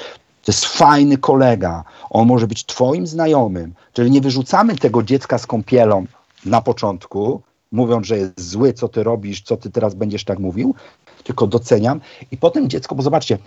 to 0.43 0.51
jest 0.51 0.65
fajny 0.65 1.17
kolega, 1.17 1.83
on 2.09 2.27
może 2.27 2.47
być 2.47 2.65
twoim 2.65 3.07
znajomym. 3.07 3.73
Czyli 3.93 4.11
nie 4.11 4.21
wyrzucamy 4.21 4.75
tego 4.75 5.03
dziecka 5.03 5.37
z 5.37 5.47
kąpielą 5.47 6.05
na 6.45 6.61
początku, 6.61 7.41
mówiąc, 7.71 8.07
że 8.07 8.17
jest 8.17 8.49
zły, 8.49 8.73
co 8.73 8.87
ty 8.87 9.03
robisz, 9.03 9.41
co 9.41 9.57
ty 9.57 9.69
teraz 9.69 9.93
będziesz 9.93 10.23
tak 10.23 10.39
mówił, 10.39 10.75
tylko 11.23 11.47
doceniam. 11.47 12.01
I 12.31 12.37
potem 12.37 12.69
dziecko, 12.69 12.95
bo 12.95 13.03
zobaczcie, 13.03 13.37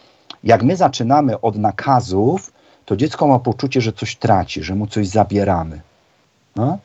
jak 0.44 0.62
my 0.62 0.76
zaczynamy 0.76 1.40
od 1.40 1.56
nakazów, 1.56 2.52
to 2.84 2.96
dziecko 2.96 3.26
ma 3.26 3.38
poczucie, 3.38 3.80
że 3.80 3.92
coś 3.92 4.16
traci, 4.16 4.62
że 4.62 4.74
mu 4.74 4.86
coś 4.86 5.08
zabieramy. 5.08 5.80
No? 6.56 6.78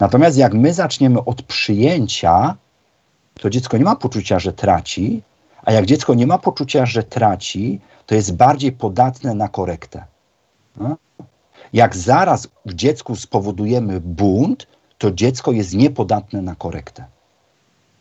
Natomiast 0.00 0.36
jak 0.36 0.54
my 0.54 0.74
zaczniemy 0.74 1.24
od 1.24 1.42
przyjęcia, 1.42 2.56
to 3.40 3.50
dziecko 3.50 3.78
nie 3.78 3.84
ma 3.84 3.96
poczucia, 3.96 4.38
że 4.38 4.52
traci, 4.52 5.22
a 5.64 5.72
jak 5.72 5.86
dziecko 5.86 6.14
nie 6.14 6.26
ma 6.26 6.38
poczucia, 6.38 6.86
że 6.86 7.02
traci, 7.02 7.80
to 8.06 8.14
jest 8.14 8.36
bardziej 8.36 8.72
podatne 8.72 9.34
na 9.34 9.48
korektę. 9.48 10.04
No? 10.76 10.96
Jak 11.72 11.96
zaraz 11.96 12.48
w 12.66 12.74
dziecku 12.74 13.16
spowodujemy 13.16 14.00
bunt, 14.00 14.66
to 14.98 15.10
dziecko 15.10 15.52
jest 15.52 15.74
niepodatne 15.74 16.42
na 16.42 16.54
korektę. 16.54 17.04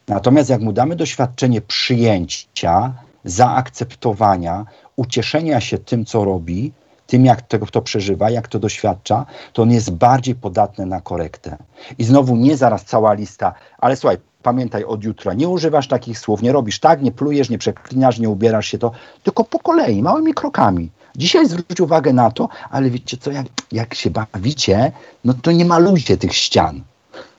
Natomiast 0.07 0.49
jak 0.49 0.61
mu 0.61 0.73
damy 0.73 0.95
doświadczenie 0.95 1.61
przyjęcia, 1.61 2.93
zaakceptowania, 3.27 4.65
ucieszenia 4.95 5.61
się 5.61 5.77
tym, 5.77 6.05
co 6.05 6.25
robi, 6.25 6.71
tym, 7.07 7.25
jak 7.25 7.41
to, 7.41 7.59
to 7.59 7.81
przeżywa, 7.81 8.29
jak 8.29 8.47
to 8.47 8.59
doświadcza, 8.59 9.25
to 9.53 9.61
on 9.61 9.71
jest 9.71 9.91
bardziej 9.91 10.35
podatny 10.35 10.85
na 10.85 11.01
korektę. 11.01 11.57
I 11.97 12.03
znowu 12.03 12.35
nie 12.35 12.57
zaraz 12.57 12.85
cała 12.85 13.13
lista, 13.13 13.53
ale 13.77 13.95
słuchaj, 13.95 14.17
pamiętaj 14.43 14.83
od 14.83 15.03
jutra, 15.03 15.33
nie 15.33 15.47
używasz 15.47 15.87
takich 15.87 16.19
słów, 16.19 16.41
nie 16.41 16.51
robisz 16.51 16.79
tak, 16.79 17.01
nie 17.01 17.11
plujesz, 17.11 17.49
nie 17.49 17.57
przeklinasz, 17.57 18.19
nie 18.19 18.29
ubierasz 18.29 18.67
się 18.67 18.77
to, 18.77 18.91
tylko 19.23 19.43
po 19.43 19.59
kolei, 19.59 20.01
małymi 20.01 20.33
krokami. 20.33 20.89
Dzisiaj 21.15 21.47
zwróć 21.47 21.81
uwagę 21.81 22.13
na 22.13 22.31
to, 22.31 22.49
ale 22.69 22.89
wiecie 22.89 23.17
co, 23.17 23.31
jak, 23.31 23.45
jak 23.71 23.93
się 23.93 24.09
bawicie, 24.09 24.91
no 25.25 25.33
to 25.41 25.51
nie 25.51 25.65
malujcie 25.65 26.17
tych 26.17 26.33
ścian. 26.33 26.81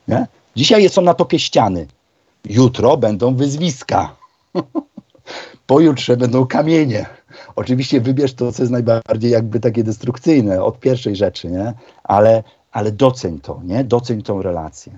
Nie? 0.09 0.27
Dzisiaj 0.57 0.89
są 0.89 1.03
na 1.03 1.15
topie 1.15 1.39
ściany, 1.39 1.87
jutro 2.45 2.97
będą 2.97 3.35
wyzwiska, 3.35 4.17
pojutrze 5.69 6.17
będą 6.17 6.47
kamienie. 6.47 7.07
Oczywiście 7.57 8.01
wybierz 8.01 8.35
to, 8.35 8.53
co 8.53 8.63
jest 8.63 8.73
najbardziej 8.73 9.31
jakby 9.31 9.61
takie 9.61 9.85
destrukcyjne 9.85 10.65
od 10.65 10.81
pierwszej 10.81 11.17
rzeczy, 11.17 11.49
nie? 11.49 11.73
Ale, 12.05 12.43
ale 12.73 12.93
doceń 12.93 13.41
to, 13.41 13.61
nie? 13.65 13.85
Doceń 13.85 14.23
tą 14.23 14.43
relację. 14.43 14.93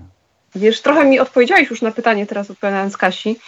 Wiesz, 0.55 0.81
trochę 0.81 1.05
mi 1.05 1.19
odpowiedziałeś 1.19 1.69
już 1.69 1.81
na 1.81 1.91
pytanie 1.91 2.27
teraz 2.27 2.51
odpowiadając 2.51 2.97
Kasi, 2.97 3.39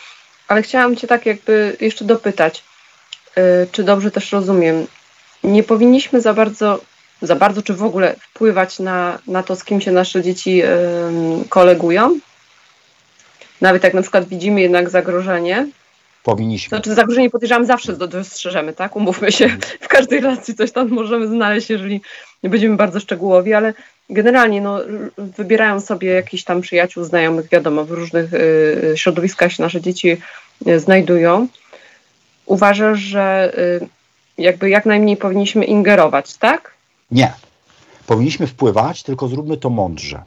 ale 0.48 0.62
chciałam 0.62 0.96
Cię 0.96 1.08
tak 1.08 1.26
jakby 1.26 1.78
jeszcze 1.82 2.06
dopytać, 2.06 2.64
yy, 3.36 3.44
czy 3.72 3.84
dobrze 3.84 4.12
też 4.12 4.32
rozumiem. 4.32 4.88
Nie 5.44 5.64
powinniśmy 5.64 6.22
za 6.22 6.34
bardzo, 6.34 6.80
za 7.22 7.36
bardzo 7.36 7.62
czy 7.62 7.74
w 7.74 7.84
ogóle 7.84 8.16
wpływać 8.20 8.80
na, 8.80 9.20
na 9.28 9.44
to, 9.44 9.56
z 9.56 9.64
kim 9.64 9.82
się 9.82 9.92
nasze 9.92 10.22
dzieci 10.22 10.56
yy, 10.56 10.66
kolegują? 11.50 12.20
Nawet 13.62 13.84
jak 13.84 13.94
na 13.94 14.02
przykład 14.02 14.28
widzimy 14.28 14.62
jednak 14.62 14.90
zagrożenie, 14.90 15.68
Powinniśmy. 16.24 16.70
Znaczy 16.70 16.94
zagrożenie 16.94 17.30
podejrzewam 17.30 17.66
zawsze 17.66 17.94
dostrzeżemy, 17.94 18.74
tak? 18.74 18.96
Umówmy 18.96 19.32
się, 19.32 19.50
w 19.80 19.88
każdej 19.88 20.20
relacji 20.20 20.56
coś 20.56 20.72
tam 20.72 20.90
możemy 20.90 21.28
znaleźć, 21.28 21.70
jeżeli 21.70 22.02
nie 22.44 22.50
będziemy 22.50 22.76
bardzo 22.76 23.00
szczegółowi, 23.00 23.54
ale 23.54 23.74
generalnie 24.10 24.62
no, 24.62 24.80
wybierają 25.18 25.80
sobie 25.82 26.10
jakiś 26.10 26.44
tam 26.44 26.62
przyjaciół, 26.62 27.04
znajomych, 27.04 27.50
wiadomo, 27.50 27.86
w 27.86 27.92
różnych 27.92 28.34
y, 28.34 28.94
środowiskach 28.96 29.54
się 29.54 29.64
nasze 29.64 29.82
dzieci 29.82 30.18
y, 30.68 30.80
znajdują. 30.80 31.48
Uważasz, 32.46 33.00
że 33.00 33.54
y, 33.82 33.88
jakby 34.38 34.70
jak 34.70 34.86
najmniej 34.86 35.18
powinniśmy 35.18 35.66
ingerować, 35.66 36.38
tak? 36.38 36.74
Nie. 37.12 37.34
Powinniśmy 38.08 38.48
wpływać, 38.48 39.04
tylko 39.04 39.28
zróbmy 39.28 39.58
to 39.58 39.70
mądrze. 39.70 40.24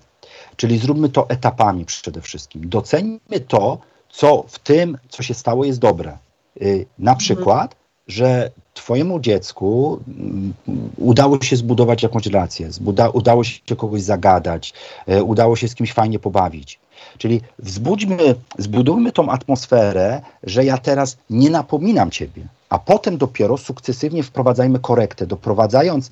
Czyli 0.57 0.79
zróbmy 0.79 1.09
to 1.09 1.29
etapami 1.29 1.85
przede 1.85 2.21
wszystkim. 2.21 2.69
Doceńmy 2.69 3.41
to, 3.49 3.79
co 4.17 4.45
w 4.49 4.59
tym, 4.59 4.99
co 5.09 5.23
się 5.23 5.35
stało, 5.35 5.65
jest 5.65 5.79
dobre. 5.79 6.19
Y, 6.63 6.87
na 6.99 7.11
mhm. 7.11 7.19
przykład, 7.19 7.77
że 8.09 8.51
Twojemu 8.75 9.21
dziecku 9.21 10.01
mm, 10.09 10.53
udało 10.97 11.43
się 11.43 11.57
zbudować 11.57 12.03
jakąś 12.03 12.27
relację, 12.27 12.73
zbuda, 12.73 13.09
udało 13.09 13.45
się 13.45 13.77
kogoś 13.77 14.03
zagadać, 14.03 14.73
y, 15.09 15.25
udało 15.25 15.57
się 15.57 15.69
z 15.69 15.75
kimś 15.75 15.93
fajnie 15.93 16.19
pobawić. 16.19 16.79
Czyli 17.19 17.41
wzbudźmy, 17.59 18.35
zbudujmy 18.59 19.13
tą 19.13 19.31
atmosferę, 19.31 20.21
że 20.43 20.65
ja 20.65 20.79
teraz 20.79 21.17
nie 21.31 21.51
napominam 21.51 22.11
Ciebie, 22.11 22.43
a 22.69 22.79
potem 22.79 23.19
dopiero 23.19 23.57
sukcesywnie 23.57 24.23
wprowadzajmy 24.23 24.79
korektę, 24.79 25.27
doprowadzając 25.27 26.11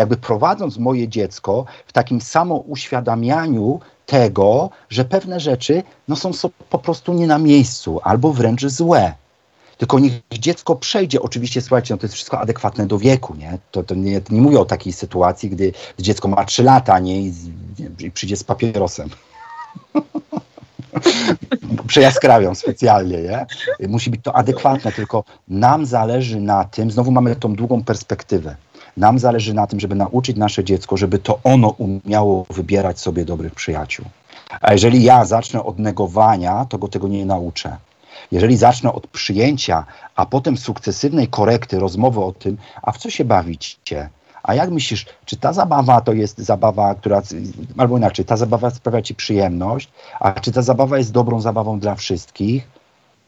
jakby 0.00 0.16
prowadząc 0.16 0.78
moje 0.78 1.08
dziecko 1.08 1.64
w 1.86 1.92
takim 1.92 2.20
samouświadamianiu 2.20 3.80
tego, 4.06 4.70
że 4.88 5.04
pewne 5.04 5.40
rzeczy 5.40 5.82
no, 6.08 6.16
są 6.16 6.30
po 6.70 6.78
prostu 6.78 7.12
nie 7.12 7.26
na 7.26 7.38
miejscu 7.38 8.00
albo 8.04 8.32
wręcz 8.32 8.66
złe. 8.66 9.14
Tylko 9.78 9.98
niech 9.98 10.12
dziecko 10.32 10.76
przejdzie, 10.76 11.22
oczywiście, 11.22 11.60
słuchajcie, 11.60 11.94
no 11.94 11.98
to 11.98 12.04
jest 12.04 12.14
wszystko 12.14 12.40
adekwatne 12.40 12.86
do 12.86 12.98
wieku, 12.98 13.34
nie? 13.34 13.58
To, 13.70 13.82
to 13.82 13.94
nie, 13.94 14.20
nie 14.30 14.40
mówię 14.40 14.60
o 14.60 14.64
takiej 14.64 14.92
sytuacji, 14.92 15.50
gdy 15.50 15.72
dziecko 15.98 16.28
ma 16.28 16.44
3 16.44 16.62
lata, 16.62 16.98
nie? 16.98 17.20
I, 17.20 17.32
i 18.00 18.10
przyjdzie 18.10 18.36
z 18.36 18.44
papierosem. 18.44 19.08
Przejaskrawiam 21.86 22.54
specjalnie, 22.54 23.22
nie? 23.22 23.46
Musi 23.88 24.10
być 24.10 24.20
to 24.22 24.36
adekwatne, 24.36 24.92
tylko 24.92 25.24
nam 25.48 25.86
zależy 25.86 26.40
na 26.40 26.64
tym, 26.64 26.90
znowu 26.90 27.10
mamy 27.10 27.36
tą 27.36 27.54
długą 27.54 27.84
perspektywę. 27.84 28.56
Nam 29.00 29.18
zależy 29.18 29.54
na 29.54 29.66
tym, 29.66 29.80
żeby 29.80 29.94
nauczyć 29.94 30.36
nasze 30.36 30.64
dziecko, 30.64 30.96
żeby 30.96 31.18
to 31.18 31.38
ono 31.44 31.68
umiało 31.68 32.46
wybierać 32.50 33.00
sobie 33.00 33.24
dobrych 33.24 33.54
przyjaciół. 33.54 34.06
A 34.60 34.72
jeżeli 34.72 35.02
ja 35.02 35.24
zacznę 35.24 35.64
od 35.64 35.78
negowania, 35.78 36.64
to 36.64 36.78
go 36.78 36.88
tego 36.88 37.08
nie 37.08 37.26
nauczę. 37.26 37.76
Jeżeli 38.32 38.56
zacznę 38.56 38.92
od 38.92 39.06
przyjęcia, 39.06 39.84
a 40.16 40.26
potem 40.26 40.56
sukcesywnej 40.56 41.28
korekty, 41.28 41.78
rozmowy 41.78 42.20
o 42.20 42.32
tym, 42.32 42.56
a 42.82 42.92
w 42.92 42.98
co 42.98 43.10
się 43.10 43.24
bawicie? 43.24 44.08
A 44.42 44.54
jak 44.54 44.70
myślisz, 44.70 45.06
czy 45.24 45.36
ta 45.36 45.52
zabawa 45.52 46.00
to 46.00 46.12
jest 46.12 46.38
zabawa, 46.38 46.94
która, 46.94 47.22
albo 47.78 47.98
inaczej, 47.98 48.24
ta 48.24 48.36
zabawa 48.36 48.70
sprawia 48.70 49.02
ci 49.02 49.14
przyjemność, 49.14 49.88
a 50.20 50.32
czy 50.32 50.52
ta 50.52 50.62
zabawa 50.62 50.98
jest 50.98 51.12
dobrą 51.12 51.40
zabawą 51.40 51.80
dla 51.80 51.94
wszystkich, 51.94 52.68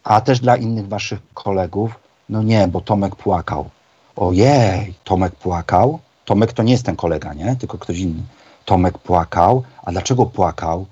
a 0.04 0.20
też 0.20 0.40
dla 0.40 0.56
innych 0.56 0.88
waszych 0.88 1.20
kolegów? 1.34 2.00
No 2.28 2.42
nie, 2.42 2.68
bo 2.68 2.80
Tomek 2.80 3.16
płakał. 3.16 3.70
Ojej, 4.16 4.94
Tomek 5.04 5.34
płakał. 5.34 5.98
Tomek 6.24 6.52
to 6.52 6.62
nie 6.62 6.72
jest 6.72 6.86
ten 6.86 6.96
kolega, 6.96 7.34
nie? 7.34 7.56
Tylko 7.56 7.78
ktoś 7.78 7.98
inny. 7.98 8.22
Tomek 8.64 8.98
płakał. 8.98 9.62
A 9.82 9.92
dlaczego 9.92 10.26
płakał? 10.26 10.86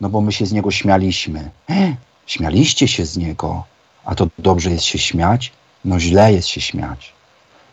No 0.00 0.08
bo 0.08 0.20
my 0.20 0.32
się 0.32 0.46
z 0.46 0.52
niego 0.52 0.70
śmialiśmy. 0.70 1.50
E, 1.70 1.96
śmialiście 2.26 2.88
się 2.88 3.06
z 3.06 3.16
niego. 3.16 3.64
A 4.04 4.14
to 4.14 4.26
dobrze 4.38 4.70
jest 4.70 4.84
się 4.84 4.98
śmiać? 4.98 5.52
No 5.84 6.00
źle 6.00 6.32
jest 6.32 6.48
się 6.48 6.60
śmiać. 6.60 7.12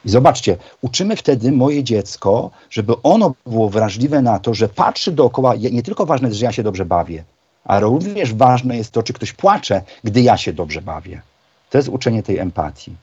I 0.06 0.10
zobaczcie, 0.10 0.58
uczymy 0.82 1.16
wtedy 1.16 1.52
moje 1.52 1.84
dziecko, 1.84 2.52
żeby 2.70 2.94
ono 3.04 3.34
było 3.46 3.70
wrażliwe 3.70 4.22
na 4.22 4.40
to, 4.40 4.54
że 4.54 4.70
patrzy 4.70 5.12
dookoła. 5.12 5.56
Nie 5.56 5.84
tylko 5.84 6.06
ważne 6.06 6.28
jest, 6.28 6.40
że 6.40 6.46
ja 6.46 6.52
się 6.52 6.64
dobrze 6.64 6.86
bawię, 6.86 7.24
ale 7.64 7.82
również 7.82 8.34
ważne 8.34 8.78
jest 8.78 8.92
to, 8.92 9.04
czy 9.04 9.14
ktoś 9.14 9.34
płacze, 9.34 9.82
gdy 10.04 10.22
ja 10.22 10.38
się 10.38 10.54
dobrze 10.54 10.82
bawię. 10.82 11.22
To 11.70 11.78
jest 11.78 11.90
uczenie 11.90 12.24
tej 12.24 12.38
empatii. 12.38 12.96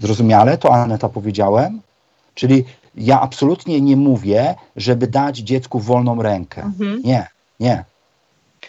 Zrozumiale 0.00 0.58
to, 0.58 0.74
Aneta, 0.74 1.08
powiedziałem? 1.08 1.80
Czyli 2.34 2.64
ja 2.96 3.20
absolutnie 3.20 3.80
nie 3.80 3.96
mówię, 3.96 4.54
żeby 4.76 5.06
dać 5.06 5.38
dziecku 5.38 5.80
wolną 5.80 6.22
rękę. 6.22 6.62
Mhm. 6.62 7.02
Nie, 7.04 7.26
nie. 7.60 7.84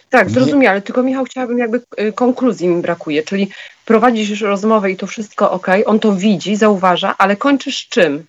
Tak, 0.09 0.29
zrozumiale. 0.29 0.81
Tylko 0.81 1.03
Michał, 1.03 1.25
chciałabym 1.25 1.57
jakby 1.57 1.81
y, 1.99 2.13
konkluzji 2.13 2.67
mi 2.67 2.81
brakuje, 2.81 3.23
czyli 3.23 3.49
prowadzisz 3.85 4.41
rozmowę 4.41 4.91
i 4.91 4.97
to 4.97 5.07
wszystko 5.07 5.51
ok, 5.51 5.67
on 5.85 5.99
to 5.99 6.15
widzi, 6.15 6.55
zauważa, 6.55 7.15
ale 7.17 7.35
kończysz 7.35 7.87
czym? 7.89 8.25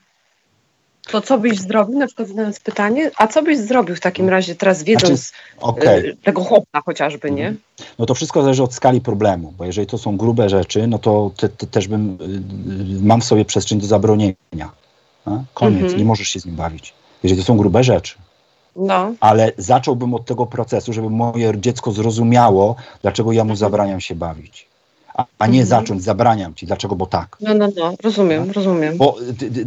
To 1.10 1.20
co 1.20 1.38
byś 1.38 1.58
zrobił, 1.60 1.98
na 1.98 2.06
przykład 2.06 2.28
zadając 2.28 2.60
pytanie, 2.60 3.10
a 3.16 3.26
co 3.26 3.42
byś 3.42 3.58
zrobił 3.58 3.96
w 3.96 4.00
takim 4.00 4.28
razie 4.28 4.54
teraz 4.54 4.82
wiedząc 4.82 5.20
Znaczy, 5.20 5.32
Okej. 5.60 6.06
y, 6.10 6.16
tego 6.16 6.44
chłopa 6.44 6.80
chociażby, 6.84 7.30
nie? 7.30 7.54
No 7.98 8.06
to 8.06 8.14
wszystko 8.14 8.42
zależy 8.42 8.62
od 8.62 8.74
skali 8.74 9.00
problemu, 9.00 9.52
bo 9.58 9.64
jeżeli 9.64 9.86
to 9.86 9.98
są 9.98 10.16
grube 10.16 10.48
rzeczy, 10.48 10.86
no 10.86 10.98
to 10.98 11.30
te, 11.36 11.48
te 11.48 11.66
też 11.66 11.88
bym, 11.88 12.18
y, 12.20 12.24
y, 12.98 13.04
mam 13.04 13.20
w 13.20 13.24
sobie 13.24 13.44
przestrzeń 13.44 13.80
do 13.80 13.86
zabronienia. 13.86 14.70
A? 15.24 15.30
Koniec, 15.54 15.82
Mhm. 15.82 15.98
nie 15.98 16.04
możesz 16.04 16.28
się 16.28 16.40
z 16.40 16.46
nim 16.46 16.56
bawić. 16.56 16.94
Jeżeli 17.22 17.40
to 17.40 17.46
są 17.46 17.56
grube 17.56 17.84
rzeczy. 17.84 18.14
No, 18.76 19.12
Ale 19.20 19.52
zacząłbym 19.56 20.14
od 20.14 20.24
tego 20.26 20.46
procesu, 20.46 20.92
żeby 20.92 21.10
moje 21.10 21.52
dziecko 21.60 21.92
zrozumiało, 21.92 22.76
dlaczego 23.02 23.32
ja 23.32 23.44
mu 23.44 23.50
Mhm. 23.50 23.56
zabraniam 23.56 24.00
się 24.00 24.14
bawić. 24.14 24.66
A, 25.38 25.46
nie 25.46 25.60
Mhm. 25.62 25.66
zacząć, 25.66 26.02
zabraniam 26.02 26.54
ci, 26.54 26.66
dlaczego, 26.66 26.96
bo 26.96 27.06
tak. 27.06 27.36
no, 27.40 27.54
no, 27.54 27.68
no, 27.76 27.94
rozumiem, 28.02 28.50
rozumiem. 28.50 28.96
Bo 28.96 29.16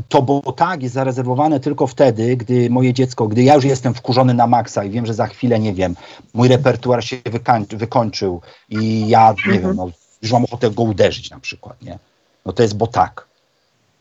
to 0.09 0.21
bo 0.21 0.51
tak 0.51 0.83
jest 0.83 0.95
zarezerwowane 0.95 1.59
tylko 1.59 1.87
wtedy, 1.87 2.37
gdy 2.37 2.69
moje 2.69 2.93
dziecko, 2.93 3.27
gdy 3.27 3.43
ja 3.43 3.55
już 3.55 3.65
jestem 3.65 3.93
wkurzony 3.93 4.33
na 4.33 4.47
maksa 4.47 4.83
i 4.83 4.89
wiem, 4.89 5.05
że 5.05 5.13
za 5.13 5.27
chwilę, 5.27 5.59
nie 5.59 5.73
wiem, 5.73 5.95
mój 6.33 6.47
repertuar 6.47 7.03
się 7.03 7.17
wykań- 7.17 7.77
wykończył 7.77 8.41
i 8.69 9.07
ja, 9.07 9.33
nie 9.47 9.53
Mhm. 9.53 9.61
wiem, 9.61 9.75
no, 9.75 9.89
już 10.21 10.31
mam 10.31 10.43
ochotę 10.43 10.71
go 10.71 10.83
uderzyć 10.83 11.29
na 11.29 11.39
przykład, 11.39 11.81
nie? 11.81 11.99
No 12.45 12.53
to 12.53 12.63
jest 12.63 12.77
bo 12.77 12.87
tak. 12.87 13.25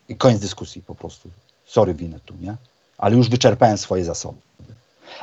I 0.09 0.17
koniec 0.17 0.41
dyskusji 0.41 0.83
po 0.83 0.95
prostu. 0.95 1.29
Sorry, 1.67 1.95
winę 1.95 2.21
tu, 2.25 2.35
nie? 2.41 2.55
Ale 2.99 3.17
już 3.17 3.29
wyczerpałem 3.29 3.79
swoje 3.79 4.05
zasoby. 4.05 4.39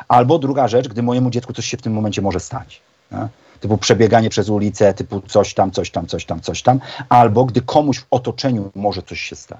Albo 0.07 0.39
druga 0.39 0.67
rzecz, 0.67 0.87
gdy 0.87 1.03
mojemu 1.03 1.29
dziecku 1.29 1.53
coś 1.53 1.65
się 1.65 1.77
w 1.77 1.81
tym 1.81 1.93
momencie 1.93 2.21
może 2.21 2.39
stać. 2.39 2.81
Nie? 3.11 3.27
Typu 3.59 3.77
przebieganie 3.77 4.29
przez 4.29 4.49
ulicę, 4.49 4.93
typu 4.93 5.21
coś 5.21 5.53
tam, 5.53 5.71
coś 5.71 5.91
tam, 5.91 6.07
coś 6.07 6.25
tam, 6.25 6.41
coś 6.41 6.61
tam. 6.61 6.79
Albo 7.09 7.45
gdy 7.45 7.61
komuś 7.61 7.99
w 7.99 8.05
otoczeniu 8.11 8.71
może 8.75 9.01
coś 9.01 9.21
się 9.21 9.35
stać. 9.35 9.59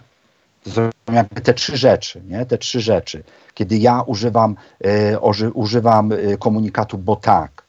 To 0.63 0.71
są 0.71 0.89
jakby 1.13 1.41
te 1.41 1.53
trzy 1.53 1.77
rzeczy, 1.77 2.21
nie? 2.27 2.45
Te 2.45 2.57
trzy 2.57 2.81
rzeczy. 2.81 3.23
Kiedy 3.53 3.77
ja 3.77 4.01
używam, 4.01 4.55
e, 4.85 5.21
oży, 5.21 5.51
używam 5.51 6.11
e, 6.11 6.37
komunikatu 6.37 6.97
bo 6.97 7.15
tak, 7.15 7.63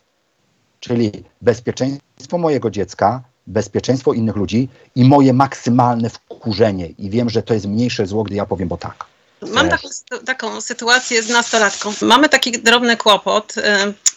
czyli 0.81 1.13
bezpieczeństwo 1.43 2.39
mojego 2.39 2.71
dziecka, 2.71 3.23
bezpieczeństwo 3.47 4.13
innych 4.13 4.37
ludzi 4.37 4.69
i 4.95 5.05
moje 5.05 5.33
maksymalne 5.33 6.11
wkurzenie. 6.11 6.87
I 6.87 7.11
wiem, 7.11 7.31
że 7.31 7.43
to 7.43 7.55
jest 7.55 7.67
mniejsze 7.67 8.07
zło, 8.07 8.25
gdy 8.25 8.35
ja 8.35 8.47
powiem 8.47 8.69
bo 8.69 8.77
tak. 8.77 9.16
Mam 9.43 9.69
taką, 9.69 9.89
sy- 9.89 10.25
taką 10.25 10.61
sytuację 10.61 11.23
z 11.23 11.29
nastolatką. 11.29 11.93
Mamy 12.03 12.29
taki 12.29 12.53
drobny 12.53 12.97
kłopot. 12.97 13.55
Y, 13.57 13.63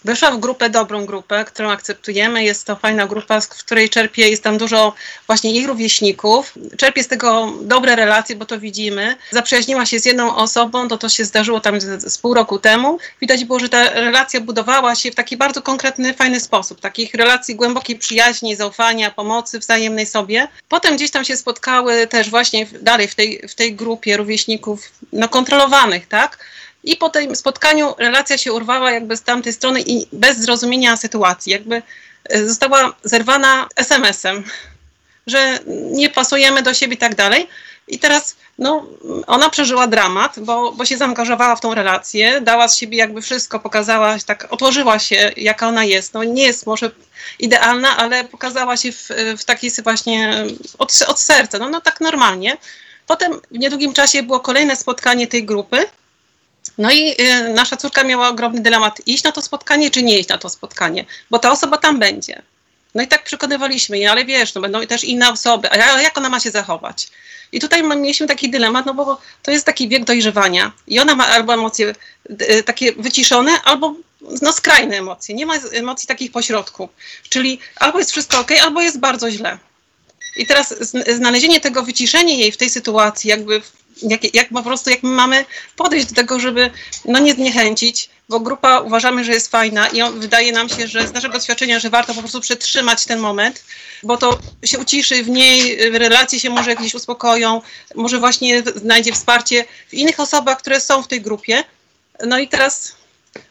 Weszłam 0.06 0.38
w 0.38 0.40
grupę, 0.40 0.70
dobrą 0.70 1.06
grupę, 1.06 1.46
którą 1.46 1.72
akceptujemy. 1.72 2.44
Jest 2.44 2.68
to 2.68 2.76
fajna 2.76 3.08
grupa, 3.08 3.42
z 3.42 3.46
w 3.46 3.50
której 3.50 3.90
czerpię, 3.90 4.30
jest 4.30 4.44
tam 4.44 4.58
dużo 4.58 4.94
właśnie 5.28 5.52
jej 5.52 5.68
rówieśników. 5.68 6.54
Czerpię 6.78 7.04
z 7.04 7.08
tego 7.08 7.54
dobre 7.62 7.96
relacje, 7.96 8.36
bo 8.36 8.46
to 8.46 8.60
widzimy. 8.60 9.16
Zaprzyjaźniła 9.32 9.86
się 9.86 10.00
z 10.00 10.06
jedną 10.06 10.36
osobą, 10.36 10.88
to 10.88 10.98
to 10.98 11.10
się 11.10 11.26
zdarzyło 11.26 11.60
tam 11.60 11.82
z, 11.82 12.14
z 12.14 12.18
pół 12.18 12.34
roku 12.34 12.60
temu. 12.60 12.98
Widać 13.22 13.46
było, 13.46 13.60
że 13.60 13.70
ta 13.70 13.90
relacja 13.90 14.42
budowała 14.42 14.96
się 14.96 15.12
w 15.12 15.16
taki 15.16 15.38
bardzo 15.38 15.62
konkretny, 15.62 16.14
fajny 16.14 16.40
sposób. 16.40 16.80
Takich 16.80 17.14
relacji 17.14 17.56
głębokiej 17.56 17.96
przyjaźni, 17.96 18.56
zaufania, 18.56 19.12
pomocy 19.12 19.60
wzajemnej 19.60 20.06
sobie. 20.06 20.48
Potem 20.70 20.96
gdzieś 20.96 21.12
tam 21.12 21.26
się 21.26 21.38
spotkały 21.38 22.08
też 22.08 22.30
właśnie 22.30 22.68
dalej 22.82 23.08
w 23.08 23.16
tej, 23.16 23.48
w 23.48 23.56
tej 23.56 23.76
grupie 23.76 24.18
rówieśników 24.18 24.82
no, 25.14 25.30
kontrolowanych, 25.30 26.08
tak? 26.08 26.38
I 26.84 26.98
po 26.98 27.10
tym 27.10 27.36
spotkaniu 27.36 27.96
relacja 27.98 28.38
się 28.38 28.54
urwała 28.54 28.92
jakby 28.92 29.18
z 29.18 29.24
tamtej 29.24 29.54
strony 29.54 29.82
i 29.82 30.08
bez 30.14 30.38
zrozumienia 30.38 30.98
sytuacji, 30.98 31.52
jakby 31.52 31.82
e, 32.30 32.46
została 32.46 32.94
zerwana 33.04 33.68
SMS-em, 33.76 34.44
że 35.28 35.60
nie 35.92 36.10
pasujemy 36.10 36.64
do 36.64 36.74
siebie 36.74 36.96
i 36.96 36.98
tak 36.98 37.16
dalej. 37.16 37.48
I 37.88 38.00
teraz 38.00 38.36
no, 38.60 38.86
ona 39.28 39.50
przeżyła 39.50 39.88
dramat, 39.88 40.40
bo, 40.40 40.72
bo 40.72 40.86
się 40.86 40.98
zaangażowała 40.98 41.56
w 41.56 41.62
tą 41.62 41.74
relację, 41.74 42.42
dała 42.42 42.68
z 42.68 42.78
siebie 42.78 42.98
jakby 42.98 43.22
wszystko, 43.22 43.60
pokazała, 43.60 44.18
tak 44.26 44.48
otworzyła 44.50 45.00
się, 45.00 45.32
jaka 45.38 45.68
ona 45.68 45.84
jest. 45.84 46.14
No, 46.14 46.24
nie 46.24 46.44
jest 46.44 46.66
może 46.66 46.92
idealna, 47.40 47.98
ale 47.98 48.24
pokazała 48.24 48.78
się 48.78 48.92
w, 48.92 49.10
w 49.38 49.44
takiej 49.44 49.72
właśnie 49.84 50.46
od, 50.78 51.00
od 51.08 51.20
serca, 51.20 51.60
no, 51.60 51.70
no 51.70 51.82
tak 51.82 52.02
normalnie. 52.02 52.58
Potem 53.10 53.42
w 53.52 53.58
niedługim 53.60 53.94
czasie 53.94 54.24
było 54.24 54.40
kolejne 54.40 54.76
spotkanie 54.76 55.28
tej 55.28 55.46
grupy. 55.46 55.86
No 56.78 56.92
i 56.92 57.16
y, 57.22 57.54
nasza 57.54 57.78
córka 57.78 58.04
miała 58.04 58.30
ogromny 58.30 58.62
dylemat, 58.62 59.02
iść 59.06 59.24
na 59.24 59.32
to 59.32 59.42
spotkanie, 59.42 59.92
czy 59.92 60.04
nie 60.04 60.20
iść 60.20 60.30
na 60.30 60.38
to 60.38 60.50
spotkanie, 60.50 61.06
bo 61.30 61.40
ta 61.40 61.52
osoba 61.52 61.78
tam 61.78 62.00
będzie. 62.00 62.42
No 62.96 63.04
i 63.04 63.08
tak 63.08 63.24
przekonywaliśmy 63.24 63.98
jej, 63.98 64.08
ale 64.08 64.26
wiesz, 64.26 64.54
no 64.54 64.62
będą 64.62 64.88
też 64.88 65.04
inne 65.04 65.30
osoby, 65.32 65.72
a 65.72 65.78
ja- 65.78 66.02
jak 66.02 66.18
ona 66.18 66.30
ma 66.30 66.40
się 66.40 66.52
zachować? 66.52 67.08
I 67.52 67.60
tutaj 67.60 67.84
mieliśmy 67.84 68.28
taki 68.28 68.50
dylemat, 68.50 68.86
no 68.86 68.94
bo 68.94 69.22
to 69.44 69.52
jest 69.52 69.66
taki 69.66 69.90
wiek 69.90 70.04
dojrzewania 70.06 70.72
i 70.88 71.00
ona 71.00 71.16
ma 71.16 71.28
albo 71.28 71.54
emocje 71.54 71.96
y, 72.58 72.64
takie 72.64 72.94
wyciszone, 72.94 73.52
albo 73.62 73.96
no 74.42 74.54
skrajne 74.54 74.98
emocje. 74.98 75.36
Nie 75.36 75.46
ma 75.46 75.56
emocji 75.74 76.08
takich 76.08 76.32
pośrodku. 76.32 76.90
Czyli 77.30 77.60
albo 77.76 78.00
jest 78.00 78.12
wszystko 78.12 78.40
ok, 78.40 78.52
albo 78.64 78.82
jest 78.82 79.00
bardzo 79.00 79.32
źle. 79.32 79.58
I 80.40 80.46
teraz 80.46 80.74
zn- 80.80 81.16
znalezienie 81.16 81.60
tego, 81.60 81.84
wyciszenie 81.84 82.38
jej 82.38 82.52
w 82.52 82.58
tej 82.58 82.70
sytuacji, 82.70 83.30
jakby 83.30 83.62
jak, 84.02 84.36
jak 84.36 84.50
po 84.50 84.64
prostu 84.64 84.90
jak 84.90 85.04
my 85.04 85.10
mamy 85.10 85.46
podejść 85.76 86.08
do 86.08 86.16
tego, 86.16 86.40
żeby 86.40 86.72
no 87.06 87.20
nie 87.20 87.34
zniechęcić, 87.34 88.10
bo 88.30 88.40
grupa 88.40 88.80
uważamy, 88.80 89.24
że 89.24 89.32
jest 89.32 89.52
fajna 89.52 89.88
i 89.88 90.02
on, 90.02 90.20
wydaje 90.20 90.52
nam 90.52 90.70
się, 90.70 90.88
że 90.88 91.08
z 91.08 91.14
naszego 91.14 91.34
doświadczenia, 91.34 91.80
że 91.80 91.90
warto 91.90 92.14
po 92.14 92.20
prostu 92.20 92.42
przetrzymać 92.42 93.06
ten 93.06 93.20
moment, 93.20 93.64
bo 94.04 94.18
to 94.18 94.40
się 94.64 94.80
uciszy 94.80 95.24
w 95.24 95.30
niej, 95.30 95.78
relacje 95.92 96.40
się 96.40 96.50
może 96.50 96.70
jakieś 96.70 96.94
uspokoją, 96.94 97.62
może 97.96 98.20
właśnie 98.20 98.64
znajdzie 98.76 99.14
wsparcie 99.14 99.66
w 99.90 99.94
innych 99.94 100.20
osobach, 100.20 100.58
które 100.58 100.82
są 100.82 101.04
w 101.04 101.08
tej 101.08 101.22
grupie. 101.22 101.64
No 102.26 102.40
i 102.40 102.48
teraz, 102.48 102.96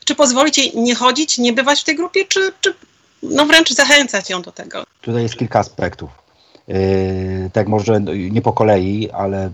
czy 0.05 0.15
pozwolić 0.15 0.59
jej 0.59 0.73
nie 0.77 0.95
chodzić, 0.95 1.39
nie 1.39 1.53
bywać 1.53 1.81
w 1.81 1.85
tej 1.85 1.97
grupie, 1.97 2.25
czy, 2.25 2.53
czy 2.61 2.75
no 3.23 3.47
wręcz 3.47 3.71
zachęcać 3.71 4.31
ją 4.31 4.43
do 4.43 4.53
tego? 4.53 4.85
Tutaj 5.01 5.23
jest 5.23 5.37
kilka 5.37 5.59
aspektów. 5.59 6.11
Yy, 6.69 7.51
tak 7.53 7.69
może 7.69 8.01
nie 8.31 8.43
po 8.43 8.53
kolei, 8.53 9.11
ale 9.11 9.51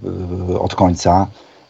yy, 0.48 0.60
od 0.60 0.74
końca. 0.74 1.26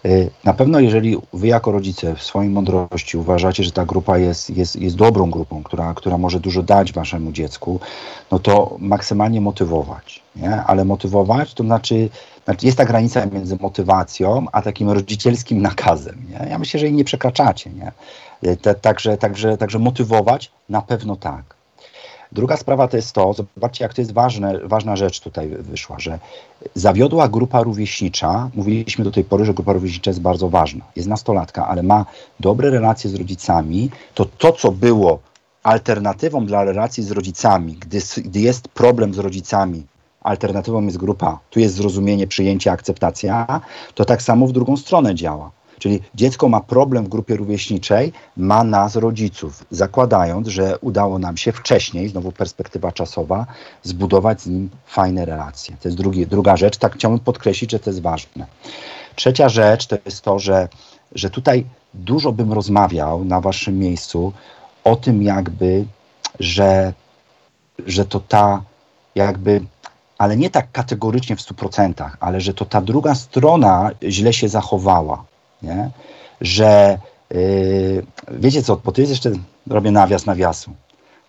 Y, 0.06 0.30
na 0.44 0.52
pewno, 0.52 0.80
jeżeli 0.80 1.16
wy 1.32 1.46
jako 1.46 1.72
rodzice 1.72 2.14
w 2.14 2.22
swojej 2.22 2.50
mądrości 2.50 3.16
uważacie, 3.16 3.64
że 3.64 3.72
ta 3.72 3.84
grupa 3.84 4.18
jest, 4.18 4.50
jest, 4.50 4.76
jest 4.76 4.96
dobrą 4.96 5.30
grupą, 5.30 5.62
która, 5.62 5.94
która 5.94 6.18
może 6.18 6.40
dużo 6.40 6.62
dać 6.62 6.92
waszemu 6.92 7.32
dziecku, 7.32 7.80
no 8.30 8.38
to 8.38 8.76
maksymalnie 8.78 9.40
motywować. 9.40 10.22
Nie? 10.36 10.62
Ale 10.62 10.84
motywować 10.84 11.54
to 11.54 11.64
znaczy, 11.64 12.08
znaczy, 12.44 12.66
jest 12.66 12.78
ta 12.78 12.84
granica 12.84 13.26
między 13.26 13.56
motywacją 13.60 14.46
a 14.52 14.62
takim 14.62 14.90
rodzicielskim 14.90 15.62
nakazem. 15.62 16.22
Nie? 16.30 16.48
Ja 16.50 16.58
myślę, 16.58 16.80
że 16.80 16.86
jej 16.86 16.94
nie 16.94 17.04
przekraczacie. 17.04 17.70
Nie? 17.70 17.92
Także, 18.80 19.16
także, 19.16 19.56
także 19.56 19.78
motywować 19.78 20.52
na 20.68 20.82
pewno 20.82 21.16
tak. 21.16 21.63
Druga 22.34 22.56
sprawa 22.56 22.88
to 22.88 22.96
jest 22.96 23.12
to, 23.12 23.32
zobaczcie, 23.32 23.84
jak 23.84 23.94
to 23.94 24.00
jest 24.00 24.12
ważne, 24.12 24.58
ważna 24.64 24.96
rzecz 24.96 25.20
tutaj 25.20 25.48
wyszła, 25.48 25.98
że 25.98 26.18
zawiodła 26.74 27.28
grupa 27.28 27.62
rówieśnicza, 27.62 28.50
mówiliśmy 28.54 29.04
do 29.04 29.10
tej 29.10 29.24
pory, 29.24 29.44
że 29.44 29.54
grupa 29.54 29.72
rówieśnicza 29.72 30.10
jest 30.10 30.20
bardzo 30.20 30.48
ważna, 30.48 30.84
jest 30.96 31.08
nastolatka, 31.08 31.68
ale 31.68 31.82
ma 31.82 32.06
dobre 32.40 32.70
relacje 32.70 33.10
z 33.10 33.14
rodzicami, 33.14 33.90
to 34.14 34.24
to, 34.24 34.52
co 34.52 34.72
było 34.72 35.18
alternatywą 35.62 36.46
dla 36.46 36.64
relacji 36.64 37.02
z 37.02 37.10
rodzicami, 37.10 37.72
gdy, 37.72 37.98
gdy 38.16 38.40
jest 38.40 38.68
problem 38.68 39.14
z 39.14 39.18
rodzicami, 39.18 39.86
alternatywą 40.20 40.84
jest 40.84 40.96
grupa, 40.96 41.38
tu 41.50 41.60
jest 41.60 41.74
zrozumienie, 41.74 42.26
przyjęcie, 42.26 42.72
akceptacja, 42.72 43.60
to 43.94 44.04
tak 44.04 44.22
samo 44.22 44.46
w 44.46 44.52
drugą 44.52 44.76
stronę 44.76 45.14
działa. 45.14 45.50
Czyli 45.84 46.00
dziecko 46.14 46.48
ma 46.48 46.60
problem 46.60 47.04
w 47.04 47.08
grupie 47.08 47.36
rówieśniczej, 47.36 48.12
ma 48.36 48.64
nas, 48.64 48.96
rodziców, 48.96 49.64
zakładając, 49.70 50.48
że 50.48 50.78
udało 50.78 51.18
nam 51.18 51.36
się 51.36 51.52
wcześniej, 51.52 52.08
znowu 52.08 52.32
perspektywa 52.32 52.92
czasowa, 52.92 53.46
zbudować 53.82 54.40
z 54.40 54.46
nim 54.46 54.70
fajne 54.86 55.24
relacje. 55.24 55.76
To 55.82 55.88
jest 55.88 55.98
drugi, 55.98 56.26
druga 56.26 56.56
rzecz, 56.56 56.76
tak 56.76 56.94
chciałbym 56.94 57.20
podkreślić, 57.20 57.70
że 57.70 57.78
to 57.78 57.90
jest 57.90 58.02
ważne. 58.02 58.46
Trzecia 59.16 59.48
rzecz 59.48 59.86
to 59.86 59.96
jest 60.04 60.20
to, 60.22 60.38
że, 60.38 60.68
że 61.12 61.30
tutaj 61.30 61.66
dużo 61.94 62.32
bym 62.32 62.52
rozmawiał 62.52 63.24
na 63.24 63.40
waszym 63.40 63.78
miejscu 63.78 64.32
o 64.84 64.96
tym 64.96 65.22
jakby, 65.22 65.84
że, 66.40 66.92
że 67.86 68.04
to 68.04 68.20
ta 68.20 68.62
jakby 69.14 69.60
ale 70.18 70.36
nie 70.36 70.50
tak 70.50 70.72
kategorycznie 70.72 71.36
w 71.36 71.40
100%, 71.40 72.10
ale 72.20 72.40
że 72.40 72.54
to 72.54 72.64
ta 72.64 72.80
druga 72.80 73.14
strona 73.14 73.90
źle 74.02 74.32
się 74.32 74.48
zachowała 74.48 75.24
nie? 75.64 75.90
że 76.40 76.98
yy, 77.30 78.06
wiecie 78.30 78.62
co, 78.62 78.76
bo 78.76 78.92
to 78.92 79.00
jest 79.00 79.10
jeszcze, 79.10 79.30
robię 79.66 79.90
nawias 79.90 80.26
nawiasu. 80.26 80.70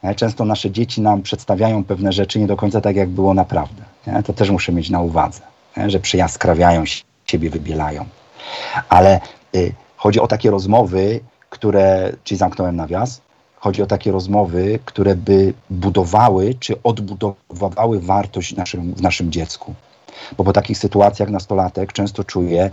Nie? 0.03 0.15
Często 0.15 0.45
nasze 0.45 0.71
dzieci 0.71 1.01
nam 1.01 1.21
przedstawiają 1.21 1.83
pewne 1.83 2.13
rzeczy 2.13 2.39
nie 2.39 2.47
do 2.47 2.57
końca 2.57 2.81
tak, 2.81 2.95
jak 2.95 3.09
było 3.09 3.33
naprawdę. 3.33 3.83
Nie? 4.07 4.23
To 4.23 4.33
też 4.33 4.49
muszę 4.49 4.71
mieć 4.71 4.89
na 4.89 5.01
uwadze, 5.01 5.41
nie? 5.77 5.89
że 5.89 5.99
przyjaskrawiają 5.99 6.83
siebie, 7.25 7.49
wybielają. 7.49 8.05
Ale 8.89 9.19
yy, 9.53 9.71
chodzi 9.97 10.19
o 10.19 10.27
takie 10.27 10.51
rozmowy, 10.51 11.19
które, 11.49 12.13
czyli 12.23 12.37
zamknąłem 12.37 12.75
nawias, 12.75 13.21
chodzi 13.65 13.81
o 13.81 13.85
takie 13.85 14.11
rozmowy, 14.11 14.79
które 14.85 15.15
by 15.15 15.53
budowały 15.69 16.55
czy 16.59 16.83
odbudowywały 16.83 17.99
wartość 17.99 18.55
naszym, 18.55 18.93
w 18.93 19.01
naszym 19.01 19.31
dziecku. 19.31 19.73
Bo 20.37 20.43
po 20.43 20.53
takich 20.53 20.77
sytuacjach 20.77 21.29
nastolatek 21.29 21.93
często 21.93 22.23
czuje, 22.23 22.71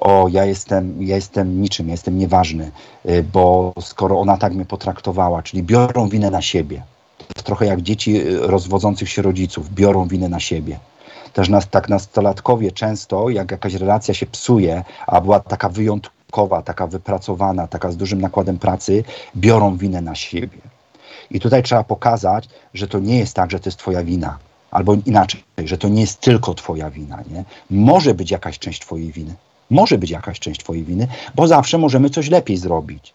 o 0.00 0.28
ja 0.28 0.44
jestem, 0.44 1.02
ja 1.02 1.16
jestem 1.16 1.62
niczym, 1.62 1.88
ja 1.88 1.92
jestem 1.92 2.18
nieważny, 2.18 2.70
y, 3.06 3.22
bo 3.22 3.72
skoro 3.80 4.20
ona 4.20 4.36
tak 4.36 4.54
mnie 4.54 4.64
potraktowała, 4.64 5.42
czyli 5.42 5.62
biorą 5.62 6.08
winę 6.08 6.30
na 6.30 6.42
siebie. 6.42 6.82
Trochę 7.44 7.66
jak 7.66 7.82
dzieci 7.82 8.16
y, 8.16 8.46
rozwodzących 8.46 9.08
się 9.08 9.22
rodziców, 9.22 9.74
biorą 9.74 10.08
winę 10.08 10.28
na 10.28 10.40
siebie. 10.40 10.78
Też 11.32 11.48
nas, 11.48 11.68
tak 11.68 11.88
nastolatkowie 11.88 12.72
często, 12.72 13.30
jak 13.30 13.50
jakaś 13.50 13.74
relacja 13.74 14.14
się 14.14 14.26
psuje, 14.26 14.84
a 15.06 15.20
była 15.20 15.40
taka 15.40 15.68
wyjątkowa, 15.68 16.62
taka 16.62 16.86
wypracowana, 16.86 17.66
taka 17.66 17.90
z 17.90 17.96
dużym 17.96 18.20
nakładem 18.20 18.58
pracy, 18.58 19.04
biorą 19.36 19.76
winę 19.76 20.00
na 20.00 20.14
siebie. 20.14 20.58
I 21.30 21.40
tutaj 21.40 21.62
trzeba 21.62 21.84
pokazać, 21.84 22.48
że 22.74 22.88
to 22.88 22.98
nie 22.98 23.18
jest 23.18 23.34
tak, 23.34 23.50
że 23.50 23.60
to 23.60 23.68
jest 23.68 23.78
twoja 23.78 24.02
wina 24.02 24.38
Albo 24.70 24.94
inaczej, 25.06 25.44
że 25.58 25.78
to 25.78 25.88
nie 25.88 26.00
jest 26.00 26.20
tylko 26.20 26.54
Twoja 26.54 26.90
wina. 26.90 27.22
Nie? 27.30 27.44
Może 27.70 28.14
być 28.14 28.30
jakaś 28.30 28.58
część 28.58 28.80
Twojej 28.80 29.12
winy. 29.12 29.34
Może 29.70 29.98
być 29.98 30.10
jakaś 30.10 30.38
część 30.38 30.60
Twojej 30.60 30.84
winy, 30.84 31.08
bo 31.34 31.46
zawsze 31.46 31.78
możemy 31.78 32.10
coś 32.10 32.28
lepiej 32.28 32.56
zrobić. 32.56 33.14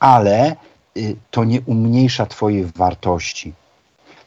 Ale 0.00 0.56
y, 0.96 1.16
to 1.30 1.44
nie 1.44 1.60
umniejsza 1.60 2.26
Twojej 2.26 2.64
wartości. 2.64 3.52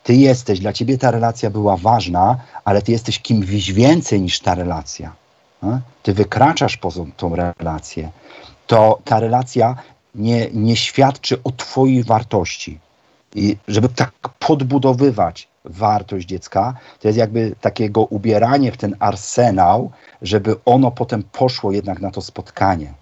Ty 0.03 0.15
jesteś, 0.15 0.59
dla 0.59 0.73
Ciebie 0.73 0.97
ta 0.97 1.11
relacja 1.11 1.49
była 1.49 1.77
ważna, 1.77 2.37
ale 2.65 2.81
Ty 2.81 2.91
jesteś 2.91 3.19
kimś 3.19 3.71
więcej 3.71 4.21
niż 4.21 4.39
ta 4.39 4.55
relacja. 4.55 5.21
Ty 6.03 6.13
wykraczasz 6.13 6.77
poza 6.77 7.03
tą 7.17 7.35
relację. 7.35 8.11
To 8.67 8.99
ta 9.05 9.19
relacja 9.19 9.75
nie, 10.15 10.49
nie 10.53 10.75
świadczy 10.75 11.43
o 11.43 11.51
Twojej 11.51 12.03
wartości. 12.03 12.79
I 13.35 13.57
żeby 13.67 13.89
tak 13.89 14.11
podbudowywać 14.39 15.47
wartość 15.65 16.27
dziecka, 16.27 16.73
to 16.99 17.07
jest 17.07 17.17
jakby 17.17 17.55
takiego 17.61 18.01
ubieranie 18.01 18.71
w 18.71 18.77
ten 18.77 18.95
arsenał, 18.99 19.91
żeby 20.21 20.55
ono 20.65 20.91
potem 20.91 21.23
poszło 21.23 21.71
jednak 21.71 22.01
na 22.01 22.11
to 22.11 22.21
spotkanie. 22.21 22.93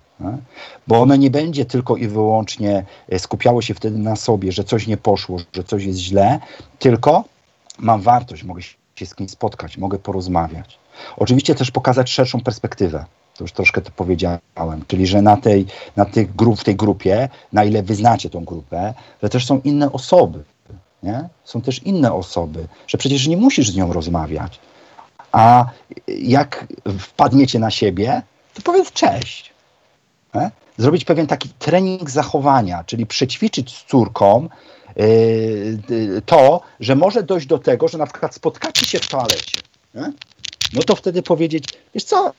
Bo 0.88 1.01
ono 1.01 1.16
nie 1.16 1.32
będzie 1.32 1.66
tylko 1.66 1.97
i 1.97 2.07
wyłącznie 2.07 2.86
e, 3.10 3.20
skupiało 3.20 3.62
się 3.62 3.74
wtedy 3.74 3.97
na 3.97 4.16
sobie, 4.16 4.51
że 4.51 4.64
coś 4.64 4.88
nie 4.88 4.97
poszło, 4.97 5.38
że 5.53 5.64
coś 5.64 5.84
jest 5.84 5.99
źle, 5.99 6.39
tylko 6.80 7.24
mam 7.80 8.01
wartość, 8.01 8.43
mogę 8.43 8.62
się 8.95 9.05
z 9.05 9.16
kimś 9.16 9.32
spotkać, 9.32 9.78
mogę 9.78 9.99
porozmawiać. 9.99 10.80
Oczywiście 11.18 11.55
też 11.55 11.72
pokazać 11.72 12.10
szerszą 12.10 12.41
perspektywę. 12.41 13.05
To 13.38 13.43
już 13.43 13.51
troszkę 13.51 13.82
to 13.82 13.91
powiedziałem, 13.91 14.84
czyli 14.88 15.07
że 15.07 15.22
na 15.22 15.38
tej, 15.38 15.66
na 15.95 16.05
tych 16.05 16.36
grup, 16.36 16.60
w 16.60 16.64
tej 16.64 16.76
grupie, 16.76 17.30
na 17.53 17.64
ile 17.64 17.84
wyznacie 17.84 18.30
tą 18.30 18.45
grupę, 18.45 18.93
że 19.24 19.30
też 19.30 19.45
są 19.45 19.62
inne 19.64 19.91
osoby, 19.91 20.43
nie? 21.04 21.30
Są 21.43 21.62
też 21.62 21.84
inne 21.84 22.14
osoby, 22.14 22.68
że 22.88 22.97
przecież 22.97 23.28
nie 23.28 23.38
musisz 23.38 23.72
z 23.72 23.76
nią 23.76 23.93
rozmawiać. 23.93 24.60
A 25.32 25.66
jak 26.08 26.68
wpadniecie 27.00 27.60
na 27.60 27.72
siebie, 27.72 28.22
to 28.54 28.62
powiedz 28.62 28.91
cześć. 28.91 29.54
Nie? 30.36 30.52
Zrobić 30.78 31.06
pewien 31.06 31.28
taki 31.28 31.50
trening 31.50 32.10
zachowania, 32.10 32.84
czyli 32.84 33.06
przećwiczyć 33.06 33.78
z 33.78 33.86
córką 33.86 34.50
yy, 34.95 36.22
to, 36.26 36.62
że 36.80 36.95
może 36.95 37.24
dojść 37.24 37.47
do 37.47 37.58
tego, 37.58 37.88
że 37.88 37.97
na 37.97 38.06
przykład 38.06 38.36
spotkacie 38.36 38.86
się 38.86 39.00
w 39.00 39.08
toalecie. 39.08 39.60
Nie? 39.95 40.12
No 40.74 40.84
to 40.84 40.95
wtedy 40.95 41.24
powiedzieć, 41.24 41.66
wiesz 41.95 42.04
co, 42.04 42.34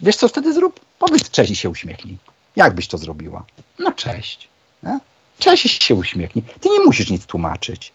wiesz 0.00 0.16
co 0.16 0.28
wtedy 0.28 0.52
zrób? 0.52 0.80
Powiedz 0.98 1.30
cześć 1.30 1.50
i 1.50 1.56
się 1.56 1.70
uśmiechnij. 1.70 2.18
Jak 2.56 2.74
byś 2.74 2.88
to 2.88 2.98
zrobiła? 2.98 3.44
No 3.78 3.92
cześć. 3.92 4.48
Nie? 4.82 4.98
Cześć 5.38 5.64
i 5.64 5.68
się 5.68 5.94
uśmiechnij. 5.94 6.44
Ty 6.60 6.68
nie 6.68 6.80
musisz 6.80 7.10
nic 7.10 7.26
tłumaczyć. 7.26 7.92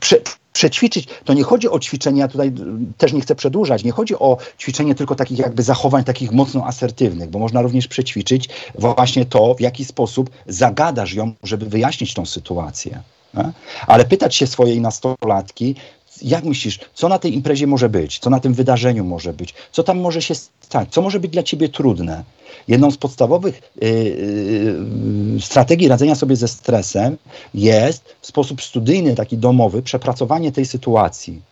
Prze, 0.00 0.16
przećwiczyć, 0.52 1.08
to 1.24 1.34
nie 1.34 1.42
chodzi 1.42 1.68
o 1.68 1.78
ćwiczenia, 1.78 2.28
tutaj 2.28 2.52
też 2.98 3.12
nie 3.12 3.20
chcę 3.20 3.34
przedłużać, 3.34 3.84
nie 3.84 3.92
chodzi 3.92 4.14
o 4.18 4.38
ćwiczenie 4.58 4.94
tylko 4.94 5.14
takich 5.14 5.38
jakby 5.38 5.62
zachowań 5.62 6.04
takich 6.04 6.32
mocno 6.32 6.66
asertywnych, 6.66 7.30
bo 7.30 7.38
można 7.38 7.62
również 7.62 7.88
przećwiczyć 7.88 8.48
właśnie 8.74 9.26
to, 9.26 9.54
w 9.54 9.60
jaki 9.60 9.84
sposób 9.84 10.30
zagadasz 10.46 11.14
ją, 11.14 11.32
żeby 11.42 11.66
wyjaśnić 11.66 12.14
tą 12.14 12.26
sytuację. 12.26 13.02
Nie? 13.34 13.52
Ale 13.86 14.04
pytać 14.04 14.36
się 14.36 14.46
swojej 14.46 14.80
nastolatki, 14.80 15.74
jak 16.22 16.44
myślisz, 16.44 16.80
co 16.94 17.08
na 17.08 17.18
tej 17.18 17.34
imprezie 17.34 17.66
może 17.66 17.88
być, 17.88 18.18
co 18.18 18.30
na 18.30 18.40
tym 18.40 18.54
wydarzeniu 18.54 19.04
może 19.04 19.32
być, 19.32 19.54
co 19.72 19.82
tam 19.82 20.00
może 20.00 20.22
się 20.22 20.34
stać, 20.34 20.88
co 20.90 21.02
może 21.02 21.20
być 21.20 21.30
dla 21.30 21.42
ciebie 21.42 21.68
trudne. 21.68 22.24
Jedną 22.68 22.90
z 22.90 22.96
podstawowych 22.96 23.72
y, 23.82 23.86
y, 23.86 25.40
strategii 25.40 25.88
radzenia 25.88 26.14
sobie 26.14 26.36
ze 26.36 26.48
stresem 26.48 27.16
jest 27.54 28.04
w 28.20 28.26
sposób 28.26 28.62
studyjny, 28.62 29.14
taki 29.14 29.38
domowy, 29.38 29.82
przepracowanie 29.82 30.52
tej 30.52 30.66
sytuacji. 30.66 31.42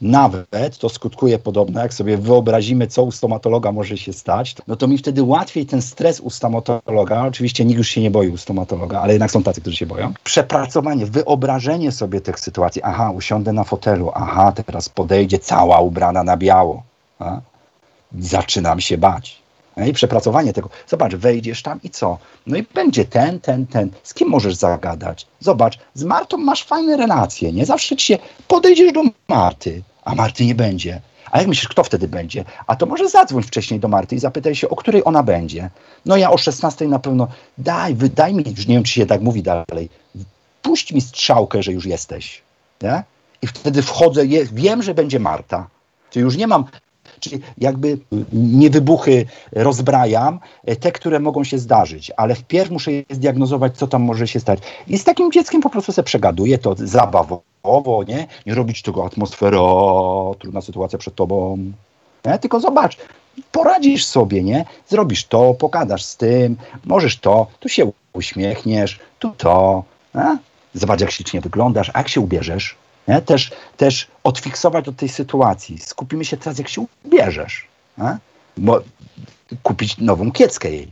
Nawet 0.00 0.78
to 0.78 0.88
skutkuje 0.88 1.38
podobno, 1.38 1.80
jak 1.80 1.94
sobie 1.94 2.18
wyobrazimy, 2.18 2.86
co 2.86 3.02
u 3.02 3.12
stomatologa 3.12 3.72
może 3.72 3.96
się 3.96 4.12
stać, 4.12 4.54
no 4.66 4.76
to 4.76 4.86
mi 4.86 4.98
wtedy 4.98 5.22
łatwiej 5.22 5.66
ten 5.66 5.82
stres 5.82 6.20
u 6.20 6.30
stomatologa, 6.30 7.26
oczywiście 7.26 7.64
nikt 7.64 7.78
już 7.78 7.88
się 7.88 8.00
nie 8.00 8.10
boi 8.10 8.28
u 8.28 8.36
stomatologa, 8.36 9.00
ale 9.00 9.12
jednak 9.12 9.30
są 9.30 9.42
tacy, 9.42 9.60
którzy 9.60 9.76
się 9.76 9.86
boją. 9.86 10.12
Przepracowanie, 10.24 11.06
wyobrażenie 11.06 11.92
sobie 11.92 12.20
tych 12.20 12.40
sytuacji. 12.40 12.82
Aha, 12.82 13.10
usiądę 13.10 13.52
na 13.52 13.64
fotelu, 13.64 14.10
aha, 14.14 14.52
teraz 14.52 14.88
podejdzie 14.88 15.38
cała 15.38 15.80
ubrana 15.80 16.24
na 16.24 16.36
biało. 16.36 16.82
A? 17.18 17.40
Zaczynam 18.18 18.80
się 18.80 18.98
bać. 18.98 19.43
I 19.76 19.92
przepracowanie 19.92 20.52
tego. 20.52 20.68
Zobacz, 20.86 21.14
wejdziesz 21.14 21.62
tam 21.62 21.80
i 21.82 21.90
co? 21.90 22.18
No 22.46 22.56
i 22.56 22.62
będzie 22.74 23.04
ten, 23.04 23.40
ten, 23.40 23.66
ten. 23.66 23.90
Z 24.02 24.14
kim 24.14 24.28
możesz 24.28 24.54
zagadać? 24.54 25.26
Zobacz, 25.40 25.78
z 25.94 26.04
Martą 26.04 26.36
masz 26.36 26.64
fajne 26.64 26.96
relacje, 26.96 27.52
nie? 27.52 27.66
Zawsze 27.66 27.96
ci 27.96 28.06
się 28.06 28.18
podejdziesz 28.48 28.92
do 28.92 29.02
Marty, 29.28 29.82
a 30.04 30.14
Marty 30.14 30.46
nie 30.46 30.54
będzie. 30.54 31.00
A 31.30 31.38
jak 31.38 31.48
myślisz, 31.48 31.68
kto 31.68 31.84
wtedy 31.84 32.08
będzie? 32.08 32.44
A 32.66 32.76
to 32.76 32.86
może 32.86 33.08
zadzwoń 33.08 33.42
wcześniej 33.42 33.80
do 33.80 33.88
Marty 33.88 34.16
i 34.16 34.18
zapytaj 34.18 34.54
się, 34.54 34.68
o 34.68 34.76
której 34.76 35.02
ona 35.04 35.22
będzie. 35.22 35.70
No 36.06 36.16
ja 36.16 36.30
o 36.30 36.38
16 36.38 36.88
na 36.88 36.98
pewno, 36.98 37.28
daj, 37.58 37.94
wydaj 37.94 38.34
mi, 38.34 38.44
już 38.56 38.66
nie 38.66 38.74
wiem, 38.74 38.82
czy 38.82 38.92
się 38.92 39.06
tak 39.06 39.20
mówi 39.20 39.42
dalej, 39.42 39.88
puść 40.62 40.92
mi 40.92 41.00
strzałkę, 41.00 41.62
że 41.62 41.72
już 41.72 41.86
jesteś. 41.86 42.42
Nie? 42.82 43.02
I 43.42 43.46
wtedy 43.46 43.82
wchodzę, 43.82 44.26
je, 44.26 44.44
wiem, 44.44 44.82
że 44.82 44.94
będzie 44.94 45.20
Marta. 45.20 45.66
To 46.10 46.18
już 46.20 46.36
nie 46.36 46.46
mam 46.46 46.64
Czyli 47.24 47.40
jakby 47.58 47.98
nie 48.32 48.70
wybuchy 48.70 49.26
rozbrajam, 49.52 50.40
e, 50.64 50.76
te, 50.76 50.92
które 50.92 51.20
mogą 51.20 51.44
się 51.44 51.58
zdarzyć, 51.58 52.12
ale 52.16 52.34
wpierw 52.34 52.70
muszę 52.70 52.92
je 52.92 53.04
zdiagnozować, 53.10 53.76
co 53.76 53.86
tam 53.86 54.02
może 54.02 54.28
się 54.28 54.40
stać. 54.40 54.58
I 54.88 54.98
z 54.98 55.04
takim 55.04 55.32
dzieckiem 55.32 55.60
po 55.60 55.70
prostu 55.70 55.92
sobie 55.92 56.06
przegaduję 56.06 56.58
to 56.58 56.74
zabawowo, 56.78 58.04
nie? 58.08 58.26
Nie 58.46 58.54
robić 58.54 58.82
tego 58.82 59.06
atmosfery, 59.06 59.58
o, 59.58 60.36
trudna 60.38 60.60
sytuacja 60.60 60.98
przed 60.98 61.14
tobą, 61.14 61.58
nie? 62.24 62.38
Tylko 62.38 62.60
zobacz, 62.60 62.96
poradzisz 63.52 64.04
sobie, 64.04 64.42
nie? 64.42 64.64
Zrobisz 64.88 65.24
to, 65.24 65.54
pogadasz 65.54 66.04
z 66.04 66.16
tym, 66.16 66.56
możesz 66.84 67.18
to, 67.18 67.46
tu 67.60 67.68
się 67.68 67.92
uśmiechniesz, 68.12 69.00
tu 69.18 69.30
to, 69.30 69.84
nie? 70.14 70.38
Zobacz, 70.74 71.00
jak 71.00 71.10
ślicznie 71.10 71.40
wyglądasz, 71.40 71.90
a 71.94 71.98
jak 71.98 72.08
się 72.08 72.20
ubierzesz, 72.20 72.76
nie? 73.08 73.22
Też, 73.22 73.52
też 73.76 74.13
odfiksować 74.24 74.88
od 74.88 74.96
tej 74.96 75.08
sytuacji. 75.08 75.78
Skupimy 75.78 76.24
się 76.24 76.36
teraz, 76.36 76.58
jak 76.58 76.68
się 76.68 76.86
ubierzesz. 77.04 77.66
Bo 78.56 78.82
kupić 79.62 79.98
nową 79.98 80.32
kieckę 80.32 80.70
jej. 80.70 80.88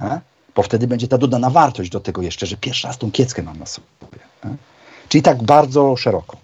Nie? 0.00 0.20
Bo 0.54 0.62
wtedy 0.62 0.86
będzie 0.86 1.08
ta 1.08 1.18
dodana 1.18 1.50
wartość 1.50 1.90
do 1.90 2.00
tego 2.00 2.22
jeszcze, 2.22 2.46
że 2.46 2.56
pierwszy 2.56 2.86
raz 2.86 2.98
tą 2.98 3.10
kieckę 3.10 3.42
mam 3.42 3.58
na 3.58 3.66
sobie. 3.66 3.86
Nie? 4.44 4.50
Czyli 5.08 5.22
tak 5.22 5.42
bardzo 5.42 5.96
szeroko. 5.96 6.36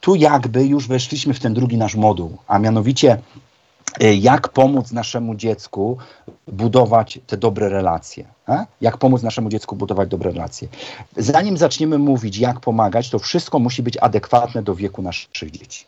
Tu 0.00 0.14
jakby 0.14 0.64
już 0.64 0.88
weszliśmy 0.88 1.34
w 1.34 1.40
ten 1.40 1.54
drugi 1.54 1.76
nasz 1.76 1.94
moduł, 1.94 2.38
a 2.48 2.58
mianowicie 2.58 3.18
jak 4.00 4.48
pomóc 4.48 4.92
naszemu 4.92 5.34
dziecku 5.34 5.96
budować 6.48 7.18
te 7.26 7.36
dobre 7.36 7.68
relacje. 7.68 8.24
A? 8.46 8.66
Jak 8.80 8.96
pomóc 8.96 9.22
naszemu 9.22 9.48
dziecku 9.48 9.76
budować 9.76 10.08
dobre 10.08 10.30
relacje. 10.30 10.68
Zanim 11.16 11.56
zaczniemy 11.56 11.98
mówić, 11.98 12.38
jak 12.38 12.60
pomagać, 12.60 13.10
to 13.10 13.18
wszystko 13.18 13.58
musi 13.58 13.82
być 13.82 13.96
adekwatne 13.96 14.62
do 14.62 14.74
wieku 14.74 15.02
naszych 15.02 15.50
dzieci. 15.50 15.84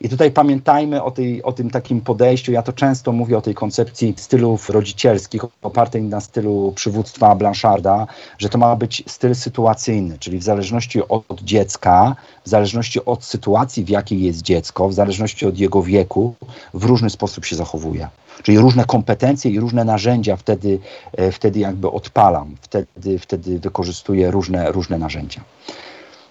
I 0.00 0.08
tutaj 0.08 0.30
pamiętajmy 0.30 1.02
o, 1.02 1.10
tej, 1.10 1.42
o 1.42 1.52
tym 1.52 1.70
takim 1.70 2.00
podejściu. 2.00 2.52
Ja 2.52 2.62
to 2.62 2.72
często 2.72 3.12
mówię 3.12 3.38
o 3.38 3.40
tej 3.40 3.54
koncepcji 3.54 4.14
stylów 4.16 4.70
rodzicielskich, 4.70 5.42
opartej 5.62 6.02
na 6.02 6.20
stylu 6.20 6.72
przywództwa 6.76 7.34
Blancharda, 7.34 8.06
że 8.38 8.48
to 8.48 8.58
ma 8.58 8.76
być 8.76 9.02
styl 9.06 9.34
sytuacyjny, 9.34 10.18
czyli 10.18 10.38
w 10.38 10.42
zależności 10.42 11.08
od 11.08 11.42
dziecka, 11.42 12.16
w 12.44 12.48
zależności 12.48 13.04
od 13.04 13.24
sytuacji, 13.24 13.84
w 13.84 13.88
jakiej 13.88 14.22
jest 14.22 14.42
dziecko, 14.42 14.88
w 14.88 14.94
zależności 14.94 15.46
od 15.46 15.58
jego 15.58 15.82
wieku, 15.82 16.34
w 16.74 16.84
różny 16.84 17.10
sposób 17.10 17.44
się 17.44 17.56
zachowuje. 17.56 18.08
Czyli 18.42 18.58
różne 18.58 18.84
kompetencje 18.84 19.50
i 19.50 19.60
różne 19.60 19.84
narzędzia 19.84 20.36
wtedy, 20.36 20.78
e, 21.12 21.32
wtedy 21.32 21.58
jakby 21.58 21.90
odpalam, 21.90 22.56
wtedy, 22.60 23.18
wtedy 23.18 23.58
wykorzystuję 23.58 24.30
różne, 24.30 24.72
różne 24.72 24.98
narzędzia. 24.98 25.40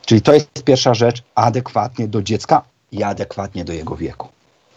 Czyli 0.05 0.21
to 0.21 0.33
jest 0.33 0.63
pierwsza 0.63 0.93
rzecz, 0.93 1.23
adekwatnie 1.35 2.07
do 2.07 2.23
dziecka 2.23 2.61
i 2.91 3.03
adekwatnie 3.03 3.65
do 3.65 3.73
jego 3.73 3.95
wieku. 3.95 4.27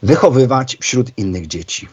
Wychowywać 0.02 0.76
wśród 0.80 1.18
innych 1.18 1.46
dzieci. 1.46 1.88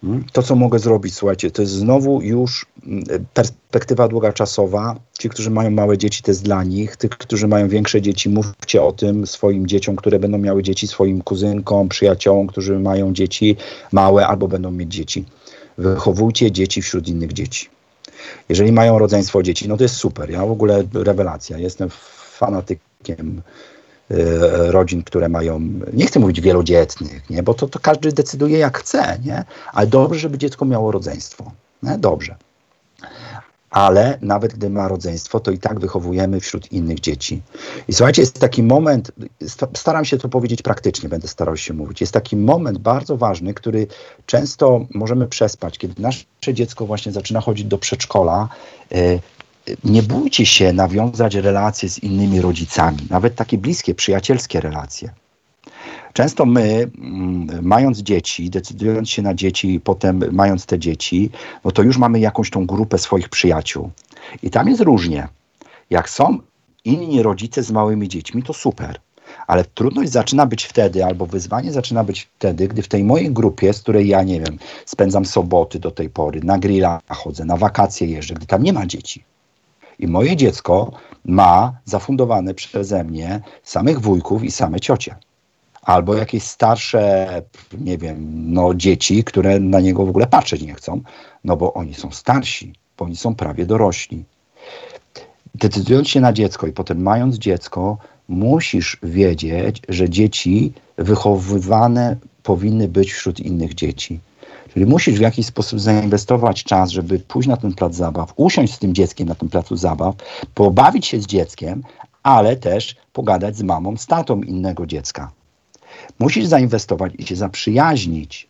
Hmm? 0.00 0.24
To, 0.32 0.42
co 0.42 0.54
mogę 0.54 0.78
zrobić, 0.78 1.14
słuchajcie, 1.14 1.50
to 1.50 1.62
jest 1.62 1.74
znowu 1.74 2.22
już 2.22 2.66
mm, 2.86 3.04
perspektywa 3.34 4.08
długoczasowa. 4.08 4.96
Ci, 5.18 5.28
którzy 5.28 5.50
mają 5.50 5.70
małe 5.70 5.98
dzieci, 5.98 6.22
to 6.22 6.30
jest 6.30 6.42
dla 6.42 6.64
nich. 6.64 6.96
Tych, 6.96 7.10
którzy 7.10 7.48
mają 7.48 7.68
większe 7.68 8.02
dzieci, 8.02 8.28
mówcie 8.28 8.82
o 8.82 8.92
tym 8.92 9.26
swoim 9.26 9.66
dzieciom, 9.66 9.96
które 9.96 10.18
będą 10.18 10.38
miały 10.38 10.62
dzieci, 10.62 10.88
swoim 10.88 11.22
kuzynkom, 11.22 11.88
przyjaciołom, 11.88 12.46
którzy 12.46 12.78
mają 12.78 13.12
dzieci 13.12 13.56
małe 13.92 14.26
albo 14.26 14.48
będą 14.48 14.70
mieć 14.70 14.92
dzieci. 14.92 15.24
Wychowujcie 15.78 16.52
dzieci 16.52 16.82
wśród 16.82 17.08
innych 17.08 17.32
dzieci. 17.32 17.68
Jeżeli 18.48 18.72
mają 18.72 18.98
rodzeństwo 18.98 19.42
dzieci, 19.42 19.68
no 19.68 19.76
to 19.76 19.82
jest 19.82 19.96
super. 19.96 20.30
Ja 20.30 20.46
w 20.46 20.50
ogóle 20.50 20.84
rewelacja. 20.94 21.58
Jestem 21.58 21.88
fanatykiem 22.38 23.42
rodzin, 24.68 25.02
które 25.02 25.28
mają, 25.28 25.60
nie 25.92 26.06
chcę 26.06 26.20
mówić 26.20 26.40
wielodzietnych, 26.40 27.30
nie? 27.30 27.42
bo 27.42 27.54
to, 27.54 27.68
to 27.68 27.78
każdy 27.78 28.12
decyduje 28.12 28.58
jak 28.58 28.78
chce, 28.78 29.18
nie? 29.24 29.44
ale 29.72 29.86
dobrze, 29.86 30.20
żeby 30.20 30.38
dziecko 30.38 30.64
miało 30.64 30.92
rodzeństwo. 30.92 31.52
Nie? 31.82 31.98
Dobrze. 31.98 32.36
Ale 33.70 34.18
nawet 34.22 34.54
gdy 34.54 34.70
ma 34.70 34.88
rodzeństwo, 34.88 35.40
to 35.40 35.50
i 35.50 35.58
tak 35.58 35.80
wychowujemy 35.80 36.40
wśród 36.40 36.72
innych 36.72 37.00
dzieci. 37.00 37.42
I 37.88 37.92
słuchajcie, 37.92 38.22
jest 38.22 38.38
taki 38.38 38.62
moment, 38.62 39.12
staram 39.74 40.04
się 40.04 40.18
to 40.18 40.28
powiedzieć 40.28 40.62
praktycznie, 40.62 41.08
będę 41.08 41.28
starał 41.28 41.56
się 41.56 41.74
mówić. 41.74 42.00
Jest 42.00 42.12
taki 42.12 42.36
moment 42.36 42.78
bardzo 42.78 43.16
ważny, 43.16 43.54
który 43.54 43.86
często 44.26 44.86
możemy 44.94 45.26
przespać, 45.26 45.78
kiedy 45.78 46.02
nasze 46.02 46.24
dziecko 46.54 46.86
właśnie 46.86 47.12
zaczyna 47.12 47.40
chodzić 47.40 47.66
do 47.66 47.78
przedszkola. 47.78 48.48
Nie 49.84 50.02
bójcie 50.02 50.46
się 50.46 50.72
nawiązać 50.72 51.34
relacje 51.34 51.88
z 51.88 51.98
innymi 51.98 52.40
rodzicami, 52.40 52.98
nawet 53.10 53.34
takie 53.34 53.58
bliskie, 53.58 53.94
przyjacielskie 53.94 54.60
relacje. 54.60 55.10
Często 56.12 56.46
my, 56.46 56.90
mm, 56.98 57.58
mając 57.62 57.98
dzieci, 57.98 58.50
decydując 58.50 59.10
się 59.10 59.22
na 59.22 59.34
dzieci 59.34 59.80
potem 59.84 60.24
mając 60.32 60.66
te 60.66 60.78
dzieci, 60.78 61.30
no 61.64 61.70
to 61.70 61.82
już 61.82 61.98
mamy 61.98 62.20
jakąś 62.20 62.50
tą 62.50 62.66
grupę 62.66 62.98
swoich 62.98 63.28
przyjaciół. 63.28 63.90
I 64.42 64.50
tam 64.50 64.68
jest 64.68 64.80
różnie. 64.80 65.28
Jak 65.90 66.10
są 66.10 66.38
inni 66.84 67.22
rodzice 67.22 67.62
z 67.62 67.70
małymi 67.70 68.08
dziećmi, 68.08 68.42
to 68.42 68.52
super. 68.52 69.00
Ale 69.46 69.64
trudność 69.64 70.10
zaczyna 70.10 70.46
być 70.46 70.64
wtedy, 70.64 71.04
albo 71.04 71.26
wyzwanie 71.26 71.72
zaczyna 71.72 72.04
być 72.04 72.28
wtedy, 72.38 72.68
gdy 72.68 72.82
w 72.82 72.88
tej 72.88 73.04
mojej 73.04 73.30
grupie, 73.30 73.72
z 73.72 73.80
której 73.80 74.08
ja 74.08 74.22
nie 74.22 74.40
wiem, 74.40 74.58
spędzam 74.86 75.24
soboty 75.24 75.78
do 75.78 75.90
tej 75.90 76.10
pory, 76.10 76.40
na 76.44 76.58
grilla 76.58 77.00
chodzę, 77.08 77.44
na 77.44 77.56
wakacje 77.56 78.06
jeżdżę, 78.06 78.34
gdy 78.34 78.46
tam 78.46 78.62
nie 78.62 78.72
ma 78.72 78.86
dzieci. 78.86 79.24
I 80.00 80.06
moje 80.06 80.36
dziecko 80.36 80.92
ma 81.24 81.72
zafundowane 81.84 82.54
przeze 82.54 83.04
mnie 83.04 83.40
samych 83.62 84.00
wujków 84.00 84.44
i 84.44 84.50
same 84.50 84.80
ciocie. 84.80 85.14
Albo 85.82 86.14
jakieś 86.14 86.42
starsze, 86.42 87.28
nie 87.78 87.98
wiem, 87.98 88.16
no 88.52 88.74
dzieci, 88.74 89.24
które 89.24 89.60
na 89.60 89.80
niego 89.80 90.06
w 90.06 90.08
ogóle 90.08 90.26
patrzeć 90.26 90.62
nie 90.62 90.74
chcą, 90.74 91.00
no 91.44 91.56
bo 91.56 91.74
oni 91.74 91.94
są 91.94 92.10
starsi, 92.10 92.72
bo 92.98 93.04
oni 93.04 93.16
są 93.16 93.34
prawie 93.34 93.66
dorośli. 93.66 94.24
Decydując 95.54 96.08
się 96.08 96.20
na 96.20 96.32
dziecko 96.32 96.66
i 96.66 96.72
potem 96.72 97.02
mając 97.02 97.38
dziecko, 97.38 97.98
musisz 98.28 98.98
wiedzieć, 99.02 99.82
że 99.88 100.10
dzieci 100.10 100.72
wychowywane 100.96 102.16
powinny 102.42 102.88
być 102.88 103.12
wśród 103.12 103.40
innych 103.40 103.74
dzieci. 103.74 104.20
Czyli 104.74 104.86
musisz 104.86 105.18
w 105.18 105.20
jakiś 105.20 105.46
sposób 105.46 105.80
zainwestować 105.80 106.64
czas, 106.64 106.90
żeby 106.90 107.18
pójść 107.18 107.48
na 107.48 107.56
ten 107.56 107.72
plac 107.74 107.94
zabaw, 107.94 108.32
usiąść 108.36 108.74
z 108.74 108.78
tym 108.78 108.94
dzieckiem 108.94 109.28
na 109.28 109.34
tym 109.34 109.48
placu 109.48 109.76
zabaw, 109.76 110.14
pobawić 110.54 111.06
się 111.06 111.20
z 111.20 111.26
dzieckiem, 111.26 111.82
ale 112.22 112.56
też 112.56 112.96
pogadać 113.12 113.56
z 113.56 113.62
mamą, 113.62 113.96
z 113.96 114.06
tatą 114.06 114.42
innego 114.42 114.86
dziecka. 114.86 115.30
Musisz 116.18 116.46
zainwestować 116.46 117.12
i 117.18 117.26
się 117.26 117.36
zaprzyjaźnić. 117.36 118.48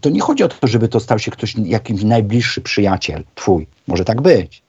To 0.00 0.10
nie 0.10 0.20
chodzi 0.20 0.44
o 0.44 0.48
to, 0.48 0.66
żeby 0.66 0.88
to 0.88 1.00
stał 1.00 1.18
się 1.18 1.30
ktoś, 1.30 1.54
jakiś 1.64 2.02
najbliższy 2.02 2.60
przyjaciel 2.60 3.24
twój. 3.34 3.66
Może 3.86 4.04
tak 4.04 4.22
być. 4.22 4.62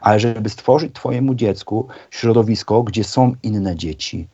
Ale 0.00 0.20
żeby 0.20 0.48
stworzyć 0.48 0.94
twojemu 0.94 1.34
dziecku 1.34 1.86
środowisko, 2.10 2.82
gdzie 2.82 3.04
są 3.04 3.34
inne 3.42 3.76
dzieci, 3.76 4.26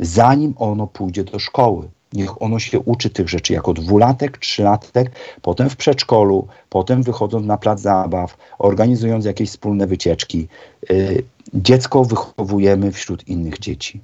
zanim 0.00 0.54
ono 0.56 0.86
pójdzie 0.86 1.24
do 1.24 1.38
szkoły. 1.38 1.88
Niech 2.12 2.42
ono 2.42 2.58
się 2.58 2.80
uczy 2.80 3.10
tych 3.10 3.28
rzeczy 3.28 3.52
jako 3.52 3.72
dwulatek, 3.74 4.38
trzylatek, 4.38 5.10
potem 5.42 5.70
w 5.70 5.76
przedszkolu, 5.76 6.46
potem 6.68 7.02
wychodząc 7.02 7.46
na 7.46 7.56
plac 7.56 7.80
zabaw, 7.80 8.36
organizując 8.58 9.24
jakieś 9.24 9.50
wspólne 9.50 9.86
wycieczki. 9.86 10.48
Y, 10.90 11.24
dziecko 11.54 12.04
wychowujemy 12.04 12.92
wśród 12.92 13.28
innych 13.28 13.58
dzieci. 13.58 14.00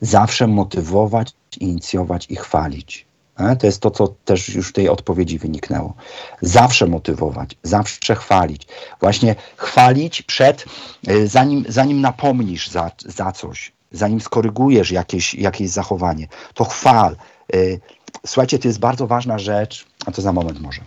Zawsze 0.00 0.46
motywować, 0.46 1.32
inicjować 1.60 2.26
i 2.30 2.36
chwalić. 2.36 3.06
E, 3.38 3.56
to 3.56 3.66
jest 3.66 3.80
to, 3.80 3.90
co 3.90 4.08
też 4.08 4.48
już 4.48 4.68
w 4.68 4.72
tej 4.72 4.88
odpowiedzi 4.88 5.38
wyniknęło. 5.38 5.94
Zawsze 6.40 6.86
motywować, 6.86 7.56
zawsze 7.62 8.14
chwalić. 8.14 8.66
Właśnie 9.00 9.34
chwalić 9.56 10.22
przed, 10.22 10.64
y, 11.08 11.28
zanim, 11.28 11.64
zanim 11.68 12.00
napomnisz 12.00 12.70
za, 12.70 12.90
za 13.06 13.32
coś, 13.32 13.72
zanim 13.96 14.20
skorygujesz 14.20 14.90
jakieś, 14.90 15.34
jakieś 15.34 15.70
zachowanie, 15.70 16.28
to 16.54 16.64
chwal. 16.64 17.16
Y, 17.54 17.80
słuchajcie, 18.26 18.58
to 18.58 18.68
jest 18.68 18.78
bardzo 18.78 19.06
ważna 19.06 19.38
rzecz, 19.38 19.86
a 20.06 20.12
to 20.12 20.22
za 20.22 20.32
moment 20.32 20.60
może. 20.60 20.80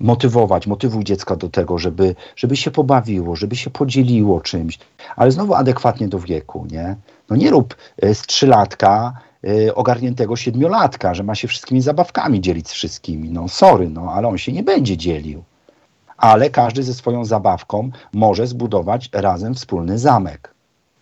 Motywować, 0.00 0.66
motywuj 0.66 1.04
dziecka 1.04 1.36
do 1.36 1.48
tego, 1.48 1.78
żeby, 1.78 2.14
żeby 2.36 2.56
się 2.56 2.70
pobawiło, 2.70 3.36
żeby 3.36 3.56
się 3.56 3.70
podzieliło 3.70 4.40
czymś, 4.40 4.78
ale 5.16 5.30
znowu 5.30 5.54
adekwatnie 5.54 6.08
do 6.08 6.18
wieku, 6.18 6.66
nie? 6.70 6.96
No 7.30 7.36
nie 7.36 7.50
rób 7.50 7.76
y, 8.04 8.14
z 8.14 8.22
trzylatka 8.22 9.12
y, 9.44 9.74
ogarniętego 9.74 10.36
siedmiolatka, 10.36 11.14
że 11.14 11.22
ma 11.22 11.34
się 11.34 11.48
wszystkimi 11.48 11.80
zabawkami 11.80 12.40
dzielić 12.40 12.68
z 12.68 12.72
wszystkimi. 12.72 13.30
No 13.30 13.48
sorry, 13.48 13.90
no 13.90 14.12
ale 14.12 14.28
on 14.28 14.38
się 14.38 14.52
nie 14.52 14.62
będzie 14.62 14.96
dzielił. 14.96 15.44
Ale 16.16 16.50
każdy 16.50 16.82
ze 16.82 16.94
swoją 16.94 17.24
zabawką 17.24 17.90
może 18.12 18.46
zbudować 18.46 19.08
razem 19.12 19.54
wspólny 19.54 19.98
zamek 19.98 20.54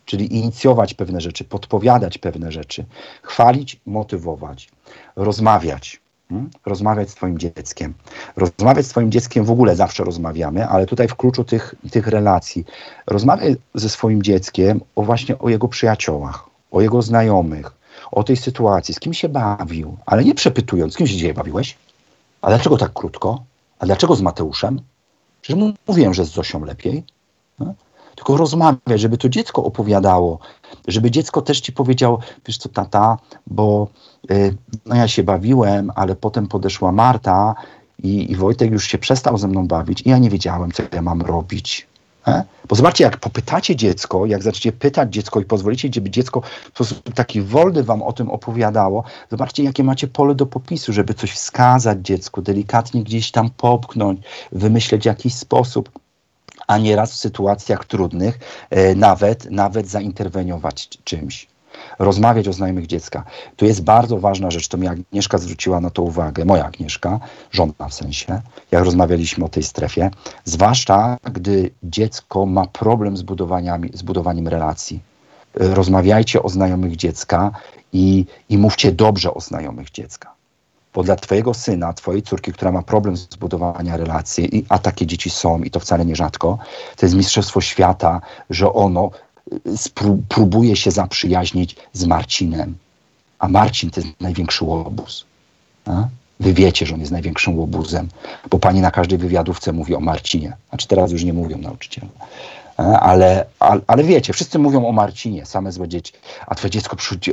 czyli 0.09 0.37
inicjować 0.37 0.95
pewne 0.95 1.21
rzeczy, 1.21 1.45
podpowiadać 1.45 2.19
pewne 2.19 2.53
rzeczy, 2.53 2.85
chwalić, 3.23 3.81
motywować, 3.87 4.69
rozmawiać. 5.17 6.01
Hmm? 6.29 6.51
Rozmawiać 6.67 7.11
z 7.11 7.15
Twoim 7.15 7.39
dzieckiem. 7.39 7.95
Rozmawiać 8.37 8.87
z 8.87 8.89
Twoim 8.89 9.13
dzieckiem 9.13 9.45
w 9.45 9.51
ogóle 9.51 9.77
zawsze 9.77 10.05
rozmawiamy, 10.05 10.69
ale 10.69 10.87
tutaj 10.87 11.09
w 11.09 11.15
kluczu 11.15 11.45
tych, 11.45 11.75
tych 11.91 12.07
relacji. 12.07 12.65
Rozmawiaj 13.07 13.57
ze 13.75 13.89
swoim 13.89 14.23
dzieckiem 14.23 14.81
o 14.97 15.03
właśnie 15.03 15.39
o 15.39 15.49
jego 15.49 15.69
przyjaciołach, 15.69 16.45
o 16.71 16.81
jego 16.81 17.03
znajomych, 17.03 17.73
o 18.13 18.25
tej 18.25 18.37
sytuacji, 18.37 18.95
z 18.95 19.01
kim 19.01 19.15
się 19.15 19.29
bawił, 19.29 19.97
ale 20.07 20.25
nie 20.25 20.35
przepytując, 20.35 20.95
z 20.95 20.97
kim 20.97 21.07
się 21.07 21.15
dzisiaj 21.15 21.35
bawiłeś? 21.35 21.77
A 22.43 22.49
dlaczego 22.49 22.79
tak 22.79 22.93
krótko? 22.93 23.43
A 23.79 23.87
dlaczego 23.87 24.17
z 24.17 24.23
Mateuszem? 24.23 24.81
Przecież 25.43 25.65
mówiłem, 25.89 26.15
że 26.15 26.25
z 26.25 26.29
Zosią 26.29 26.65
lepiej. 26.65 27.05
No? 27.59 27.75
Tylko 28.19 28.37
rozmawiać, 28.37 29.01
żeby 29.01 29.19
to 29.19 29.29
dziecko 29.29 29.65
opowiadało, 29.65 30.39
żeby 30.89 31.11
dziecko 31.11 31.43
też 31.43 31.61
ci 31.61 31.73
powiedział, 31.73 32.19
wiesz 32.47 32.59
co, 32.59 32.69
tata, 32.69 33.19
bo 33.47 33.89
y, 34.31 34.55
no 34.87 34.97
ja 34.97 35.09
się 35.09 35.23
bawiłem, 35.23 35.93
ale 35.95 36.17
potem 36.17 36.47
podeszła 36.47 36.93
Marta 36.93 37.55
i, 38.03 38.33
i 38.33 38.37
Wojtek 38.37 38.71
już 38.71 38.85
się 38.87 38.99
przestał 38.99 39.39
ze 39.39 39.49
mną 39.49 39.67
bawić 39.67 40.03
i 40.03 40.09
ja 40.09 40.19
nie 40.19 40.31
wiedziałem, 40.31 40.73
co 40.73 40.83
ja 40.93 41.03
mam 41.03 41.23
robić. 41.23 41.87
E? 42.27 42.45
Bo 42.69 42.77
zobaczcie, 42.77 43.05
jak 43.05 43.17
popytacie 43.17 43.77
dziecko, 43.77 44.27
jak 44.27 44.43
zaczniecie 44.43 44.73
pytać 44.73 45.13
dziecko 45.13 45.41
i 45.41 45.45
pozwolicie, 45.45 45.89
żeby 45.93 46.11
dziecko 46.11 46.41
w 46.41 46.69
sposób 46.69 47.15
taki 47.15 47.43
wolny 47.43 47.83
wam 47.83 48.03
o 48.03 48.13
tym 48.13 48.31
opowiadało, 48.31 49.05
zobaczcie, 49.31 49.65
jakie 49.65 49.85
macie 49.85 50.09
pole 50.09 50.35
do 50.35 50.47
popisu, 50.47 50.93
żeby 50.93 51.15
coś 51.15 51.33
wskazać 51.33 51.99
dziecku, 52.03 52.43
delikatnie 52.43 53.05
gdzieś 53.05 53.31
tam 53.31 53.51
popchnąć, 53.51 54.21
wymyśleć 54.53 55.07
jakiś 55.07 55.35
sposób 55.35 55.91
a 56.69 56.79
nieraz 56.79 57.13
w 57.13 57.17
sytuacjach 57.17 57.85
trudnych 57.85 58.39
e, 58.71 58.95
nawet, 58.95 59.51
nawet 59.51 59.89
zainterweniować 59.89 60.89
czymś. 61.05 61.49
Rozmawiać 61.99 62.49
o 62.49 62.53
znajomych 62.53 62.87
dziecka. 62.87 63.25
Tu 63.57 63.65
jest 63.65 63.83
bardzo 63.85 64.19
ważna 64.19 64.51
rzecz, 64.51 64.69
to 64.69 64.77
mi 64.77 64.89
Agnieszka 64.89 65.39
zwróciła 65.39 65.81
na 65.81 65.91
to 65.91 66.03
uwagę, 66.03 66.45
moja 66.45 66.65
Agnieszka, 66.65 67.21
żona 67.51 67.89
w 67.89 67.95
sensie, 67.95 68.41
jak 68.71 68.85
rozmawialiśmy 68.85 69.45
o 69.45 69.49
tej 69.49 69.63
strefie, 69.63 70.11
zwłaszcza 70.45 71.17
gdy 71.33 71.71
dziecko 71.83 72.47
ma 72.47 72.67
problem 72.67 73.17
z, 73.17 73.25
z 73.95 74.03
budowaniem 74.03 74.49
relacji. 74.49 75.01
E, 75.61 75.75
rozmawiajcie 75.75 76.43
o 76.43 76.49
znajomych 76.49 76.97
dziecka 76.97 77.51
i, 77.93 78.27
i 78.49 78.59
mówcie 78.59 78.93
dobrze 78.93 79.35
o 79.35 79.41
znajomych 79.41 79.91
dziecka. 79.91 80.38
Bo 80.99 81.05
dla 81.05 81.17
twojego 81.17 81.55
syna, 81.55 81.93
twojej 81.93 82.23
córki, 82.23 82.53
która 82.53 82.73
ma 82.73 82.83
problem 82.83 83.17
z 83.17 83.37
budowania 83.37 83.97
relacji, 83.97 84.67
a 84.69 84.79
takie 84.79 85.07
dzieci 85.07 85.31
są 85.31 85.63
i 85.63 85.71
to 85.71 85.81
wcale 85.81 86.05
nierzadko, 86.05 86.59
to 86.97 87.07
jest 87.07 87.17
mistrzostwo 87.17 87.61
świata, 87.61 88.21
że 88.51 88.73
ono 88.73 89.11
y, 89.53 89.59
próbuje 90.29 90.77
się 90.77 90.91
zaprzyjaźnić 90.91 91.77
z 91.93 92.05
Marcinem. 92.05 92.75
A 93.39 93.49
Marcin 93.49 93.91
to 93.91 94.01
jest 94.01 94.21
największy 94.21 94.65
łobuz. 94.65 95.25
A? 95.87 96.09
Wy 96.41 96.55
wiecie, 96.55 96.87
że 96.87 96.95
on 96.95 97.01
jest 97.01 97.13
największym 97.13 97.59
łobuzem, 97.59 98.09
bo 98.51 98.59
pani 98.59 98.81
na 98.81 98.91
każdej 98.91 99.19
wywiadówce 99.19 99.73
mówi 99.73 99.95
o 99.95 100.01
Marcinie. 100.01 100.57
Znaczy 100.69 100.89
teraz 100.89 101.13
już 101.13 101.25
nie 101.25 101.33
mówią 101.33 101.59
nauczyciele. 101.59 102.09
Ale, 102.77 103.47
ale, 103.59 103.81
ale 103.87 104.05
wiecie, 104.05 104.33
wszyscy 104.33 104.59
mówią 104.59 104.87
o 104.87 104.93
Marcinie, 104.93 105.47
same 105.47 105.73
złe 105.73 105.89
dzieci. 105.89 106.13
A 106.47 106.55
twoje 106.55 106.71
dziecko 106.71 106.97
przychodzi 106.97 107.33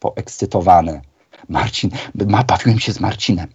poekscytowane. 0.00 1.11
Marcin, 1.48 1.90
ma, 2.26 2.44
bawiłem 2.44 2.78
się 2.78 2.92
z 2.92 3.00
Marcinem. 3.00 3.48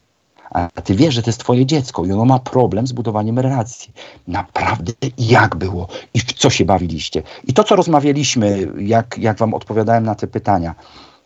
A 0.52 0.82
ty 0.82 0.96
wiesz, 0.96 1.14
że 1.14 1.24
to 1.24 1.30
jest 1.30 1.40
twoje 1.40 1.66
dziecko 1.66 2.06
i 2.06 2.12
ono 2.12 2.26
ma 2.26 2.40
problem 2.40 2.88
z 2.88 2.92
budowaniem 2.92 3.40
relacji. 3.40 3.94
Naprawdę 4.28 4.94
jak 5.18 5.56
było 5.56 5.88
i 6.14 6.20
w 6.20 6.34
co 6.34 6.50
się 6.50 6.66
bawiliście. 6.66 7.24
I 7.44 7.54
to, 7.54 7.64
co 7.64 7.76
rozmawialiśmy, 7.76 8.68
jak, 8.80 9.18
jak 9.18 9.38
wam 9.38 9.54
odpowiadałem 9.54 10.04
na 10.04 10.16
te 10.16 10.28
pytania. 10.28 10.76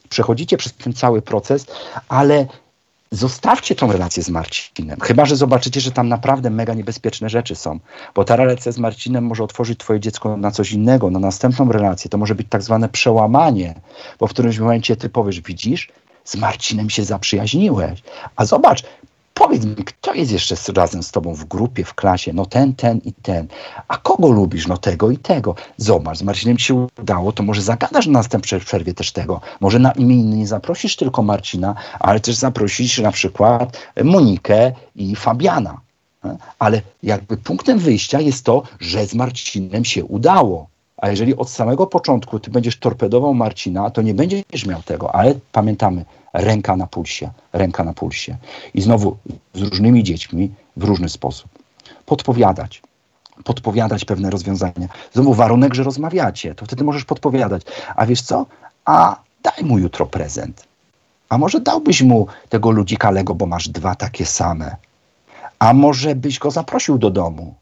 Przechodzicie 0.10 0.58
przez 0.58 0.74
ten 0.74 0.94
cały 0.94 1.22
proces, 1.22 1.66
ale 2.10 2.48
zostawcie 3.12 3.76
tą 3.76 3.92
relację 3.92 4.24
z 4.24 4.30
Marcinem. 4.30 5.00
Chyba, 5.00 5.26
że 5.26 5.36
zobaczycie, 5.36 5.82
że 5.82 5.92
tam 5.92 6.08
naprawdę 6.08 6.50
mega 6.50 6.74
niebezpieczne 6.74 7.30
rzeczy 7.30 7.56
są. 7.56 7.80
Bo 8.16 8.24
ta 8.24 8.36
relacja 8.36 8.72
z 8.72 8.78
Marcinem 8.78 9.26
może 9.26 9.44
otworzyć 9.44 9.80
twoje 9.80 10.00
dziecko 10.00 10.38
na 10.38 10.52
coś 10.52 10.72
innego, 10.72 11.12
na 11.12 11.20
następną 11.20 11.72
relację. 11.72 12.10
To 12.10 12.18
może 12.18 12.36
być 12.36 12.48
tak 12.50 12.62
zwane 12.62 12.90
przełamanie, 12.90 13.76
bo 14.20 14.28
w 14.28 14.30
którymś 14.30 14.60
momencie 14.60 14.96
ty 14.96 15.10
powiesz, 15.10 15.42
widzisz, 15.42 15.88
z 16.26 16.36
Marcinem 16.36 16.90
się 16.90 17.04
zaprzyjaźniłeś. 17.04 18.04
A 18.36 18.46
zobacz, 18.46 18.84
powiedz 19.34 19.66
mi, 19.66 19.76
kto 19.76 20.14
jest 20.14 20.32
jeszcze 20.32 20.56
razem 20.74 21.04
z 21.04 21.12
tobą 21.12 21.34
w 21.34 21.46
grupie, 21.46 21.84
w 21.84 21.94
klasie? 21.94 22.34
No 22.34 22.46
ten, 22.46 22.76
ten 22.76 22.98
i 23.06 23.14
ten. 23.14 23.48
A 23.88 23.98
kogo 23.98 24.32
lubisz? 24.32 24.68
No 24.68 24.78
tego 24.78 25.12
i 25.12 25.18
tego. 25.18 25.56
Zobacz, 25.78 26.18
z 26.18 26.24
Marcinem 26.24 26.58
ci 26.58 26.66
się 26.66 26.88
udało, 27.00 27.32
to 27.32 27.44
może 27.44 27.62
zagadasz 27.62 28.08
na 28.08 28.14
następnej 28.14 28.62
przerwie 28.62 28.94
też 28.94 29.12
tego. 29.12 29.42
Może 29.60 29.80
na 29.80 29.92
imieniny 29.92 30.36
nie 30.36 30.48
zaprosisz 30.48 30.96
tylko 30.96 31.24
Marcina, 31.24 31.76
ale 32.00 32.20
też 32.20 32.36
zaprosisz 32.36 33.00
na 33.00 33.12
przykład 33.12 33.78
Monikę 34.04 34.72
i 34.96 35.16
Fabiana. 35.16 35.82
Ale 36.60 36.82
jakby 37.04 37.38
punktem 37.38 37.80
wyjścia 37.80 38.20
jest 38.20 38.46
to, 38.46 38.64
że 38.80 39.06
z 39.06 39.14
Marcinem 39.14 39.86
się 39.86 40.06
udało. 40.06 40.68
A 41.02 41.10
jeżeli 41.10 41.36
od 41.36 41.50
samego 41.50 41.88
początku 41.88 42.40
ty 42.40 42.52
będziesz 42.52 42.80
torpedował 42.80 43.34
Marcina, 43.34 43.90
to 43.90 44.02
nie 44.02 44.14
będziesz 44.14 44.66
miał 44.66 44.82
tego, 44.82 45.16
ale 45.16 45.36
pamiętamy, 45.52 46.06
ręka 46.34 46.76
na 46.76 46.88
pulsie, 46.88 47.30
ręka 47.54 47.84
na 47.84 47.94
pulsie. 47.94 48.38
I 48.74 48.82
znowu 48.82 49.18
z 49.54 49.62
różnymi 49.62 50.04
dziećmi 50.04 50.52
w 50.78 50.84
różny 50.84 51.10
sposób. 51.10 51.50
Podpowiadać, 52.06 52.82
podpowiadać 53.44 54.06
pewne 54.06 54.30
rozwiązania. 54.30 54.88
Znowu 55.14 55.34
warunek, 55.34 55.74
że 55.74 55.84
rozmawiacie, 55.84 56.56
to 56.56 56.66
wtedy 56.66 56.84
możesz 56.84 57.06
podpowiadać. 57.06 57.62
A 57.96 58.06
wiesz 58.06 58.22
co? 58.22 58.46
A 58.86 59.16
daj 59.44 59.64
mu 59.64 59.80
jutro 59.80 60.06
prezent. 60.06 60.68
A 61.30 61.38
może 61.38 61.60
dałbyś 61.60 62.02
mu 62.02 62.28
tego 62.50 62.72
ludzika 62.72 63.12
Lego, 63.12 63.36
bo 63.36 63.46
masz 63.46 63.70
dwa 63.70 63.96
takie 63.96 64.26
same. 64.26 64.76
A 65.60 65.74
może 65.74 66.16
byś 66.16 66.40
go 66.40 66.52
zaprosił 66.52 66.98
do 66.98 67.10
domu. 67.10 67.56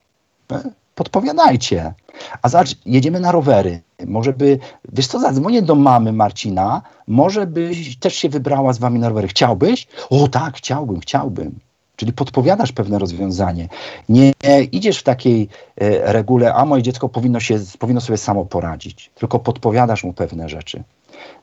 Podpowiadajcie. 1.00 1.94
A 2.42 2.50
zobacz, 2.50 2.76
jedziemy 2.86 3.20
na 3.20 3.32
rowery. 3.32 3.82
Może 4.06 4.34
by, 4.34 4.60
wiesz 4.94 5.08
co, 5.08 5.20
zadzwonię 5.20 5.62
do 5.62 5.76
mamy 5.76 6.14
Marcina, 6.14 6.82
może 7.08 7.48
byś 7.48 7.98
też 7.98 8.16
się 8.16 8.30
wybrała 8.30 8.74
z 8.74 8.78
wami 8.78 9.00
na 9.00 9.10
rowery. 9.10 9.28
Chciałbyś? 9.28 9.88
O 10.10 10.28
tak, 10.28 10.58
chciałbym, 10.58 11.00
chciałbym. 11.00 11.60
Czyli 11.96 12.14
podpowiadasz 12.14 12.72
pewne 12.72 13.00
rozwiązanie. 13.00 13.70
Nie 14.10 14.34
idziesz 14.72 15.00
w 15.00 15.04
takiej 15.04 15.50
e, 15.78 16.14
regule, 16.14 16.54
a 16.54 16.66
moje 16.66 16.84
dziecko 16.84 17.10
powinno, 17.10 17.40
się, 17.40 17.60
powinno 17.80 18.02
sobie 18.02 18.18
samo 18.18 18.46
poradzić, 18.46 19.12
tylko 19.16 19.40
podpowiadasz 19.40 20.04
mu 20.04 20.14
pewne 20.14 20.50
rzeczy. 20.50 20.84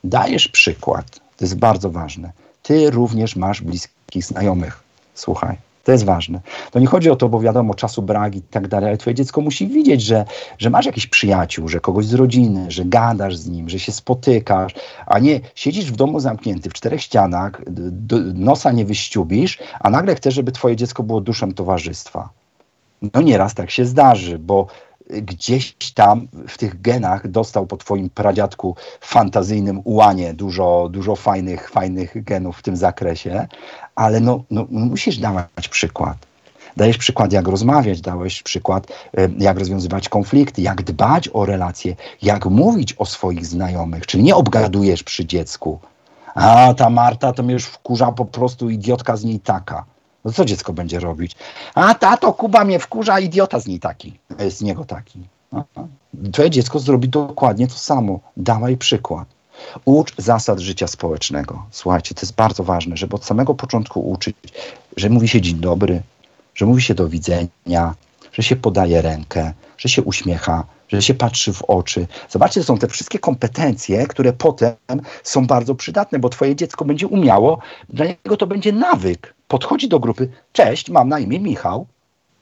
Dajesz 0.04 0.48
przykład, 0.48 1.06
to 1.36 1.44
jest 1.44 1.58
bardzo 1.58 1.90
ważne. 1.90 2.32
Ty 2.62 2.90
również 2.90 3.36
masz 3.36 3.62
bliskich 3.62 4.24
znajomych. 4.24 4.82
Słuchaj. 5.14 5.65
To 5.86 5.92
jest 5.92 6.04
ważne. 6.04 6.40
To 6.70 6.78
nie 6.78 6.86
chodzi 6.86 7.10
o 7.10 7.16
to, 7.16 7.28
bo 7.28 7.40
wiadomo, 7.40 7.74
czasu 7.74 8.02
brak 8.02 8.36
i 8.36 8.42
tak 8.42 8.68
dalej, 8.68 8.88
ale 8.88 8.98
twoje 8.98 9.14
dziecko 9.14 9.40
musi 9.40 9.68
widzieć, 9.68 10.02
że, 10.02 10.24
że 10.58 10.70
masz 10.70 10.86
jakiś 10.86 11.06
przyjaciół, 11.06 11.68
że 11.68 11.80
kogoś 11.80 12.06
z 12.06 12.14
rodziny, 12.14 12.70
że 12.70 12.84
gadasz 12.84 13.36
z 13.36 13.48
nim, 13.48 13.68
że 13.68 13.78
się 13.78 13.92
spotykasz, 13.92 14.74
a 15.06 15.18
nie 15.18 15.40
siedzisz 15.54 15.92
w 15.92 15.96
domu 15.96 16.20
zamknięty 16.20 16.70
w 16.70 16.72
czterech 16.72 17.02
ścianach, 17.02 17.62
nosa 18.34 18.72
nie 18.72 18.84
wyściubisz, 18.84 19.58
a 19.80 19.90
nagle 19.90 20.14
chcesz, 20.14 20.34
żeby 20.34 20.52
twoje 20.52 20.76
dziecko 20.76 21.02
było 21.02 21.20
duszem 21.20 21.54
towarzystwa. 21.54 22.28
No 23.14 23.22
nieraz 23.22 23.54
tak 23.54 23.70
się 23.70 23.84
zdarzy, 23.84 24.38
bo 24.38 24.66
gdzieś 25.10 25.76
tam 25.94 26.28
w 26.48 26.58
tych 26.58 26.80
genach 26.80 27.28
dostał 27.28 27.66
po 27.66 27.76
twoim 27.76 28.10
pradziadku 28.10 28.76
fantazyjnym 29.00 29.80
ułanie 29.84 30.34
dużo, 30.34 30.88
dużo 30.90 31.16
fajnych, 31.16 31.70
fajnych 31.70 32.24
genów 32.24 32.58
w 32.58 32.62
tym 32.62 32.76
zakresie, 32.76 33.46
ale 33.96 34.20
no, 34.20 34.44
no, 34.50 34.66
no 34.70 34.86
musisz 34.86 35.18
dawać 35.18 35.68
przykład. 35.70 36.16
Dajesz 36.76 36.98
przykład, 36.98 37.32
jak 37.32 37.48
rozmawiać, 37.48 38.00
dałeś 38.00 38.42
przykład, 38.42 38.86
jak 39.38 39.58
rozwiązywać 39.58 40.08
konflikty, 40.08 40.62
jak 40.62 40.82
dbać 40.82 41.28
o 41.32 41.46
relacje, 41.46 41.96
jak 42.22 42.46
mówić 42.46 42.94
o 42.98 43.06
swoich 43.06 43.46
znajomych, 43.46 44.06
czyli 44.06 44.22
nie 44.22 44.36
obgadujesz 44.36 45.02
przy 45.02 45.26
dziecku. 45.26 45.78
A 46.34 46.74
ta 46.74 46.90
Marta 46.90 47.32
to 47.32 47.42
mnie 47.42 47.52
już 47.52 47.64
wkurza 47.64 48.12
po 48.12 48.24
prostu 48.24 48.70
idiotka 48.70 49.16
z 49.16 49.24
niej 49.24 49.40
taka. 49.40 49.84
No 50.24 50.32
co 50.32 50.44
dziecko 50.44 50.72
będzie 50.72 51.00
robić? 51.00 51.36
A 51.74 51.94
tato, 51.94 52.32
Kuba 52.32 52.64
mnie 52.64 52.78
wkurza, 52.78 53.20
idiota 53.20 53.60
z 53.60 53.66
niej 53.66 53.80
taki, 53.80 54.18
z 54.48 54.62
niego 54.62 54.84
taki. 54.84 55.20
Twoje 56.32 56.50
dziecko 56.50 56.78
zrobi 56.78 57.08
dokładnie 57.08 57.68
to 57.68 57.74
samo. 57.74 58.20
Dawaj 58.36 58.76
przykład. 58.76 59.35
Ucz 59.84 60.14
zasad 60.18 60.60
życia 60.60 60.86
społecznego. 60.86 61.66
Słuchajcie, 61.70 62.14
to 62.14 62.20
jest 62.20 62.34
bardzo 62.34 62.64
ważne, 62.64 62.96
żeby 62.96 63.16
od 63.16 63.24
samego 63.24 63.54
początku 63.54 64.10
uczyć, 64.10 64.36
że 64.96 65.10
mówi 65.10 65.28
się 65.28 65.40
dzień 65.40 65.56
dobry, 65.56 66.02
że 66.54 66.66
mówi 66.66 66.82
się 66.82 66.94
do 66.94 67.08
widzenia, 67.08 67.94
że 68.32 68.42
się 68.42 68.56
podaje 68.56 69.02
rękę, 69.02 69.52
że 69.78 69.88
się 69.88 70.02
uśmiecha, 70.02 70.64
że 70.88 71.02
się 71.02 71.14
patrzy 71.14 71.52
w 71.52 71.62
oczy. 71.62 72.06
Zobaczcie, 72.30 72.60
to 72.60 72.66
są 72.66 72.78
te 72.78 72.88
wszystkie 72.88 73.18
kompetencje, 73.18 74.06
które 74.06 74.32
potem 74.32 74.74
są 75.22 75.46
bardzo 75.46 75.74
przydatne, 75.74 76.18
bo 76.18 76.28
twoje 76.28 76.56
dziecko 76.56 76.84
będzie 76.84 77.06
umiało, 77.06 77.58
dla 77.88 78.06
niego 78.06 78.36
to 78.36 78.46
będzie 78.46 78.72
nawyk. 78.72 79.34
Podchodzi 79.48 79.88
do 79.88 80.00
grupy, 80.00 80.28
cześć, 80.52 80.90
mam 80.90 81.08
na 81.08 81.18
imię 81.18 81.40
Michał, 81.40 81.86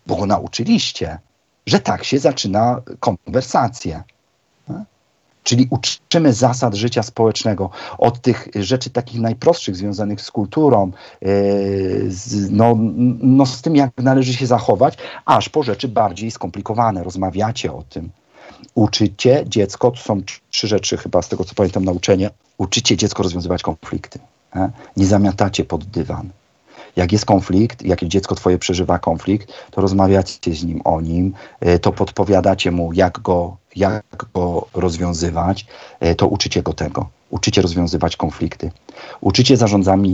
bo 0.07 0.17
go 0.17 0.27
nauczyliście, 0.27 1.19
że 1.67 1.81
tak 1.81 2.05
się 2.05 2.19
zaczyna 2.19 2.83
konwersację. 3.01 4.03
Czyli 5.45 5.69
uczymy 5.71 6.33
zasad 6.33 6.75
życia 6.75 7.03
społecznego 7.03 7.71
od 7.99 8.21
tych 8.21 8.49
rzeczy 8.55 8.91
takich 8.91 9.21
najprostszych, 9.21 9.77
związanych 9.77 10.21
z 10.21 10.31
kulturą, 10.31 10.91
yy, 11.21 11.31
z, 12.09 12.51
no, 12.51 12.75
no, 13.21 13.47
z 13.47 13.63
tym, 13.63 13.77
jak 13.77 13.91
należy 13.99 14.35
się 14.35 14.47
zachować, 14.47 14.99
aż 15.25 15.49
po 15.49 15.63
rzeczy 15.63 15.89
bardziej 15.89 16.31
skomplikowane. 16.31 17.05
Rozmawiacie 17.05 17.73
o 17.73 17.83
tym. 17.83 18.11
Uczycie 18.75 19.45
dziecko, 19.47 19.91
to 19.91 19.97
są 19.97 20.23
trzy 20.51 20.69
rzeczy 20.69 20.97
chyba 20.97 21.23
z 21.23 21.29
tego, 21.29 21.45
co 21.45 21.55
pamiętam, 21.55 21.85
nauczenie. 21.85 22.31
Uczycie 22.59 22.97
dziecko 22.97 23.23
rozwiązywać 23.23 23.63
konflikty. 23.63 24.19
Nie, 24.55 24.71
nie 24.97 25.07
zamiatacie 25.07 25.65
pod 25.65 25.85
dywan. 25.85 26.31
Jak 26.97 27.13
jest 27.13 27.25
konflikt, 27.25 27.83
jak 27.83 28.05
dziecko 28.05 28.35
twoje 28.35 28.59
przeżywa 28.59 28.99
konflikt, 28.99 29.53
to 29.71 29.81
rozmawiacie 29.81 30.55
z 30.55 30.65
nim 30.65 30.81
o 30.85 31.01
nim, 31.01 31.35
y, 31.67 31.79
to 31.79 31.93
podpowiadacie 31.93 32.71
mu, 32.71 32.93
jak 32.93 33.19
go, 33.19 33.57
jak 33.77 34.05
go 34.35 34.67
rozwiązywać, 34.75 35.67
y, 36.05 36.15
to 36.15 36.27
uczycie 36.27 36.63
go 36.63 36.73
tego. 36.73 37.09
Uczycie 37.31 37.63
rozwiązywać 37.63 38.17
konflikty. 38.17 38.71
Uczycie 39.21 39.57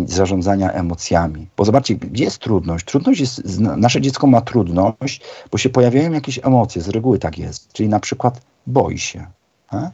zarządzania 0.07 0.73
emocjami. 0.73 1.47
Bo 1.57 1.65
zobaczcie, 1.65 1.95
gdzie 1.95 2.25
jest 2.25 2.39
trudność? 2.39 2.85
Trudność 2.85 3.21
jest, 3.21 3.59
nasze 3.59 4.01
dziecko 4.01 4.27
ma 4.27 4.41
trudność, 4.41 5.21
bo 5.51 5.59
się 5.59 5.69
pojawiają 5.69 6.13
jakieś 6.13 6.39
emocje, 6.43 6.83
z 6.83 6.89
reguły 6.89 7.19
tak 7.19 7.39
jest. 7.39 7.73
Czyli 7.73 7.89
na 7.89 8.01
przykład 8.01 8.41
boi 8.67 8.99
się. 8.99 9.27
E? 9.73 9.91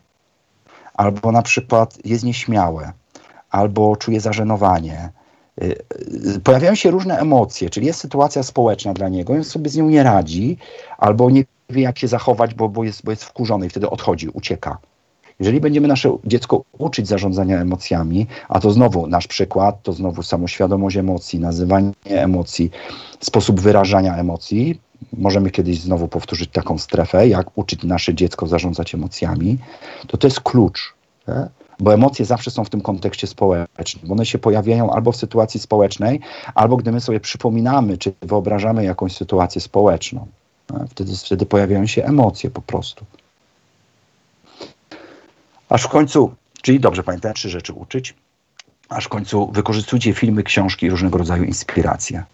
Albo 0.95 1.33
na 1.33 1.43
przykład 1.43 1.99
jest 2.05 2.25
nieśmiałe, 2.25 2.93
albo 3.51 3.97
czuje 3.97 4.21
zażenowanie. 4.21 5.11
Y, 5.63 6.41
Pojawiają 6.45 6.75
się 6.75 6.91
różne 6.91 7.19
emocje, 7.19 7.71
czyli 7.71 7.87
jest 7.87 8.01
sytuacja 8.01 8.43
społeczna 8.43 8.95
dla 8.95 9.09
niego, 9.09 9.33
on 9.33 9.45
sobie 9.45 9.71
z 9.71 9.77
nią 9.77 9.89
nie 9.89 10.03
radzi, 10.03 10.59
albo 10.99 11.31
nie 11.31 11.45
wie, 11.71 11.83
jak 11.83 11.99
się 11.99 12.09
zachować, 12.09 12.55
bo, 12.55 12.69
bo, 12.69 12.85
jest, 12.85 13.05
bo 13.05 13.11
jest 13.11 13.25
wkurzony 13.25 13.67
i 13.67 13.71
wtedy 13.71 13.91
odchodzi, 13.91 14.29
ucieka. 14.29 14.79
Jeżeli 15.41 15.61
będziemy 15.61 15.89
nasze 15.89 16.17
dziecko 16.25 16.63
uczyć 16.79 17.09
zarządzania 17.09 17.61
emocjami, 17.61 18.27
a 18.49 18.61
to 18.61 18.71
znowu 18.71 19.07
nasz 19.07 19.27
przykład, 19.27 19.83
to 19.83 19.93
znowu 19.93 20.23
samoświadomość 20.23 20.97
emocji, 20.97 21.41
nazywanie 21.41 21.93
emocji, 22.05 22.71
sposób 23.21 23.61
wyrażania 23.61 24.17
emocji, 24.17 24.81
możemy 25.13 25.51
kiedyś 25.51 25.81
znowu 25.81 26.09
powtórzyć 26.09 26.51
taką 26.51 26.79
strefę, 26.79 27.29
jak 27.29 27.59
uczyć 27.59 27.83
nasze 27.83 28.15
dziecko 28.15 28.47
zarządzać 28.47 28.95
emocjami, 28.95 29.59
to 30.07 30.17
to 30.17 30.27
jest 30.27 30.41
klucz. 30.41 30.95
Nie? 31.29 31.49
Bo 31.81 31.95
emocje 31.95 32.25
zawsze 32.25 32.51
są 32.51 32.65
w 32.65 32.71
tym 32.71 32.81
kontekście 32.81 33.27
społecznym, 33.27 34.13
one 34.13 34.27
się 34.27 34.39
pojawiają 34.39 34.91
albo 34.91 35.13
w 35.13 35.17
sytuacji 35.17 35.61
społecznej, 35.61 36.21
albo 36.55 36.77
gdy 36.77 36.93
my 36.93 37.01
sobie 37.01 37.21
przypominamy, 37.21 37.99
czy 37.99 38.13
wyobrażamy 38.23 38.85
jakąś 38.85 39.17
sytuację 39.17 39.61
społeczną. 39.61 40.27
Nie? 40.71 40.87
Wtedy, 40.89 41.17
wtedy 41.17 41.47
pojawiają 41.47 41.87
się 41.87 42.05
emocje 42.05 42.51
po 42.51 42.63
prostu. 42.63 43.05
Aż 45.69 45.83
w 45.83 45.89
końcu, 45.89 46.35
czyli 46.63 46.81
dobrze 46.81 47.03
pamiętam, 47.03 47.35
trzy 47.35 47.51
rzeczy 47.51 47.73
uczyć, 47.73 48.15
aż 48.89 49.05
w 49.05 49.09
końcu 49.09 49.51
wykorzystujcie 49.53 50.15
filmy, 50.15 50.43
książki 50.43 50.87
i 50.87 50.91
różnego 50.91 51.19
rodzaju 51.19 51.45
inspiracje. 51.45 52.25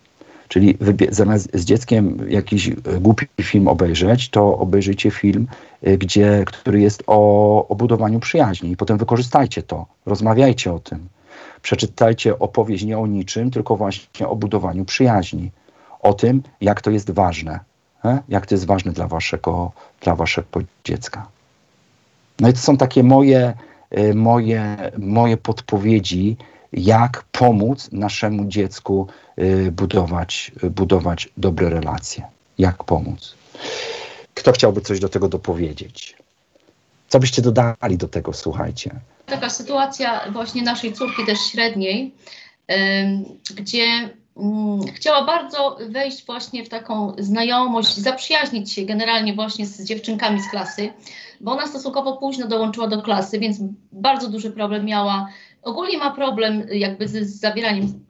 Czyli 0.52 0.78
zamiast 1.10 1.50
z 1.54 1.64
dzieckiem 1.64 2.18
jakiś 2.28 2.68
e, 2.68 2.74
głupi 3.00 3.26
film 3.40 3.68
obejrzeć, 3.68 4.28
to 4.28 4.58
obejrzyjcie 4.58 5.10
film, 5.10 5.46
e, 5.82 5.98
gdzie, 5.98 6.44
który 6.46 6.80
jest 6.80 7.02
o, 7.06 7.68
o 7.68 7.74
budowaniu 7.74 8.20
przyjaźni 8.20 8.70
i 8.70 8.76
potem 8.76 8.98
wykorzystajcie 8.98 9.62
to, 9.62 9.86
rozmawiajcie 10.06 10.72
o 10.72 10.78
tym. 10.78 11.08
Przeczytajcie 11.62 12.38
opowieść 12.38 12.84
nie 12.84 12.98
o 12.98 13.06
niczym, 13.06 13.50
tylko 13.50 13.76
właśnie 13.76 14.28
o 14.28 14.36
budowaniu 14.36 14.84
przyjaźni. 14.84 15.50
O 16.00 16.14
tym, 16.14 16.42
jak 16.60 16.80
to 16.80 16.90
jest 16.90 17.10
ważne. 17.10 17.60
e? 18.04 18.18
Jak 18.28 18.46
to 18.46 18.54
jest 18.54 18.66
ważne 18.66 18.92
dla 18.92 19.08
waszego, 19.08 19.72
dla 20.00 20.14
waszego 20.14 20.60
dziecka. 20.84 21.26
No 22.40 22.48
i 22.48 22.52
to 22.52 22.58
są 22.58 22.76
takie 22.76 23.02
moje, 23.02 23.54
y, 23.98 24.14
moje, 24.14 24.76
moje 24.98 25.36
podpowiedzi, 25.36 26.36
jak 26.72 27.24
pomóc 27.32 27.88
naszemu 27.92 28.44
dziecku 28.44 29.06
y, 29.38 29.72
budować, 29.72 30.52
y, 30.64 30.70
budować 30.70 31.28
dobre 31.36 31.70
relacje. 31.70 32.26
Jak 32.58 32.84
pomóc. 32.84 33.34
Kto 34.34 34.52
chciałby 34.52 34.80
coś 34.80 35.00
do 35.00 35.08
tego 35.08 35.28
dopowiedzieć? 35.28 36.16
Co 37.08 37.20
byście 37.20 37.42
dodali 37.42 37.98
do 37.98 38.08
tego, 38.08 38.32
słuchajcie? 38.32 39.00
taka 39.32 39.50
sytuacja 39.50 40.30
właśnie 40.32 40.62
naszej 40.62 40.92
córki 40.92 41.26
też 41.26 41.38
średniej, 41.40 42.14
gdzie 43.54 44.10
mm, 44.36 44.80
chciała 44.94 45.24
bardzo 45.24 45.78
wejść 45.88 46.26
właśnie 46.26 46.64
w 46.64 46.68
taką 46.68 47.12
znajomość, 47.18 47.96
zaprzyjaźnić 47.96 48.72
się 48.72 48.82
generalnie 48.82 49.34
właśnie 49.34 49.66
z 49.66 49.84
dziewczynkami 49.84 50.42
z 50.42 50.50
klasy, 50.50 50.92
bo 51.40 51.52
ona 51.52 51.66
stosunkowo 51.66 52.16
późno 52.16 52.46
dołączyła 52.46 52.88
do 52.88 53.02
klasy, 53.02 53.38
więc 53.38 53.56
bardzo 53.92 54.28
duży 54.28 54.50
problem 54.50 54.84
miała. 54.84 55.28
Ogólnie 55.62 55.98
ma 55.98 56.10
problem 56.10 56.66
jakby 56.72 57.08
z, 57.08 57.12
z 57.12 57.40
zawieraniem 57.40 58.04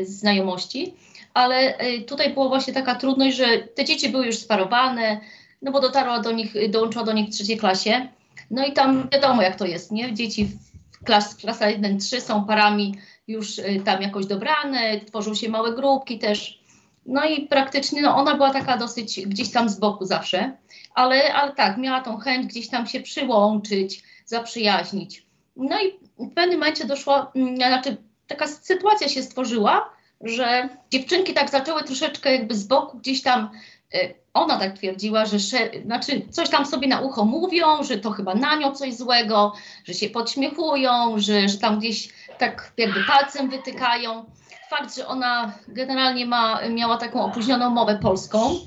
y, 0.00 0.06
znajomości, 0.06 0.94
ale 1.34 1.80
y, 1.80 2.02
tutaj 2.02 2.34
była 2.34 2.48
właśnie 2.48 2.72
taka 2.72 2.94
trudność, 2.94 3.36
że 3.36 3.58
te 3.58 3.84
dzieci 3.84 4.08
były 4.08 4.26
już 4.26 4.38
sparowane, 4.38 5.20
no 5.62 5.72
bo 5.72 5.80
dotarła 5.80 6.20
do 6.20 6.32
nich, 6.32 6.70
dołączyła 6.70 7.04
do 7.04 7.12
nich 7.12 7.28
w 7.28 7.32
trzeciej 7.32 7.56
klasie. 7.56 8.08
No 8.50 8.66
i 8.66 8.72
tam 8.72 9.08
wiadomo 9.12 9.42
jak 9.42 9.56
to 9.56 9.66
jest, 9.66 9.92
nie? 9.92 10.14
Dzieci 10.14 10.48
w 10.92 11.04
klas, 11.04 11.34
klasa 11.34 11.66
1-3 11.66 12.20
są 12.20 12.44
parami 12.44 12.94
już 13.28 13.58
y, 13.58 13.82
tam 13.84 14.02
jakoś 14.02 14.26
dobrane, 14.26 15.00
tworzą 15.00 15.34
się 15.34 15.48
małe 15.48 15.74
grupki 15.74 16.18
też. 16.18 16.60
No 17.06 17.24
i 17.24 17.46
praktycznie 17.46 18.02
no 18.02 18.16
ona 18.16 18.34
była 18.34 18.50
taka 18.50 18.76
dosyć 18.76 19.20
gdzieś 19.26 19.50
tam 19.50 19.68
z 19.68 19.78
boku 19.78 20.04
zawsze, 20.04 20.56
ale, 20.94 21.34
ale 21.34 21.52
tak, 21.52 21.78
miała 21.78 22.00
tą 22.00 22.16
chęć 22.16 22.46
gdzieś 22.46 22.68
tam 22.68 22.86
się 22.86 23.00
przyłączyć, 23.00 24.02
zaprzyjaźnić. 24.26 25.27
No 25.58 25.76
i 25.80 25.98
w 26.18 26.34
pewnym 26.34 26.58
momencie 26.58 26.84
doszła, 26.84 27.32
mm, 27.34 27.56
znaczy 27.56 27.96
taka 28.26 28.46
sytuacja 28.46 29.08
się 29.08 29.22
stworzyła, 29.22 29.90
że 30.20 30.68
dziewczynki 30.90 31.34
tak 31.34 31.50
zaczęły 31.50 31.84
troszeczkę 31.84 32.32
jakby 32.32 32.54
z 32.54 32.64
boku 32.64 32.98
gdzieś 32.98 33.22
tam 33.22 33.50
y, 33.94 34.14
ona 34.34 34.58
tak 34.58 34.72
twierdziła, 34.72 35.26
że 35.26 35.38
znaczy 35.84 36.22
coś 36.30 36.48
tam 36.48 36.66
sobie 36.66 36.88
na 36.88 37.00
ucho 37.00 37.24
mówią, 37.24 37.82
że 37.82 37.98
to 37.98 38.10
chyba 38.10 38.34
na 38.34 38.56
nią 38.56 38.72
coś 38.72 38.94
złego, 38.94 39.52
że 39.84 39.94
się 39.94 40.08
podśmiechują, 40.08 41.18
że, 41.18 41.48
że 41.48 41.58
tam 41.58 41.78
gdzieś 41.78 42.08
tak 42.38 42.72
jakby 42.76 43.04
palcem 43.04 43.50
wytykają. 43.50 44.24
Fakt, 44.70 44.96
że 44.96 45.06
ona 45.06 45.52
generalnie 45.68 46.26
ma, 46.26 46.60
miała 46.68 46.96
taką 46.96 47.24
opóźnioną 47.24 47.70
mowę 47.70 47.98
polską 48.02 48.60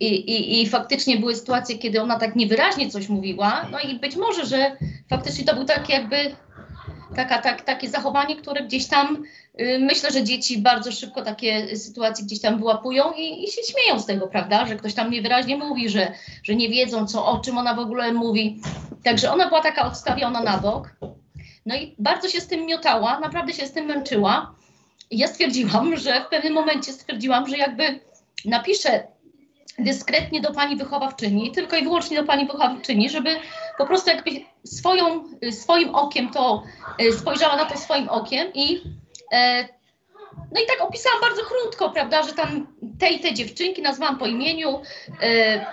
i, 0.00 0.06
i, 0.06 0.62
i 0.62 0.68
faktycznie 0.68 1.16
były 1.16 1.36
sytuacje, 1.36 1.78
kiedy 1.78 2.02
ona 2.02 2.18
tak 2.18 2.36
niewyraźnie 2.36 2.90
coś 2.90 3.08
mówiła, 3.08 3.66
no 3.70 3.80
i 3.80 3.98
być 3.98 4.16
może, 4.16 4.46
że 4.46 4.76
faktycznie 5.10 5.44
to 5.44 5.54
był 5.54 5.64
taki 5.64 5.92
jakby 5.92 6.36
taka, 7.16 7.38
tak, 7.38 7.62
takie 7.62 7.88
zachowanie, 7.88 8.36
które 8.36 8.62
gdzieś 8.62 8.86
tam 8.86 9.24
y, 9.60 9.78
myślę, 9.78 10.10
że 10.10 10.24
dzieci 10.24 10.58
bardzo 10.58 10.92
szybko 10.92 11.22
takie 11.22 11.76
sytuacje 11.76 12.24
gdzieś 12.24 12.40
tam 12.40 12.58
wyłapują 12.58 13.12
i, 13.12 13.44
i 13.44 13.46
się 13.50 13.62
śmieją 13.62 14.00
z 14.00 14.06
tego, 14.06 14.28
prawda? 14.28 14.66
Że 14.66 14.76
ktoś 14.76 14.94
tam 14.94 15.10
niewyraźnie 15.10 15.56
mówi, 15.56 15.88
że, 15.88 16.12
że 16.42 16.54
nie 16.54 16.68
wiedzą, 16.68 17.06
co, 17.06 17.26
o 17.26 17.38
czym 17.38 17.58
ona 17.58 17.74
w 17.74 17.78
ogóle 17.78 18.12
mówi. 18.12 18.60
Także 19.04 19.32
ona 19.32 19.48
była 19.48 19.60
taka 19.62 19.86
odstawiona 19.86 20.40
na 20.40 20.58
bok. 20.58 20.96
No 21.66 21.76
i 21.76 21.94
bardzo 21.98 22.28
się 22.28 22.40
z 22.40 22.46
tym 22.46 22.66
miotała, 22.66 23.20
naprawdę 23.20 23.52
się 23.52 23.66
z 23.66 23.72
tym 23.72 23.86
męczyła. 23.86 24.54
I 25.10 25.18
ja 25.18 25.28
stwierdziłam, 25.28 25.96
że 25.96 26.24
w 26.24 26.28
pewnym 26.28 26.52
momencie 26.52 26.92
stwierdziłam, 26.92 27.48
że 27.48 27.56
jakby 27.56 28.00
napiszę 28.44 29.06
dyskretnie 29.78 30.40
do 30.40 30.52
pani 30.52 30.76
wychowawczyni, 30.76 31.52
tylko 31.52 31.76
i 31.76 31.82
wyłącznie 31.82 32.16
do 32.16 32.24
pani 32.24 32.46
wychowawczyni, 32.46 33.10
żeby 33.10 33.36
po 33.78 33.86
prostu 33.86 34.10
jakby 34.10 34.30
swoją, 34.64 35.24
swoim 35.50 35.94
okiem 35.94 36.30
to 36.30 36.62
y, 37.02 37.12
spojrzała 37.12 37.56
na 37.56 37.64
to 37.64 37.78
swoim 37.78 38.08
okiem 38.08 38.52
i 38.54 38.82
e, 39.32 39.68
no 40.52 40.60
i 40.60 40.66
tak 40.66 40.80
opisałam 40.80 41.20
bardzo 41.20 41.42
krótko, 41.42 41.90
prawda, 41.90 42.22
że 42.22 42.32
tam 42.32 42.66
te 42.98 43.10
i 43.10 43.20
te 43.20 43.34
dziewczynki 43.34 43.82
nazwałam 43.82 44.18
po 44.18 44.26
imieniu, 44.26 44.80
e, 45.22 45.66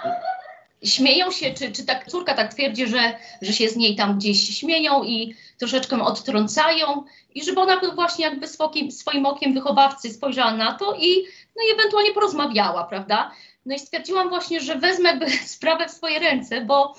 śmieją 0.84 1.32
się, 1.32 1.54
czy, 1.54 1.72
czy 1.72 1.86
tak 1.86 2.08
córka 2.08 2.34
tak 2.34 2.54
twierdzi, 2.54 2.88
że, 2.88 3.18
że 3.42 3.54
się 3.54 3.70
z 3.70 3.76
niej 3.76 3.96
tam 3.96 4.18
gdzieś 4.18 4.60
śmieją 4.60 5.04
i 5.04 5.36
troszeczkę 5.58 6.04
odtrącają 6.04 7.04
i 7.36 7.44
żeby 7.44 7.62
ona 7.62 7.82
właśnie 7.96 8.26
jakby 8.26 8.48
swoim, 8.48 8.92
swoim 8.92 9.26
okiem 9.26 9.54
wychowawcy 9.54 10.14
spojrzała 10.14 10.54
na 10.54 10.74
to 10.74 10.96
i 10.96 11.26
no 11.56 11.64
i 11.70 11.74
ewentualnie 11.74 12.12
porozmawiała, 12.12 12.84
prawda. 12.84 13.32
No 13.66 13.76
i 13.76 13.80
stwierdziłam 13.80 14.30
właśnie, 14.30 14.62
że 14.62 14.76
wezmę 14.76 15.20
sprawę 15.46 15.88
w 15.88 15.92
swoje 15.92 16.20
ręce, 16.20 16.62
bo 16.62 16.96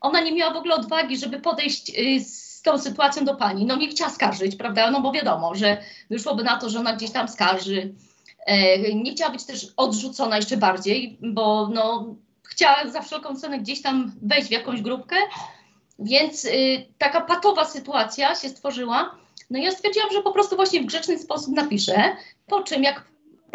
ona 0.00 0.20
nie 0.20 0.32
miała 0.32 0.54
w 0.54 0.56
ogóle 0.56 0.74
odwagi, 0.74 1.16
żeby 1.16 1.40
podejść 1.40 1.90
y, 1.98 2.20
z 2.24 2.62
tą 2.62 2.78
sytuacją 2.78 3.24
do 3.24 3.34
pani. 3.34 3.64
No 3.64 3.76
nie 3.76 3.88
chciała 3.88 4.10
skarżyć, 4.10 4.56
prawda? 4.56 4.90
No 4.90 5.00
bo 5.00 5.12
wiadomo, 5.12 5.54
że 5.54 5.82
wyszłoby 6.10 6.44
na 6.44 6.56
to, 6.56 6.70
że 6.70 6.78
ona 6.80 6.96
gdzieś 6.96 7.10
tam 7.10 7.28
skarży. 7.28 7.94
E, 8.46 8.94
nie 8.94 9.12
chciała 9.12 9.30
być 9.32 9.44
też 9.44 9.66
odrzucona 9.76 10.36
jeszcze 10.36 10.56
bardziej, 10.56 11.18
bo 11.22 11.68
no, 11.74 12.14
chciała 12.42 12.90
za 12.90 13.02
wszelką 13.02 13.36
cenę 13.36 13.58
gdzieś 13.58 13.82
tam 13.82 14.12
wejść 14.22 14.48
w 14.48 14.52
jakąś 14.52 14.82
grupkę, 14.82 15.16
więc 15.98 16.44
y, 16.44 16.86
taka 16.98 17.20
patowa 17.20 17.64
sytuacja 17.64 18.34
się 18.34 18.48
stworzyła. 18.48 19.14
No 19.50 19.58
ja 19.58 19.70
stwierdziłam, 19.70 20.08
że 20.12 20.22
po 20.22 20.32
prostu 20.32 20.56
właśnie 20.56 20.80
w 20.80 20.86
grzeczny 20.86 21.18
sposób 21.18 21.54
napiszę, 21.54 22.16
po 22.46 22.62
czym 22.62 22.82
jak 22.82 23.04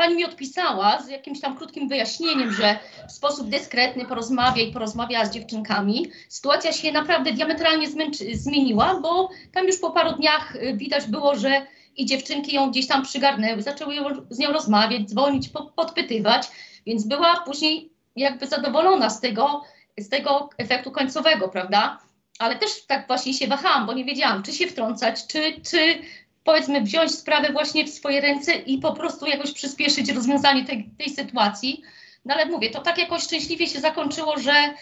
pani 0.02 0.15
mi 0.15 0.26
odpisała 0.26 1.02
z 1.02 1.10
jakimś 1.10 1.40
tam 1.40 1.57
krótkim 1.57 1.88
wyjaśnieniem, 1.88 2.52
że 2.52 2.80
w 3.07 3.11
sposób 3.11 3.49
dyskretny 3.49 4.06
porozmawia 4.06 4.64
i 4.64 4.72
porozmawiała 4.72 5.26
z 5.26 5.32
dziewczynkami. 5.32 6.11
Sytuacja 6.30 6.73
się 6.73 6.91
naprawdę 6.91 7.34
diametralnie 7.34 7.88
zmieniła, 8.34 8.99
bo 9.02 9.30
tam 9.53 9.68
już 9.68 9.80
po 9.80 9.91
paru 9.91 10.11
dniach 10.11 10.56
y, 10.56 10.73
widać 10.78 11.06
było, 11.06 11.36
że 11.36 11.68
i 11.98 12.06
dziewczynki 12.06 12.56
ją 12.56 12.72
gdzieś 12.72 12.88
tam 12.88 13.03
przygarnęły, 13.03 13.61
zaczęły 13.61 13.95
ją, 13.95 14.03
z 14.30 14.40
nią 14.40 14.52
rozmawiać, 14.52 15.02
dzwonić, 15.10 15.49
po, 15.49 15.65
podpytywać, 15.65 16.48
więc 16.86 17.07
była 17.07 17.40
później 17.45 17.90
jakby 18.15 18.48
zadowolona 18.48 19.10
z 19.10 19.22
tego, 19.22 19.61
z 19.98 20.10
tego 20.10 20.49
efektu 20.57 20.91
końcowego, 20.91 21.49
prawda? 21.49 21.99
Ale 22.40 22.56
też 22.56 22.86
tak 22.88 23.07
właśnie 23.07 23.34
się 23.34 23.48
wahałam, 23.48 23.86
bo 23.86 23.94
nie 23.94 24.06
wiedziałam, 24.06 24.44
czy 24.44 24.53
się 24.53 24.68
wtrącać, 24.68 25.28
czy, 25.28 25.61
czy 25.69 26.02
powiedzmy 26.43 26.81
wziąć 26.81 27.11
sprawę 27.11 27.51
właśnie 27.51 27.85
w 27.85 27.89
swoje 27.89 28.22
ręce 28.22 28.53
i 28.53 28.77
po 28.77 28.93
prostu 28.93 29.26
jakoś 29.26 29.51
przyspieszyć 29.51 30.09
rozwiązanie 30.09 30.65
tej, 30.65 30.89
tej 30.97 31.09
sytuacji. 31.09 31.81
No 32.26 32.34
ale 32.34 32.45
mówię, 32.45 32.69
to 32.69 32.81
tak 32.81 32.97
jakoś 32.97 33.23
szczęśliwie 33.23 33.68
się 33.68 33.80
zakończyło, 33.80 34.39
że 34.39 34.73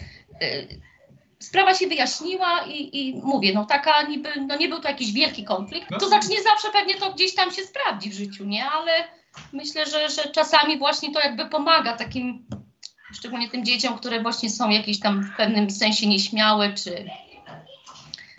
y, 0.42 0.80
sprawa 1.40 1.74
się 1.74 1.88
wyjaśniła 1.88 2.66
i, 2.68 3.00
i 3.00 3.16
mówię, 3.16 3.52
no 3.54 3.66
taka 3.66 4.02
niby, 4.02 4.30
no 4.48 4.58
nie 4.58 4.70
był 4.70 4.80
to 4.80 4.88
jakiś 4.88 5.12
wielki 5.12 5.44
konflikt. 5.44 5.90
To 6.00 6.08
znaczy 6.08 6.28
nie 6.30 6.44
zawsze 6.44 6.68
pewnie 6.74 6.96
to 6.96 7.14
gdzieś 7.14 7.36
tam 7.36 7.52
się 7.52 7.62
sprawdzi 7.62 8.10
w 8.10 8.14
życiu, 8.14 8.46
nie? 8.46 8.66
Ale 8.66 8.92
myślę, 9.54 9.86
że, 9.86 10.10
że 10.10 10.30
czasami 10.32 10.78
właśnie 10.78 11.14
to 11.14 11.20
jakby 11.20 11.46
pomaga 11.46 11.98
takim, 11.98 12.46
szczególnie 13.14 13.50
tym 13.50 13.66
dzieciom, 13.66 13.98
które 13.98 14.22
właśnie 14.22 14.50
są 14.50 14.70
jakieś 14.70 15.00
tam 15.00 15.24
w 15.24 15.38
pewnym 15.38 15.72
sensie 15.72 16.08
nieśmiałe, 16.08 16.74
czy, 16.74 17.10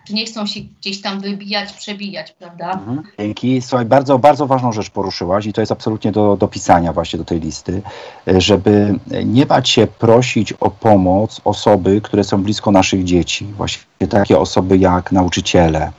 czy 0.07 0.13
nie 0.13 0.25
chcą 0.25 0.45
się 0.45 0.59
gdzieś 0.61 1.01
tam 1.01 1.19
wybijać, 1.19 1.73
przebijać, 1.73 2.31
prawda? 2.31 2.71
Mhm. 2.71 3.03
Dzięki. 3.19 3.61
Słuchaj, 3.61 3.85
bardzo, 3.85 4.19
bardzo 4.19 4.47
ważną 4.47 4.71
rzecz 4.71 4.89
poruszyłaś 4.89 5.45
i 5.45 5.53
to 5.53 5.61
jest 5.61 5.71
absolutnie 5.71 6.11
do, 6.11 6.37
do 6.37 6.47
pisania 6.47 6.93
właśnie 6.93 7.19
do 7.19 7.25
tej 7.25 7.39
listy, 7.39 7.81
żeby 8.27 8.99
nie 9.25 9.45
bać 9.45 9.69
się 9.69 9.87
prosić 9.87 10.53
o 10.53 10.71
pomoc 10.71 11.41
osoby, 11.45 12.01
które 12.01 12.23
są 12.23 12.43
blisko 12.43 12.71
naszych 12.71 13.03
dzieci. 13.03 13.45
Właśnie 13.45 14.07
takie 14.09 14.39
osoby 14.39 14.77
jak 14.77 15.11
nauczyciele, 15.11 15.91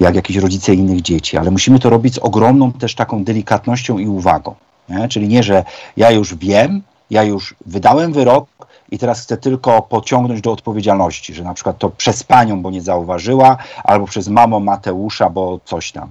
jak 0.00 0.14
jakieś 0.14 0.36
rodzice 0.36 0.74
innych 0.74 1.02
dzieci, 1.02 1.36
ale 1.36 1.50
musimy 1.50 1.78
to 1.78 1.90
robić 1.90 2.14
z 2.14 2.18
ogromną 2.18 2.72
też 2.72 2.94
taką 2.94 3.24
delikatnością 3.24 3.98
i 3.98 4.06
uwagą. 4.06 4.54
Nie? 4.88 5.08
Czyli 5.08 5.28
nie, 5.28 5.42
że 5.42 5.64
ja 5.96 6.10
już 6.10 6.34
wiem, 6.34 6.82
ja 7.10 7.22
już 7.22 7.54
wydałem 7.66 8.12
wyrok 8.12 8.46
i 8.92 8.98
teraz 8.98 9.20
chcę 9.20 9.36
tylko 9.36 9.82
pociągnąć 9.82 10.40
do 10.40 10.52
odpowiedzialności, 10.52 11.34
że 11.34 11.44
na 11.44 11.54
przykład 11.54 11.78
to 11.78 11.90
przez 11.90 12.22
panią, 12.22 12.62
bo 12.62 12.70
nie 12.70 12.82
zauważyła, 12.82 13.56
albo 13.84 14.06
przez 14.06 14.28
mamą 14.28 14.60
Mateusza, 14.60 15.30
bo 15.30 15.60
coś 15.64 15.92
tam. 15.92 16.10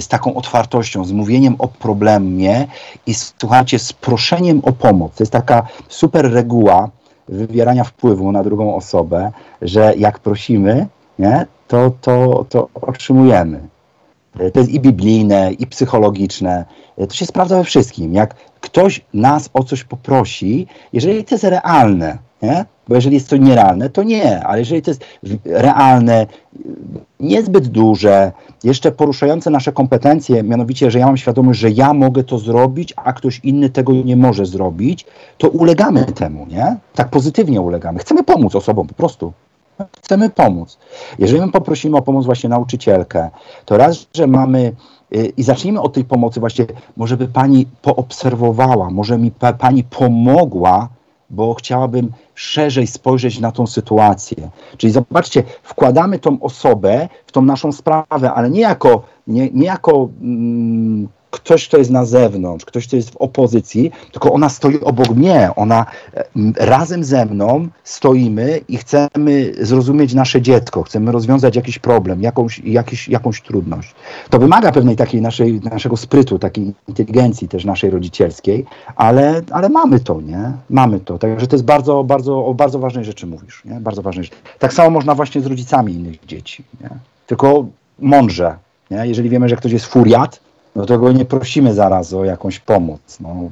Z 0.00 0.08
taką 0.08 0.34
otwartością, 0.34 1.04
z 1.04 1.12
mówieniem 1.12 1.54
o 1.58 1.68
problemie 1.68 2.66
i 3.06 3.14
słuchajcie, 3.14 3.78
z 3.78 3.92
proszeniem 3.92 4.60
o 4.64 4.72
pomoc. 4.72 5.14
To 5.14 5.22
jest 5.22 5.32
taka 5.32 5.66
super 5.88 6.32
reguła 6.32 6.88
wywierania 7.28 7.84
wpływu 7.84 8.32
na 8.32 8.42
drugą 8.42 8.76
osobę, 8.76 9.32
że 9.62 9.94
jak 9.96 10.18
prosimy, 10.18 10.86
nie, 11.18 11.46
to, 11.68 11.90
to, 12.00 12.46
to 12.48 12.68
otrzymujemy. 12.74 13.69
To 14.52 14.58
jest 14.58 14.70
i 14.70 14.80
biblijne, 14.80 15.52
i 15.52 15.66
psychologiczne. 15.66 16.64
To 17.08 17.14
się 17.14 17.26
sprawdza 17.26 17.56
we 17.56 17.64
wszystkim. 17.64 18.14
Jak 18.14 18.34
ktoś 18.60 19.00
nas 19.14 19.50
o 19.54 19.64
coś 19.64 19.84
poprosi, 19.84 20.66
jeżeli 20.92 21.24
to 21.24 21.34
jest 21.34 21.44
realne, 21.44 22.18
nie? 22.42 22.64
bo 22.88 22.94
jeżeli 22.94 23.14
jest 23.14 23.30
to 23.30 23.36
nierealne, 23.36 23.90
to 23.90 24.02
nie, 24.02 24.44
ale 24.44 24.58
jeżeli 24.58 24.82
to 24.82 24.90
jest 24.90 25.04
realne, 25.44 26.26
niezbyt 27.20 27.68
duże, 27.68 28.32
jeszcze 28.64 28.92
poruszające 28.92 29.50
nasze 29.50 29.72
kompetencje, 29.72 30.42
mianowicie, 30.42 30.90
że 30.90 30.98
ja 30.98 31.06
mam 31.06 31.16
świadomość, 31.16 31.60
że 31.60 31.70
ja 31.70 31.94
mogę 31.94 32.24
to 32.24 32.38
zrobić, 32.38 32.94
a 32.96 33.12
ktoś 33.12 33.40
inny 33.44 33.70
tego 33.70 33.92
nie 33.92 34.16
może 34.16 34.46
zrobić, 34.46 35.06
to 35.38 35.48
ulegamy 35.48 36.04
temu, 36.04 36.46
nie? 36.46 36.76
Tak 36.94 37.08
pozytywnie 37.08 37.60
ulegamy. 37.60 37.98
Chcemy 37.98 38.24
pomóc 38.24 38.54
osobom 38.54 38.86
po 38.86 38.94
prostu. 38.94 39.32
Chcemy 40.02 40.30
pomóc. 40.30 40.78
Jeżeli 41.18 41.40
my 41.40 41.52
poprosimy 41.52 41.96
o 41.96 42.02
pomoc 42.02 42.26
właśnie 42.26 42.48
nauczycielkę, 42.48 43.30
to 43.64 43.76
raz, 43.76 44.06
że 44.14 44.26
mamy 44.26 44.72
y, 45.14 45.32
i 45.36 45.42
zacznijmy 45.42 45.80
od 45.80 45.92
tej 45.92 46.04
pomocy 46.04 46.40
właśnie, 46.40 46.66
może 46.96 47.16
by 47.16 47.28
pani 47.28 47.66
poobserwowała, 47.82 48.90
może 48.90 49.18
mi 49.18 49.30
pa, 49.30 49.52
pani 49.52 49.84
pomogła, 49.84 50.88
bo 51.30 51.54
chciałabym 51.54 52.12
szerzej 52.34 52.86
spojrzeć 52.86 53.40
na 53.40 53.52
tą 53.52 53.66
sytuację. 53.66 54.50
Czyli 54.76 54.92
zobaczcie, 54.92 55.42
wkładamy 55.62 56.18
tą 56.18 56.40
osobę 56.40 57.08
w 57.26 57.32
tą 57.32 57.42
naszą 57.42 57.72
sprawę, 57.72 58.32
ale 58.34 58.50
nie 58.50 58.60
jako, 58.60 59.02
nie, 59.26 59.50
nie 59.50 59.66
jako 59.66 60.08
mm, 60.20 61.08
ktoś, 61.30 61.68
kto 61.68 61.78
jest 61.78 61.90
na 61.90 62.04
zewnątrz, 62.04 62.64
ktoś, 62.64 62.86
kto 62.86 62.96
jest 62.96 63.10
w 63.10 63.16
opozycji, 63.16 63.90
tylko 64.12 64.32
ona 64.32 64.48
stoi 64.48 64.80
obok 64.80 65.08
mnie, 65.08 65.50
ona 65.56 65.86
razem 66.56 67.04
ze 67.04 67.26
mną 67.26 67.68
stoimy 67.84 68.60
i 68.68 68.76
chcemy 68.76 69.52
zrozumieć 69.60 70.14
nasze 70.14 70.42
dziecko, 70.42 70.82
chcemy 70.82 71.12
rozwiązać 71.12 71.56
jakiś 71.56 71.78
problem, 71.78 72.22
jakąś, 72.22 72.58
jakiś, 72.58 73.08
jakąś 73.08 73.42
trudność. 73.42 73.94
To 74.30 74.38
wymaga 74.38 74.72
pewnej 74.72 74.96
takiej 74.96 75.22
naszej, 75.22 75.60
naszego 75.60 75.96
sprytu, 75.96 76.38
takiej 76.38 76.74
inteligencji 76.88 77.48
też 77.48 77.64
naszej 77.64 77.90
rodzicielskiej, 77.90 78.66
ale, 78.96 79.42
ale 79.50 79.68
mamy 79.68 80.00
to, 80.00 80.20
nie? 80.20 80.52
Mamy 80.70 81.00
to. 81.00 81.18
Także 81.18 81.46
to 81.46 81.56
jest 81.56 81.64
bardzo, 81.64 82.04
bardzo, 82.04 82.46
o 82.46 82.54
bardzo 82.54 82.78
ważnej 82.78 83.04
rzeczy 83.04 83.26
mówisz, 83.26 83.62
nie? 83.64 83.80
Bardzo 83.80 84.02
ważnej 84.02 84.24
rzeczy. 84.24 84.36
Tak 84.58 84.72
samo 84.72 84.90
można 84.90 85.14
właśnie 85.14 85.40
z 85.40 85.46
rodzicami 85.46 85.92
innych 85.92 86.26
dzieci, 86.26 86.64
nie? 86.80 86.90
Tylko 87.26 87.66
mądrze, 87.98 88.56
nie? 88.90 89.06
Jeżeli 89.06 89.28
wiemy, 89.28 89.48
że 89.48 89.56
ktoś 89.56 89.72
jest 89.72 89.86
furiat, 89.86 90.40
no 90.76 90.86
to 90.86 90.98
go 90.98 91.12
nie 91.12 91.24
prosimy 91.24 91.74
zaraz 91.74 92.12
o 92.12 92.24
jakąś 92.24 92.58
pomoc. 92.58 93.20
No, 93.20 93.50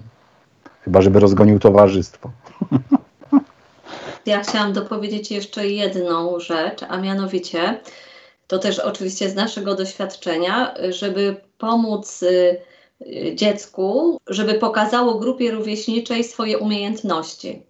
chyba, 0.83 1.03
żeby 1.03 1.21
rozgonił 1.21 1.59
towarzystwo. 1.59 2.31
Ja 4.27 4.41
chciałam 4.41 4.73
dopowiedzieć 4.73 5.31
jeszcze 5.31 5.69
jedną 5.69 6.41
rzecz, 6.41 6.83
a 6.89 6.97
mianowicie 6.97 7.81
to 8.47 8.59
też 8.59 8.79
oczywiście 8.79 9.31
z 9.31 9.35
naszego 9.35 9.75
doświadczenia, 9.75 10.75
żeby 10.91 11.37
pomóc 11.59 12.23
y, 12.23 12.61
dziecku, 13.35 14.19
żeby 14.27 14.55
pokazało 14.55 15.15
grupie 15.15 15.51
rówieśniczej 15.51 16.25
swoje 16.25 16.59
umiejętności. 16.59 17.63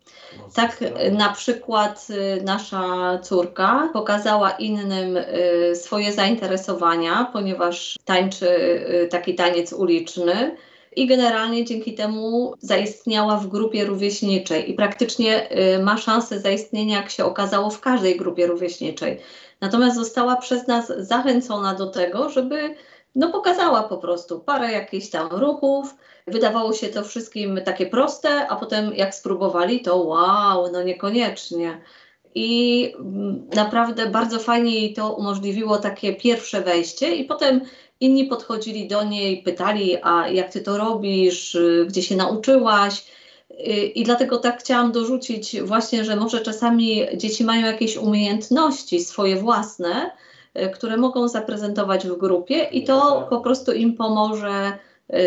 Tak 0.54 0.78
na 1.12 1.32
przykład 1.32 2.06
y, 2.10 2.42
nasza 2.44 3.18
córka 3.22 3.90
pokazała 3.92 4.50
innym 4.50 5.16
y, 5.16 5.76
swoje 5.76 6.12
zainteresowania, 6.12 7.30
ponieważ 7.32 7.98
tańczy 8.04 8.48
y, 9.04 9.08
taki 9.10 9.34
taniec 9.34 9.72
uliczny 9.72 10.56
i 10.96 11.06
generalnie 11.06 11.64
dzięki 11.64 11.94
temu 11.94 12.54
zaistniała 12.58 13.36
w 13.36 13.46
grupie 13.46 13.84
rówieśniczej 13.84 14.70
i 14.70 14.74
praktycznie 14.74 15.48
ma 15.82 15.96
szansę 15.96 16.40
zaistnienia, 16.40 16.96
jak 16.96 17.10
się 17.10 17.24
okazało, 17.24 17.70
w 17.70 17.80
każdej 17.80 18.16
grupie 18.16 18.46
rówieśniczej. 18.46 19.20
Natomiast 19.60 19.96
została 19.96 20.36
przez 20.36 20.66
nas 20.66 20.92
zachęcona 20.98 21.74
do 21.74 21.86
tego, 21.86 22.30
żeby 22.30 22.74
no 23.14 23.30
pokazała 23.32 23.82
po 23.82 23.98
prostu 23.98 24.40
parę 24.40 24.72
jakichś 24.72 25.08
tam 25.08 25.28
ruchów. 25.30 25.94
Wydawało 26.30 26.72
się 26.72 26.88
to 26.88 27.04
wszystkim 27.04 27.60
takie 27.64 27.86
proste, 27.86 28.48
a 28.48 28.56
potem 28.56 28.94
jak 28.94 29.14
spróbowali, 29.14 29.80
to 29.80 29.96
wow, 29.96 30.72
no 30.72 30.82
niekoniecznie. 30.82 31.80
I 32.34 32.92
mm, 32.98 33.48
naprawdę 33.54 34.06
bardzo 34.06 34.38
fajnie 34.38 34.74
jej 34.74 34.94
to 34.94 35.14
umożliwiło 35.14 35.78
takie 35.78 36.14
pierwsze 36.14 36.62
wejście, 36.62 37.14
i 37.14 37.24
potem 37.24 37.60
inni 38.00 38.24
podchodzili 38.24 38.88
do 38.88 39.04
niej, 39.04 39.42
pytali, 39.42 39.96
a 40.02 40.28
jak 40.28 40.52
ty 40.52 40.60
to 40.60 40.78
robisz, 40.78 41.58
gdzie 41.86 42.02
się 42.02 42.16
nauczyłaś. 42.16 43.04
I 43.94 44.04
dlatego 44.04 44.38
tak 44.38 44.60
chciałam 44.60 44.92
dorzucić 44.92 45.60
właśnie, 45.60 46.04
że 46.04 46.16
może 46.16 46.40
czasami 46.40 47.06
dzieci 47.16 47.44
mają 47.44 47.66
jakieś 47.66 47.96
umiejętności 47.96 49.00
swoje 49.00 49.36
własne, 49.36 50.10
Y, 50.56 50.70
które 50.70 50.96
mogą 50.96 51.28
zaprezentować 51.28 52.06
w 52.06 52.16
grupie 52.16 52.62
i 52.62 52.84
to 52.84 53.26
po 53.30 53.40
prostu 53.40 53.72
im 53.72 53.96
pomoże 53.96 54.78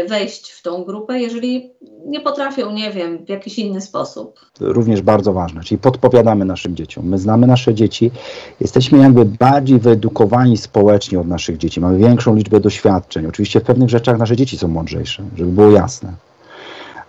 wejść 0.09 0.51
w 0.51 0.61
tą 0.61 0.83
grupę, 0.83 1.19
jeżeli 1.19 1.71
nie 2.05 2.21
potrafią, 2.21 2.71
nie 2.71 2.91
wiem, 2.91 3.25
w 3.25 3.29
jakiś 3.29 3.59
inny 3.59 3.81
sposób. 3.81 4.39
Również 4.59 5.01
bardzo 5.01 5.33
ważne, 5.33 5.63
czyli 5.63 5.79
podpowiadamy 5.79 6.45
naszym 6.45 6.75
dzieciom. 6.75 7.05
My 7.05 7.17
znamy 7.17 7.47
nasze 7.47 7.73
dzieci, 7.73 8.11
jesteśmy 8.59 8.97
jakby 8.97 9.25
bardziej 9.25 9.79
wyedukowani 9.79 10.57
społecznie 10.57 11.19
od 11.19 11.27
naszych 11.27 11.57
dzieci, 11.57 11.81
mamy 11.81 11.97
większą 11.97 12.35
liczbę 12.35 12.59
doświadczeń. 12.59 13.25
Oczywiście 13.25 13.59
w 13.59 13.63
pewnych 13.63 13.89
rzeczach 13.89 14.17
nasze 14.17 14.35
dzieci 14.35 14.57
są 14.57 14.67
mądrzejsze, 14.67 15.23
żeby 15.37 15.51
było 15.51 15.71
jasne 15.71 16.13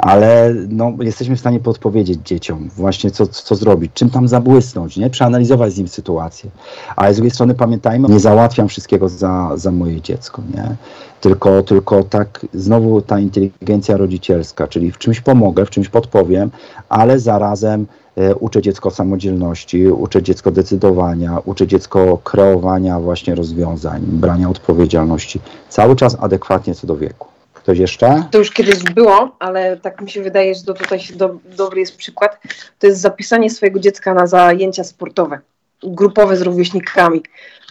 ale 0.02 0.54
no, 0.68 0.92
jesteśmy 1.00 1.36
w 1.36 1.40
stanie 1.40 1.60
podpowiedzieć 1.60 2.18
dzieciom 2.24 2.68
właśnie 2.76 3.10
co, 3.10 3.26
co 3.26 3.54
zrobić, 3.54 3.92
czym 3.94 4.10
tam 4.10 4.28
zabłysnąć, 4.28 4.96
nie? 4.96 5.10
przeanalizować 5.10 5.72
z 5.72 5.78
nim 5.78 5.88
sytuację. 5.88 6.50
Ale 6.96 7.14
z 7.14 7.16
drugiej 7.16 7.30
strony 7.30 7.54
pamiętajmy, 7.54 8.08
nie 8.08 8.20
załatwiam 8.20 8.68
wszystkiego 8.68 9.08
za, 9.08 9.50
za 9.54 9.72
moje 9.72 10.00
dziecko, 10.00 10.42
nie? 10.54 10.76
Tylko, 11.20 11.62
tylko 11.62 12.04
tak 12.04 12.46
znowu 12.54 13.02
ta 13.02 13.18
inteligencja 13.18 13.96
rodzicielska, 13.96 14.68
czyli 14.68 14.92
w 14.92 14.98
czymś 14.98 15.20
pomogę, 15.20 15.66
w 15.66 15.70
czymś 15.70 15.88
podpowiem, 15.88 16.50
ale 16.88 17.18
zarazem 17.18 17.86
e, 18.16 18.34
uczę 18.34 18.62
dziecko 18.62 18.90
samodzielności, 18.90 19.88
uczę 19.88 20.22
dziecko 20.22 20.50
decydowania, 20.50 21.38
uczę 21.44 21.66
dziecko 21.66 22.18
kreowania 22.24 23.00
właśnie 23.00 23.34
rozwiązań, 23.34 24.02
brania 24.06 24.50
odpowiedzialności, 24.50 25.40
cały 25.68 25.96
czas 25.96 26.16
adekwatnie 26.20 26.74
co 26.74 26.86
do 26.86 26.96
wieku. 26.96 27.31
Ktoś 27.62 27.78
jeszcze? 27.78 28.22
To 28.30 28.38
już 28.38 28.50
kiedyś 28.50 28.82
było, 28.82 29.36
ale 29.38 29.76
tak 29.76 30.00
mi 30.00 30.10
się 30.10 30.22
wydaje, 30.22 30.54
że 30.54 30.62
to 30.62 30.74
tutaj 30.74 31.00
do, 31.14 31.36
dobry 31.56 31.80
jest 31.80 31.96
przykład. 31.96 32.40
To 32.78 32.86
jest 32.86 33.00
zapisanie 33.00 33.50
swojego 33.50 33.80
dziecka 33.80 34.14
na 34.14 34.26
zajęcia 34.26 34.84
sportowe, 34.84 35.38
grupowe 35.82 36.36
z 36.36 36.42
rówieśnikami. 36.42 37.22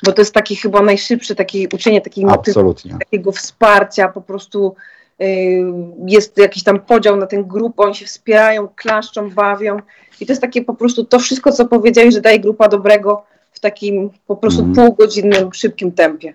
Bo 0.05 0.11
to 0.11 0.21
jest 0.21 0.33
taki 0.33 0.55
chyba 0.55 0.81
najszybszy, 0.81 1.35
takie 1.35 1.67
uczenie 1.73 2.01
takiej 2.01 2.25
motywacji, 2.25 2.91
takiego 2.99 3.31
wsparcia, 3.31 4.07
po 4.07 4.21
prostu 4.21 4.75
y, 5.21 5.63
jest 6.07 6.37
jakiś 6.37 6.63
tam 6.63 6.79
podział 6.79 7.17
na 7.17 7.25
ten 7.25 7.43
grup, 7.43 7.79
oni 7.79 7.95
się 7.95 8.05
wspierają, 8.05 8.67
klaszczą, 8.75 9.29
bawią. 9.29 9.79
I 10.21 10.25
to 10.25 10.31
jest 10.31 10.41
takie 10.41 10.61
po 10.61 10.73
prostu 10.73 11.05
to 11.05 11.19
wszystko, 11.19 11.51
co 11.51 11.65
powiedziałeś, 11.65 12.13
że 12.13 12.21
daje 12.21 12.39
grupa 12.39 12.67
dobrego 12.67 13.23
w 13.51 13.59
takim 13.59 14.09
po 14.27 14.35
prostu 14.35 14.61
mm. 14.61 14.75
półgodzinnym, 14.75 15.53
szybkim 15.53 15.91
tempie. 15.91 16.33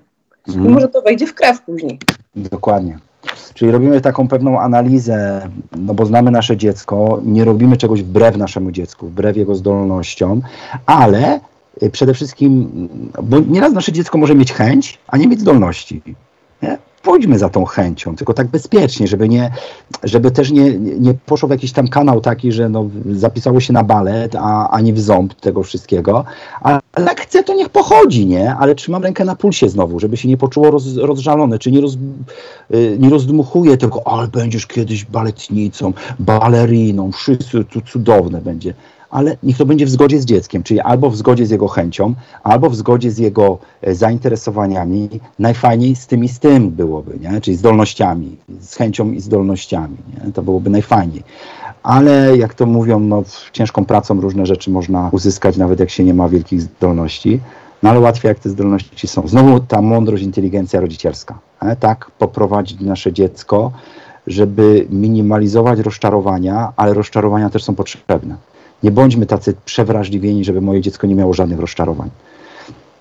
I 0.55 0.59
może 0.59 0.89
to 0.89 1.03
wejdzie 1.03 1.27
w 1.27 1.35
krew 1.35 1.63
później. 1.63 1.99
Dokładnie. 2.37 2.99
Czyli 3.55 3.71
robimy 3.71 4.01
taką 4.01 4.29
pewną 4.29 4.61
analizę, 4.61 5.49
no 5.77 5.95
bo 5.95 6.07
znamy 6.07 6.31
nasze 6.31 6.57
dziecko, 6.57 7.21
nie 7.25 7.45
robimy 7.45 7.77
czegoś 7.77 8.03
wbrew 8.03 8.37
naszemu 8.37 8.71
dziecku, 8.71 9.07
wbrew 9.07 9.37
jego 9.37 9.55
zdolnościom, 9.55 10.43
ale 10.87 11.41
y, 11.83 11.91
przede 11.91 12.15
wszystkim, 12.15 12.71
bo 13.23 13.39
nieraz 13.41 13.73
nasze 13.73 13.93
dziecko 13.93 14.19
może 14.19 14.35
mieć 14.35 14.53
chęć, 14.53 14.99
a 15.07 15.17
nie 15.17 15.29
mieć 15.29 15.41
zdolności. 15.41 16.03
Nie? 16.63 16.79
Pójdźmy 17.07 17.39
za 17.39 17.49
tą 17.49 17.65
chęcią, 17.65 18.17
tylko 18.17 18.35
tak 18.35 18.47
bezpiecznie, 18.47 19.07
żeby, 19.07 19.29
nie, 19.29 19.51
żeby 20.03 20.31
też 20.31 20.51
nie, 20.51 20.79
nie 20.79 21.15
poszło 21.15 21.49
w 21.49 21.51
jakiś 21.51 21.73
tam 21.73 21.89
kanał 21.89 22.21
taki, 22.21 22.53
że 22.53 22.69
no, 22.69 22.89
zapisało 23.11 23.61
się 23.61 23.73
na 23.73 23.85
balet, 23.85 24.37
a, 24.37 24.71
a 24.71 24.81
nie 24.81 24.93
w 24.93 25.01
ząb 25.01 25.35
tego 25.35 25.63
wszystkiego. 25.63 26.25
Ale 26.63 26.81
jak 26.99 27.21
chce, 27.21 27.43
to 27.43 27.55
niech 27.55 27.69
pochodzi, 27.69 28.27
nie? 28.27 28.55
Ale 28.55 28.75
trzymam 28.75 29.03
rękę 29.03 29.25
na 29.25 29.37
pulsie 29.37 29.69
znowu, 29.69 30.01
żeby 30.01 30.17
się 30.17 30.29
nie 30.29 30.37
poczuło 30.37 30.71
roz, 30.71 30.97
rozżalone, 30.97 31.59
czy 31.59 31.73
nie, 31.73 31.81
roz, 31.81 31.95
y, 32.75 32.97
nie 32.99 33.11
rozdmuchuje 33.11 33.77
tylko, 33.77 34.07
ale 34.07 34.29
będziesz 34.29 34.67
kiedyś 34.67 35.05
baletnicą, 35.05 35.93
baleriną, 36.19 37.13
wszyscy 37.13 37.65
tu 37.65 37.81
cudowne 37.81 38.41
będzie. 38.41 38.75
Ale 39.17 39.37
niech 39.43 39.57
to 39.57 39.67
będzie 39.67 39.87
w 39.87 39.91
zgodzie 39.91 40.21
z 40.21 40.25
dzieckiem, 40.25 40.63
czyli 40.63 40.81
albo 40.81 41.11
w 41.11 41.17
zgodzie 41.17 41.47
z 41.47 41.51
jego 41.51 41.69
chęcią, 41.69 42.15
albo 42.43 42.71
w 42.71 42.77
zgodzie 42.77 43.11
z 43.11 43.19
jego 43.19 43.59
e, 43.83 43.95
zainteresowaniami. 43.95 45.09
Najfajniej 45.39 45.97
z 45.97 46.07
tym 46.07 46.25
i 46.25 46.29
z 46.29 46.39
tym 46.39 46.71
byłoby, 46.71 47.19
nie? 47.21 47.41
czyli 47.41 47.57
zdolnościami, 47.57 48.37
z 48.61 48.75
chęcią 48.75 49.13
i 49.13 49.21
zdolnościami. 49.21 49.97
Nie? 50.15 50.33
To 50.33 50.43
byłoby 50.43 50.71
najfajniej. 50.71 51.23
Ale 51.83 52.37
jak 52.37 52.55
to 52.55 52.67
mówią, 52.67 53.01
no, 53.01 53.23
ciężką 53.53 53.85
pracą 53.85 54.21
różne 54.21 54.47
rzeczy 54.47 54.71
można 54.71 55.09
uzyskać, 55.13 55.57
nawet 55.57 55.81
jak 55.81 55.91
się 55.91 56.05
nie 56.05 56.15
ma 56.15 56.29
wielkich 56.29 56.63
zdolności. 56.63 57.41
No 57.83 57.91
ale 57.91 58.01
łatwiej, 58.01 58.29
jak 58.29 58.39
te 58.39 58.51
zdolności 58.51 59.09
są. 59.09 59.29
Znowu 59.29 59.61
ta 59.61 59.83
mądrość, 59.83 60.23
inteligencja 60.23 60.81
rodzicielska. 60.81 61.39
Tak 61.81 62.11
poprowadzić 62.19 62.81
nasze 62.81 63.13
dziecko, 63.13 63.73
żeby 64.27 64.87
minimalizować 64.91 65.79
rozczarowania, 65.79 66.73
ale 66.77 66.95
rozczarowania 66.95 67.51
też 67.51 67.65
są 67.65 67.75
potrzebne. 67.75 68.37
Nie 68.83 68.91
bądźmy 68.91 69.27
tacy 69.27 69.55
przewrażliwieni, 69.65 70.45
żeby 70.45 70.61
moje 70.61 70.81
dziecko 70.81 71.07
nie 71.07 71.15
miało 71.15 71.35
żadnych 71.35 71.61
rozczarowań. 71.61 72.11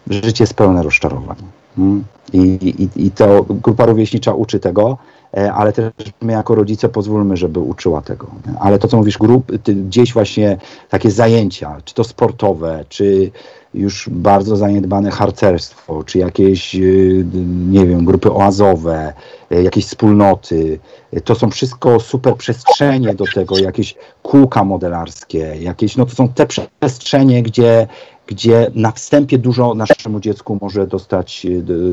Życie 0.09 0.43
jest 0.43 0.53
pełne 0.53 0.83
rozczarowań. 0.83 1.37
Mm. 1.77 2.03
I, 2.33 2.39
i, 2.39 3.05
I 3.05 3.11
to 3.11 3.45
grupa 3.49 3.85
rówieśnicza 3.85 4.33
uczy 4.33 4.59
tego, 4.59 4.97
e, 5.37 5.53
ale 5.53 5.73
też 5.73 5.93
my 6.21 6.33
jako 6.33 6.55
rodzice 6.55 6.89
pozwólmy, 6.89 7.37
żeby 7.37 7.59
uczyła 7.59 8.01
tego. 8.01 8.27
Ale 8.59 8.79
to, 8.79 8.87
co 8.87 8.97
mówisz, 8.97 9.17
grup, 9.17 9.51
gdzieś 9.67 10.13
właśnie 10.13 10.57
takie 10.89 11.11
zajęcia, 11.11 11.77
czy 11.85 11.93
to 11.93 12.03
sportowe, 12.03 12.85
czy 12.89 13.31
już 13.75 14.09
bardzo 14.11 14.55
zaniedbane 14.57 15.11
harcerstwo, 15.11 16.03
czy 16.03 16.17
jakieś, 16.19 16.75
y, 16.75 17.25
nie 17.69 17.85
wiem, 17.87 18.05
grupy 18.05 18.31
oazowe, 18.31 19.13
y, 19.51 19.63
jakieś 19.63 19.85
wspólnoty. 19.85 20.79
Y, 21.13 21.21
To 21.21 21.35
są 21.35 21.49
wszystko 21.49 21.99
super 21.99 22.35
przestrzenie 22.35 23.15
do 23.15 23.25
tego, 23.33 23.57
jakieś 23.57 23.95
kółka 24.23 24.63
modelarskie, 24.63 25.37
jakieś, 25.59 25.97
no 25.97 26.05
to 26.05 26.15
są 26.15 26.27
te 26.29 26.45
przestrzenie, 26.47 27.43
gdzie, 27.43 27.87
gdzie 28.27 28.71
na 28.75 28.91
wstępie 28.91 29.37
dużo 29.37 29.73
naszemu 29.75 30.19
dziecku 30.19 30.57
może 30.61 30.87
dostać 30.87 31.47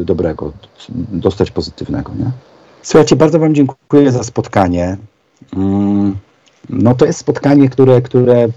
dobrego, 0.04 0.52
dostać 1.12 1.50
pozytywnego, 1.50 2.12
nie? 2.18 2.30
Słuchajcie, 2.82 3.16
bardzo 3.16 3.38
Wam 3.38 3.54
dziękuję 3.54 4.12
za 4.12 4.22
spotkanie. 4.24 4.96
Mm, 5.56 6.16
No 6.68 6.94
to 6.94 7.06
jest 7.06 7.18
spotkanie, 7.18 7.68
które, 7.68 8.02
które 8.02 8.48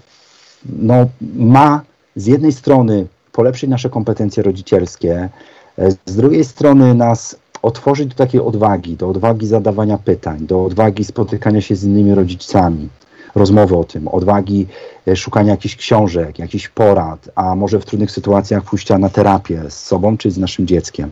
no, 0.65 0.93
ma 1.35 1.81
z 2.15 2.26
jednej 2.26 2.52
strony 2.53 3.07
polepszyć 3.35 3.69
nasze 3.69 3.89
kompetencje 3.89 4.43
rodzicielskie, 4.43 5.29
e, 5.77 5.91
z 5.91 6.15
drugiej 6.15 6.45
strony 6.45 6.95
nas 6.95 7.35
otworzyć 7.61 8.09
do 8.09 8.15
takiej 8.15 8.41
odwagi, 8.41 8.95
do 8.97 9.09
odwagi 9.09 9.47
zadawania 9.47 9.97
pytań, 9.97 10.47
do 10.47 10.63
odwagi 10.63 11.03
spotykania 11.03 11.61
się 11.61 11.75
z 11.75 11.83
innymi 11.83 12.15
rodzicami, 12.15 12.89
rozmowy 13.35 13.77
o 13.77 13.83
tym, 13.83 14.07
odwagi 14.07 14.67
e, 15.07 15.15
szukania 15.15 15.51
jakichś 15.51 15.75
książek, 15.75 16.39
jakichś 16.39 16.69
porad, 16.69 17.29
a 17.35 17.55
może 17.55 17.79
w 17.79 17.85
trudnych 17.85 18.11
sytuacjach 18.11 18.63
pójścia 18.63 18.97
na 18.97 19.09
terapię 19.09 19.63
z 19.69 19.85
sobą 19.85 20.17
czy 20.17 20.31
z 20.31 20.37
naszym 20.37 20.67
dzieckiem. 20.67 21.11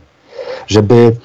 Żeby 0.68 1.16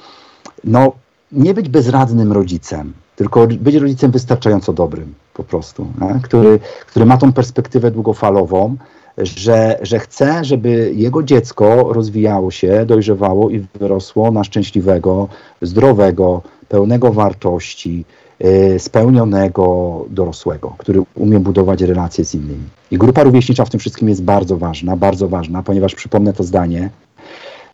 no, 0.63 0.91
nie 1.31 1.53
być 1.53 1.69
bezradnym 1.69 2.31
rodzicem, 2.31 2.93
tylko 3.15 3.47
być 3.47 3.75
rodzicem 3.75 4.11
wystarczająco 4.11 4.73
dobrym 4.73 5.13
po 5.33 5.43
prostu? 5.43 5.87
Który, 6.23 6.59
który 6.87 7.05
ma 7.05 7.17
tą 7.17 7.33
perspektywę 7.33 7.91
długofalową, 7.91 8.77
że, 9.19 9.79
że 9.81 9.99
chce, 9.99 10.45
żeby 10.45 10.91
jego 10.95 11.23
dziecko 11.23 11.93
rozwijało 11.93 12.51
się, 12.51 12.85
dojrzewało 12.85 13.49
i 13.49 13.65
wyrosło 13.79 14.31
na 14.31 14.43
szczęśliwego, 14.43 15.27
zdrowego, 15.61 16.41
pełnego 16.69 17.13
wartości, 17.13 18.05
yy, 18.39 18.79
spełnionego 18.79 20.05
dorosłego, 20.09 20.75
który 20.77 21.03
umie 21.15 21.39
budować 21.39 21.81
relacje 21.81 22.25
z 22.25 22.35
innymi. 22.35 22.63
I 22.91 22.97
grupa 22.97 23.23
rówieśnicza 23.23 23.65
w 23.65 23.69
tym 23.69 23.79
wszystkim 23.79 24.09
jest 24.09 24.23
bardzo 24.23 24.57
ważna, 24.57 24.97
bardzo 24.97 25.27
ważna, 25.27 25.63
ponieważ 25.63 25.95
przypomnę 25.95 26.33
to 26.33 26.43
zdanie, 26.43 26.89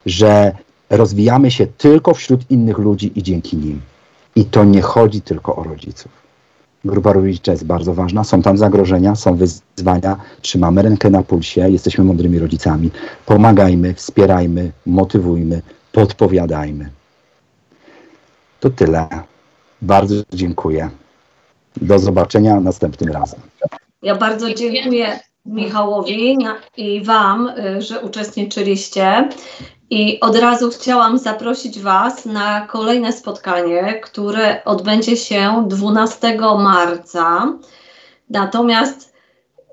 że 0.05 0.51
rozwijamy 0.89 1.51
się 1.51 1.67
tylko 1.67 2.13
wśród 2.13 2.51
innych 2.51 2.77
ludzi 2.77 3.11
i 3.15 3.23
dzięki 3.23 3.57
nim. 3.57 3.81
I 4.35 4.45
to 4.45 4.63
nie 4.63 4.81
chodzi 4.81 5.21
tylko 5.21 5.55
o 5.55 5.63
rodziców. 5.63 6.24
Grupa 6.85 7.13
rodzicza 7.13 7.51
jest 7.51 7.65
bardzo 7.65 7.93
ważna, 7.93 8.23
są 8.23 8.41
tam 8.41 8.57
zagrożenia, 8.57 9.15
są 9.15 9.35
wyzwania, 9.35 10.17
trzymamy 10.41 10.81
rękę 10.81 11.09
na 11.09 11.23
pulsie, 11.23 11.69
jesteśmy 11.69 12.03
mądrymi 12.03 12.39
rodzicami. 12.39 12.91
Pomagajmy, 13.25 13.93
wspierajmy, 13.93 14.71
motywujmy, 14.85 15.61
podpowiadajmy. 15.91 16.89
To 18.59 18.69
tyle. 18.69 19.07
Bardzo 19.81 20.15
dziękuję. 20.33 20.89
Do 21.81 21.99
zobaczenia 21.99 22.59
następnym 22.59 23.13
razem. 23.13 23.39
Ja 24.01 24.15
bardzo 24.15 24.53
dziękuję 24.53 25.19
Michałowi 25.45 26.37
i 26.77 27.03
Wam, 27.03 27.49
y, 27.49 27.81
że 27.81 28.01
uczestniczyliście. 28.01 29.29
I 29.89 30.19
od 30.19 30.35
razu 30.35 30.69
chciałam 30.69 31.17
zaprosić 31.17 31.79
Was 31.79 32.25
na 32.25 32.67
kolejne 32.67 33.13
spotkanie, 33.13 33.99
które 34.03 34.63
odbędzie 34.65 35.17
się 35.17 35.65
12 35.67 36.37
marca. 36.57 37.53
Natomiast 38.29 39.13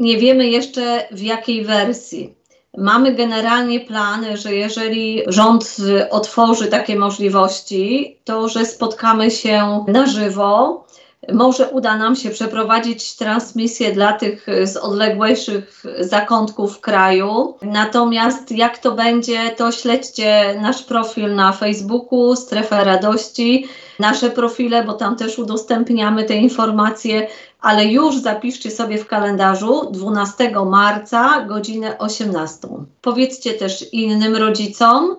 nie 0.00 0.18
wiemy 0.18 0.48
jeszcze 0.48 1.08
w 1.10 1.20
jakiej 1.20 1.64
wersji. 1.64 2.34
Mamy 2.78 3.14
generalnie 3.14 3.80
plany, 3.80 4.36
że 4.36 4.54
jeżeli 4.54 5.22
rząd 5.26 5.76
otworzy 6.10 6.66
takie 6.66 6.96
możliwości, 6.96 8.16
to 8.24 8.48
że 8.48 8.66
spotkamy 8.66 9.30
się 9.30 9.84
na 9.88 10.06
żywo. 10.06 10.84
Może 11.32 11.68
uda 11.68 11.96
nam 11.96 12.16
się 12.16 12.30
przeprowadzić 12.30 13.16
transmisję 13.16 13.92
dla 13.92 14.12
tych 14.12 14.48
y, 14.48 14.66
z 14.66 14.76
odległejszych 14.76 15.84
zakątków 16.00 16.80
kraju. 16.80 17.54
Natomiast 17.62 18.52
jak 18.52 18.78
to 18.78 18.92
będzie, 18.92 19.50
to 19.50 19.72
śledźcie 19.72 20.58
nasz 20.60 20.82
profil 20.82 21.34
na 21.34 21.52
Facebooku, 21.52 22.36
Strefę 22.36 22.84
Radości, 22.84 23.66
nasze 23.98 24.30
profile, 24.30 24.84
bo 24.84 24.92
tam 24.92 25.16
też 25.16 25.38
udostępniamy 25.38 26.24
te 26.24 26.34
informacje, 26.34 27.26
ale 27.60 27.84
już 27.84 28.18
zapiszcie 28.18 28.70
sobie 28.70 28.98
w 28.98 29.06
kalendarzu 29.06 29.90
12 29.90 30.52
marca, 30.66 31.44
godzinę 31.44 31.98
18. 31.98 32.68
Powiedzcie 33.00 33.54
też 33.54 33.92
innym 33.92 34.36
rodzicom, 34.36 35.16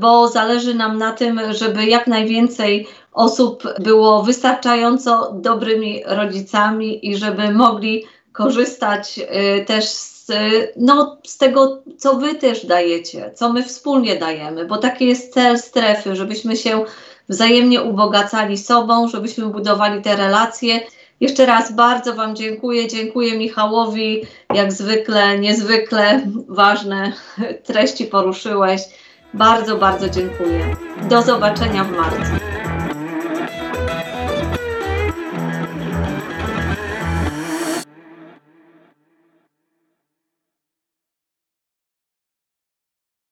bo 0.00 0.28
zależy 0.28 0.74
nam 0.74 0.98
na 0.98 1.12
tym, 1.12 1.40
żeby 1.50 1.86
jak 1.86 2.06
najwięcej 2.06 2.86
osób 3.14 3.62
było 3.80 4.22
wystarczająco 4.22 5.32
dobrymi 5.32 6.02
rodzicami 6.06 7.08
i 7.08 7.16
żeby 7.16 7.52
mogli 7.52 8.04
korzystać 8.32 9.18
y, 9.18 9.64
też 9.64 9.84
z, 9.84 10.30
y, 10.30 10.72
no, 10.76 11.16
z 11.26 11.38
tego, 11.38 11.82
co 11.98 12.14
Wy 12.14 12.34
też 12.34 12.66
dajecie, 12.66 13.30
co 13.34 13.52
my 13.52 13.62
wspólnie 13.62 14.16
dajemy, 14.16 14.64
bo 14.64 14.76
taki 14.76 15.06
jest 15.06 15.34
cel 15.34 15.58
strefy, 15.58 16.16
żebyśmy 16.16 16.56
się 16.56 16.84
wzajemnie 17.28 17.82
ubogacali 17.82 18.58
sobą, 18.58 19.08
żebyśmy 19.08 19.46
budowali 19.46 20.02
te 20.02 20.16
relacje. 20.16 20.80
Jeszcze 21.20 21.46
raz 21.46 21.72
bardzo 21.72 22.14
Wam 22.14 22.36
dziękuję. 22.36 22.88
Dziękuję 22.88 23.38
Michałowi. 23.38 24.22
Jak 24.54 24.72
zwykle, 24.72 25.38
niezwykle 25.38 26.20
ważne 26.48 27.12
treści 27.64 28.04
poruszyłeś. 28.04 28.80
Bardzo, 29.34 29.76
bardzo 29.76 30.08
dziękuję. 30.08 30.76
Do 31.08 31.22
zobaczenia 31.22 31.84
w 31.84 31.90
marcu. 31.90 32.63